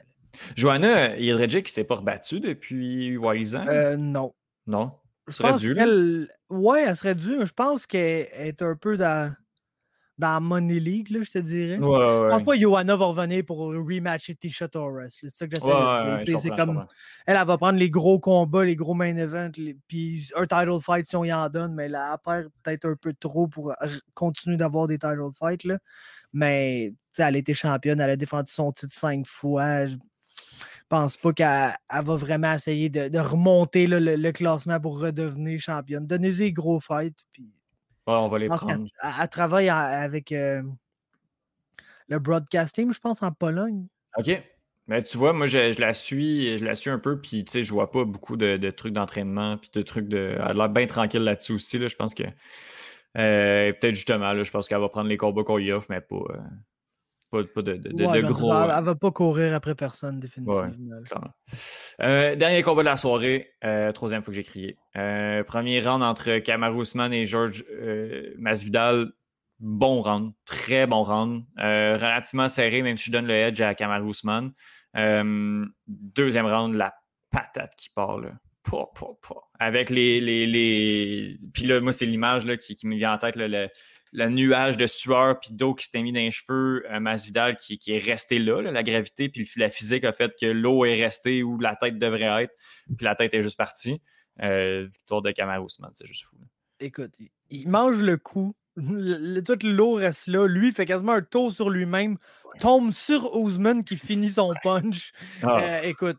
Joanna 0.57 1.17
Ildredjic, 1.17 1.67
qui 1.67 1.73
s'est 1.73 1.85
pas 1.85 1.97
rebattue 1.97 2.41
depuis 2.41 3.17
Wisean? 3.17 3.69
Euh, 3.69 3.97
non. 3.97 4.35
Non? 4.67 4.93
Je 5.29 5.41
pense 5.41 5.63
qu'elle... 5.63 6.29
Ouais, 6.51 6.85
elle 6.87 6.97
serait 6.97 7.15
due. 7.15 7.47
Je 7.47 7.53
pense 7.53 7.87
qu'elle 7.87 8.29
est 8.33 8.61
un 8.61 8.75
peu 8.75 8.97
dans 8.97 9.35
dans 10.17 10.41
Money 10.41 10.79
League, 10.79 11.11
là, 11.11 11.21
je 11.23 11.31
te 11.31 11.39
dirais. 11.39 11.79
Ouais, 11.79 11.89
ouais. 11.89 11.99
Je 11.99 12.29
pense 12.31 12.43
pas 12.45 12.55
que 12.55 12.61
Johanna 12.61 12.97
va 12.97 13.07
revenir 13.07 13.45
pour 13.45 13.59
rematcher 13.59 14.37
Tisha 14.37 14.69
Torres. 14.69 15.09
C'est 15.09 15.29
ça 15.29 15.47
que 15.47 15.57
j'essaie 15.57 15.67
de 15.67 16.25
dire. 16.25 16.39
c'est 16.39 16.51
comme, 16.51 16.87
elle, 17.27 17.37
elle 17.37 17.47
va 17.47 17.59
prendre 17.59 17.79
les 17.79 17.91
gros 17.91 18.21
combats, 18.21 18.65
les 18.65 18.77
gros 18.77 18.95
main 18.95 19.17
events, 19.17 19.53
puis 19.89 20.29
un 20.37 20.47
title 20.47 20.81
fight 20.81 21.05
si 21.05 21.17
on 21.17 21.25
y 21.25 21.33
en 21.33 21.49
donne, 21.49 21.75
mais 21.75 21.89
là, 21.89 22.13
elle 22.13 22.19
perd 22.25 22.53
peut-être 22.63 22.85
un 22.87 22.97
peu 22.97 23.13
trop 23.19 23.49
pour 23.49 23.75
continuer 24.15 24.57
d'avoir 24.57 24.87
des 24.87 24.99
title 24.99 25.31
fights. 25.37 25.65
Là. 25.65 25.79
Mais 26.33 26.95
elle 27.19 27.35
a 27.35 27.39
été 27.39 27.55
championne, 27.55 28.01
elle 28.01 28.11
a 28.11 28.17
défendu 28.17 28.53
son 28.53 28.73
titre 28.73 28.95
cinq 28.95 29.27
fois. 29.27 29.87
Je 29.87 29.97
pense 30.89 31.17
pas 31.17 31.33
qu'elle 31.33 31.73
va 31.91 32.17
vraiment 32.17 32.53
essayer 32.53 32.89
de, 32.89 33.19
remonter 33.19 33.87
le, 33.89 34.31
classement 34.31 34.79
pour 34.79 35.01
redevenir 35.01 35.59
championne. 35.59 36.07
Donnez-y 36.07 36.53
gros 36.53 36.79
fights, 36.79 37.25
puis 37.33 37.53
on 38.07 38.29
va 38.29 38.39
les 38.39 38.49
prendre. 38.49 38.87
Elle, 39.03 39.29
travaille 39.29 39.69
avec 39.69 40.33
euh, 40.33 40.63
le 42.09 42.19
broadcasting, 42.19 42.93
je 42.93 43.01
pense, 43.01 43.23
en 43.23 43.33
Pologne. 43.33 43.87
OK. 44.17 44.43
Mais 44.87 45.03
tu 45.03 45.17
vois, 45.17 45.33
moi, 45.33 45.47
je, 45.47 45.81
la 45.81 45.95
suis, 45.95 46.59
je 46.59 46.65
la 46.65 46.75
suis 46.75 46.91
un 46.91 46.99
peu, 46.99 47.19
puis 47.19 47.45
tu 47.45 47.53
sais, 47.53 47.63
je 47.63 47.73
vois 47.73 47.91
pas 47.91 48.05
beaucoup 48.05 48.37
de, 48.37 48.71
trucs 48.71 48.93
d'entraînement, 48.93 49.57
puis 49.57 49.71
de 49.73 49.81
trucs 49.81 50.09
de. 50.09 50.35
Elle 50.37 50.43
a 50.43 50.53
l'air 50.53 50.69
bien 50.69 50.87
tranquille 50.87 51.23
là-dessus 51.23 51.53
aussi. 51.53 51.79
Là, 51.79 51.89
je 51.89 51.97
pense 51.97 52.15
que. 52.15 52.25
Euh, 53.17 53.73
peut-être 53.73 53.95
justement, 53.95 54.33
là, 54.33 54.43
je 54.43 54.51
pense 54.51 54.69
qu'elle 54.69 54.81
va 54.81 54.89
prendre 54.89 55.09
les 55.09 55.17
combats 55.17 55.45
qu'on 55.45 55.59
y 55.59 55.73
offre, 55.73 55.87
mais 55.89 56.01
pas, 56.01 56.17
euh, 56.17 56.39
Pas, 57.35 57.45
pas 57.53 57.63
de, 57.63 57.73
de, 57.77 57.89
de- 57.93 58.05
Ouais, 58.05 58.23
de 58.23 58.27
non, 58.27 58.33
gros. 58.33 58.49
ça, 58.51 58.65
elle, 58.69 58.75
elle 58.79 58.85
va 58.85 58.95
pas 58.95 59.11
courir 59.11 59.55
après 59.55 59.75
personne, 59.75 60.21
définitivement. 60.21 60.71
Euh, 62.01 62.35
dernier 62.37 62.63
combat 62.63 62.83
de 62.83 62.87
la 62.87 62.97
soirée. 62.97 63.51
euh, 63.65 63.93
troisième 63.93 64.23
fois 64.23 64.33
que 64.33 64.37
j'ai 64.37 64.45
crié. 64.45 64.77
Euh, 64.97 65.43
premier 65.45 65.81
round 65.81 66.03
entre 66.03 66.39
Kamaru 66.39 66.83
Usman 66.83 67.13
et 67.13 67.25
George 67.25 67.65
Masvidal. 68.39 69.13
Bon 69.61 70.03
round. 70.03 70.33
Très 70.45 70.87
bon 70.87 71.03
round. 71.03 71.45
Euh, 71.61 71.95
relativement 71.95 72.49
serré, 72.49 72.83
même 72.83 72.97
si 72.97 73.07
je 73.07 73.13
donne 73.13 73.27
le 73.27 73.35
edge 73.35 73.61
à 73.61 73.75
Kamaru 73.75 74.11
Usman. 74.11 74.53
Euh, 74.97 75.65
deuxième 75.87 76.47
round, 76.47 76.75
la 76.75 76.95
patate 77.31 77.73
qui 77.77 77.89
part. 77.91 78.19
Là. 78.21 78.31
Pa, 78.69 78.79
pa, 78.99 79.07
pa. 79.27 79.35
Avec 79.59 79.91
les, 79.91 80.21
les, 80.21 80.47
les... 80.47 81.39
Puis 81.53 81.65
là, 81.65 81.81
moi, 81.81 81.93
c'est 81.93 82.07
l'image 82.07 82.45
qui, 82.57 82.75
qui 82.77 82.87
me 82.87 82.97
vient 82.97 83.13
en 83.15 83.19
tête. 83.19 83.37
là, 83.37 83.47
le, 83.47 83.69
le 84.15 84.29
nuage 84.29 84.77
de 84.77 84.87
sueur 84.87 85.41
puis 85.41 85.51
d'eau 85.53 85.75
qui 85.75 85.85
s'était 85.85 86.03
mis 86.03 86.13
dans 86.13 86.21
les 86.21 86.31
cheveux. 86.31 86.85
Euh, 86.91 87.01
Masvidal 87.01 87.57
qui, 87.57 87.79
qui 87.79 87.93
est 87.93 87.99
resté 87.99 88.39
là, 88.39 88.63
là, 88.63 88.71
la 88.71 88.85
gravité 88.85 89.29
puis 89.29 89.49
la 89.57 89.69
physique 89.69 90.05
a 90.05 90.13
fait 90.13 90.33
que 90.41 90.47
l'eau 90.47 90.85
est 90.85 91.03
restée 91.03 91.43
où 91.43 91.59
la 91.59 91.75
tête 91.75 91.99
devrait 91.99 92.45
être. 92.45 92.55
Puis 92.97 93.05
la 93.05 93.17
tête 93.17 93.35
est 93.35 93.43
juste 93.43 93.59
partie. 93.59 94.01
Euh, 94.43 94.87
victoire 94.91 95.21
de 95.21 95.31
Kamaru 95.33 95.67
c'est 95.69 96.07
juste 96.07 96.25
fou. 96.25 96.37
là. 96.41 96.47
Écoute, 96.81 97.13
il, 97.51 97.69
mange 97.69 97.99
le 97.99 98.17
coup. 98.17 98.55
Le, 98.77 99.41
toute 99.41 99.63
l'eau 99.63 99.95
reste 99.95 100.29
là. 100.29 100.47
Lui, 100.47 100.73
fait 100.73 100.87
quasiment 100.87 101.13
un 101.13 101.23
tour 101.23 101.53
sur 101.53 101.71
lui-même. 101.71 102.17
Tombe 102.61 102.93
sur 102.93 103.37
Ousmane 103.37 103.85
qui 103.85 103.97
finit 103.97 104.31
son 104.31 104.53
punch. 104.63 105.13
Ah. 105.43 105.61
Euh, 105.61 105.83
écoute, 105.83 106.19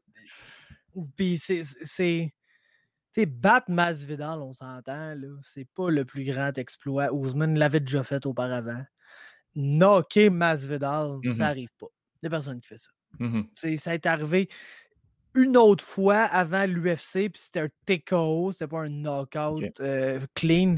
puis 1.16 1.38
c'est. 1.38 2.34
Sais, 3.22 3.26
battre 3.26 3.70
Masvidal, 3.72 4.41
on 4.41 4.53
s'entend, 4.53 5.16
là, 5.16 5.28
c'est 5.43 5.68
pas 5.76 5.89
le 5.89 6.05
plus 6.05 6.24
grand 6.24 6.57
exploit. 6.57 7.13
Ousmane 7.13 7.57
l'avait 7.57 7.80
déjà 7.80 8.03
fait 8.03 8.26
auparavant. 8.26 8.84
Knocker 9.55 10.30
Masvidal, 10.30 11.18
Mhm. 11.24 11.34
ça 11.36 11.47
arrive 11.47 11.70
pas. 11.80 11.88
Il 12.22 12.26
y 12.26 12.28
a 12.28 12.30
personne 12.30 12.59
qui 12.61 12.68
fait 12.68 12.78
ça. 12.80 12.89
C'est- 13.55 13.78
ça 13.78 13.93
est 13.93 14.05
arrivé 14.05 14.49
une 15.34 15.57
autre 15.57 15.84
fois 15.84 16.22
avant 16.24 16.66
l'UFC, 16.66 17.30
puis 17.30 17.41
c'était 17.41 17.59
un 17.61 17.70
TKO, 17.86 18.51
c'était 18.53 18.68
pas 18.68 18.82
un 18.82 18.89
knockout 18.89 19.61
euh, 19.82 20.20
clean. 20.34 20.76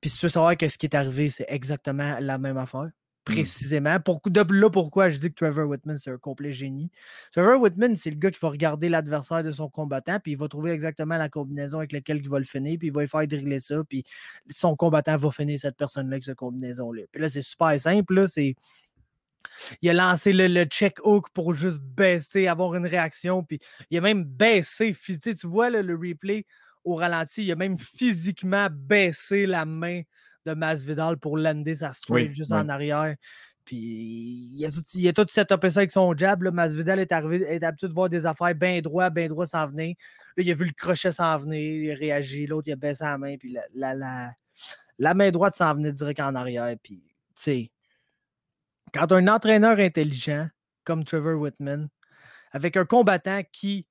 Puis 0.00 0.10
si 0.10 0.18
tu 0.18 0.26
veux 0.26 0.30
savoir 0.30 0.56
qu'est-ce 0.56 0.78
qui 0.78 0.86
est 0.86 0.94
arrivé, 0.94 1.30
c'est 1.30 1.46
exactement 1.48 2.18
la 2.20 2.38
même 2.38 2.56
affaire. 2.56 2.90
Hmm. 3.28 3.32
Précisément. 3.34 4.00
Pourquoi, 4.00 4.32
de 4.32 4.54
là, 4.54 4.70
pourquoi 4.70 5.08
je 5.10 5.18
dis 5.18 5.28
que 5.28 5.34
Trevor 5.34 5.68
Whitman, 5.68 5.98
c'est 5.98 6.10
un 6.10 6.16
complet 6.18 6.52
génie. 6.52 6.90
Trevor 7.32 7.60
Whitman, 7.60 7.94
c'est 7.94 8.10
le 8.10 8.16
gars 8.16 8.30
qui 8.30 8.38
va 8.40 8.48
regarder 8.48 8.88
l'adversaire 8.88 9.42
de 9.42 9.50
son 9.50 9.68
combattant, 9.68 10.18
puis 10.20 10.32
il 10.32 10.38
va 10.38 10.48
trouver 10.48 10.70
exactement 10.70 11.16
la 11.16 11.28
combinaison 11.28 11.78
avec 11.78 11.92
laquelle 11.92 12.18
il 12.18 12.28
va 12.28 12.38
le 12.38 12.46
finir, 12.46 12.78
puis 12.78 12.88
il 12.88 12.92
va 12.92 13.02
lui 13.02 13.08
faire 13.08 13.26
driller 13.26 13.60
ça, 13.60 13.82
puis 13.86 14.04
son 14.50 14.74
combattant 14.74 15.16
va 15.18 15.30
finir 15.30 15.58
cette 15.58 15.76
personne-là 15.76 16.14
avec 16.14 16.24
cette 16.24 16.36
combinaison-là. 16.36 17.02
Puis 17.12 17.20
là, 17.20 17.28
c'est 17.28 17.42
super 17.42 17.78
simple, 17.78 18.26
c'est 18.26 18.54
il 19.82 19.90
a 19.90 19.94
lancé 19.94 20.32
le, 20.32 20.48
le 20.48 20.64
check 20.64 20.98
hook 21.04 21.28
pour 21.32 21.52
juste 21.52 21.80
baisser, 21.80 22.46
avoir 22.46 22.74
une 22.74 22.86
réaction. 22.86 23.42
Puis 23.42 23.58
il 23.90 23.98
a 23.98 24.00
même 24.00 24.24
baissé. 24.24 24.94
tu 24.94 25.46
vois 25.46 25.70
là, 25.70 25.82
le 25.82 25.94
replay 25.94 26.44
au 26.84 26.94
ralenti, 26.94 27.44
il 27.44 27.52
a 27.52 27.56
même 27.56 27.76
physiquement 27.76 28.68
baissé 28.70 29.46
la 29.46 29.64
main 29.64 30.02
de 30.46 30.54
Masvidal 30.54 31.18
pour 31.18 31.36
lander 31.36 31.76
sa 31.76 31.92
straight 31.92 32.28
Oui, 32.28 32.34
juste 32.34 32.50
oui. 32.52 32.58
en 32.58 32.68
arrière. 32.68 33.14
Puis 33.64 33.76
il 33.76 34.64
a 34.66 34.70
tout, 34.70 34.82
il 34.94 35.06
a 35.08 35.12
tout 35.12 35.26
setupé 35.28 35.70
ça 35.70 35.80
avec 35.80 35.90
son 35.90 36.16
jab. 36.16 36.42
Là. 36.42 36.50
Masvidal 36.50 36.98
est 36.98 37.12
arrivé, 37.12 37.42
est 37.42 37.62
habitué 37.62 37.88
de 37.88 37.94
voir 37.94 38.08
des 38.08 38.26
affaires 38.26 38.54
bien 38.54 38.80
droit, 38.80 39.10
bien 39.10 39.28
droit 39.28 39.46
s'en 39.46 39.68
venir. 39.68 39.94
Là, 40.36 40.42
il 40.42 40.50
a 40.50 40.54
vu 40.54 40.64
le 40.66 40.72
crochet 40.72 41.12
s'en 41.12 41.38
venir, 41.38 41.84
il 41.84 41.90
a 41.92 41.94
réagi, 41.94 42.46
l'autre 42.46 42.68
il 42.68 42.72
a 42.72 42.76
baissé 42.76 43.04
la 43.04 43.18
main, 43.18 43.36
puis 43.36 43.52
la, 43.52 43.62
la, 43.74 43.94
la, 43.94 44.30
la 44.98 45.14
main 45.14 45.30
droite 45.30 45.54
s'en 45.54 45.74
venait 45.74 45.92
direct 45.92 46.20
en 46.20 46.34
arrière. 46.34 46.74
Puis, 46.82 47.02
tu 47.06 47.12
sais, 47.34 47.70
quand 48.92 49.12
un 49.12 49.28
entraîneur 49.28 49.78
intelligent 49.78 50.48
comme 50.84 51.04
Trevor 51.04 51.40
Whitman, 51.40 51.88
avec 52.52 52.76
un 52.76 52.84
combattant 52.84 53.42
qui, 53.52 53.86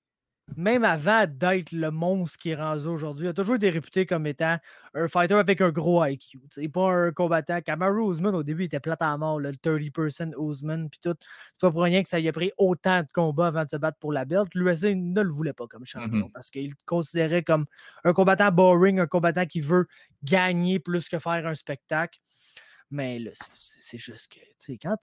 même 0.58 0.84
avant 0.84 1.26
d'être 1.28 1.72
le 1.72 1.91
monstre 1.91 2.38
qui 2.38 2.50
est 2.50 2.56
rendu 2.56 2.88
aujourd'hui, 2.88 3.28
a 3.28 3.34
toujours 3.34 3.56
été 3.56 3.70
réputé 3.70 4.06
comme 4.06 4.28
étant 4.28 4.58
un 4.93 5.08
fighter 5.08 5.36
avec 5.36 5.62
un 5.62 5.70
gros 5.70 6.04
IQ. 6.04 6.39
C'est 6.50 6.68
pas 6.68 6.91
un 6.91 7.12
combattant. 7.12 7.62
Kamaru 7.62 8.10
Usman, 8.12 8.36
au 8.36 8.43
début, 8.43 8.64
il 8.64 8.66
était 8.66 8.80
plate 8.80 9.02
à 9.02 9.18
mort, 9.18 9.39
là, 9.39 9.52
le 9.52 9.58
30% 9.58 10.34
Usman, 10.38 10.89
puis 10.89 11.00
tout. 11.02 11.16
C'est 11.54 11.62
pas 11.62 11.72
pour 11.72 11.84
rien 11.84 12.04
que 12.04 12.10
ça 12.10 12.20
y 12.20 12.28
a 12.28 12.32
pris 12.32 12.52
autant 12.58 13.02
de 13.02 13.08
combats 13.14 13.47
avant 13.47 13.64
de 13.64 13.70
se 13.70 13.78
battre 13.78 13.97
pour 14.00 14.12
la 14.12 14.26
belt. 14.26 14.54
L'USA 14.56 14.93
ne 14.95 15.22
le 15.22 15.30
voulait 15.30 15.54
pas 15.54 15.68
comme 15.68 15.86
champion 15.86 16.26
Mhm. 16.26 16.32
parce 16.32 16.50
qu'il 16.50 16.70
le 16.70 16.76
considérait 16.86 17.43
comme 17.43 17.66
un 18.04 18.14
combattant 18.14 18.52
boring, 18.52 19.00
un 19.00 19.08
combattant 19.08 19.45
qui 19.45 19.62
veut 19.62 19.88
gagner 20.24 20.80
plus 20.80 21.08
que 21.10 21.20
faire 21.20 21.45
un 21.47 21.54
spectacle. 21.54 22.20
Mais 22.91 23.20
là, 23.20 23.32
c'est- 23.54 23.97
juste 24.00 24.32
que, 24.34 24.39
tu 24.39 24.45
sais, 24.58 24.78
quand 24.78 24.97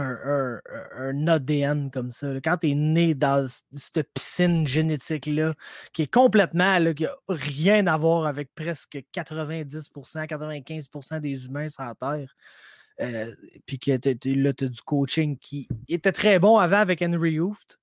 un, 0.00 0.16
un, 0.24 0.60
un- 0.96 1.08
un 1.08 1.26
ADN 1.26 1.90
comme 1.90 2.10
ça, 2.10 2.32
là, 2.32 2.40
quand 2.42 2.56
t'es 2.58 2.74
né 2.74 3.14
dans 3.14 3.46
cette 3.74 4.08
piscine 4.14 4.66
génétique-là, 4.66 5.54
qui 5.92 6.02
est 6.02 6.12
complètement, 6.12 6.78
là, 6.78 6.94
qui 6.94 7.06
a 7.06 7.14
rien 7.28 7.86
à 7.86 7.96
voir 7.96 8.26
avec 8.26 8.54
presque 8.54 9.02
90%, 9.12 10.26
95% 10.26 11.20
des 11.20 11.46
humains 11.46 11.68
sur 11.68 11.82
la 11.84 11.94
Terre, 11.94 12.34
euh, 13.00 13.32
puis 13.66 13.78
que 13.78 13.92
là, 13.92 14.52
t'as 14.52 14.66
du 14.68 14.80
coaching 14.82 15.38
qui 15.38 15.68
était 15.88 16.12
très 16.12 16.38
bon 16.38 16.58
avant 16.58 16.78
avec 16.78 17.00
Henry 17.02 17.38
Hooft, 17.38 17.78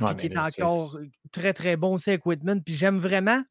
Ouais, 0.00 0.14
puis 0.16 0.28
qui 0.28 0.34
est 0.34 0.38
encore 0.62 0.98
très, 1.30 1.52
très 1.52 1.76
bon 1.76 1.94
aussi 1.94 2.10
avec 2.10 2.26
Whitman. 2.26 2.62
Puis 2.62 2.74
j'aime 2.74 2.98
vraiment. 2.98 3.42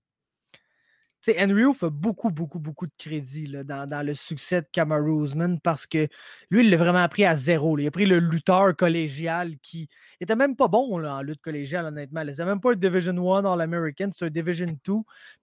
Tu 1.24 1.32
sais, 1.32 1.42
Henry 1.42 1.64
a 1.64 1.90
beaucoup, 1.90 2.32
beaucoup, 2.32 2.60
beaucoup 2.60 2.86
de 2.86 2.92
crédit 2.98 3.48
là, 3.48 3.64
dans, 3.64 3.88
dans 3.90 4.06
le 4.06 4.14
succès 4.14 4.62
de 4.62 4.68
Kamaru 4.72 5.24
Usman 5.24 5.58
parce 5.62 5.88
que 5.88 6.10
lui, 6.50 6.66
il 6.66 6.70
l'a 6.70 6.76
vraiment 6.76 7.08
pris 7.08 7.24
à 7.24 7.36
zéro. 7.38 7.78
là. 7.78 7.84
Il 7.84 7.88
a 7.88 7.92
pris 7.92 8.06
le 8.06 8.20
lutteur 8.20 8.76
collégial 8.76 9.58
qui 9.62 9.88
était 10.20 10.36
même 10.36 10.58
pas 10.58 10.68
bon 10.68 10.98
là, 10.98 11.16
en 11.16 11.22
lutte 11.22 11.40
collégiale, 11.42 11.86
honnêtement. 11.86 12.26
C'était 12.28 12.44
même 12.44 12.60
pas 12.60 12.72
un 12.74 12.76
Division 12.76 13.34
1 13.36 13.46
All-American, 13.46 14.10
c'était 14.12 14.26
un 14.26 14.30
Division 14.32 14.66
2. 14.86 14.94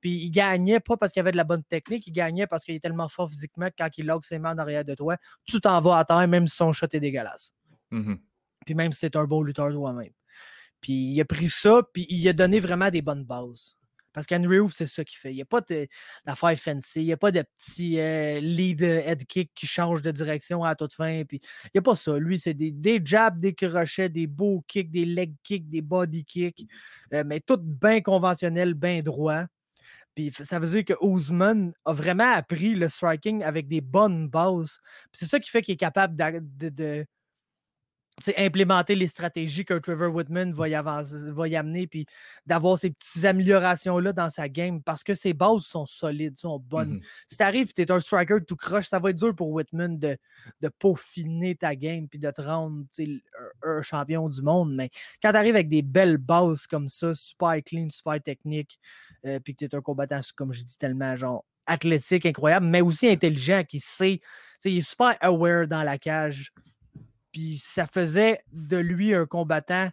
Puis 0.02 0.10
il 0.24 0.30
gagnait 0.30 0.80
pas 0.80 0.98
parce 0.98 1.12
qu'il 1.12 1.20
avait 1.20 1.32
de 1.32 1.38
la 1.38 1.44
bonne 1.44 1.64
technique, 1.64 2.06
il 2.06 2.12
gagnait 2.12 2.46
parce 2.46 2.64
qu'il 2.64 2.74
est 2.74 2.80
tellement 2.80 3.08
fort 3.08 3.30
physiquement 3.30 3.68
que 3.68 3.74
quand 3.78 3.88
il 3.96 4.04
logue 4.04 4.24
ses 4.24 4.38
mains 4.38 4.54
en 4.54 4.58
arrière 4.58 4.84
de 4.84 4.94
toi, 4.94 5.16
tu 5.46 5.60
t'en 5.62 5.80
vas 5.80 5.96
à 5.98 6.04
terre, 6.04 6.28
même 6.28 6.46
si 6.46 6.56
son 6.56 6.72
shot 6.72 6.88
est 6.92 7.00
dégueulasse 7.00 7.54
Mhm. 7.90 8.18
puis 8.66 8.74
même 8.74 8.92
si 8.92 8.98
c'est 9.00 9.16
un 9.16 9.24
bon 9.24 9.42
lutteur 9.42 9.72
toi-même. 9.72 10.12
Puis 10.82 10.92
il 10.92 11.20
a 11.20 11.24
pris 11.24 11.48
ça, 11.48 11.80
puis 11.92 12.06
il 12.10 12.28
a 12.28 12.32
donné 12.34 12.60
vraiment 12.60 12.90
des 12.90 13.02
bonnes 13.02 13.24
bases. 13.24 13.76
Parce 14.12 14.26
qu'Henry 14.26 14.58
Hoof, 14.58 14.72
c'est 14.74 14.86
ça 14.86 15.04
qu'il 15.04 15.18
fait. 15.18 15.32
Il 15.32 15.36
n'y 15.36 15.42
a 15.42 15.46
pas 15.46 15.60
d'affaires 16.24 16.58
fancy, 16.58 17.02
il 17.02 17.06
n'y 17.06 17.12
a 17.12 17.16
pas 17.16 17.30
de 17.30 17.42
petits 17.58 18.00
euh, 18.00 18.40
lead 18.40 18.82
euh, 18.82 19.02
head 19.04 19.24
kick 19.26 19.50
qui 19.54 19.66
change 19.66 20.02
de 20.02 20.10
direction 20.10 20.64
à 20.64 20.74
toute 20.74 20.94
fin. 20.94 21.22
Puis 21.24 21.40
il 21.64 21.70
n'y 21.74 21.78
a 21.78 21.82
pas 21.82 21.96
ça. 21.96 22.18
Lui, 22.18 22.38
c'est 22.38 22.54
des, 22.54 23.00
jabs, 23.04 23.38
des 23.38 23.54
crochets, 23.54 24.08
des 24.08 24.26
beaux 24.26 24.64
kicks, 24.66 24.90
des 24.90 25.04
leg 25.04 25.34
kicks, 25.42 25.68
des 25.68 25.82
body 25.82 26.24
kicks, 26.24 26.66
euh, 27.14 27.22
mais 27.26 27.40
tout 27.40 27.58
bien 27.58 28.00
conventionnel, 28.00 28.74
bien 28.74 29.02
droit. 29.02 29.44
Puis 30.14 30.32
ça 30.32 30.58
veut 30.58 30.68
dire 30.68 30.84
que 30.84 31.04
Ousmane 31.04 31.72
a 31.84 31.92
vraiment 31.92 32.32
appris 32.32 32.74
le 32.74 32.88
striking 32.88 33.42
avec 33.42 33.68
des 33.68 33.80
bonnes 33.80 34.28
bases. 34.28 34.80
C'est 35.12 35.26
ça 35.26 35.38
qui 35.38 35.50
fait 35.50 35.62
qu'il 35.62 35.74
est 35.74 35.76
capable 35.76 36.16
de- 36.16 37.06
implémenter 38.36 38.94
les 38.94 39.06
stratégies 39.06 39.64
que 39.64 39.74
Trevor 39.74 40.14
Whitman 40.14 40.52
va 40.52 40.68
y, 40.68 40.74
avancer- 40.74 41.30
va 41.32 41.48
y 41.48 41.56
amener, 41.56 41.86
puis 41.86 42.06
d'avoir 42.46 42.78
ces 42.78 42.90
petites 42.90 43.24
améliorations-là 43.24 44.12
dans 44.12 44.30
sa 44.30 44.48
game, 44.48 44.82
parce 44.82 45.02
que 45.04 45.14
ses 45.14 45.32
bases 45.32 45.62
sont 45.62 45.86
solides, 45.86 46.36
sont 46.38 46.58
bonnes. 46.58 46.94
Mhm. 46.94 47.00
Si 47.26 47.36
tu 47.36 47.42
arrives 47.42 47.72
tu 47.72 47.82
es 47.82 47.90
un 47.90 47.98
striker 47.98 48.38
tout 48.46 48.56
croche, 48.56 48.88
ça 48.88 48.98
va 48.98 49.10
être 49.10 49.16
dur 49.18 49.34
pour 49.34 49.50
Whitman 49.50 49.98
de, 49.98 50.16
de 50.60 50.68
peaufiner 50.68 51.54
ta 51.56 51.74
game, 51.76 52.08
puis 52.08 52.18
de 52.18 52.30
te 52.30 52.42
rendre 52.42 52.84
un, 52.98 53.18
un 53.62 53.82
champion 53.82 54.28
du 54.28 54.42
monde. 54.42 54.74
Mais 54.74 54.90
quand 55.22 55.30
tu 55.30 55.36
arrives 55.36 55.54
avec 55.54 55.68
des 55.68 55.82
belles 55.82 56.18
bases 56.18 56.66
comme 56.66 56.88
ça, 56.88 57.14
super 57.14 57.56
clean, 57.64 57.88
super 57.90 58.20
technique, 58.22 58.78
euh, 59.26 59.38
puis 59.40 59.54
que 59.54 59.64
tu 59.64 59.64
es 59.64 59.74
un 59.74 59.80
combattant, 59.80 60.20
comme 60.36 60.52
je 60.52 60.62
dis, 60.62 60.76
tellement 60.78 61.16
genre 61.16 61.44
athlétique, 61.66 62.26
incroyable, 62.26 62.66
mais 62.66 62.80
aussi 62.80 63.08
intelligent, 63.08 63.62
qui 63.68 63.78
sait, 63.80 64.20
il 64.64 64.78
est 64.78 64.80
super 64.88 65.16
aware 65.20 65.68
dans 65.68 65.82
la 65.82 65.98
cage. 65.98 66.52
Puis 67.32 67.58
ça 67.58 67.86
faisait 67.86 68.38
de 68.52 68.76
lui 68.76 69.14
un 69.14 69.26
combattant 69.26 69.90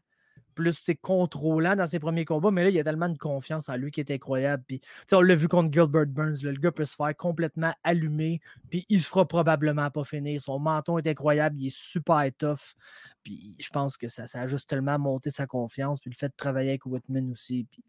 plus 0.58 0.74
c'est 0.74 0.96
contrôlant 0.96 1.76
dans 1.76 1.86
ses 1.86 2.00
premiers 2.00 2.26
combats, 2.26 2.50
mais 2.50 2.64
là, 2.64 2.70
il 2.70 2.76
y 2.76 2.80
a 2.80 2.84
tellement 2.84 3.10
de 3.10 3.18
confiance 3.18 3.70
en 3.70 3.76
lui 3.76 3.92
qui 3.92 4.00
est 4.00 4.10
incroyable. 4.10 4.64
Puis, 4.68 4.80
tu 4.80 4.88
sais, 5.06 5.16
on 5.16 5.22
l'a 5.22 5.36
vu 5.36 5.48
contre 5.48 5.72
Gilbert 5.72 6.08
Burns, 6.08 6.38
là, 6.42 6.52
le 6.52 6.58
gars 6.58 6.72
peut 6.72 6.84
se 6.84 6.96
faire 6.96 7.16
complètement 7.16 7.74
allumer, 7.84 8.42
puis 8.72 8.84
il 8.90 9.00
se 9.00 9.08
fera 9.08 9.28
probablement 9.28 9.92
pas 9.92 10.04
finir. 10.04 10.42
Son 10.42 10.58
menton 10.58 10.98
est 10.98 11.06
incroyable, 11.06 11.58
il 11.60 11.68
est 11.68 11.78
super 11.78 12.28
tough. 12.40 12.74
Puis 13.22 13.56
je 13.60 13.70
pense 13.70 13.98
que 13.98 14.08
ça, 14.08 14.26
ça 14.26 14.42
a 14.42 14.48
juste 14.48 14.68
tellement 14.68 14.98
monté 14.98 15.30
sa 15.30 15.46
confiance, 15.46 16.00
puis 16.00 16.10
le 16.10 16.16
fait 16.16 16.30
de 16.30 16.36
travailler 16.36 16.70
avec 16.70 16.88
Whitman 16.88 17.32
aussi. 17.32 17.68
Puis, 17.70 17.84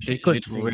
j'ai 0.00 0.18
trouvé. 0.18 0.72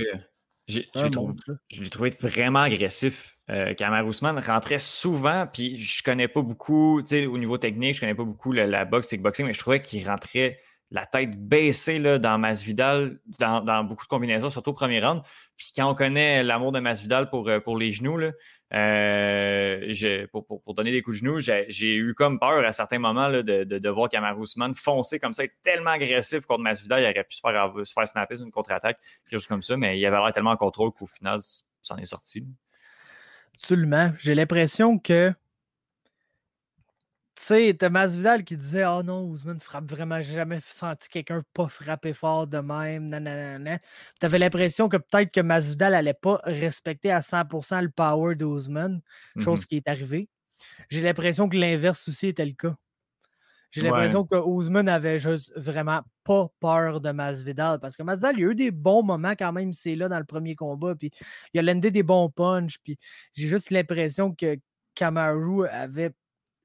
Là. 0.69 1.55
je 1.71 1.83
l'ai 1.83 1.91
trouvé 1.91 2.11
vraiment 2.21 2.61
agressif. 2.61 3.39
Euh, 3.51 3.73
Kamaru 3.75 4.11
Usman 4.11 4.39
rentrait 4.39 4.79
souvent, 4.79 5.47
puis 5.51 5.79
je 5.79 6.03
connais 6.03 6.29
pas 6.29 6.43
beaucoup, 6.43 7.01
tu 7.03 7.09
sais, 7.09 7.27
au 7.27 7.39
niveau 7.39 7.57
technique, 7.57 7.95
je 7.95 8.01
connais 8.01 8.15
pas 8.15 8.25
beaucoup 8.25 8.53
la, 8.53 8.67
la 8.67 8.85
boxe, 8.85 9.09
kickboxing, 9.09 9.47
mais 9.47 9.55
je 9.55 9.59
trouvais 9.59 9.81
qu'il 9.81 10.07
rentrait 10.07 10.61
la 10.91 11.05
tête 11.05 11.37
baissée 11.37 11.99
là, 11.99 12.19
dans 12.19 12.39
Masvidal, 12.39 13.19
dans, 13.39 13.61
dans 13.61 13.85
beaucoup 13.85 14.05
de 14.05 14.09
combinaisons, 14.09 14.49
surtout 14.49 14.71
au 14.71 14.75
premier 14.75 15.01
round. 15.01 15.23
Puis 15.57 15.73
quand 15.75 15.91
on 15.91 15.95
connaît 15.95 16.43
l'amour 16.43 16.73
de 16.73 16.81
Masvidal 16.81 17.29
pour, 17.29 17.49
euh, 17.49 17.61
pour 17.61 17.77
les 17.77 17.91
genoux, 17.91 18.17
là, 18.17 18.33
euh, 18.75 20.27
pour, 20.33 20.75
donner 20.75 20.93
des 20.93 21.03
coups 21.03 21.17
de 21.17 21.27
genoux, 21.27 21.41
j'ai 21.41 21.95
eu 21.95 22.15
comme 22.15 22.39
peur 22.39 22.65
à 22.65 22.73
certains 22.73 22.99
moments 22.99 23.29
là, 23.29 23.43
de, 23.43 23.65
de, 23.65 23.89
voir 23.91 24.09
Kamaru 24.09 24.47
foncer 24.75 25.19
comme 25.19 25.33
ça, 25.33 25.45
être 25.45 25.57
tellement 25.63 25.91
agressif 25.91 26.47
contre 26.47 26.63
Masvidal, 26.63 27.03
il 27.03 27.05
aurait 27.05 27.25
pu 27.25 27.37
se 27.37 27.41
faire, 27.41 27.73
se 27.85 27.93
faire 27.93 28.43
une 28.43 28.51
contre-attaque, 28.51 28.97
quelque 29.25 29.39
chose 29.41 29.47
comme 29.47 29.63
ça, 29.63 29.77
mais 29.77 29.99
il 29.99 30.07
avait 30.07 30.17
l'air 30.17 30.33
tellement 30.33 30.53
en 30.53 30.57
contrôle 30.57 30.93
qu'au 30.93 31.07
final, 31.07 31.41
ça 31.43 31.95
en 31.95 31.99
est 31.99 32.05
sorti. 32.05 32.47
Absolument. 33.55 34.13
J'ai 34.19 34.35
l'impression 34.35 34.99
que 34.99 35.33
tu 37.39 37.45
sais, 37.45 37.77
t'as 37.79 37.89
Masvidal 37.89 38.43
qui 38.43 38.57
disait 38.57 38.85
Oh 38.85 39.05
non, 39.05 39.23
Ousmane 39.23 39.61
frappe 39.61 39.89
vraiment, 39.89 40.21
j'ai 40.21 40.35
jamais 40.35 40.59
senti 40.65 41.09
quelqu'un 41.09 41.45
pas 41.55 41.69
frapper 41.69 42.13
fort 42.13 42.49
de 42.49 42.59
même. 42.59 43.11
Tu 44.19 44.27
avais 44.27 44.39
l'impression 44.41 44.89
que 44.89 44.97
peut-être 44.97 45.33
que 45.33 45.41
Masvidal 45.41 45.93
n'allait 45.93 46.15
pas 46.15 46.41
respecter 46.43 47.13
à 47.13 47.21
100% 47.21 47.81
le 47.81 47.91
power 47.91 48.35
d'Ousmane, 48.35 49.03
chose 49.39 49.61
mmh 49.61 49.65
qui 49.67 49.77
est 49.77 49.89
arrivée. 49.89 50.29
J'ai 50.91 51.01
l'impression 51.01 51.49
que 51.49 51.57
l'inverse 51.57 52.09
aussi 52.09 52.27
était 52.27 52.45
le 52.45 52.55
cas. 52.55 52.75
J'ai 53.71 53.83
l'impression 53.83 54.25
que 54.25 54.35
Ousmane 54.35 54.89
avait 54.89 55.21
juste 55.21 55.53
vraiment 55.57 56.01
pas 56.25 56.49
peur 56.59 57.01
de 57.01 57.13
Masvidal 57.13 57.79
parce 57.79 57.97
que 57.97 58.03
Masvidal, 58.03 58.35
il 58.37 58.41
y 58.41 58.45
a 58.47 58.51
eu 58.51 58.55
des 58.57 58.71
bons 58.73 59.05
moments 59.05 59.37
quand 59.39 59.53
même, 59.53 59.73
c'est 59.73 59.95
là 59.95 60.09
dans 60.09 60.19
le 60.19 60.25
premier 60.25 60.57
combat, 60.57 60.97
puis 60.97 61.13
il 61.55 61.61
a 61.61 61.63
landé 61.63 61.93
des 61.93 62.03
bons 62.03 62.31
punches, 62.31 62.79
puis 62.83 62.99
j'ai 63.35 63.47
juste 63.47 63.71
l'impression 63.71 64.35
que 64.35 64.57
Kamaru 64.97 65.69
avait 65.69 66.11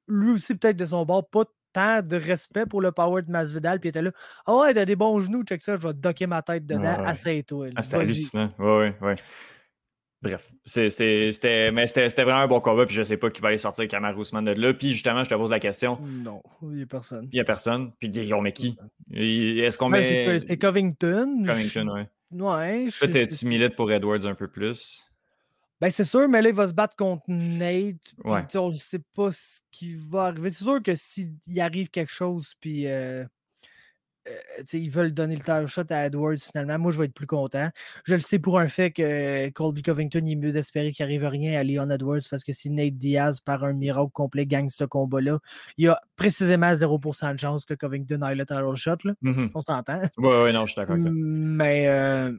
lui 0.08 0.32
aussi, 0.32 0.54
peut-être 0.54 0.76
de 0.76 0.84
son 0.84 1.04
bord, 1.04 1.28
pas 1.28 1.44
tant 1.72 2.02
de 2.02 2.16
respect 2.16 2.66
pour 2.66 2.80
le 2.80 2.92
power 2.92 3.22
de 3.22 3.30
Masvidal, 3.30 3.80
puis 3.80 3.88
il 3.88 3.90
était 3.90 4.02
là. 4.02 4.10
Ah 4.46 4.52
oh 4.54 4.60
ouais, 4.62 4.74
t'as 4.74 4.84
des 4.84 4.96
bons 4.96 5.18
genoux, 5.20 5.42
check 5.42 5.62
ça, 5.62 5.76
je 5.76 5.86
vais 5.86 5.94
docker 5.94 6.28
ma 6.28 6.42
tête 6.42 6.66
dedans. 6.66 6.82
Ouais, 6.82 7.06
Assez 7.06 7.42
toi. 7.42 7.68
Ah, 7.74 7.82
c'était 7.82 7.96
hallucinant. 7.96 8.48
Ouais, 8.58 8.78
ouais, 8.78 8.94
ouais. 9.00 9.16
Bref, 10.22 10.50
c'était, 10.64 11.70
vraiment 11.70 12.40
un 12.40 12.46
bon 12.46 12.60
combat, 12.60 12.86
puis 12.86 12.96
je 12.96 13.02
sais 13.02 13.18
pas 13.18 13.28
qui 13.28 13.42
va 13.42 13.48
aller 13.48 13.58
sortir 13.58 13.86
Kamar 13.88 14.16
Ousmane 14.16 14.46
de 14.46 14.52
là. 14.52 14.72
Puis 14.72 14.94
justement, 14.94 15.22
je 15.22 15.28
te 15.28 15.34
pose 15.34 15.50
la 15.50 15.60
question. 15.60 15.98
Non, 16.00 16.42
il 16.62 16.68
n'y 16.68 16.82
a 16.82 16.86
personne. 16.86 17.28
Il 17.30 17.34
n'y 17.34 17.40
a 17.40 17.44
personne. 17.44 17.92
Puis 17.98 18.32
on 18.32 18.40
met 18.40 18.52
qui? 18.52 18.78
Est-ce 19.12 19.76
qu'on 19.76 19.92
ouais, 19.92 20.00
met. 20.00 20.38
C'était 20.38 20.56
Covington. 20.56 21.44
Covington, 21.44 21.88
ouais. 21.92 22.08
Ouais. 22.32 22.86
Peut-être 23.00 23.36
tu 23.36 23.46
milites 23.46 23.76
pour 23.76 23.92
Edwards 23.92 24.26
un 24.26 24.34
peu 24.34 24.48
plus? 24.48 25.03
Ben, 25.84 25.90
c'est 25.90 26.04
sûr, 26.04 26.26
mais 26.30 26.40
là, 26.40 26.48
il 26.48 26.54
va 26.54 26.66
se 26.66 26.72
battre 26.72 26.96
contre 26.96 27.24
Nate. 27.28 28.14
Ouais. 28.24 28.40
On 28.56 28.70
ne 28.70 28.74
sait 28.74 29.02
pas 29.14 29.30
ce 29.32 29.60
qui 29.70 29.94
va 29.94 30.28
arriver. 30.28 30.48
C'est 30.48 30.64
sûr 30.64 30.82
que 30.82 30.94
s'il 30.96 31.36
arrive 31.58 31.90
quelque 31.90 32.10
chose, 32.10 32.54
puis 32.58 32.86
euh, 32.86 33.22
euh, 34.26 34.62
ils 34.72 34.88
veulent 34.88 35.12
donner 35.12 35.36
le 35.36 35.42
title 35.42 35.66
shot 35.66 35.82
à 35.90 36.06
Edwards 36.06 36.38
finalement, 36.38 36.78
moi, 36.78 36.90
je 36.90 37.00
vais 37.00 37.04
être 37.04 37.12
plus 37.12 37.26
content. 37.26 37.68
Je 38.06 38.14
le 38.14 38.22
sais 38.22 38.38
pour 38.38 38.58
un 38.60 38.68
fait 38.68 38.92
que 38.92 39.50
Colby 39.50 39.82
Covington, 39.82 40.22
il 40.24 40.32
est 40.32 40.36
mieux 40.36 40.52
d'espérer 40.52 40.90
qu'il 40.90 41.04
n'arrive 41.04 41.26
rien 41.26 41.60
à 41.60 41.62
Leon 41.62 41.90
Edwards 41.90 42.22
parce 42.30 42.44
que 42.44 42.52
si 42.54 42.70
Nate 42.70 42.96
Diaz, 42.96 43.42
par 43.42 43.62
un 43.64 43.74
miracle 43.74 44.12
complet, 44.14 44.46
gagne 44.46 44.70
ce 44.70 44.84
combat-là, 44.84 45.38
il 45.76 45.84
y 45.84 45.88
a 45.88 46.00
précisément 46.16 46.72
0% 46.72 47.34
de 47.34 47.38
chance 47.38 47.66
que 47.66 47.74
Covington 47.74 48.22
aille 48.22 48.38
le 48.38 48.46
title 48.46 48.74
shot. 48.74 48.96
Là. 49.04 49.12
Mm-hmm. 49.22 49.50
On 49.54 49.60
s'entend. 49.60 50.00
Oui, 50.16 50.32
oui, 50.44 50.52
non, 50.54 50.64
je 50.64 50.72
suis 50.72 50.80
d'accord 50.80 50.94
avec 50.94 51.04
toi. 51.04 51.12
Mais. 51.14 51.88
Euh, 51.88 52.32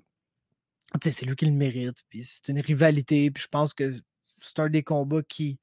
c'est 1.02 1.26
lui 1.26 1.36
qui 1.36 1.46
le 1.46 1.52
mérite. 1.52 2.04
Puis 2.10 2.24
c'est 2.24 2.50
une 2.50 2.60
rivalité. 2.60 3.32
Puis 3.32 3.44
je 3.44 3.48
pense 3.48 3.74
que 3.74 3.92
c'est 4.40 4.60
un 4.60 4.70
des 4.70 4.84
combats 4.84 5.24
qui. 5.24 5.60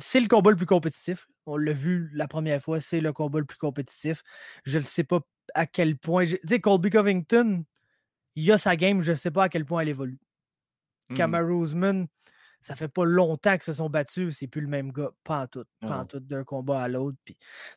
C'est 0.00 0.20
le 0.20 0.28
combat 0.28 0.50
le 0.50 0.56
plus 0.56 0.66
compétitif. 0.66 1.26
On 1.46 1.56
l'a 1.56 1.72
vu 1.72 2.08
la 2.12 2.28
première 2.28 2.62
fois, 2.62 2.80
c'est 2.80 3.00
le 3.00 3.12
combat 3.12 3.40
le 3.40 3.44
plus 3.44 3.58
compétitif. 3.58 4.22
Je 4.64 4.78
ne 4.78 4.84
sais 4.84 5.04
pas 5.04 5.20
à 5.54 5.66
quel 5.66 5.98
point. 5.98 6.24
Tu 6.24 6.38
sais, 6.44 6.60
Colby 6.60 6.90
Covington, 6.90 7.64
il 8.36 8.52
a 8.52 8.58
sa 8.58 8.76
game, 8.76 9.02
je 9.02 9.10
ne 9.10 9.16
sais 9.16 9.32
pas 9.32 9.44
à 9.44 9.48
quel 9.48 9.64
point 9.64 9.82
elle 9.82 9.88
évolue. 9.88 10.20
Mmh. 11.08 11.14
Kamaru 11.14 11.64
Usman, 11.64 12.06
ça 12.62 12.76
fait 12.76 12.88
pas 12.88 13.04
longtemps 13.04 13.52
qu'ils 13.52 13.62
se 13.62 13.72
sont 13.74 13.90
battus, 13.90 14.36
c'est 14.38 14.46
plus 14.46 14.60
le 14.60 14.68
même 14.68 14.92
gars, 14.92 15.10
pas 15.24 15.42
en 15.42 15.46
tout, 15.48 15.64
pas 15.80 15.98
en 15.98 16.06
tout 16.06 16.20
d'un 16.20 16.44
combat 16.44 16.82
à 16.82 16.88
l'autre. 16.88 17.18
Puis, 17.24 17.36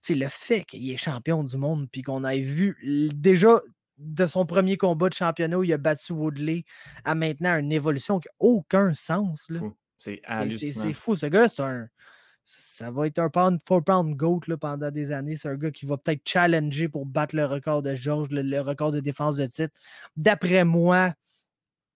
le 0.09 0.27
fait 0.29 0.63
qu'il 0.63 0.89
est 0.91 0.97
champion 0.97 1.43
du 1.43 1.57
monde, 1.57 1.89
puis 1.91 2.03
qu'on 2.03 2.23
ait 2.23 2.39
vu 2.39 2.77
déjà 3.13 3.59
de 3.97 4.27
son 4.27 4.45
premier 4.45 4.77
combat 4.77 5.09
de 5.09 5.13
championnat 5.13 5.57
où 5.57 5.63
il 5.63 5.73
a 5.73 5.77
battu 5.77 6.13
Woodley 6.13 6.65
à 7.03 7.15
maintenant 7.15 7.57
une 7.57 7.71
évolution 7.71 8.19
qui 8.19 8.27
n'a 8.27 8.35
aucun 8.39 8.93
sens. 8.93 9.49
C'est 9.97 10.21
hallucinant. 10.25 10.83
C'est 10.83 10.93
fou. 10.93 11.15
Ce 11.15 11.25
gars, 11.25 11.47
c'est 11.49 11.61
un. 11.61 11.87
Ça 12.47 12.91
va 12.91 13.07
être 13.07 13.17
un 13.17 13.29
pound, 13.29 13.59
four 13.65 13.83
pound 13.83 14.15
goat 14.15 14.41
là, 14.47 14.57
pendant 14.57 14.91
des 14.91 15.11
années. 15.11 15.35
C'est 15.35 15.49
un 15.49 15.55
gars 15.55 15.71
qui 15.71 15.87
va 15.87 15.97
peut-être 15.97 16.21
challenger 16.27 16.87
pour 16.87 17.05
battre 17.05 17.35
le 17.35 17.45
record 17.45 17.81
de 17.81 17.95
George, 17.95 18.27
le, 18.29 18.59
record 18.61 18.91
de 18.91 18.99
défense 18.99 19.37
de 19.37 19.47
titre. 19.47 19.73
D'après 20.15 20.63
moi, 20.63 21.13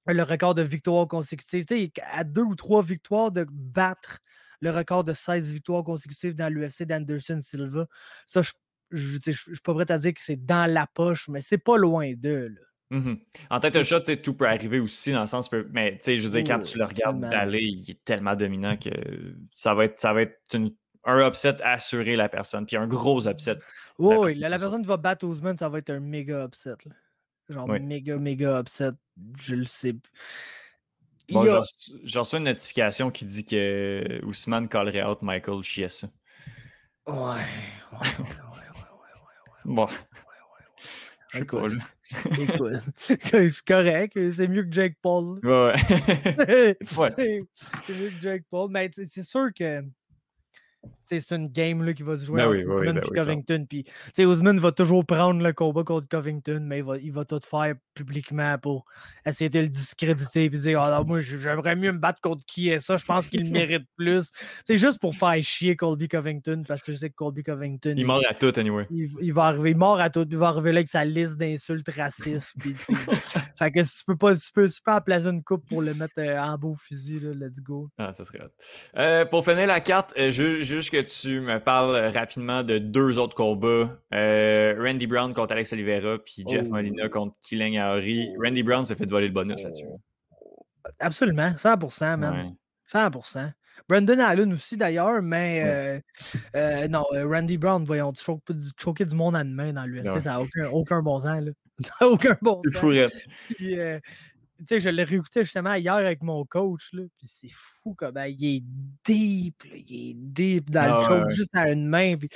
le 0.07 0.23
record 0.23 0.55
de 0.55 0.63
victoires 0.63 1.07
consécutives. 1.07 1.65
Tu 1.65 1.75
sais, 1.75 1.91
à 2.03 2.23
deux 2.23 2.41
ou 2.41 2.55
trois 2.55 2.81
victoires 2.81 3.31
de 3.31 3.45
battre 3.47 4.19
le 4.61 4.71
record 4.71 5.03
de 5.03 5.13
16 5.13 5.53
victoires 5.53 5.83
consécutives 5.83 6.33
dans 6.35 6.51
l'UFC 6.51 6.83
d'Anderson 6.83 7.39
Silva. 7.41 7.85
Ça, 8.25 8.41
je 8.41 8.51
je 8.91 9.17
ne 9.27 9.33
suis 9.33 9.61
pas 9.63 9.73
prêt 9.73 9.91
à 9.91 9.97
dire 9.97 10.13
que 10.13 10.21
c'est 10.21 10.43
dans 10.43 10.71
la 10.71 10.87
poche, 10.87 11.27
mais 11.27 11.41
c'est 11.41 11.57
pas 11.57 11.77
loin 11.77 12.13
d'eux. 12.15 12.55
Mmh 12.91 13.13
en 13.51 13.59
tête 13.59 13.75
de 13.75 13.83
shot, 13.83 13.99
tout 14.23 14.33
peut 14.33 14.47
arriver 14.47 14.79
aussi 14.79 15.11
dans 15.11 15.21
le 15.21 15.27
sens. 15.27 15.51
Mais 15.71 15.99
je 16.03 16.27
veux 16.27 16.29
dire, 16.29 16.43
quand 16.43 16.59
tu 16.63 16.77
le 16.77 16.85
regardes 16.85 17.19
d'aller, 17.19 17.61
il 17.61 17.91
est 17.91 18.03
tellement 18.03 18.35
dominant 18.35 18.77
que 18.77 18.89
ça 19.53 19.75
va 19.75 19.85
être, 19.85 19.99
ça 19.99 20.11
va 20.13 20.23
être 20.23 20.39
un 21.05 21.27
upset 21.27 21.61
assuré 21.61 22.15
la 22.15 22.29
personne. 22.29 22.65
Puis 22.65 22.77
un 22.77 22.87
gros 22.87 23.27
upset. 23.27 23.57
oui, 23.99 24.33
la, 24.35 24.57
personne 24.57 24.81
qui 24.81 24.87
va 24.87 24.97
battre 24.97 25.25
Ousmane, 25.27 25.57
ça 25.57 25.69
va 25.69 25.77
être 25.77 25.91
un 25.91 25.99
méga 25.99 26.45
upset. 26.45 26.75
Genre 27.47 27.67
méga, 27.67 28.17
méga 28.17 28.59
upset. 28.59 28.91
Je 29.37 29.55
le 29.55 29.65
sais. 29.65 29.95
Bon, 31.29 31.47
a... 31.47 31.63
J'ai 32.03 32.19
reçu 32.19 32.37
une 32.37 32.43
notification 32.45 33.11
qui 33.11 33.25
dit 33.25 33.45
que 33.45 34.19
Ousmane 34.25 34.67
collerait 34.67 35.03
out 35.03 35.21
Michael 35.21 35.61
Chiesa. 35.61 36.07
Ouais, 37.05 37.15
ouais, 37.15 37.99
ouais. 38.19 38.68
Bon. 39.69 39.87
Je 41.31 41.37
sais 41.37 41.45
pas, 41.45 41.61
c'est 43.51 43.65
correct. 43.65 44.31
C'est 44.31 44.47
mieux 44.47 44.63
que 44.63 44.71
Jake 44.71 44.95
Paul. 44.99 45.39
Ouais, 45.43 45.73
ouais. 46.97 47.13
c'est 47.83 47.99
mieux 47.99 48.09
que 48.09 48.19
Jake 48.19 48.45
Paul. 48.49 48.71
Mais 48.71 48.89
c'est 48.91 49.21
sûr 49.21 49.49
que 49.55 49.83
c'est 51.09 51.35
une 51.35 51.47
game 51.47 51.83
là, 51.83 51.93
qui 51.93 52.03
va 52.03 52.15
se 52.17 52.25
jouer 52.25 52.37
ben 52.37 52.47
entre 52.47 52.57
oui, 52.57 52.65
Ousmane 52.65 52.99
ben 52.99 53.03
et 53.03 53.15
Covington. 53.15 53.65
Puis, 53.67 53.85
Ousmane 54.25 54.59
va 54.59 54.71
toujours 54.71 55.05
prendre 55.05 55.41
le 55.41 55.53
combat 55.53 55.83
contre 55.83 56.07
Covington, 56.07 56.59
mais 56.61 56.79
il 56.79 56.83
va, 56.83 56.97
il 56.97 57.11
va 57.11 57.25
tout 57.25 57.39
faire 57.49 57.75
publiquement 57.93 58.57
pour 58.57 58.85
essayer 59.25 59.49
de 59.49 59.59
le 59.59 59.69
discréditer 59.69 60.45
et 60.45 60.49
dire 60.49 60.81
ah, 60.81 61.01
Moi, 61.05 61.21
j'aimerais 61.21 61.75
mieux 61.75 61.91
me 61.91 61.97
battre 61.97 62.21
contre 62.21 62.43
qui 62.45 62.69
est 62.69 62.79
ça? 62.79 62.97
Je 62.97 63.05
pense 63.05 63.27
qu'il 63.27 63.49
mérite 63.51 63.85
plus. 63.97 64.31
C'est 64.65 64.77
juste 64.77 64.99
pour 64.99 65.15
faire 65.15 65.41
chier 65.41 65.75
Colby 65.75 66.07
Covington 66.07 66.63
parce 66.67 66.81
que 66.81 66.91
je 66.91 66.97
sais 66.97 67.09
que 67.09 67.15
Colby 67.15 67.43
Covington. 67.43 67.95
Il, 67.97 68.05
mord 68.05 68.21
à 68.29 68.33
tout, 68.33 68.53
anyway. 68.55 68.85
Il, 68.91 69.33
va 69.33 69.45
arriver, 69.45 69.71
il 69.71 69.77
mord 69.77 69.99
à 69.99 70.09
tout. 70.09 70.27
Il 70.29 70.37
va 70.37 70.47
arriver 70.47 70.71
là 70.71 70.79
avec 70.79 70.87
sa 70.87 71.05
liste 71.05 71.37
d'insultes 71.37 71.89
racistes. 71.89 72.53
puis, 72.59 72.73
fait 73.57 73.71
que 73.71 73.83
si 73.83 73.99
tu 73.99 74.05
peux 74.05 74.17
pas, 74.17 74.35
tu 74.35 74.51
peux, 74.53 74.69
tu 74.69 74.81
peux 74.81 74.91
en 74.91 75.01
placer 75.01 75.27
une 75.27 75.43
coupe 75.43 75.67
pour 75.67 75.81
le 75.81 75.93
mettre 75.93 76.13
euh, 76.19 76.37
en 76.39 76.57
beau 76.57 76.75
fusil, 76.75 77.19
là, 77.19 77.31
let's 77.33 77.61
go. 77.61 77.89
Ah, 77.97 78.13
ça 78.13 78.23
serait 78.23 78.39
euh, 78.97 79.25
Pour 79.25 79.45
finir 79.45 79.67
la 79.67 79.79
carte, 79.79 80.13
euh, 80.17 80.31
je, 80.31 80.61
juste 80.61 80.89
que 80.89 80.98
tu 81.03 81.39
me 81.41 81.59
parles 81.59 81.95
rapidement 82.15 82.63
de 82.63 82.77
deux 82.77 83.17
autres 83.19 83.35
combats. 83.35 83.99
Euh, 84.13 84.75
Randy 84.79 85.07
Brown 85.07 85.33
contre 85.33 85.53
Alex 85.53 85.73
Oliveira, 85.73 86.17
puis 86.23 86.43
Jeff 86.47 86.65
Oh. 86.67 86.73
Molina 86.73 87.09
contre 87.09 87.35
Killing 87.41 87.77
Aori. 87.77 88.29
Randy 88.43 88.63
Brown 88.63 88.85
s'est 88.85 88.95
fait 88.95 89.09
voler 89.09 89.27
le 89.27 89.33
bonus 89.33 89.61
là-dessus. 89.63 89.85
Absolument, 90.99 91.53
100%, 91.57 92.17
man. 92.17 92.33
Ouais. 92.47 92.53
100%. 92.85 93.51
Brandon 93.87 94.19
Allen 94.19 94.53
aussi, 94.53 94.77
d'ailleurs, 94.77 95.21
mais 95.21 95.61
euh, 95.65 95.99
euh, 96.55 96.87
non, 96.87 97.05
euh, 97.13 97.27
Randy 97.27 97.57
Brown, 97.57 97.83
voyons, 97.83 98.11
tu 98.13 98.23
tu 98.23 98.53
choquais 98.77 99.05
du 99.05 99.15
monde 99.15 99.35
à 99.35 99.43
demain 99.43 99.73
dans 99.73 99.85
l'UFC, 99.85 100.09
Ouais. 100.13 100.21
ça 100.21 100.31
n'a 100.31 100.41
aucun, 100.41 100.67
aucun 100.71 101.01
bon 101.01 101.19
sens, 101.19 101.41
là. 101.43 101.51
Ça 101.81 101.93
n'a 102.01 102.07
aucun 102.09 102.35
bon 102.41 102.59
C'est 102.65 102.71
sens. 102.71 102.81
fou, 102.81 102.91
Sais, 104.67 104.79
je 104.79 104.89
l'ai 104.89 105.03
réécouté 105.03 105.43
justement 105.43 105.73
hier 105.75 105.93
avec 105.93 106.21
mon 106.21 106.43
coach, 106.45 106.89
là, 106.93 107.03
puis 107.17 107.27
c'est 107.27 107.49
fou 107.51 107.93
comme 107.93 108.11
ben, 108.11 108.25
il 108.25 108.57
est 108.57 108.63
deep, 109.05 109.63
là, 109.63 109.75
il 109.75 110.09
est 110.09 110.13
deep 110.15 110.69
dans 110.69 110.81
Ah 110.81 110.87
le 110.87 110.97
ouais, 110.97 111.05
choke, 111.05 111.29
ouais. 111.29 111.35
juste 111.35 111.55
à 111.55 111.69
une 111.69 111.87
main. 111.87 112.17
Puis, 112.17 112.29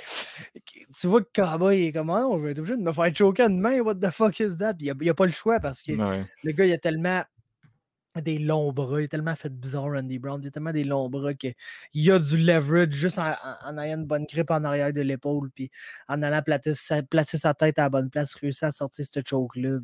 tu 0.98 1.06
vois 1.06 1.22
que 1.22 1.28
Cowboy 1.34 1.78
il 1.78 1.86
est 1.88 1.92
comme, 1.92 2.10
Ah 2.10 2.20
non, 2.22 2.38
je 2.38 2.44
vais 2.44 2.50
être 2.52 2.58
obligé 2.60 2.76
de 2.76 2.82
me 2.82 2.92
faire 2.92 3.14
choquer 3.14 3.42
à 3.42 3.46
une 3.46 3.60
main, 3.60 3.80
what 3.80 3.96
the 3.96 4.10
fuck 4.10 4.38
is 4.40 4.56
that? 4.58 4.74
Puis 4.74 4.86
il 4.86 4.96
n'y 5.00 5.08
a, 5.10 5.14
pas 5.14 5.26
le 5.26 5.32
choix 5.32 5.60
parce 5.60 5.82
que 5.82 5.92
Ouais. 5.92 6.24
le 6.42 6.52
gars, 6.52 6.64
il 6.66 6.72
a 6.72 6.78
tellement 6.78 7.22
des 8.22 8.38
longs 8.38 8.72
bras, 8.72 9.00
il 9.00 9.04
a 9.04 9.08
tellement 9.08 9.34
fait 9.34 9.52
bizarre, 9.52 9.90
Randy 9.92 10.18
Brown, 10.20 10.40
il 10.42 10.46
a 10.46 10.50
tellement 10.50 10.72
des 10.72 10.84
longs 10.84 11.08
bras 11.08 11.34
qu'il 11.34 12.10
a 12.12 12.18
du 12.20 12.38
leverage 12.38 12.92
juste 12.92 13.18
en, 13.18 13.32
en- 13.32 13.56
en 13.70 13.78
ayant 13.78 13.98
une 13.98 14.06
bonne 14.06 14.24
grippe 14.24 14.50
en 14.52 14.62
arrière 14.64 14.92
de 14.92 15.00
l'épaule, 15.00 15.50
puis 15.50 15.70
en 16.08 16.22
allant 16.22 16.40
placer 16.42 16.74
sa, 16.74 17.02
placer 17.02 17.38
sa 17.38 17.54
tête 17.54 17.78
à 17.78 17.82
la 17.82 17.90
bonne 17.90 18.10
place, 18.10 18.34
réussir 18.34 18.68
à 18.68 18.70
sortir 18.70 19.04
ce 19.04 19.20
choke-là. 19.24 19.78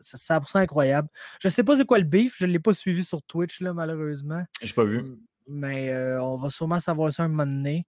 C'est 0.00 0.16
100% 0.18 0.58
incroyable. 0.60 1.08
Je 1.40 1.48
sais 1.48 1.64
pas 1.64 1.76
c'est 1.76 1.84
quoi 1.86 1.98
le 1.98 2.04
beef, 2.04 2.34
je 2.36 2.46
ne 2.46 2.52
l'ai 2.52 2.58
pas 2.58 2.72
suivi 2.74 3.04
sur 3.04 3.22
Twitch, 3.22 3.60
là, 3.60 3.72
malheureusement, 3.72 4.42
J'ai 4.62 4.72
pas 4.74 4.84
vu. 4.84 5.02
mais 5.46 5.90
euh, 5.90 6.22
on 6.22 6.36
va 6.36 6.50
sûrement 6.50 6.80
savoir 6.80 7.12
ça 7.12 7.24
un 7.24 7.28
moment 7.28 7.46
donné. 7.46 7.86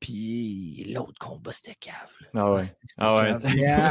Puis 0.00 0.84
l'autre 0.92 1.18
combat, 1.18 1.52
c'était 1.52 1.74
cave. 1.74 1.94
Ah 2.34 2.52
ouais. 2.52 2.62
Ah 2.98 3.14
ouais. 3.16 3.34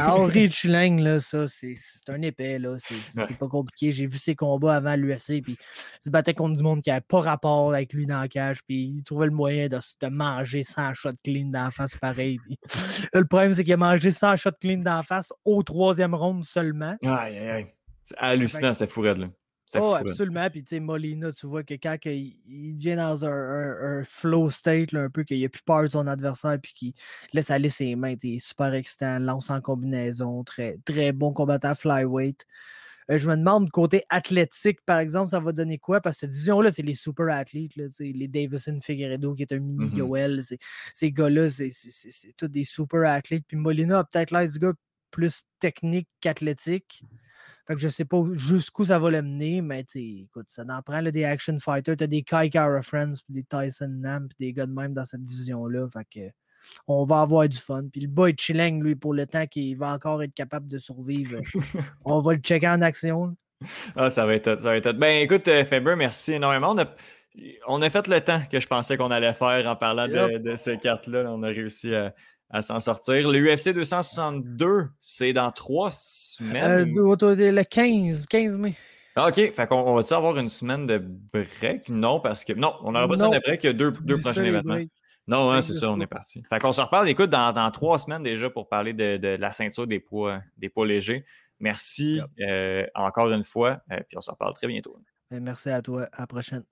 Henri 0.06 0.50
Chulang, 0.50 1.00
là, 1.00 1.18
ça, 1.18 1.48
c'est 1.48 1.76
un 2.08 2.22
épais, 2.22 2.58
là. 2.58 2.76
C'est 2.78 3.36
pas 3.36 3.48
compliqué. 3.48 3.90
J'ai 3.90 4.06
vu 4.06 4.18
ses 4.18 4.36
combats 4.36 4.76
avant 4.76 4.94
l'UFC, 4.94 5.42
puis 5.42 5.56
il 5.56 6.04
se 6.04 6.10
battait 6.10 6.34
contre 6.34 6.56
du 6.56 6.62
monde 6.62 6.82
qui 6.82 6.90
n'avait 6.90 7.00
pas 7.00 7.20
rapport 7.20 7.72
avec 7.72 7.92
lui 7.92 8.06
dans 8.06 8.20
la 8.20 8.28
cage, 8.28 8.62
puis 8.64 8.84
il 8.84 9.02
trouvait 9.02 9.26
le 9.26 9.32
moyen 9.32 9.68
de, 9.68 9.78
de 9.78 10.06
manger 10.06 10.62
100 10.62 10.94
shots 10.94 11.10
clean 11.24 11.46
dans 11.46 11.64
la 11.64 11.70
face 11.70 11.96
pareil. 11.96 12.38
le 13.12 13.24
problème, 13.24 13.54
c'est 13.54 13.64
qu'il 13.64 13.74
a 13.74 13.78
mangé 13.78 14.10
100 14.10 14.36
shots 14.36 14.50
clean 14.60 14.78
dans 14.78 14.96
la 14.96 15.02
face 15.02 15.32
au 15.44 15.62
troisième 15.62 16.14
round 16.14 16.44
seulement. 16.44 16.96
Aïe, 17.02 17.38
aïe, 17.38 17.50
aïe. 17.50 17.66
C'est 18.02 18.16
hallucinant, 18.18 18.72
c'était 18.74 18.86
fou 18.86 19.02
là. 19.02 19.14
Oh, 19.76 19.94
absolument. 19.94 20.48
Puis, 20.50 20.62
tu 20.62 20.70
sais, 20.70 20.80
Molina, 20.80 21.32
tu 21.32 21.46
vois 21.46 21.62
que 21.62 21.74
quand 21.74 21.96
il, 22.06 22.36
il 22.46 22.74
vient 22.74 22.96
dans 22.96 23.24
un, 23.24 24.02
flow 24.04 24.50
state, 24.50 24.94
un 24.94 25.10
peu, 25.10 25.24
qu'il 25.24 25.40
n'a 25.42 25.48
plus 25.48 25.62
peur 25.62 25.82
de 25.82 25.88
son 25.88 26.06
adversaire, 26.06 26.58
puis 26.62 26.72
qu'il 26.72 26.92
laisse 27.32 27.50
aller 27.50 27.68
ses 27.68 27.96
mains, 27.96 28.14
il 28.22 28.36
est 28.36 28.38
super 28.38 28.72
excitant, 28.74 29.18
lance 29.18 29.50
en 29.50 29.60
combinaison, 29.60 30.44
très, 30.44 30.78
très 30.84 31.12
bon 31.12 31.32
combattant 31.32 31.74
flyweight. 31.74 32.46
Euh, 33.10 33.18
je 33.18 33.28
me 33.28 33.36
demande, 33.36 33.70
côté 33.70 34.02
athlétique, 34.08 34.78
par 34.86 34.98
exemple, 34.98 35.30
ça 35.30 35.40
va 35.40 35.52
donner 35.52 35.78
quoi? 35.78 36.00
Parce 36.00 36.20
que 36.20 36.26
division-là, 36.26 36.70
c'est 36.70 36.82
les 36.82 36.94
super 36.94 37.28
athlètes, 37.34 37.76
là, 37.76 37.84
les 37.98 38.28
Davison 38.28 38.78
Figueredo, 38.80 39.34
qui 39.34 39.42
est 39.42 39.52
un 39.52 39.58
mini 39.58 39.86
mm-hmm. 39.86 39.98
Yoel, 39.98 40.42
ces 40.94 41.12
gars-là, 41.12 41.48
c'est 41.50 41.70
tous 42.36 42.48
des 42.48 42.64
super 42.64 43.10
athlètes. 43.10 43.44
Puis 43.46 43.56
Molina 43.56 43.98
a 44.00 44.04
peut-être 44.04 44.30
l'air 44.30 44.48
du 44.48 44.58
gars 44.58 44.72
plus 45.10 45.44
technique 45.60 46.08
qu'athlétique. 46.20 47.04
Fait 47.66 47.74
que 47.74 47.80
je 47.80 47.88
sais 47.88 48.04
pas 48.04 48.22
jusqu'où 48.32 48.84
ça 48.84 48.98
va 48.98 49.10
le 49.10 49.22
mener, 49.22 49.62
mais 49.62 49.84
écoute, 49.94 50.46
ça 50.48 50.64
en 50.68 50.82
prend 50.82 51.02
des 51.02 51.24
action 51.24 51.58
fighters. 51.58 51.96
T'as 51.96 52.06
des 52.06 52.22
Kai 52.22 52.50
Kara 52.50 52.82
Friends, 52.82 53.14
des 53.28 53.44
Tyson 53.44 53.88
Nam, 53.88 54.28
des 54.38 54.52
gars 54.52 54.66
de 54.66 54.72
même 54.72 54.92
dans 54.92 55.04
cette 55.04 55.24
division-là. 55.24 55.88
Fait 55.88 56.04
que 56.04 56.34
on 56.88 57.04
va 57.04 57.20
avoir 57.20 57.48
du 57.48 57.58
fun. 57.58 57.84
Puis 57.90 58.02
le 58.02 58.08
boy 58.08 58.34
Chilling, 58.38 58.82
lui, 58.82 58.94
pour 58.94 59.14
le 59.14 59.26
temps 59.26 59.46
qu'il 59.46 59.76
va 59.76 59.92
encore 59.92 60.22
être 60.22 60.34
capable 60.34 60.68
de 60.68 60.78
survivre, 60.78 61.40
on 62.04 62.20
va 62.20 62.34
le 62.34 62.40
checker 62.40 62.68
en 62.68 62.82
action. 62.82 63.36
Ah, 63.96 64.10
ça 64.10 64.26
va 64.26 64.34
être 64.34 64.60
ça 64.60 64.70
va 64.70 64.76
être 64.76 64.92
Ben 64.92 65.22
écoute, 65.22 65.48
euh, 65.48 65.64
Faber, 65.64 65.96
merci 65.96 66.34
énormément. 66.34 66.76
On 67.66 67.82
a, 67.82 67.90
fait 67.90 68.06
le 68.08 68.20
temps 68.20 68.42
que 68.50 68.60
je 68.60 68.66
pensais 68.66 68.96
qu'on 68.96 69.10
allait 69.10 69.32
faire 69.32 69.66
en 69.66 69.74
parlant 69.74 70.06
de, 70.06 70.54
ces 70.56 70.78
cartes-là. 70.78 71.24
On 71.28 71.42
a 71.42 71.48
réussi 71.48 71.94
à, 71.94 72.14
à 72.54 72.62
s'en 72.62 72.78
sortir. 72.78 73.28
Le 73.28 73.40
UFC 73.40 73.74
262, 73.74 74.88
c'est 75.00 75.32
dans 75.32 75.50
trois 75.50 75.90
semaines. 75.90 76.96
Euh, 76.96 77.34
le 77.34 77.62
15, 77.64 78.26
15 78.26 78.58
mai. 78.58 78.74
Ah, 79.16 79.28
OK. 79.28 79.34
Fait 79.34 79.66
qu'on 79.66 79.80
on 79.80 79.94
va-tu 79.96 80.14
avoir 80.14 80.38
une 80.38 80.48
semaine 80.48 80.86
de 80.86 80.98
break? 80.98 81.88
Non, 81.88 82.20
parce 82.20 82.44
que. 82.44 82.52
Non, 82.52 82.74
on 82.84 82.92
n'aura 82.92 83.08
pas 83.08 83.16
ça 83.16 83.28
de 83.28 83.40
break. 83.40 83.64
Il 83.64 83.66
y 83.66 83.70
a 83.70 83.72
deux, 83.72 83.90
deux 83.90 84.16
prochains 84.16 84.44
événements. 84.44 84.78
Non, 85.26 85.50
hein, 85.50 85.62
c'est 85.62 85.74
ça, 85.74 85.90
on 85.90 85.98
est 86.00 86.06
parti. 86.06 86.42
Fait 86.48 86.58
qu'on 86.58 86.72
se 86.72 86.82
reparle, 86.82 87.08
écoute, 87.08 87.30
dans, 87.30 87.52
dans, 87.52 87.70
trois 87.70 87.98
semaines 87.98 88.22
déjà 88.22 88.50
pour 88.50 88.68
parler 88.68 88.92
de, 88.92 89.16
de, 89.16 89.28
la 89.28 89.52
ceinture 89.52 89.86
des 89.86 89.98
poids, 89.98 90.40
des 90.58 90.68
poids 90.68 90.86
légers. 90.86 91.24
Merci 91.60 92.20
euh, 92.40 92.84
encore 92.94 93.30
une 93.32 93.44
fois, 93.44 93.80
euh, 93.90 94.00
puis 94.06 94.18
on 94.18 94.20
se 94.20 94.30
reparle 94.30 94.52
très 94.52 94.66
bientôt. 94.66 94.96
Ben, 95.30 95.42
merci 95.42 95.70
à 95.70 95.80
toi. 95.80 96.08
À 96.12 96.20
la 96.20 96.26
prochaine. 96.26 96.62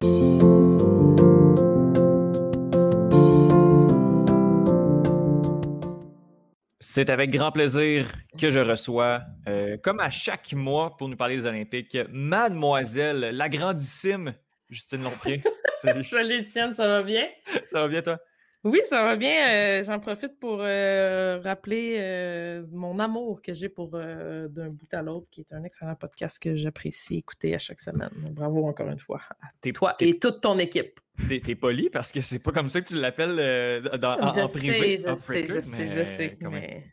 C'est 6.84 7.10
avec 7.10 7.30
grand 7.30 7.52
plaisir 7.52 8.10
que 8.36 8.50
je 8.50 8.58
reçois, 8.58 9.22
euh, 9.46 9.76
comme 9.76 10.00
à 10.00 10.10
chaque 10.10 10.52
mois 10.52 10.96
pour 10.96 11.08
nous 11.08 11.14
parler 11.16 11.36
des 11.36 11.46
Olympiques, 11.46 11.96
mademoiselle, 12.10 13.30
la 13.36 13.48
grandissime 13.48 14.34
Justine 14.68 15.04
Lompré. 15.04 15.44
Salut. 15.80 16.02
Salut 16.02 16.42
Tienne, 16.42 16.74
ça 16.74 16.88
va 16.88 17.04
bien? 17.04 17.28
Ça 17.66 17.82
va 17.82 17.86
bien 17.86 18.02
toi? 18.02 18.18
Oui, 18.64 18.80
ça 18.84 19.02
va 19.02 19.16
bien. 19.16 19.50
Euh, 19.50 19.82
j'en 19.82 19.98
profite 19.98 20.38
pour 20.38 20.58
euh, 20.60 21.40
rappeler 21.42 21.96
euh, 21.98 22.64
mon 22.70 23.00
amour 23.00 23.42
que 23.42 23.52
j'ai 23.52 23.68
pour 23.68 23.90
D'un 23.90 24.68
bout 24.68 24.94
à 24.94 25.02
l'autre, 25.02 25.28
qui 25.30 25.40
est 25.40 25.52
un 25.52 25.64
excellent 25.64 25.96
podcast 25.96 26.38
que 26.40 26.54
j'apprécie 26.54 27.16
écouter 27.16 27.54
à 27.54 27.58
chaque 27.58 27.80
semaine. 27.80 28.10
Bravo 28.30 28.64
encore 28.66 28.88
une 28.88 29.00
fois 29.00 29.20
à 29.42 29.72
toi 29.72 29.96
et 29.98 30.18
toute 30.18 30.40
ton 30.40 30.58
équipe. 30.58 31.00
T'es 31.28 31.54
poli 31.54 31.90
parce 31.90 32.12
que 32.12 32.20
c'est 32.20 32.42
pas 32.42 32.52
comme 32.52 32.68
ça 32.68 32.80
que 32.80 32.86
tu 32.86 32.96
l'appelles 32.96 33.90
en, 33.92 34.48
privé. 34.48 34.96
Je 34.96 35.14
sais, 35.14 35.46
je 35.46 35.60
sais, 35.60 35.86
je 35.86 36.04
sais, 36.04 36.38
mais... 36.40 36.84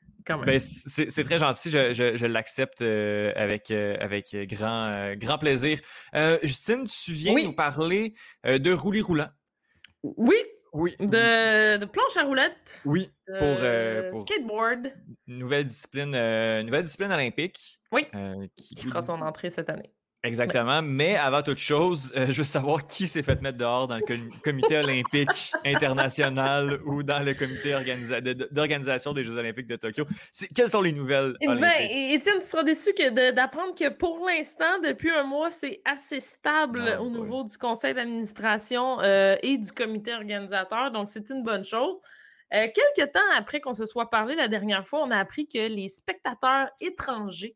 Ben, 0.46 0.60
c'est 0.60 1.24
très 1.24 1.40
gentil, 1.40 1.72
je, 1.72 2.26
l'accepte 2.26 2.82
avec, 2.82 3.72
avec 3.72 4.36
grand, 4.48 5.14
grand 5.16 5.38
plaisir. 5.38 5.80
Justine, 6.44 6.86
tu 6.86 7.12
viens 7.14 7.44
nous 7.44 7.54
parler 7.54 8.14
de 8.44 8.72
roulis 8.72 9.02
roulant. 9.02 9.30
Oui, 10.04 10.38
oui. 10.74 10.96
De, 11.00 11.86
planche 11.86 12.18
à 12.18 12.24
roulettes. 12.24 12.82
Oui. 12.86 13.12
Pour, 13.26 13.58
skateboard. 14.22 14.92
Nouvelle 15.28 15.66
discipline, 15.66 16.12
nouvelle 16.12 16.84
discipline 16.84 17.12
olympique. 17.12 17.80
Oui. 17.92 18.08
qui, 18.56 18.76
fera 18.76 19.02
son 19.02 19.22
entrée 19.22 19.50
cette 19.50 19.70
année. 19.70 19.92
Exactement. 20.24 20.82
Mais 20.82 21.16
avant 21.16 21.42
toute 21.42 21.60
chose, 21.60 22.14
je 22.14 22.34
veux 22.34 22.44
savoir 22.44 22.86
qui 22.86 23.08
s'est 23.08 23.24
fait 23.24 23.42
mettre 23.42 23.58
dehors 23.58 23.88
dans 23.88 23.96
le 23.96 24.04
comité 24.44 24.78
olympique 24.78 25.54
international 25.66 26.82
ou 26.86 27.04
dans 27.04 27.24
le 27.24 27.34
comité 27.34 27.74
d'organisation 28.52 29.14
des 29.14 29.24
Jeux 29.24 29.38
olympiques 29.38 29.68
de 29.68 29.78
Tokyo. 29.78 30.06
Quelles 30.54 30.70
sont 30.70 30.82
les 30.82 30.92
nouvelles? 30.92 31.36
Eh 31.40 31.48
ben, 31.48 31.72
Étienne, 31.90 32.40
tu 32.40 32.46
seras 32.46 32.64
déçu 32.64 32.92
d'apprendre 33.34 33.74
que 33.74 33.88
pour 33.88 34.26
l'instant, 34.28 34.80
depuis 34.84 35.10
un 35.10 35.24
mois, 35.24 35.50
c'est 35.52 35.82
assez 35.86 36.20
stable 36.20 36.96
ah, 36.96 37.02
au 37.02 37.10
niveau 37.10 37.46
du 37.46 37.58
conseil 37.58 37.94
d'administration 37.94 39.02
et 39.02 39.58
du 39.58 39.72
comité 39.72 40.14
organisateur. 40.14 40.92
Donc, 40.92 41.10
c'est 41.10 41.30
une 41.30 41.44
bonne 41.44 41.64
chose. 41.64 41.96
quelques 42.52 43.12
temps 43.14 43.20
après 43.38 43.62
qu'on 43.62 43.74
se 43.74 43.86
soit 43.86 44.10
parlé 44.10 44.36
la 44.36 44.50
dernière 44.50 44.86
fois, 44.86 45.02
on 45.02 45.12
a 45.12 45.18
appris 45.18 45.48
que 45.48 45.66
les 45.70 45.88
spectateurs 45.88 46.70
étrangers 46.82 47.56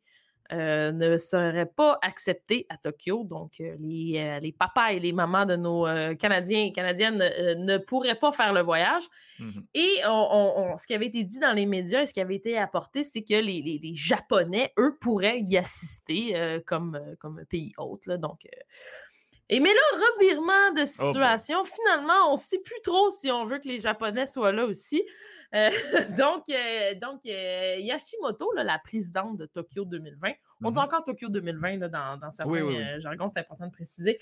euh, 0.51 0.91
ne 0.91 1.17
seraient 1.17 1.65
pas 1.65 1.97
acceptés 2.01 2.65
à 2.69 2.77
Tokyo. 2.77 3.23
Donc, 3.23 3.53
euh, 3.61 3.75
euh, 3.75 4.39
les, 4.39 4.51
papas 4.51 4.91
et 4.91 4.99
les 4.99 5.13
mamans 5.13 5.45
de 5.45 5.55
nos 5.55 5.85
Canadiens 6.17 6.65
et 6.65 6.71
Canadiennes 6.73 7.17
ne 7.17 7.77
pourraient 7.77 8.19
pas 8.19 8.31
faire 8.31 8.53
le 8.53 8.61
voyage. 8.61 9.03
Mmh 9.39 9.61
et 9.73 10.01
ce 10.03 10.87
qui 10.87 10.93
avait 10.93 11.07
été 11.07 11.23
dit 11.23 11.39
dans 11.39 11.53
les 11.53 11.65
médias 11.65 12.01
et 12.01 12.05
ce 12.05 12.13
qui 12.13 12.21
avait 12.21 12.35
été 12.35 12.57
apporté, 12.57 13.03
c'est 13.03 13.23
que 13.23 13.35
les, 13.35 13.79
Japonais, 13.95 14.73
eux, 14.77 14.97
pourraient 14.99 15.39
y 15.39 15.57
assister 15.57 16.61
comme, 16.65 16.99
comme 17.19 17.43
pays 17.49 17.73
hôte. 17.77 18.09
donc, 18.09 18.47
et 19.49 19.59
mais 19.59 19.73
là, 19.73 19.81
revirement 19.93 20.73
de 20.75 20.81
oh, 20.81 20.85
situation, 20.85 21.63
finalement, 21.63 22.29
on 22.29 22.33
ne 22.33 22.37
sait 22.37 22.59
plus 22.59 22.81
trop 22.83 23.09
si 23.09 23.31
on 23.31 23.43
veut 23.43 23.59
que 23.59 23.67
les 23.67 23.79
Japonais 23.79 24.25
soient 24.25 24.51
là 24.51 24.65
aussi. 24.65 25.03
Euh, 25.53 25.69
donc, 26.17 26.43
euh, 26.49 26.95
donc 26.99 27.21
euh, 27.25 27.75
Yashimoto, 27.77 28.51
la 28.55 28.79
présidente 28.79 29.37
de 29.37 29.45
Tokyo 29.45 29.85
2020, 29.85 30.31
on 30.63 30.71
dit 30.71 30.79
mm-hmm. 30.79 30.83
encore 30.83 31.03
Tokyo 31.03 31.29
2020 31.29 31.77
dans, 31.89 32.17
dans 32.17 32.31
certains 32.31 32.99
jargons, 32.99 33.27
c'est 33.27 33.39
important 33.39 33.67
de 33.67 33.71
préciser. 33.71 34.19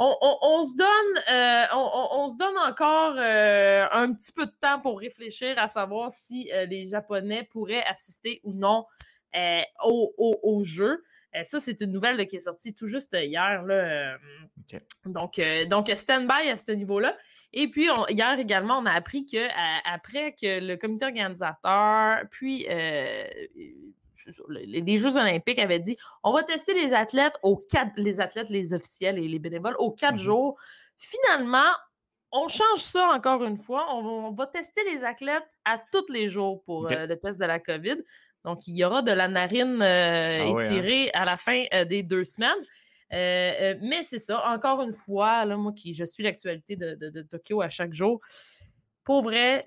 On, 0.00 0.62
se 0.62 0.76
donne, 0.76 1.68
on, 1.74 2.28
se 2.28 2.36
donne 2.36 2.56
encore 2.56 3.16
un 3.18 4.12
petit 4.12 4.30
peu 4.30 4.46
de 4.46 4.52
temps 4.60 4.78
pour 4.78 5.00
réfléchir 5.00 5.58
à 5.58 5.66
savoir 5.66 6.12
si 6.12 6.48
les 6.68 6.86
Japonais 6.86 7.48
pourraient 7.50 7.82
assister 7.82 8.40
ou 8.44 8.52
non 8.52 8.86
au, 9.82 10.60
jeu. 10.62 11.02
Ça, 11.42 11.60
c'est 11.60 11.80
une 11.80 11.92
nouvelle 11.92 12.26
qui 12.26 12.36
est 12.36 12.40
sortie 12.40 12.74
tout 12.74 12.86
juste 12.86 13.14
hier. 13.14 13.62
Là, 13.64 14.16
Donc, 15.04 15.40
donc 15.68 15.90
stand-by 15.94 16.48
à 16.50 16.56
ce 16.56 16.72
niveau-là. 16.72 17.16
Et 17.52 17.68
puis, 17.68 17.88
hier 18.08 18.38
également, 18.38 18.78
on 18.78 18.86
a 18.86 18.92
appris 18.92 19.24
que 19.24 19.48
après 19.88 20.32
que 20.32 20.60
le 20.60 20.76
comité 20.76 21.06
organisateur, 21.06 22.24
puis 22.30 22.66
euh, 22.68 23.24
les 24.50 24.96
Jeux 24.96 25.16
olympiques 25.16 25.58
avaient 25.58 25.78
dit 25.78 25.96
on 26.22 26.32
va 26.32 26.42
tester 26.42 26.74
les 26.74 26.92
athlètes 26.92 27.38
aux 27.42 27.56
quatre, 27.56 27.92
les 27.96 28.20
athlètes, 28.20 28.50
les 28.50 28.74
officiels 28.74 29.18
et 29.18 29.28
les 29.28 29.38
bénévoles 29.38 29.76
aux 29.78 29.92
quatre 29.92 30.14
mmh 30.14 30.18
jours. 30.18 30.60
Finalement, 30.98 31.70
on 32.32 32.48
change 32.48 32.80
ça 32.80 33.08
encore 33.08 33.44
une 33.44 33.56
fois. 33.56 33.86
On 33.94 34.32
va, 34.32 34.46
tester 34.46 34.82
les 34.84 35.04
athlètes 35.04 35.48
à 35.64 35.80
tous 35.92 36.10
les 36.10 36.28
jours 36.28 36.62
pour 36.64 36.90
euh, 36.90 37.06
le 37.06 37.16
test 37.16 37.40
de 37.40 37.46
la 37.46 37.58
COVID. 37.58 38.02
Donc, 38.44 38.66
il 38.66 38.76
y 38.76 38.84
aura 38.84 39.02
de 39.02 39.12
la 39.12 39.28
narine 39.28 39.82
euh, 39.82 40.38
ah 40.40 40.42
hein. 40.42 40.58
étirée 40.58 41.10
à 41.12 41.24
la 41.24 41.36
fin 41.36 41.64
des 41.88 42.02
deux 42.02 42.24
semaines. 42.24 42.64
Euh, 43.12 43.52
euh, 43.60 43.74
mais 43.80 44.02
c'est 44.02 44.18
ça, 44.18 44.46
encore 44.48 44.82
une 44.82 44.92
fois, 44.92 45.44
là, 45.44 45.56
moi 45.56 45.72
qui 45.72 45.94
je 45.94 46.04
suis 46.04 46.22
l'actualité 46.22 46.76
de, 46.76 47.22
Tokyo 47.22 47.62
à 47.62 47.68
chaque 47.70 47.92
jour, 47.92 48.20
pour 49.04 49.22
vrai, 49.22 49.64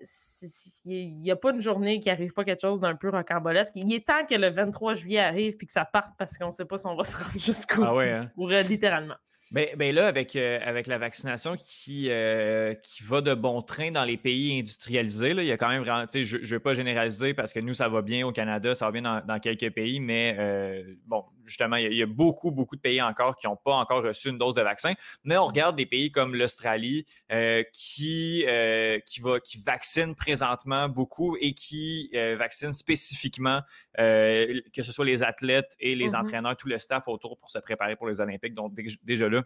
il 0.85 1.14
n'y 1.14 1.31
a 1.31 1.35
pas 1.35 1.52
une 1.52 1.61
journée 1.61 1.99
qui 1.99 2.10
n'arrive 2.10 2.31
pas 2.34 2.43
quelque 2.43 2.61
chose 2.61 2.80
d'un 2.80 2.95
peu 2.95 3.10
rocambolesque. 3.10 3.76
Il 3.76 3.91
est 3.91 4.06
temps 4.06 4.23
que 4.30 4.35
le 4.35 4.49
23 4.49 4.93
juillet 4.93 5.19
arrive 5.19 5.57
puis 5.57 5.65
que 5.65 5.73
ça 5.73 5.84
parte 5.84 6.14
parce 6.19 6.38
qu'on 6.38 6.48
ne 6.48 6.52
sait 6.52 6.65
pas 6.65 6.77
si 6.77 6.85
on 6.85 6.95
va 6.95 7.03
se 7.03 7.18
rendre 7.18 7.31
jusqu'au 7.39 7.84
ah 7.84 7.95
ouais, 7.95 8.11
hein? 8.11 8.31
littéralement. 8.69 9.15
Ben, 9.52 9.68
ben, 9.76 9.94
là, 9.94 10.07
avec, 10.07 10.38
euh, 10.38 10.60
avec 10.64 10.88
la 10.88 10.98
vaccination 10.98 11.57
qui, 11.57 12.07
euh, 12.10 12.73
qui 12.76 13.03
va 13.03 13.19
de 13.19 13.34
bon 13.34 13.61
train 13.61 13.91
dans 13.91 14.06
les 14.06 14.15
pays 14.15 14.57
industrialisés, 14.57 15.34
là, 15.34 15.44
il 15.44 15.48
y 15.48 15.52
a 15.52 15.57
quand 15.57 15.68
même 15.68 15.84
vraiment, 15.84 16.06
je 16.14 16.38
ne 16.38 16.45
vais 16.45 16.60
pas 16.60 16.73
généraliser 16.73 17.34
parce 17.34 17.52
que 17.52 17.60
nous, 17.60 17.73
ça 17.73 17.90
va 17.90 18.02
bien 18.02 18.26
au 18.26 18.32
Canada, 18.32 18.73
ça 18.76 18.86
va 18.86 18.91
bien 18.91 19.22
dans, 19.28 19.40
quelques 19.40 19.69
pays, 19.72 19.99
mais 19.99 20.38
euh, 20.40 20.84
bon, 21.06 21.26
justement, 21.46 21.76
il 21.76 21.94
y, 21.94 22.04
a, 22.04 22.06
beaucoup, 22.06 22.52
beaucoup 22.52 22.76
de 22.76 22.82
pays 22.82 23.02
encore 23.02 23.36
qui 23.36 23.48
n'ont 23.48 23.56
pas 23.56 23.76
encore 23.76 24.04
reçu 24.04 24.30
une 24.30 24.38
dose 24.38 24.56
de 24.56 24.62
vaccin. 24.62 24.94
Mais 25.24 25.38
on 25.38 25.48
regarde 25.48 25.76
des 25.76 25.86
pays 25.86 26.12
comme 26.12 26.36
l'Australie 26.36 27.06
euh, 27.32 27.64
qui, 27.74 28.46
euh, 28.48 29.00
qui, 29.06 29.22
va, 29.22 29.40
qui 29.40 29.62
vaccinent 29.62 30.16
présentement 30.16 30.90
beaucoup 30.90 31.38
et 31.40 31.54
qui 31.54 32.10
euh, 32.14 32.36
vaccinent 32.36 32.72
spécifiquement, 32.72 33.62
que 33.98 34.82
ce 34.82 34.92
soit 34.92 35.06
les 35.06 35.24
athlètes 35.24 35.76
et 35.80 35.96
les 35.96 36.10
mm-hmm. 36.10 36.20
entraîneurs, 36.20 36.58
tout 36.58 36.68
le 36.68 36.80
staff 36.80 37.08
autour 37.08 37.38
pour 37.38 37.50
se 37.50 37.60
préparer 37.60 37.96
pour 37.96 38.08
les 38.08 38.22
Olympiques. 38.22 38.54
Donc, 38.54 38.74
déjà 39.04 39.30
là, 39.30 39.44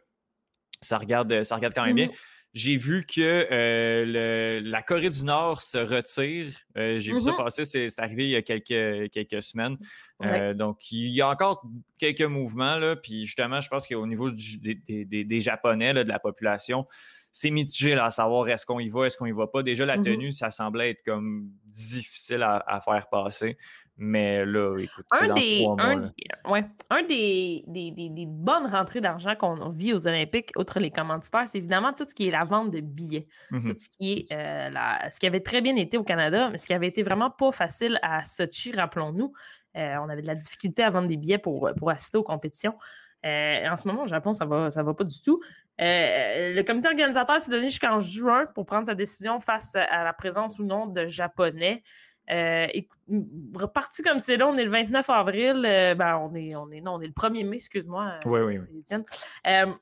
ça 0.81 0.97
regarde, 0.97 1.43
ça 1.43 1.55
regarde 1.55 1.73
quand 1.73 1.85
même 1.85 1.95
bien. 1.95 2.09
J'ai 2.55 2.77
vu 2.77 3.05
que 3.05 3.47
euh, 3.51 4.61
la 4.63 4.81
Corée 4.81 5.09
du 5.09 5.25
Nord 5.25 5.61
se 5.61 5.77
retire. 5.77 6.53
Euh, 6.77 6.99
j'ai 6.99 7.11
vu 7.11 7.19
ça 7.19 7.31
mm-hmm. 7.31 7.43
passer, 7.43 7.65
c'est 7.65 7.99
arrivé 7.99 8.23
il 8.23 8.29
y 8.29 8.35
a 8.37 8.41
quelques, 8.41 9.11
quelques 9.11 9.43
semaines. 9.43 9.77
Euh, 10.25 10.53
donc, 10.53 10.89
il 10.89 11.09
y 11.09 11.19
a 11.19 11.27
encore 11.27 11.67
quelques 11.97 12.21
mouvements. 12.21 12.77
Là, 12.77 12.95
puis 12.95 13.25
justement, 13.25 13.59
je 13.59 13.67
pense 13.67 13.85
qu'au 13.85 14.07
niveau 14.07 14.31
des, 14.31 15.41
Japonais, 15.41 15.93
de 15.93 16.07
la 16.07 16.17
population, 16.19 16.87
c'est 17.33 17.51
mitigé 17.51 17.91
à 17.95 18.09
savoir 18.09 18.47
est-ce 18.47 18.65
qu'on 18.65 18.79
y 18.79 18.87
va, 18.87 19.07
est-ce 19.07 19.17
qu'on 19.17 19.25
y 19.25 19.33
va 19.33 19.47
pas. 19.47 19.61
Déjà, 19.61 19.85
la 19.85 19.97
mm-hmm. 19.97 20.03
tenue, 20.05 20.31
ça 20.31 20.49
semblait 20.49 20.91
être 20.91 21.03
comme 21.03 21.49
difficile 21.65 22.41
à 22.41 22.79
faire 22.79 23.09
passer. 23.09 23.57
Mais 23.97 24.45
là, 24.45 24.75
écoute, 24.77 25.05
un, 25.11 25.33
des, 25.33 25.65
un, 25.79 26.11
ouais, 26.49 26.65
un 26.89 27.03
des, 27.03 27.63
des, 27.65 27.91
des, 27.91 28.25
bonnes 28.25 28.65
rentrées 28.65 28.99
d'argent 28.99 29.35
qu'on 29.35 29.69
vit 29.69 29.93
aux 29.93 30.05
Olympiques, 30.05 30.51
outre 30.57 30.81
les 30.81 30.91
commanditaires, 30.91 31.47
c'est 31.47 31.59
évidemment 31.59 31.93
tout 31.93 32.03
ce 32.03 32.13
qui 32.13 32.27
est 32.27 32.31
la 32.31 32.43
vente 32.43 32.71
de 32.71 32.81
billets. 32.81 33.27
Mmh 33.51 33.71
tout 33.71 33.79
ce 33.79 33.89
qui 33.89 34.11
est 34.11 34.33
euh, 34.33 34.69
la, 34.69 35.09
ce 35.09 35.17
qui 35.17 35.27
avait 35.27 35.39
très 35.39 35.61
bien 35.61 35.77
été 35.77 35.97
au 35.97 36.03
Canada, 36.03 36.49
mais 36.51 36.57
ce 36.57 36.67
qui 36.67 36.73
avait 36.73 36.87
été 36.87 37.03
vraiment 37.03 37.29
pas 37.29 37.53
facile 37.53 37.97
à 38.01 38.25
Sochi, 38.25 38.73
rappelons-nous. 38.73 39.31
Euh, 39.77 39.95
on 40.01 40.09
avait 40.09 40.21
de 40.21 40.27
la 40.27 40.35
difficulté 40.35 40.83
à 40.83 40.89
vendre 40.89 41.07
des 41.07 41.17
billets 41.17 41.37
pour, 41.37 41.71
pour 41.77 41.89
assister 41.89 42.17
aux 42.17 42.23
compétitions. 42.23 42.75
Euh, 43.25 43.69
en 43.69 43.77
ce 43.77 43.87
moment, 43.87 44.03
au 44.03 44.07
Japon, 44.07 44.33
ça 44.33 44.45
va, 44.45 44.69
ça 44.69 44.83
va 44.83 44.93
pas 44.93 45.05
du 45.05 45.21
tout. 45.21 45.41
le 45.79 46.61
comité 46.63 46.89
organisateur 46.89 47.39
s'est 47.39 47.49
donné 47.49 47.69
jusqu'en 47.69 48.01
juin 48.01 48.45
pour 48.53 48.65
prendre 48.65 48.87
sa 48.87 48.93
décision 48.93 49.39
face 49.39 49.75
à 49.75 50.03
la 50.03 50.11
présence 50.11 50.59
ou 50.59 50.65
non 50.65 50.85
de 50.85 51.07
Japonais. 51.07 51.81
Euh, 52.31 52.67
reparti 53.53 54.01
comme 54.01 54.19
c'est 54.19 54.37
là, 54.37 54.47
on 54.47 54.57
est 54.57 54.63
le 54.63 54.71
29 54.71 55.09
avril, 55.09 55.63
euh, 55.65 55.93
ben 55.93 56.17
on 56.17 56.33
est, 56.33 56.55
on 56.55 56.71
est, 56.71 56.81
non, 56.81 56.93
on 56.95 57.01
est 57.01 57.07
le 57.07 57.13
1er 57.13 57.47
mai, 57.47 57.57
excuse-moi. 57.57 58.19
Oui, 58.25 58.41
oui, 58.41 58.57
oui. 58.57 58.83
Euh, 59.47 59.73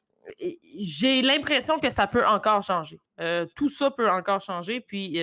j'ai 0.78 1.22
l'impression 1.22 1.80
que 1.80 1.90
ça 1.90 2.08
peut 2.08 2.26
encore 2.26 2.64
changer. 2.64 3.00
tout 3.56 3.70
ça 3.70 3.92
peut 3.92 4.10
encore 4.10 4.42
changer. 4.42 4.82
Puis, 4.82 5.20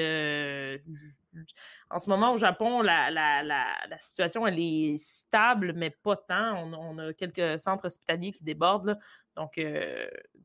en 1.91 1.99
ce 1.99 2.11
moment, 2.11 2.33
au 2.33 2.37
Japon, 2.37 2.83
la, 2.83 3.11
la, 3.11 3.43
la, 3.43 3.99
situation, 3.99 4.47
elle 4.47 4.59
est 4.59 4.97
stable, 4.99 5.73
mais 5.75 5.91
pas 5.91 6.17
tant. 6.17 6.71
On, 6.73 6.99
a 6.99 7.13
quelques 7.15 7.59
centres 7.59 7.87
hospitaliers 7.87 8.33
qui 8.33 8.45
débordent. 8.45 8.99
Donc, 9.37 9.59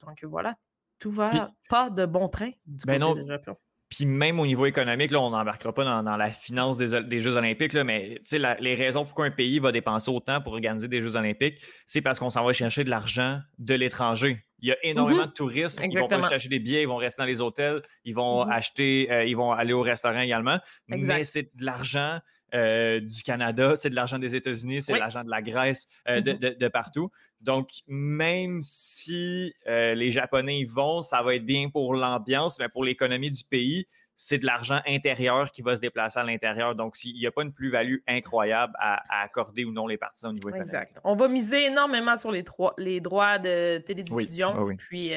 donc, 0.05 0.23
voilà, 0.23 0.55
tout 0.99 1.11
va 1.11 1.51
pas 1.69 1.89
de 1.89 2.05
bon 2.05 2.29
train 2.29 2.51
du 2.65 2.85
ben 2.85 3.01
côté 3.01 3.23
du 3.23 3.27
Japon. 3.27 3.57
Puis 3.95 4.05
même 4.05 4.39
au 4.39 4.45
niveau 4.45 4.65
économique, 4.65 5.11
là, 5.11 5.21
on 5.21 5.29
n'embarquera 5.29 5.73
pas 5.73 6.01
dans, 6.01 6.17
la 6.17 6.29
finance 6.29 6.77
des, 6.77 7.19
Jeux 7.19 7.37
olympiques, 7.37 7.71
là, 7.73 7.83
mais 7.83 8.19
les 8.59 8.75
raisons 8.75 9.05
pourquoi 9.05 9.25
un 9.25 9.31
pays 9.31 9.59
va 9.59 9.71
dépenser 9.71 10.11
autant 10.11 10.41
pour 10.41 10.53
organiser 10.53 10.87
des 10.87 11.01
Jeux 11.01 11.15
olympiques, 11.15 11.61
c'est 11.85 12.01
parce 12.01 12.19
qu'on 12.19 12.29
s'en 12.29 12.43
va 12.43 12.51
chercher 12.51 12.83
de 12.83 12.89
l'argent 12.89 13.39
de 13.57 13.73
l'étranger. 13.73 14.43
Il 14.59 14.69
y 14.69 14.71
a 14.71 14.77
énormément 14.83 15.23
mm-hmm. 15.23 15.27
de 15.27 15.31
touristes 15.31 15.81
qui 15.81 15.95
vont 15.97 16.07
pas 16.07 16.27
acheter 16.27 16.49
des 16.49 16.59
billets, 16.59 16.81
ils 16.81 16.87
vont 16.87 16.97
rester 16.97 17.21
dans 17.21 17.27
les 17.27 17.39
hôtels, 17.39 17.81
ils 18.03 18.15
vont 18.15 18.43
mm-hmm. 18.45 18.51
acheter, 18.51 19.11
euh, 19.11 19.25
ils 19.25 19.37
vont 19.37 19.51
aller 19.51 19.73
au 19.73 19.81
restaurant 19.81 20.19
également. 20.19 20.59
Mais 20.87 21.23
c'est 21.23 21.55
de 21.55 21.65
l'argent 21.65 22.19
euh, 22.53 22.99
du 22.99 23.23
Canada, 23.23 23.75
c'est 23.75 23.89
de 23.89 23.95
l'argent 23.95 24.19
des 24.19 24.35
États-Unis, 24.35 24.81
c'est 24.81 24.93
de 24.93 24.99
l'argent 24.99 25.23
de 25.23 25.29
la 25.29 25.41
Grèce, 25.41 25.87
euh, 26.07 26.21
mm-hmm. 26.21 26.57
de, 26.57 26.67
partout. 26.67 27.11
Donc, 27.41 27.69
même 27.87 28.59
si 28.61 29.53
les 29.65 30.11
Japonais 30.11 30.59
y 30.59 30.65
vont, 30.65 31.01
ça 31.01 31.21
va 31.21 31.35
être 31.35 31.45
bien 31.45 31.69
pour 31.69 31.95
l'ambiance, 31.95 32.59
mais 32.59 32.69
pour 32.69 32.83
l'économie 32.83 33.31
du 33.31 33.43
pays, 33.43 33.87
c'est 34.17 34.37
de 34.37 34.45
l'argent 34.45 34.79
intérieur 34.87 35.51
qui 35.51 35.61
va 35.61 35.75
se 35.75 35.81
déplacer 35.81 36.19
à 36.19 36.23
l'intérieur. 36.23 36.75
Donc, 36.75 36.95
il 37.03 37.17
n'y 37.17 37.27
a 37.27 37.31
pas 37.31 37.43
une 37.43 37.53
plus-value 37.53 37.97
incroyable 38.07 38.73
à, 38.79 39.23
accorder 39.23 39.65
ou 39.65 39.71
non 39.71 39.87
les 39.87 39.97
partisans 39.97 40.31
au 40.31 40.33
niveau 40.33 40.49
économique. 40.49 40.73
Exact. 40.73 40.99
On 41.03 41.15
va 41.15 41.27
miser 41.27 41.65
énormément 41.65 42.15
sur 42.15 42.31
les, 42.31 42.45
les 42.77 43.01
droits 43.01 43.39
de 43.39 43.79
télédiffusion. 43.79 44.75
Puis, 44.77 45.11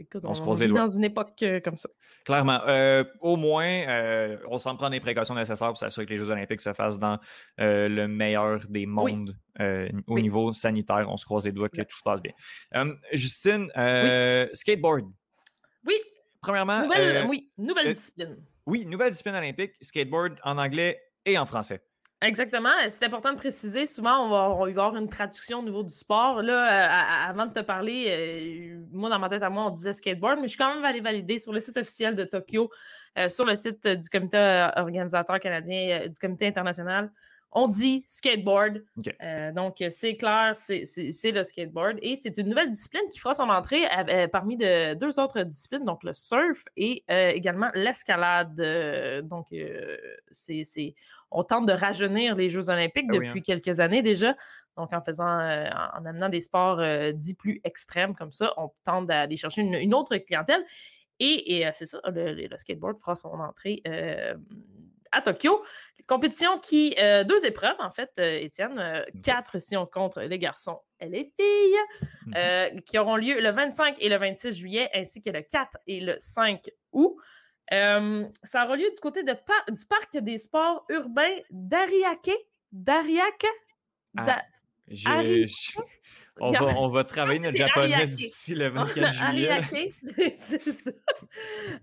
euh, 0.00 0.18
on, 0.24 0.34
se 0.34 0.42
pose 0.42 0.60
dans 0.60 0.88
une 0.88 1.04
époque 1.04 1.42
euh, 1.42 1.60
comme 1.60 1.76
ça. 1.76 1.88
Clairement. 2.24 2.60
Euh, 2.66 3.04
au 3.20 3.36
moins, 3.36 3.84
on 4.48 4.58
s'en 4.58 4.76
prend 4.76 4.88
les 4.88 5.00
précautions 5.00 5.34
nécessaires 5.34 5.68
pour 5.68 5.76
s'assurer 5.76 6.06
que 6.06 6.12
les 6.12 6.18
Jeux 6.18 6.30
olympiques 6.30 6.60
se 6.60 6.72
fassent 6.72 6.98
dans 6.98 7.18
le 7.58 8.06
meilleur 8.06 8.60
des 8.68 8.86
mondes 8.86 9.36
au 10.06 10.18
niveau 10.18 10.52
sanitaire. 10.52 11.06
On 11.08 11.16
se 11.16 11.24
croise 11.24 11.44
les 11.44 11.52
doigts 11.52 11.68
que 11.68 11.82
tout 11.82 11.96
se 11.96 12.02
passe 12.02 12.22
bien. 12.22 12.32
Justine, 13.12 13.68
skateboard. 14.54 15.06
Oui, 15.86 15.94
Premièrement. 16.40 16.82
Nouvelle, 16.82 17.16
euh, 17.16 17.26
oui, 17.26 17.50
nouvelle 17.58 17.88
euh, 17.88 17.92
discipline. 17.92 18.36
Oui, 18.66 18.86
nouvelle 18.86 19.10
discipline 19.10 19.34
olympique, 19.34 19.72
skateboard 19.80 20.38
en 20.44 20.58
anglais 20.58 21.00
et 21.24 21.38
en 21.38 21.46
français. 21.46 21.82
Exactement. 22.20 22.70
C'est 22.88 23.04
important 23.04 23.32
de 23.32 23.38
préciser. 23.38 23.86
Souvent, 23.86 24.26
on 24.26 24.30
va, 24.30 24.50
on 24.50 24.62
avoir 24.64 24.96
une 24.96 25.08
traduction 25.08 25.60
au 25.60 25.62
niveau 25.62 25.84
du 25.84 25.94
sport. 25.94 26.42
Là, 26.42 27.28
euh, 27.28 27.30
avant 27.30 27.46
de 27.46 27.52
te 27.52 27.60
parler, 27.60 28.76
moi, 28.90 29.08
dans 29.08 29.20
ma 29.20 29.28
tête 29.28 29.42
à 29.44 29.50
moi, 29.50 29.66
on 29.66 29.70
disait 29.70 29.92
skateboard, 29.92 30.38
mais 30.40 30.48
je 30.48 30.48
suis 30.48 30.58
quand 30.58 30.74
même 30.74 30.84
allé 30.84 31.00
valider 31.00 31.38
sur 31.38 31.52
le 31.52 31.60
site 31.60 31.76
officiel 31.76 32.16
de 32.16 32.24
Tokyo, 32.24 32.70
sur 33.28 33.44
le 33.44 33.54
site 33.54 33.86
du 33.86 34.08
comité 34.08 34.68
organisateur 34.76 35.38
canadien, 35.38 36.08
du 36.08 36.18
comité 36.18 36.48
international 36.48 37.12
on 37.52 37.66
dit 37.66 38.04
skateboard. 38.06 38.84
Euh, 39.22 39.52
donc, 39.52 39.82
c'est 39.90 40.16
clair, 40.16 40.52
c'est 40.54 41.32
le 41.32 41.42
skateboard. 41.42 41.98
Et 42.02 42.14
c'est 42.14 42.36
une 42.36 42.48
nouvelle 42.48 42.70
discipline 42.70 43.08
qui 43.10 43.18
fera 43.18 43.34
son 43.34 43.48
entrée 43.48 43.86
euh, 43.86 44.28
parmi 44.28 44.56
de, 44.56 44.94
deux 44.94 45.18
autres 45.18 45.42
disciplines, 45.42 45.84
donc 45.84 46.04
le 46.04 46.12
surf 46.12 46.64
et 46.76 47.04
euh, 47.10 47.30
également 47.30 47.70
l'escalade. 47.74 48.54
donc, 49.24 49.46
c'est 50.30 50.94
on 51.30 51.44
tente 51.44 51.66
de 51.66 51.72
rajeunir 51.72 52.36
les 52.36 52.48
Jeux 52.48 52.70
olympiques 52.70 53.04
ah 53.10 53.14
depuis 53.14 53.40
hein. 53.40 53.42
quelques 53.44 53.80
années 53.80 54.02
déjà. 54.02 54.34
Donc, 54.76 54.92
en 54.92 55.02
faisant, 55.02 55.26
en 55.26 56.06
amenant 56.06 56.28
des 56.28 56.40
sports 56.40 56.82
dits 57.12 57.34
plus 57.34 57.60
extrêmes 57.64 58.14
comme 58.14 58.32
ça, 58.32 58.52
on 58.56 58.70
tente 58.84 59.06
d'aller 59.06 59.36
chercher 59.36 59.62
une, 59.62 59.94
autre 59.94 60.16
clientèle. 60.18 60.64
Et, 61.20 61.66
c'est 61.72 61.86
ça, 61.86 62.00
le, 62.06 62.56
skateboard 62.56 62.98
fera 62.98 63.14
son 63.14 63.28
entrée 63.28 63.82
à 65.12 65.20
Tokyo. 65.20 65.62
Compétition 66.08 66.58
qui, 66.58 66.94
euh, 66.98 67.22
deux 67.22 67.44
épreuves 67.44 67.76
en 67.80 67.90
fait, 67.90 68.10
euh, 68.18 68.38
Étienne, 68.40 68.78
euh, 68.78 69.04
quatre 69.22 69.60
si 69.60 69.76
on 69.76 69.84
compte 69.84 70.16
les 70.16 70.38
garçons 70.38 70.80
et 71.00 71.06
les 71.06 71.30
filles, 71.38 72.32
mhm. 72.34 72.80
qui 72.80 72.98
auront 72.98 73.16
lieu 73.16 73.38
le 73.38 73.50
25 73.50 73.96
et 73.98 74.08
le 74.08 74.16
26 74.16 74.56
juillet, 74.56 74.88
ainsi 74.94 75.20
que 75.20 75.28
le 75.28 75.42
4 75.42 75.76
et 75.86 76.00
le 76.00 76.16
5 76.18 76.70
août. 76.92 77.14
ça 77.70 78.64
aura 78.64 78.76
lieu 78.76 78.90
du 78.90 79.00
côté 79.00 79.22
de 79.22 79.32
du 79.32 79.84
parc 79.84 80.16
des 80.16 80.38
sports 80.38 80.86
urbains 80.88 81.36
d'Ariake. 81.50 82.30
D'Ariake? 82.72 83.46
Ah, 84.16 84.38
on, 86.40 86.52
va, 86.52 86.66
on 86.78 86.88
va 86.88 87.04
travailler 87.04 87.40
notre 87.40 87.56
japonais 87.56 88.06
d'ici 88.06 88.54
le 88.54 88.68
24 88.68 89.12
juillet. 89.12 89.92
c'est 90.36 90.60
ça. 90.60 90.90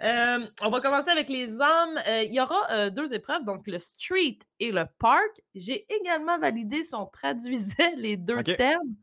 Euh, 0.04 0.46
on 0.62 0.70
va 0.70 0.82
commencer 0.82 1.10
avec 1.10 1.30
les 1.30 1.62
hommes. 1.62 1.98
Euh, 2.08 2.24
il 2.24 2.34
y 2.34 2.42
aura 2.42 2.72
euh, 2.72 2.90
deux 2.90 3.14
épreuves, 3.14 3.44
donc 3.46 3.68
le 3.68 3.80
street 3.80 4.40
et 4.60 4.72
le 4.72 4.86
park. 5.00 5.42
J'ai 5.54 5.86
également 5.94 6.38
validé 6.40 6.84
si 6.84 6.96
on 6.96 7.06
traduisait 7.06 7.94
les 7.98 8.18
deux 8.18 8.44
termes. 8.44 8.96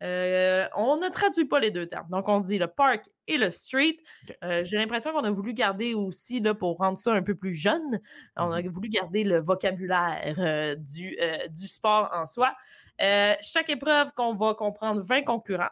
on 0.00 0.96
ne 0.96 1.10
traduit 1.10 1.46
pas 1.46 1.60
les 1.60 1.70
deux 1.70 1.86
termes. 1.86 2.08
Donc, 2.10 2.28
on 2.28 2.40
dit 2.40 2.58
le 2.58 2.68
park 2.68 3.08
et 3.26 3.38
le 3.38 3.50
street. 3.50 3.96
J'ai 4.42 4.76
l'impression 4.76 5.12
qu'on 5.12 5.24
a 5.24 5.30
voulu 5.30 5.54
garder 5.54 5.94
aussi, 5.94 6.40
là, 6.40 6.54
pour 6.54 6.78
rendre 6.78 6.98
ça 6.98 7.12
un 7.12 7.22
peu 7.22 7.34
plus 7.34 7.54
jeune, 7.54 8.00
on 8.36 8.52
a 8.52 8.60
mm-hmm. 8.60 8.68
voulu 8.68 8.88
garder 8.88 9.24
le 9.24 9.40
vocabulaire 9.40 10.76
du, 10.78 11.18
du 11.50 11.66
sport 11.66 12.08
en 12.12 12.26
soi. 12.26 12.54
Euh, 13.00 13.34
chaque 13.40 13.70
épreuve 13.70 14.12
qu'on 14.12 14.34
va 14.34 14.54
comprendre 14.54 15.02
20 15.02 15.22
concurrents, 15.22 15.70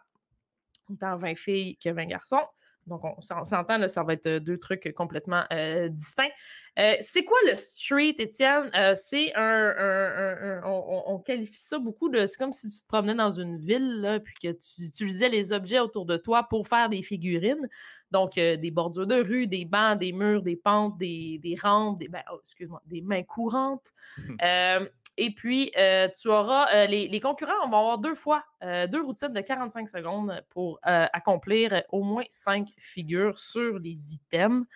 autant 0.90 1.16
20 1.16 1.34
filles 1.36 1.76
que 1.76 1.90
20 1.90 2.06
garçons. 2.06 2.44
Donc, 2.86 3.02
on, 3.02 3.20
s'entend, 3.20 3.88
ça 3.88 4.04
va 4.04 4.12
être 4.12 4.38
deux 4.38 4.58
trucs 4.58 4.92
complètement 4.94 5.42
euh, 5.52 5.88
distincts. 5.88 6.30
Euh, 6.78 6.94
c'est 7.00 7.24
quoi 7.24 7.36
le 7.48 7.56
street, 7.56 8.14
Étienne? 8.18 8.70
c'est 8.94 9.32
un. 9.34 10.60
on, 10.64 11.18
qualifie 11.18 11.58
ça 11.58 11.80
beaucoup 11.80 12.08
de. 12.08 12.26
C'est 12.26 12.36
comme 12.36 12.52
si 12.52 12.70
tu 12.70 12.80
te 12.80 12.86
promenais 12.86 13.16
dans 13.16 13.32
une 13.32 13.58
ville, 13.58 14.02
là, 14.02 14.20
puis 14.20 14.34
que 14.40 14.52
tu 14.52 14.84
utilisais 14.84 15.28
les 15.28 15.52
objets 15.52 15.80
autour 15.80 16.06
de 16.06 16.16
toi 16.16 16.46
pour 16.48 16.68
faire 16.68 16.88
des 16.88 17.02
figurines. 17.02 17.68
Donc, 18.12 18.34
des 18.34 18.70
bordures 18.70 19.08
de 19.08 19.20
rue, 19.20 19.48
des 19.48 19.64
bancs, 19.64 19.98
des 19.98 20.12
murs, 20.12 20.42
des 20.42 20.54
pentes, 20.54 20.96
des, 20.96 21.40
des 21.42 21.56
rampes, 21.60 21.98
des, 21.98 22.06
ben, 22.06 22.22
oh, 22.32 22.38
excuse-moi, 22.40 22.80
des 22.86 23.00
mains 23.00 23.24
courantes. 23.24 23.92
Et 25.18 25.30
puis, 25.30 25.72
euh, 25.78 26.08
tu 26.08 26.28
auras 26.28 26.66
euh, 26.74 26.86
les, 26.86 27.20
concurrents 27.20 27.68
vont 27.68 27.78
avoir 27.78 27.98
deux 27.98 28.14
fois 28.14 28.44
euh, 28.62 28.86
deux 28.86 29.02
routines 29.02 29.32
de 29.32 29.40
45 29.40 29.88
secondes 29.88 30.42
pour 30.50 30.78
accomplir 30.82 31.82
au 31.90 32.02
moins 32.02 32.24
cinq 32.28 32.68
figures 32.78 33.38
sur 33.38 33.78
les 33.78 34.14
items. 34.14 34.66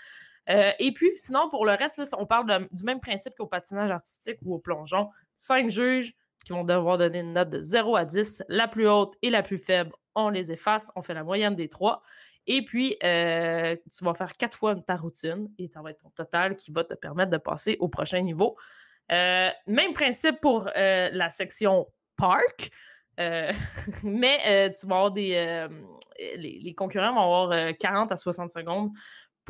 et 0.47 0.93
puis, 0.95 1.11
sinon, 1.15 1.49
pour 1.51 1.67
le 1.67 1.73
reste, 1.73 2.01
on 2.19 2.27
parle 2.27 2.67
du 2.73 2.85
même 2.85 3.01
principe 3.01 3.35
qu'au 3.37 3.47
patinage 3.47 3.91
artistique 3.91 4.39
ou 4.43 4.55
au 4.55 4.59
plongeon. 4.59 5.11
Cinq 5.37 5.71
juges, 5.71 6.15
qui 6.45 6.53
vont 6.53 6.65
devoir 6.65 6.97
donner 6.97 7.21
une 7.21 7.35
note 7.35 7.51
de 7.51 7.61
0 7.61 7.97
à 7.97 8.05
10. 8.07 8.45
La 8.49 8.67
plus 8.67 8.89
haute 8.89 9.15
et 9.21 9.29
la 9.29 9.43
plus 9.43 9.59
faible, 9.59 9.93
on 10.15 10.31
les 10.31 10.51
efface, 10.51 10.91
on 10.97 11.03
fait 11.03 11.15
la 11.15 11.23
moyenne 11.23 11.55
des 11.55 11.69
trois. 11.69 12.03
Et 12.47 12.65
puis, 12.65 12.97
tu 13.01 14.05
vas 14.05 14.15
faire 14.15 14.33
quatre 14.39 14.57
fois 14.57 14.75
ta 14.75 14.97
routine 14.97 15.51
et 15.59 15.69
ça 15.69 15.83
va 15.83 15.91
être 15.91 16.03
ton 16.03 16.11
total 16.11 16.57
qui 16.57 16.73
va 16.73 16.83
te 16.83 16.95
permettre 16.95 17.31
de 17.31 17.37
passer 17.37 17.77
au 17.79 17.89
prochain 17.89 18.23
niveau. 18.23 18.57
Euh, 19.13 19.51
même 19.67 19.93
principe 19.93 20.41
pour 20.41 20.69
euh, 20.77 21.11
la 21.13 21.31
section 21.31 21.87
park. 22.17 22.71
mais 24.03 24.73
tu 24.81 24.87
vas 24.87 24.97
avoir 24.97 25.11
des. 25.11 25.69
les, 26.37 26.75
concurrents 26.75 27.13
vont 27.13 27.21
avoir 27.21 27.77
40 27.79 28.13
à 28.13 28.17
60 28.17 28.51
secondes 28.51 28.93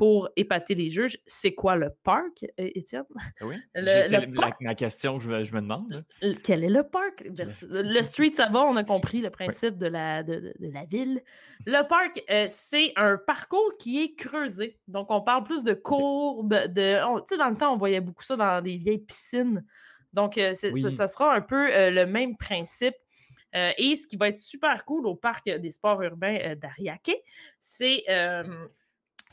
pour 0.01 0.31
épater 0.35 0.75
les 0.75 0.89
juges. 0.89 1.19
C'est 1.27 1.53
quoi 1.53 1.77
le 1.77 1.91
parc, 1.91 2.47
Étienne? 2.57 3.05
Ah 3.39 3.45
oui, 3.45 3.57
c'est 3.75 4.27
ma 4.63 4.75
question 4.75 5.19
que 5.19 5.25
je 5.45 5.53
me, 5.55 5.61
demande. 5.61 6.07
Quel 6.43 6.65
est 6.65 6.71
le 6.71 6.85
parc? 6.85 7.23
Le 7.23 8.03
street, 8.03 8.33
ça 8.33 8.49
va, 8.49 8.65
on 8.65 8.77
a 8.77 8.83
compris 8.83 9.21
le 9.21 9.29
principe 9.29 9.77
de, 9.77 9.89
la, 9.89 10.23
de, 10.23 10.55
la 10.59 10.87
ville. 10.87 11.23
Le 11.67 11.87
parc, 11.87 12.25
euh, 12.31 12.47
c'est 12.49 12.95
un 12.97 13.19
parcours 13.19 13.77
qui 13.79 14.01
est 14.01 14.15
creusé. 14.15 14.79
Donc, 14.89 15.09
on 15.11 15.21
parle 15.21 15.45
plus 15.45 15.65
de 15.65 15.75
courbes. 15.75 16.49
De, 16.49 17.19
tu 17.19 17.25
sais, 17.27 17.37
dans 17.37 17.51
le 17.51 17.57
temps, 17.57 17.75
on 17.75 17.77
voyait 17.77 18.01
beaucoup 18.01 18.25
ça 18.25 18.37
dans 18.37 18.63
des 18.63 18.79
vieilles 18.79 19.05
piscines. 19.05 19.63
Donc, 20.15 20.39
euh, 20.39 20.55
ça, 20.55 21.09
sera 21.09 21.35
un 21.35 21.43
peu 21.43 21.71
euh, 21.75 21.91
le 21.91 22.07
même 22.07 22.39
principe. 22.39 22.97
et 23.53 23.97
ce 23.97 24.07
qui 24.07 24.17
va 24.17 24.29
être 24.29 24.39
super 24.39 24.83
cool 24.87 25.07
au 25.07 25.15
parc 25.15 25.51
des 25.51 25.71
sports 25.71 26.01
urbains 26.01 26.55
d'Ariake, 26.57 27.21
c'est 27.61 28.03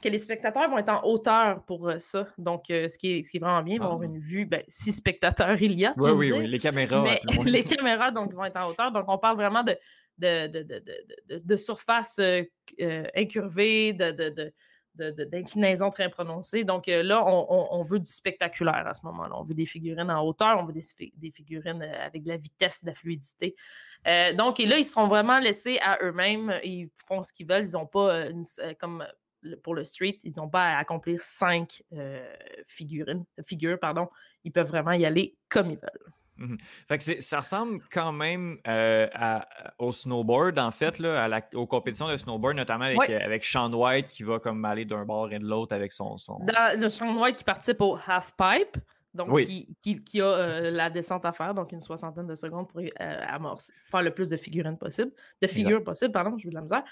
que 0.01 0.09
les 0.09 0.17
spectateurs 0.17 0.69
vont 0.69 0.77
être 0.77 0.89
en 0.89 1.03
hauteur 1.05 1.63
pour 1.63 1.89
euh, 1.89 1.97
ça. 1.97 2.27
Donc, 2.37 2.69
euh, 2.69 2.87
ce, 2.87 2.97
qui 2.97 3.13
est, 3.13 3.23
ce 3.23 3.31
qui 3.31 3.37
est 3.37 3.39
vraiment 3.39 3.63
bien, 3.63 3.75
ils 3.75 3.79
vont 3.79 3.85
avoir 3.85 4.01
ah. 4.01 4.05
une 4.05 4.19
vue, 4.19 4.45
ben, 4.45 4.63
si 4.67 4.91
spectateurs 4.91 5.61
il 5.61 5.79
y 5.79 5.85
a. 5.85 5.93
oui, 5.97 6.11
oui, 6.11 6.31
oui, 6.31 6.47
les 6.47 6.59
caméras. 6.59 7.03
les 7.45 7.63
caméras 7.63 8.11
donc, 8.11 8.33
vont 8.33 8.45
être 8.45 8.57
en 8.57 8.69
hauteur. 8.69 8.91
Donc, 8.91 9.05
on 9.07 9.17
parle 9.17 9.37
vraiment 9.37 9.63
de, 9.63 9.75
de, 10.19 10.47
de, 10.47 11.39
de 11.43 11.55
surface 11.55 12.19
euh, 12.19 12.43
incurvée, 13.15 13.93
de, 13.93 14.51
d'inclinaison 14.95 15.91
très 15.91 16.09
prononcée. 16.09 16.63
Donc 16.63 16.87
là, 16.87 17.23
on, 17.23 17.83
veut 17.83 17.99
du 17.99 18.09
spectaculaire 18.09 18.87
à 18.87 18.95
ce 18.95 19.05
moment-là. 19.05 19.35
On 19.35 19.43
veut 19.43 19.53
des 19.53 19.67
figurines 19.67 20.09
en 20.09 20.25
hauteur, 20.25 20.57
on 20.59 20.65
veut 20.65 20.73
des, 20.73 21.31
figurines 21.31 21.83
avec 21.83 22.23
de 22.23 22.29
la 22.29 22.37
vitesse, 22.37 22.83
de 22.83 22.89
la 22.89 22.95
fluidité. 22.95 23.55
donc, 24.35 24.59
et 24.59 24.65
là, 24.65 24.79
ils 24.79 24.83
seront 24.83 25.07
vraiment 25.07 25.37
laissés 25.37 25.77
à 25.83 25.99
eux-mêmes. 26.01 26.59
Ils 26.63 26.89
font 27.07 27.21
ce 27.21 27.31
qu'ils 27.31 27.45
veulent. 27.45 27.67
Ils 27.67 27.73
n'ont 27.73 27.85
pas, 27.85 28.27
une, 28.27 28.41
comme 28.79 29.05
pour 29.63 29.75
le 29.75 29.83
street, 29.83 30.17
ils 30.23 30.33
n'ont 30.37 30.49
pas 30.49 30.75
à 30.75 30.77
accomplir 30.77 31.19
cinq 31.21 31.83
euh, 31.93 32.25
figurines, 32.65 33.25
figures. 33.43 33.79
Pardon. 33.79 34.09
Ils 34.43 34.51
peuvent 34.51 34.67
vraiment 34.67 34.91
y 34.91 35.05
aller 35.05 35.37
comme 35.49 35.71
ils 35.71 35.77
veulent. 35.77 36.13
Mhm. 36.37 36.57
Fait 36.87 36.97
que 36.97 37.21
ça 37.21 37.39
ressemble 37.39 37.81
quand 37.91 38.11
même 38.11 38.57
euh, 38.67 39.07
au 39.79 39.91
snowboard, 39.91 40.59
en 40.59 40.71
fait, 40.71 40.99
là, 40.99 41.23
à 41.23 41.27
la, 41.27 41.41
aux 41.55 41.65
compétitions 41.65 42.07
de 42.07 42.17
snowboard, 42.17 42.55
notamment 42.55 42.85
avec, 42.85 43.09
euh, 43.09 43.19
avec 43.23 43.43
Sean 43.43 43.71
White 43.73 44.07
qui 44.07 44.23
va 44.23 44.39
comme 44.39 44.63
aller 44.65 44.85
d'un 44.85 45.05
bord 45.05 45.31
et 45.31 45.39
de 45.39 45.45
l'autre 45.45 45.75
avec 45.75 45.91
son, 45.91 46.17
son. 46.17 46.39
Dans, 46.41 46.79
le 46.79 46.89
Sean 46.89 47.19
White 47.19 47.37
qui 47.37 47.43
participe 47.43 47.81
au 47.81 47.97
half-pipe 48.07 48.77
donc 49.13 49.29
qui, 49.81 50.21
a 50.21 50.25
euh, 50.25 50.71
la 50.71 50.89
descente 50.89 51.25
à 51.25 51.31
faire, 51.31 51.53
donc 51.53 51.71
une 51.71 51.81
soixantaine 51.81 52.27
de 52.27 52.35
secondes 52.35 52.67
pour 52.67 52.81
euh, 52.81 53.55
faire 53.85 54.01
le 54.01 54.11
plus 54.11 54.29
de 54.29 54.37
figurines 54.37 54.77
possible, 54.77 55.11
de 55.41 55.47
figures 55.47 55.83
possibles, 55.83 56.11
pardon, 56.11 56.37
je 56.37 56.45
veux 56.45 56.51
de 56.51 56.55
la 56.55 56.61
misère. 56.61 56.83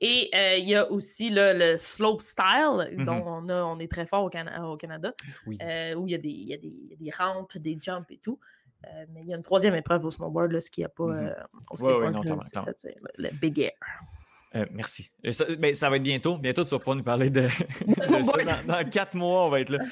Et 0.00 0.30
euh, 0.34 0.56
il 0.56 0.68
y 0.68 0.74
a 0.74 0.90
aussi 0.90 1.30
le 1.30 1.76
slope 1.76 2.20
style, 2.20 2.44
mm-hmm. 2.44 3.04
dont 3.04 3.22
on, 3.24 3.48
a, 3.48 3.62
on 3.62 3.78
est 3.78 3.90
très 3.90 4.06
fort 4.06 4.24
au, 4.24 4.28
Canada, 4.28 5.14
où 5.46 5.52
il 5.52 6.10
y, 6.10 6.14
a 6.14 6.18
des, 6.18 6.60
des, 6.98 7.10
rampes, 7.10 7.56
des 7.58 7.78
jumps 7.78 8.10
et 8.10 8.18
tout. 8.18 8.40
mais 9.10 9.22
il 9.22 9.28
y 9.28 9.32
a 9.32 9.36
une 9.36 9.42
troisième 9.42 9.74
épreuve 9.74 10.04
au 10.04 10.10
snowboard, 10.10 10.52
là, 10.52 10.60
ce 10.60 10.70
qu'il 10.70 10.82
n'y 10.82 10.86
a 10.86 10.88
pas 10.88 11.06
le, 13.18 13.30
Big 13.40 13.60
Air. 13.60 13.72
merci. 14.72 15.10
Ça, 15.30 15.44
mais 15.58 15.74
ça 15.74 15.90
va 15.90 15.96
être 15.96 16.02
bientôt. 16.02 16.38
Bientôt, 16.38 16.64
tu 16.64 16.70
vas 16.70 16.78
pouvoir 16.78 16.96
nous 16.96 17.04
parler 17.04 17.30
de, 17.30 17.46
Dans, 18.66 18.90
quatre 18.90 19.14
mois, 19.14 19.46
on 19.46 19.50
va 19.50 19.60
être 19.60 19.70
là. 19.70 19.84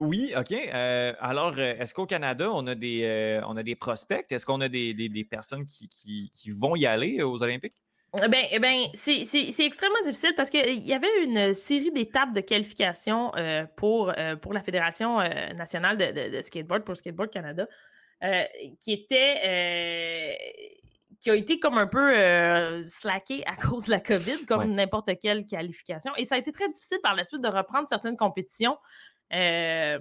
Oui, 0.00 0.32
OK. 0.36 0.52
Euh, 0.52 1.12
alors, 1.20 1.54
euh, 1.58 1.74
est-ce 1.78 1.94
qu'au 1.94 2.06
Canada, 2.06 2.50
on 2.52 2.66
a 2.66 2.74
des, 2.74 3.02
euh, 3.04 3.40
on 3.46 3.56
a 3.56 3.62
des 3.62 3.76
prospects? 3.76 4.26
Est-ce 4.30 4.44
qu'on 4.44 4.60
a 4.60 4.68
des, 4.68 4.92
des, 4.92 5.24
personnes 5.24 5.64
qui, 5.64 5.88
qui, 5.88 6.32
qui, 6.34 6.50
vont 6.50 6.74
y 6.74 6.84
aller 6.84 7.22
aux 7.22 7.42
Olympiques? 7.42 7.76
Eh 8.22 8.28
bien, 8.28 8.42
eh 8.50 8.58
ben, 8.58 8.86
c'est 8.94 9.64
extrêmement 9.64 10.02
difficile 10.04 10.34
parce 10.36 10.50
qu'il 10.50 10.84
y 10.84 10.92
avait 10.92 11.24
une 11.24 11.52
série 11.52 11.90
d'étapes 11.90 12.32
de 12.32 12.40
qualification 12.40 13.32
pour, 13.76 14.12
pour 14.40 14.52
la 14.52 14.62
Fédération 14.62 15.18
nationale 15.56 15.96
de, 15.98 16.40
skateboard, 16.40 16.84
pour 16.84 16.96
Skateboard 16.96 17.30
Canada, 17.30 17.66
qui 18.80 18.92
était 18.92 20.68
qui 21.18 21.30
a 21.30 21.34
été 21.34 21.58
comme 21.58 21.78
un 21.78 21.88
peu 21.88 22.84
slacké 22.86 23.44
à 23.46 23.56
cause 23.68 23.86
de 23.86 23.90
la 23.90 24.00
COVID, 24.00 24.46
comme 24.46 24.72
n'importe 24.72 25.10
quelle 25.20 25.44
qualification. 25.44 26.12
Et 26.16 26.24
ça 26.24 26.36
a 26.36 26.38
été 26.38 26.52
très 26.52 26.68
difficile 26.68 26.98
par 27.02 27.16
la 27.16 27.24
suite 27.24 27.40
de 27.40 27.48
reprendre 27.48 27.88
certaines 27.88 28.16
compétitions 28.16 28.76
euh, 29.34 29.98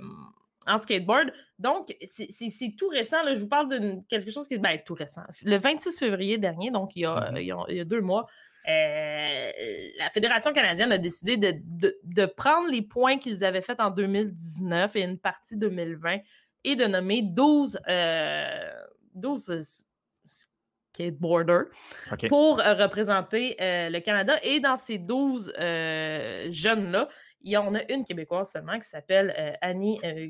en 0.66 0.78
skateboard. 0.78 1.34
Donc, 1.60 1.96
c'est 2.06 2.76
tout 2.78 2.88
récent. 2.88 3.18
je 3.34 3.40
vous 3.40 3.48
parle 3.48 3.70
de 3.70 4.00
quelque 4.08 4.32
chose 4.32 4.48
qui 4.48 4.54
est 4.54 4.60
ben, 4.60 4.80
tout 4.86 4.94
récent. 4.94 5.22
Le 5.44 5.58
26 5.58 6.00
février 6.00 6.38
dernier, 6.38 6.72
donc 6.72 6.96
il 6.96 7.02
y 7.02 7.06
a, 7.06 7.32
mm-hmm. 7.32 7.86
deux 7.86 8.02
mois, 8.02 8.28
euh, 8.70 9.52
la 9.98 10.10
Fédération 10.10 10.54
canadienne 10.54 10.94
a 10.94 10.98
décidé 10.98 11.36
de, 11.38 12.26
prendre 12.26 12.70
les 12.70 12.82
points 12.82 13.18
qu'ils 13.18 13.44
avaient 13.44 13.62
faits 13.62 13.82
en 13.82 13.90
2019 13.90 14.96
et 14.96 15.02
une 15.02 15.20
partie 15.20 15.58
2020 15.58 16.20
et 16.64 16.76
de 16.78 16.86
nommer 16.86 17.24
12, 17.24 17.78
12 19.16 19.50
euh, 19.50 19.60
skateboarders 20.94 21.66
pour 22.30 22.60
représenter 22.60 23.58
le 23.60 24.00
Canada. 24.00 24.38
Et 24.44 24.62
dans 24.62 24.78
ces 24.78 24.98
12 24.98 25.54
jeunes-là, 25.58 27.10
il 27.44 27.52
y 27.52 27.57
en 27.57 27.76
a 27.76 27.91
une 27.91 28.06
québécoise 28.06 28.52
seulement 28.52 28.80
qui 28.80 28.88
s'appelle 28.88 29.34
euh, 29.38 29.53
Annie 29.61 29.99
euh, 30.03 30.30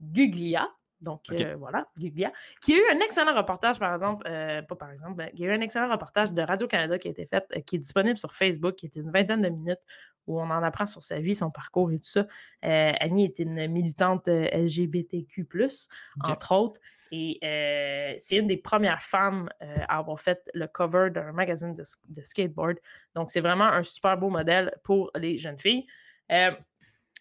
Guglia. 0.00 0.68
Donc, 1.00 1.22
euh, 1.32 1.56
voilà, 1.58 1.88
Guglia, 1.98 2.30
qui 2.60 2.74
a 2.74 2.76
eu 2.76 2.82
un 2.92 3.00
excellent 3.00 3.34
reportage, 3.34 3.80
par 3.80 3.92
exemple, 3.92 4.22
pas 4.22 4.76
par 4.76 4.92
exemple, 4.92 5.14
ben, 5.16 5.30
qui 5.30 5.44
a 5.44 5.48
eu 5.48 5.50
un 5.50 5.60
excellent 5.60 5.90
reportage 5.90 6.32
de 6.32 6.42
Radio-Canada 6.42 6.96
qui 6.96 7.08
a 7.08 7.10
été 7.10 7.26
fait, 7.26 7.44
qui 7.66 7.74
est 7.74 7.80
disponible 7.80 8.16
sur 8.16 8.32
Facebook, 8.32 8.76
qui 8.76 8.86
est 8.86 8.94
une 8.94 9.10
vingtaine 9.10 9.42
de 9.42 9.48
minutes, 9.48 9.80
où 10.28 10.40
on 10.40 10.44
en 10.44 10.62
apprend 10.62 10.86
sur 10.86 11.02
sa 11.02 11.18
vie, 11.18 11.34
son 11.34 11.50
parcours 11.50 11.90
et 11.90 11.98
tout 11.98 12.08
ça. 12.08 12.26
Annie 12.62 13.24
est 13.24 13.40
une 13.40 13.66
militante 13.66 14.28
LGBTQ, 14.28 15.48
entre 16.22 16.52
autres, 16.52 16.80
et 17.10 17.38
c'est 18.18 18.36
une 18.36 18.46
des 18.46 18.58
premières 18.58 19.02
femmes 19.02 19.48
à 19.60 19.98
avoir 19.98 20.20
fait 20.20 20.48
le 20.54 20.68
cover 20.68 21.10
d'un 21.10 21.32
magazine 21.32 21.74
de 21.74 22.22
skateboard. 22.22 22.78
Donc, 23.16 23.32
c'est 23.32 23.40
vraiment 23.40 23.64
un 23.64 23.82
super 23.82 24.16
beau 24.16 24.30
modèle 24.30 24.72
pour 24.84 25.10
les 25.16 25.36
jeunes 25.36 25.58
filles. 25.58 25.84
Euh, 26.30 26.50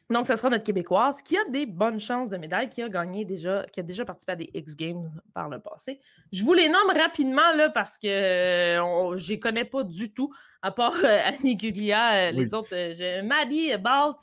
donc, 0.09 0.27
ce 0.27 0.35
sera 0.35 0.49
notre 0.49 0.65
Québécoise 0.65 1.21
qui 1.21 1.37
a 1.37 1.45
des 1.45 1.65
bonnes 1.65 1.99
chances 1.99 2.29
de 2.29 2.35
médaille, 2.35 2.69
qui 2.69 2.81
a 2.81 2.89
gagné 2.89 3.23
déjà, 3.23 3.65
qui 3.71 3.79
a 3.79 3.83
déjà 3.83 4.03
participé 4.03 4.31
à 4.33 4.35
des 4.35 4.49
X 4.53 4.75
Games 4.75 5.09
par 5.33 5.47
le 5.47 5.59
passé. 5.59 6.01
Je 6.33 6.43
vous 6.43 6.53
les 6.53 6.67
nomme 6.67 6.91
rapidement 6.93 7.53
là, 7.53 7.69
parce 7.69 7.97
que 7.97 8.07
euh, 8.07 9.15
je 9.15 9.33
ne 9.33 9.37
connais 9.39 9.63
pas 9.63 9.83
du 9.83 10.13
tout, 10.13 10.33
à 10.61 10.71
part 10.71 10.97
euh, 11.03 11.19
Annie 11.25 11.55
Guglia. 11.55 12.31
Les 12.31 12.53
autres, 12.53 12.75
j'ai 12.91 13.21
Maddie 13.21 13.77
Balt, 13.77 14.17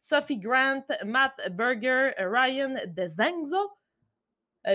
Sophie 0.00 0.38
Grant, 0.38 0.84
Matt 1.04 1.34
Berger, 1.50 2.12
Ryan 2.18 2.76
DeZangzo. 2.86 3.70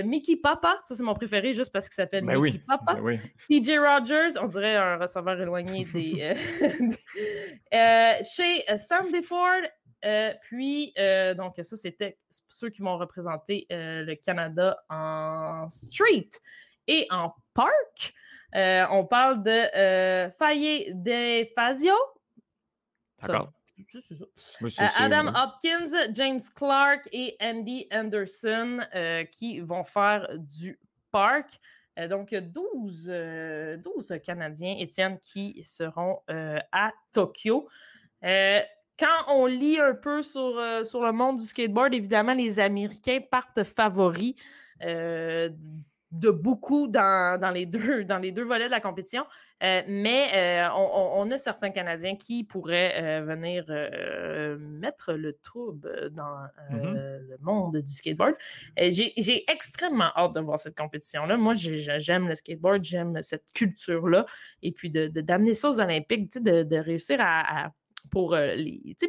Mickey 0.03 0.36
Papa, 0.36 0.78
ça 0.82 0.95
c'est 0.95 1.03
mon 1.03 1.14
préféré 1.14 1.53
juste 1.53 1.72
parce 1.72 1.88
qu'il 1.88 1.95
s'appelle 1.95 2.24
ben 2.24 2.40
Mickey 2.40 2.61
Papa. 2.68 2.95
Ben 2.95 3.20
TJ 3.49 3.80
Rogers, 3.80 4.40
on 4.40 4.48
dirait 4.48 4.76
un 4.76 4.98
receveur 4.98 5.40
éloigné 5.41 5.86
des. 5.94 6.36
chez 8.24 8.78
Sandy 8.78 9.22
Ford, 9.24 9.61
puis, 10.44 10.94
donc, 11.36 11.56
ça, 11.61 11.76
c'était 11.76 12.18
ceux 12.48 12.70
qui 12.70 12.82
vont 12.82 12.98
représenter 12.98 13.66
le 13.70 14.14
Canada 14.16 14.78
en 14.90 15.68
street 15.70 16.30
et 16.88 17.07
en 17.10 17.34
park. 17.53 18.14
on 18.53 19.06
parle 19.06 19.44
de 19.44 20.30
Faye 20.38 20.94
De 20.95 21.48
Fazio. 21.56 21.95
D'accord. 23.22 23.52
Euh, 24.62 24.68
Adam 24.98 25.28
Hopkins, 25.28 26.12
James 26.14 26.40
Clark 26.56 27.08
et 27.12 27.36
Andy 27.42 27.88
Anderson 27.92 28.80
euh, 28.96 29.24
qui 29.26 29.60
vont 29.60 29.84
faire 29.84 30.28
du 30.38 30.80
parc. 31.12 31.60
Euh, 31.98 32.08
donc, 32.08 32.34
12, 32.34 33.12
12 33.84 34.20
Canadiens, 34.24 34.76
Étienne, 34.78 35.18
qui 35.20 35.62
seront 35.64 36.20
à 36.28 36.92
Tokyo. 37.14 37.68
quand 38.22 39.24
on 39.28 39.46
lit 39.46 39.80
un 39.80 39.96
peu 39.96 40.22
sur, 40.24 40.86
sur 40.86 41.04
le 41.04 41.12
monde 41.12 41.38
du 41.38 41.44
skateboard, 41.44 41.94
évidemment, 41.94 42.34
les 42.34 42.60
Américains 42.60 43.20
partent 43.30 43.64
favoris 43.64 44.36
de 46.11 46.30
beaucoup 46.30 46.88
dans, 46.88 47.52
les 47.53 47.65
deux, 47.68 48.03
dans 48.03 48.18
les 48.18 48.31
deux 48.31 48.44
volets 48.44 48.65
de 48.65 48.72
la 48.72 48.81
compétition. 48.81 49.26
Euh, 49.64 49.81
mais 49.88 50.64
euh, 50.64 50.69
on, 50.73 51.30
a 51.31 51.38
certains 51.38 51.69
Canadiens 51.69 52.15
qui 52.15 52.44
pourraient 52.44 52.94
euh, 52.95 53.26
venir 53.26 53.65
mettre 54.60 55.14
le 55.14 55.34
trouble 55.34 56.10
dans 56.11 56.48
mm-hmm. 56.72 56.94
le 56.94 57.38
monde 57.41 57.77
du 57.77 57.91
skateboard. 57.91 58.36
J'ai 58.77 59.52
extrêmement 59.52 60.11
hâte 60.15 60.34
de 60.34 60.40
voir 60.40 60.60
cette 60.60 60.77
compétition-là. 60.77 61.38
Moi, 61.38 61.53
j'aime 61.56 62.27
le 62.27 62.36
skateboard, 62.36 62.84
j'aime 62.84 63.22
cette 63.22 63.52
culture-là. 63.53 64.26
Et 64.64 64.72
puis 64.72 64.90
d'amener 64.90 65.49
de, 65.49 65.53
ça 65.53 65.69
aux 65.69 65.80
Olympiques, 65.80 66.41
de, 66.41 66.64
de 66.64 66.77
réussir 66.77 67.18
à 67.19 67.72
pour, 68.10 68.34
euh, 68.34 68.56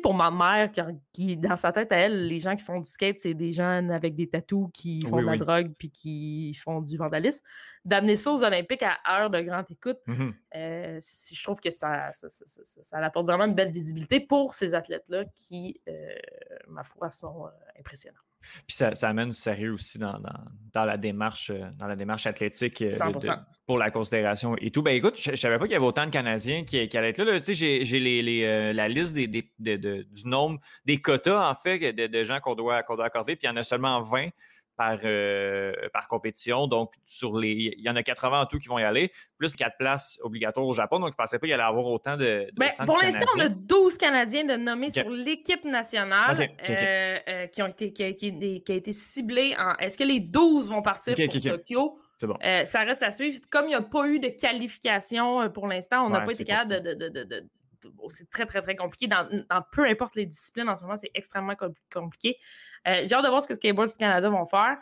pour 0.03 0.15
ma 0.15 0.31
mère, 0.31 0.71
qui, 1.13 1.37
dans 1.37 1.57
sa 1.57 1.73
tête 1.73 1.93
à 1.93 1.97
elle, 1.97 2.27
les 2.27 2.41
gens 2.41 2.57
qui 2.57 2.65
font 2.65 2.79
du 2.79 2.89
skate, 2.89 3.19
c'est 3.19 3.35
des 3.35 3.53
gens 3.53 3.89
avec 3.91 4.15
des 4.15 4.29
tatous 4.29 4.69
qui 4.73 5.03
font 5.03 5.21
de 5.21 5.27
la 5.27 5.37
drogue 5.37 5.73
puis 5.79 5.91
qui 5.91 6.55
font 6.55 6.81
du 6.81 6.97
vandalisme. 6.97 7.45
D'amener 7.85 8.17
ça 8.17 8.33
aux 8.33 8.43
Olympiques 8.45 8.83
à 8.83 8.99
heure 9.09 9.31
de 9.31 9.41
grande 9.41 9.67
écoute, 9.71 9.99
mmh 10.07 10.31
euh, 10.57 10.99
je 11.01 11.43
trouve 11.45 11.61
que 11.61 11.71
ça, 11.71 12.11
ça, 12.13 12.99
apporte 12.99 13.27
vraiment 13.27 13.45
une 13.45 13.55
belle 13.55 13.71
visibilité 13.71 14.19
pour 14.19 14.53
ces 14.53 14.75
athlètes-là 14.75 15.25
qui, 15.35 15.81
euh, 15.89 16.09
ma 16.67 16.83
foi, 16.83 17.11
sont 17.11 17.49
impressionnants. 17.79 18.19
Puis 18.67 18.77
ça, 18.77 18.93
amène 19.03 19.31
du 19.31 19.37
sérieux 19.37 19.73
aussi 19.73 19.99
dans, 19.99 20.19
la, 20.75 20.97
démarche, 20.97 21.51
euh, 21.51 21.69
dans 21.79 21.87
la 21.87 21.97
démarche 21.97 22.27
athlétique 22.27 22.83
euh, 22.83 22.89
pour 23.67 23.79
la 23.79 23.91
considération 23.91 24.57
et 24.57 24.71
tout. 24.71 24.83
Ben 24.83 24.95
écoute, 24.95 25.21
je, 25.21 25.33
ne 25.33 25.37
savais 25.37 25.59
pas 25.59 25.65
qu'il 25.65 25.73
y 25.73 25.77
avait 25.77 25.85
autant 25.85 26.07
de 26.07 26.11
Canadiens 26.11 26.65
qui, 26.65 26.79
allaient 26.97 27.11
être 27.11 27.23
là. 27.23 27.41
Tu 27.41 27.55
sais, 27.55 27.85
j'ai 27.85 28.01
les, 28.01 28.45
euh, 28.45 28.73
la 28.73 28.89
liste 28.89 29.15
des, 29.15 29.27
du 29.29 30.27
nombre, 30.27 30.61
des 30.85 31.01
quotas 31.01 31.49
en 31.49 31.55
fait, 31.55 31.93
de, 31.93 32.25
gens 32.25 32.41
qu'on 32.41 32.55
doit, 32.55 32.83
qu'on 32.83 32.97
doit 32.97 33.07
accorder, 33.07 33.37
puis 33.37 33.47
il 33.47 33.51
y 33.51 33.53
en 33.53 33.57
a 33.57 33.63
seulement 33.63 34.01
20 34.03 34.29
par, 34.81 34.99
euh, 35.05 35.75
par 35.93 36.09
compétition. 36.09 36.67
Donc, 36.67 36.95
sur 37.05 37.37
les, 37.37 37.75
il 37.77 37.85
y 37.85 37.91
en 37.91 37.97
a 37.97 38.03
80 38.03 38.41
en 38.41 38.47
tout 38.47 38.59
qui 38.59 38.69
vont 38.69 38.79
y 38.79 38.83
aller, 38.83 39.13
plus 39.37 39.53
4 39.53 39.77
places 39.79 40.19
obligatoires 40.23 40.67
au 40.67 40.73
Japon. 40.73 40.99
Donc, 40.99 41.09
je 41.09 41.13
ne 41.13 41.17
pensais 41.17 41.39
pas 41.39 41.43
qu'il 41.43 41.51
y 41.51 41.53
allait 41.53 41.63
avoir 41.63 41.85
autant 41.85 42.17
de. 42.17 42.47
Ben, 42.57 42.71
pour 42.87 42.97
l'instant, 42.97 43.27
on 43.37 43.41
a 43.41 43.51
12 43.51 43.99
Canadiens 43.99 44.45
de 44.45 44.57
nommer 44.57 44.89
sur 44.89 45.11
l'équipe 45.11 45.67
nationale 45.67 46.49
euh, 46.71 47.19
euh, 47.29 47.47
qui, 47.49 47.63
ont 47.63 47.67
été, 47.67 47.93
qui, 47.93 48.03
a 48.03 48.07
été, 48.07 48.63
qui 48.65 48.73
a 48.73 48.75
été 48.75 48.93
ciblée 48.95 49.55
en. 49.59 49.75
Est-ce 49.75 49.99
que 49.99 50.05
les 50.05 50.21
12 50.21 50.71
vont 50.71 50.81
partir 50.81 51.15
pour 51.15 51.41
Tokyo? 51.41 51.99
Bon. 52.23 52.37
ça 52.65 52.81
reste 52.81 53.03
à 53.03 53.11
suivre. 53.11 53.39
Comme 53.51 53.67
il 53.67 53.71
n'y 53.71 53.75
a 53.75 53.83
pas 53.83 54.07
eu 54.07 54.19
de 54.19 54.29
qualification 54.29 55.51
pour 55.51 55.67
l'instant, 55.67 56.07
on 56.07 56.11
n'a 56.11 56.21
pas 56.21 56.33
été 56.33 56.45
capable 56.45 56.83
de, 56.83 57.45
c'est 58.09 58.29
très, 58.31 58.47
très, 58.47 58.63
très 58.63 58.77
compliqué. 58.77 59.07
Dans, 59.09 59.27
peu 59.73 59.85
importe 59.87 60.15
les 60.15 60.27
disciplines 60.27 60.69
en 60.69 60.77
ce 60.77 60.83
moment, 60.83 60.97
c'est 60.97 61.11
extrêmement 61.15 61.55
compliqué. 61.93 62.37
Euh, 62.89 63.03
j'ai 63.05 63.15
hâte 63.15 63.25
de 63.25 63.29
voir 63.29 63.43
ce 63.43 63.49
que 63.49 63.55
Skateboard 63.55 63.97
Canada 63.97 64.29
vont 64.29 64.47
faire. 64.47 64.79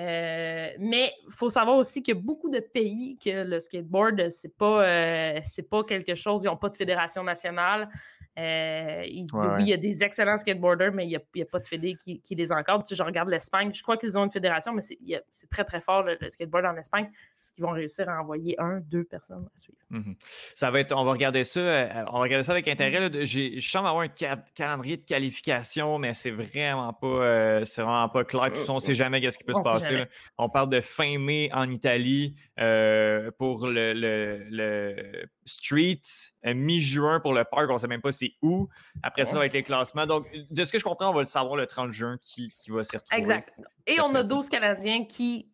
Euh, 0.00 0.70
mais 0.80 1.12
il 1.24 1.32
faut 1.32 1.50
savoir 1.50 1.76
aussi 1.76 2.02
qu'il 2.02 2.16
y 2.16 2.18
a 2.18 2.20
beaucoup 2.20 2.50
de 2.50 2.58
pays 2.58 3.16
que 3.22 3.44
le 3.44 3.60
skateboard, 3.60 4.28
c'est 4.28 4.56
pas, 4.56 4.84
euh, 4.84 5.40
c'est 5.44 5.68
pas 5.68 5.84
quelque 5.84 6.16
chose, 6.16 6.42
ils 6.42 6.46
n'ont 6.46 6.56
pas 6.56 6.68
de 6.68 6.74
fédération 6.74 7.22
nationale. 7.22 7.88
Euh, 8.36 9.02
oui, 9.02 9.26
il 9.60 9.68
y 9.68 9.72
a 9.72 9.76
des 9.76 10.02
excellents 10.02 10.36
skateboarders, 10.36 10.92
mais 10.92 11.06
il 11.06 11.20
n'y 11.34 11.42
a, 11.42 11.46
pas 11.46 11.60
de 11.60 11.66
fédé 11.66 11.94
qui, 11.94 12.20
les 12.34 12.52
encadre. 12.52 12.84
Si 12.84 12.96
je 12.96 13.02
regarde 13.02 13.28
l'Espagne, 13.28 13.72
je 13.72 13.82
crois 13.82 13.96
qu'ils 13.96 14.18
ont 14.18 14.24
une 14.24 14.30
fédération, 14.30 14.72
mais 14.72 14.82
c'est 14.82 15.50
très, 15.50 15.64
très 15.64 15.80
fort 15.80 16.02
le, 16.02 16.16
skateboard 16.28 16.66
en 16.66 16.76
Espagne. 16.76 17.06
Est-ce 17.12 17.52
qu'ils 17.52 17.64
vont 17.64 17.70
réussir 17.70 18.08
à 18.08 18.20
envoyer 18.20 18.60
un, 18.60 18.80
deux 18.80 19.04
personnes 19.04 19.46
à 19.46 19.58
suivre? 19.58 19.78
Mhm. 19.90 20.16
Ça 20.20 20.70
va 20.70 20.80
être, 20.80 20.96
on 20.96 21.04
va 21.04 21.12
regarder 21.12 21.44
ça, 21.44 21.60
euh, 21.60 22.04
on 22.08 22.14
va 22.14 22.22
regarder 22.22 22.42
ça 22.42 22.52
avec 22.52 22.66
intérêt. 22.66 23.08
Je 23.24 23.60
sens 23.60 23.86
avoir 23.86 24.00
un 24.00 24.36
calendrier 24.54 24.96
de 24.96 25.04
qualification, 25.04 25.98
mais 25.98 26.12
c'est 26.12 26.32
vraiment 26.32 26.92
pas, 26.92 27.06
euh, 27.06 27.64
c'est 27.64 27.82
vraiment 27.82 28.08
pas 28.08 28.24
clair. 28.24 28.50
on 28.68 28.74
ne 28.74 28.80
sait 28.80 28.94
jamais 28.94 29.30
ce 29.30 29.38
qui 29.38 29.44
peut 29.44 29.54
se 29.54 29.60
passer. 29.60 30.04
On 30.38 30.48
parle 30.48 30.70
de 30.70 30.80
fin 30.80 31.18
mai 31.18 31.50
en 31.52 31.70
Italie 31.70 32.34
pour 32.56 33.68
le, 33.68 33.92
le 33.94 35.28
street, 35.44 36.00
mi-juin 36.44 37.20
pour 37.20 37.34
le 37.34 37.44
parc, 37.44 37.70
on 37.70 37.74
ne 37.74 37.78
sait 37.78 37.86
même 37.86 38.00
pas 38.00 38.12
c'est 38.24 38.34
où. 38.42 38.68
Après 39.02 39.24
ça, 39.24 39.32
ça 39.32 39.38
va 39.38 39.46
être 39.46 39.54
les 39.54 39.62
classements. 39.62 40.06
Donc, 40.06 40.26
de 40.50 40.64
ce 40.64 40.72
que 40.72 40.78
je 40.78 40.84
comprends, 40.84 41.10
on 41.10 41.14
va 41.14 41.20
le 41.20 41.26
savoir 41.26 41.56
le 41.56 41.66
30 41.66 41.92
juin 41.92 42.18
qui, 42.20 42.48
qui 42.50 42.70
va 42.70 42.82
s'y 42.82 42.96
retrouver. 42.96 43.22
Exact. 43.22 43.60
Et 43.86 44.00
on 44.00 44.14
a 44.14 44.22
12 44.22 44.48
Canadiens 44.48 45.04
qui 45.04 45.50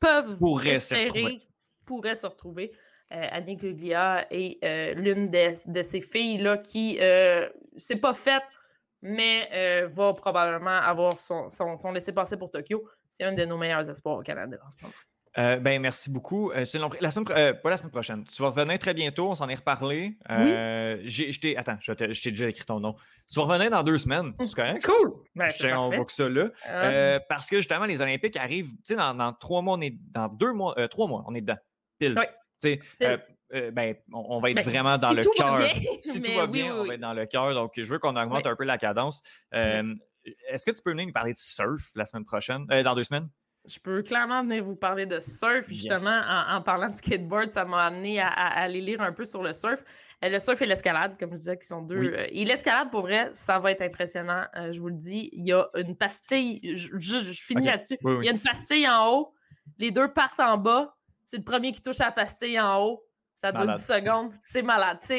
peuvent 0.00 0.38
pourraient 0.38 0.74
espérer, 0.74 1.42
pourraient 1.84 2.14
se 2.14 2.26
retrouver. 2.26 2.72
Euh, 3.12 3.26
Annie 3.32 3.56
Guglia 3.56 4.26
est 4.30 4.62
euh, 4.64 4.94
l'une 4.94 5.30
de, 5.30 5.82
ces 5.82 6.00
filles-là 6.00 6.58
qui, 6.58 6.98
euh, 7.00 7.48
c'est 7.76 7.96
pas 7.96 8.14
faite, 8.14 8.44
mais 9.02 9.48
euh, 9.52 9.88
va 9.88 10.14
probablement 10.14 10.78
avoir 10.78 11.18
son, 11.18 11.50
son, 11.50 11.74
son 11.74 11.92
laissé-passer 11.92 12.36
pour 12.36 12.50
Tokyo. 12.50 12.88
C'est 13.10 13.24
un 13.24 13.32
de 13.32 13.44
nos 13.44 13.58
meilleurs 13.58 13.88
espoirs 13.88 14.18
au 14.18 14.22
Canada 14.22 14.58
en 14.64 14.70
ce 14.70 14.80
moment. 14.82 14.94
Euh, 15.38 15.56
ben, 15.58 15.80
merci 15.80 16.10
beaucoup. 16.10 16.50
Euh, 16.50 16.64
la 17.00 17.10
semaine, 17.10 17.26
euh, 17.30 17.54
pas 17.54 17.70
la 17.70 17.76
semaine 17.76 17.92
prochaine. 17.92 18.24
Tu 18.24 18.42
vas 18.42 18.48
revenir 18.48 18.78
très 18.78 18.94
bientôt. 18.94 19.30
On 19.30 19.34
s'en 19.34 19.48
est 19.48 19.54
reparlé. 19.54 20.18
Oui. 20.28 21.56
Attends, 21.56 21.78
je 21.80 21.92
t'ai 21.92 22.30
déjà 22.30 22.48
écrit 22.48 22.64
ton 22.64 22.80
nom. 22.80 22.96
Tu 23.30 23.38
vas 23.38 23.46
revenir 23.46 23.70
dans 23.70 23.82
deux 23.82 23.98
semaines. 23.98 24.32
C'est 24.40 24.54
correct? 24.54 24.84
Cool. 24.84 25.12
Ben, 25.36 25.50
on 25.76 25.90
voit 25.90 26.04
que 26.04 26.12
ça 26.12 26.28
là. 26.28 27.20
parce 27.28 27.48
que 27.48 27.56
justement, 27.56 27.86
les 27.86 28.00
Olympiques 28.00 28.36
arrivent. 28.36 28.70
Tu 28.86 28.94
sais, 28.94 28.96
dans, 28.96 29.32
trois 29.34 29.62
mois, 29.62 29.76
on 29.76 29.80
est 29.80 29.94
dans 30.12 30.28
deux 30.28 30.52
mois, 30.52 30.74
trois 30.88 31.06
mois, 31.06 31.24
on 31.26 31.34
est 31.34 31.40
dedans. 31.40 31.58
Pile. 31.98 32.18
Oui. 32.62 32.80
ben, 33.72 33.94
on, 34.12 34.40
va 34.40 34.50
être 34.50 34.56
ben, 34.56 34.64
vraiment 34.64 34.98
dans 34.98 35.12
le 35.12 35.22
cœur. 35.22 35.60
Si 36.02 36.20
tout 36.20 36.32
va 36.32 36.46
bien, 36.46 36.74
on 36.74 36.84
va 36.84 36.94
être 36.94 37.00
dans 37.00 37.14
le 37.14 37.26
cœur. 37.26 37.54
Donc, 37.54 37.72
je 37.76 37.82
veux 37.82 37.98
qu'on 37.98 38.16
augmente 38.16 38.46
un 38.46 38.56
peu 38.56 38.64
la 38.64 38.78
cadence. 38.78 39.22
Est-ce 39.52 40.66
que 40.66 40.72
tu 40.72 40.82
peux 40.82 40.90
venir 40.90 41.06
nous 41.06 41.12
parler 41.12 41.32
de 41.32 41.38
surf 41.38 41.90
la 41.94 42.04
semaine 42.04 42.24
prochaine, 42.24 42.66
dans 42.66 42.94
deux 42.94 43.04
semaines? 43.04 43.28
Je 43.66 43.78
peux 43.78 44.02
clairement 44.02 44.42
venir 44.42 44.64
vous 44.64 44.74
parler 44.74 45.04
de 45.04 45.20
surf. 45.20 45.68
Justement, 45.68 46.20
en, 46.48 46.62
parlant 46.62 46.88
de 46.88 46.94
skateboard, 46.94 47.52
ça 47.52 47.64
m'a 47.64 47.84
amené 47.84 48.18
à, 48.18 48.26
aller 48.26 48.80
lire 48.80 49.02
un 49.02 49.12
peu 49.12 49.26
sur 49.26 49.42
le 49.42 49.52
surf. 49.52 49.84
Euh, 50.24 50.28
le 50.28 50.38
surf 50.38 50.60
et 50.62 50.66
l'escalade, 50.66 51.18
comme 51.18 51.32
je 51.32 51.36
disais, 51.36 51.58
qui 51.58 51.66
sont 51.66 51.82
deux. 51.82 52.14
Euh, 52.14 52.26
et 52.30 52.44
l'escalade, 52.46 52.90
pour 52.90 53.02
vrai, 53.02 53.28
ça 53.32 53.58
va 53.58 53.70
être 53.70 53.82
impressionnant. 53.82 54.44
Euh, 54.56 54.72
je 54.72 54.80
vous 54.80 54.88
le 54.88 54.94
dis, 54.94 55.28
il 55.32 55.46
y 55.46 55.52
a 55.52 55.68
une 55.76 55.94
pastille. 55.94 56.74
Je, 56.74 57.32
finis 57.32 57.66
là-dessus. 57.66 57.98
Il 58.02 58.24
y 58.24 58.28
a 58.28 58.32
une 58.32 58.40
pastille 58.40 58.88
en 58.88 59.08
haut. 59.08 59.34
Les 59.78 59.90
deux 59.90 60.08
partent 60.08 60.40
en 60.40 60.56
bas. 60.56 60.96
C'est 61.26 61.36
le 61.36 61.44
premier 61.44 61.72
qui 61.72 61.82
touche 61.82 61.98
la 61.98 62.10
pastille 62.10 62.58
en 62.58 62.82
haut. 62.82 63.04
Ça 63.40 63.52
dure 63.52 63.72
10 63.72 63.82
secondes. 63.82 64.32
C'est 64.42 64.60
malade. 64.60 64.98
C'est 65.00 65.16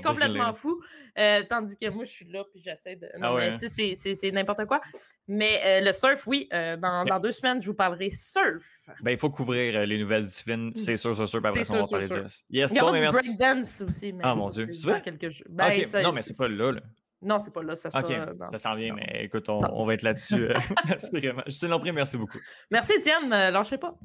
complètement 0.00 0.54
fou. 0.54 0.80
Euh, 1.18 1.42
tandis 1.48 1.76
que 1.76 1.90
moi, 1.90 2.04
je 2.04 2.10
suis 2.10 2.24
là 2.30 2.44
puis 2.50 2.62
j'essaie 2.64 2.94
de. 2.94 3.06
Non, 3.18 3.36
ah 3.36 3.36
mais 3.36 3.54
tu 3.56 3.68
sais, 3.68 3.94
c'est 3.94 4.30
n'importe 4.30 4.64
quoi. 4.66 4.80
Mais 5.26 5.60
euh, 5.64 5.84
le 5.84 5.92
surf, 5.92 6.26
oui, 6.26 6.48
euh, 6.52 6.76
dans, 6.76 7.04
dans, 7.04 7.18
deux 7.18 7.32
semaines, 7.32 7.60
je 7.60 7.66
vous 7.66 7.74
parlerai 7.74 8.10
surf. 8.10 8.64
Ben, 9.02 9.10
il 9.10 9.18
faut 9.18 9.28
couvrir 9.28 9.84
les 9.86 9.98
nouvelles 9.98 10.24
disciplines. 10.24 10.68
Mm. 10.68 10.76
C'est 10.76 10.96
sûr, 10.96 11.16
c'est 11.16 11.26
sûr. 11.26 11.44
Après 11.44 11.64
ça, 11.64 11.78
on 11.78 11.82
va 11.82 11.88
parler 11.88 12.08
de 12.08 12.24
yes, 12.50 12.70
Il 12.70 12.76
y 12.76 12.80
aura 12.80 12.98
du 12.98 13.06
breakdance 13.08 13.82
aussi. 13.82 14.12
Mais 14.12 14.22
ah, 14.24 14.34
mon 14.34 14.48
Dieu. 14.48 14.72
C'est 14.72 14.88
vrai? 14.88 15.02
Quelques... 15.02 15.42
Ben, 15.48 15.72
non, 16.02 16.12
mais 16.12 16.22
c'est 16.22 16.36
pas 16.36 16.48
là. 16.48 16.72
là. 16.72 16.80
Non, 17.20 17.38
c'est 17.38 17.52
pas 17.52 17.62
là, 17.62 17.76
ça 17.76 17.90
sera. 17.90 18.02
ça 18.50 18.58
s'en 18.58 18.74
vient, 18.74 18.94
mais 18.94 19.24
écoute, 19.24 19.48
on, 19.48 19.62
on 19.72 19.84
va 19.84 19.94
être 19.94 20.02
là-dessus. 20.02 20.48
Justine 21.46 21.68
Lompré, 21.68 21.92
merci 21.92 22.16
beaucoup. 22.16 22.38
Merci, 22.70 22.94
Étienne. 22.94 23.28
lâchez 23.28 23.78
pas. 23.78 23.96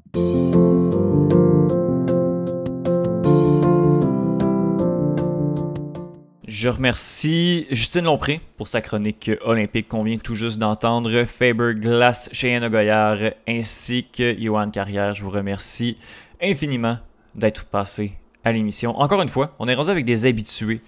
Je 6.48 6.70
remercie 6.70 7.66
Justine 7.70 8.06
Lompré 8.06 8.40
pour 8.56 8.68
sa 8.68 8.80
chronique 8.80 9.30
olympique 9.42 9.86
qu'on 9.86 10.02
vient 10.02 10.16
tout 10.16 10.34
juste 10.34 10.56
d'entendre, 10.56 11.24
Faber 11.24 11.74
Glass, 11.74 12.30
Cheyenne 12.32 12.66
Goyard 12.70 13.18
ainsi 13.46 14.06
que 14.10 14.34
Johan 14.40 14.70
Carrière. 14.70 15.14
Je 15.14 15.22
vous 15.22 15.28
remercie 15.28 15.98
infiniment 16.40 16.96
d'être 17.34 17.66
passé 17.66 18.14
à 18.44 18.52
l'émission. 18.52 18.98
Encore 18.98 19.20
une 19.20 19.28
fois, 19.28 19.54
on 19.58 19.68
est 19.68 19.74
rendu 19.74 19.90
avec 19.90 20.06
des 20.06 20.24
habitués 20.24 20.80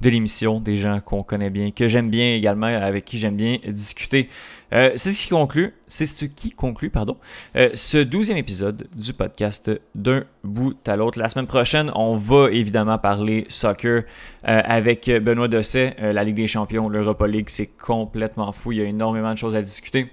de 0.00 0.10
l'émission, 0.10 0.60
des 0.60 0.76
gens 0.76 1.00
qu'on 1.00 1.22
connaît 1.22 1.50
bien, 1.50 1.70
que 1.70 1.88
j'aime 1.88 2.10
bien 2.10 2.34
également, 2.34 2.66
avec 2.66 3.04
qui 3.04 3.18
j'aime 3.18 3.36
bien 3.36 3.58
discuter. 3.66 4.28
Euh, 4.72 4.92
c'est 4.96 5.10
ce 5.10 5.22
qui 5.22 5.28
conclut, 5.28 5.74
c'est 5.86 6.06
ce 6.06 6.24
qui 6.24 6.50
conclut, 6.50 6.90
pardon, 6.90 7.16
euh, 7.56 7.70
ce 7.74 7.98
douzième 7.98 8.38
épisode 8.38 8.88
du 8.94 9.12
podcast 9.12 9.70
d'un 9.94 10.24
bout 10.42 10.76
à 10.88 10.96
l'autre. 10.96 11.18
La 11.18 11.28
semaine 11.28 11.46
prochaine, 11.46 11.90
on 11.94 12.16
va 12.16 12.50
évidemment 12.50 12.98
parler 12.98 13.44
soccer 13.48 14.02
euh, 14.48 14.62
avec 14.64 15.08
Benoît 15.08 15.48
Dosset, 15.48 15.96
la 16.00 16.24
Ligue 16.24 16.36
des 16.36 16.46
Champions, 16.46 16.88
l'Europa 16.88 17.26
League, 17.26 17.48
c'est 17.48 17.66
complètement 17.66 18.52
fou. 18.52 18.72
Il 18.72 18.78
y 18.78 18.82
a 18.82 18.84
énormément 18.84 19.32
de 19.32 19.38
choses 19.38 19.54
à 19.56 19.62
discuter. 19.62 20.10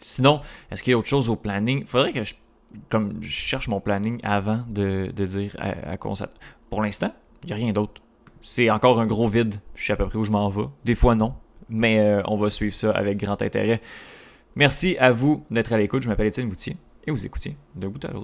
Sinon, 0.00 0.40
est-ce 0.70 0.82
qu'il 0.82 0.90
y 0.92 0.94
a 0.94 0.98
autre 0.98 1.08
chose 1.08 1.28
au 1.28 1.36
planning? 1.36 1.84
Faudrait 1.84 2.12
que 2.12 2.24
je, 2.24 2.34
comme 2.88 3.14
je 3.20 3.30
cherche 3.30 3.68
mon 3.68 3.80
planning 3.80 4.18
avant 4.22 4.60
de, 4.68 5.10
dire 5.16 5.56
à, 5.58 5.92
à 5.92 5.96
concept. 5.96 6.32
Pour 6.70 6.82
l'instant, 6.82 7.12
il 7.42 7.48
n'y 7.48 7.52
a 7.52 7.56
rien 7.56 7.72
d'autre 7.72 8.03
c'est 8.44 8.70
encore 8.70 9.00
un 9.00 9.06
gros 9.06 9.26
vide. 9.26 9.56
Je 9.74 9.86
sais 9.86 9.94
à 9.94 9.96
peu 9.96 10.06
près 10.06 10.18
où 10.18 10.24
je 10.24 10.30
m'en 10.30 10.48
vais. 10.50 10.66
Des 10.84 10.94
fois, 10.94 11.16
non. 11.16 11.34
Mais 11.68 11.98
euh, 11.98 12.22
on 12.28 12.36
va 12.36 12.50
suivre 12.50 12.74
ça 12.74 12.92
avec 12.92 13.18
grand 13.18 13.40
intérêt. 13.40 13.80
Merci 14.54 14.96
à 14.98 15.10
vous 15.10 15.44
d'être 15.50 15.72
à 15.72 15.78
l'écoute. 15.78 16.02
Je 16.02 16.08
m'appelle 16.08 16.26
Étienne 16.26 16.48
Boutier 16.48 16.76
et 17.06 17.10
vous 17.10 17.26
écoutez 17.26 17.56
de 17.74 17.88
bout 17.88 18.04
à 18.04 18.12
l'autre. 18.12 18.22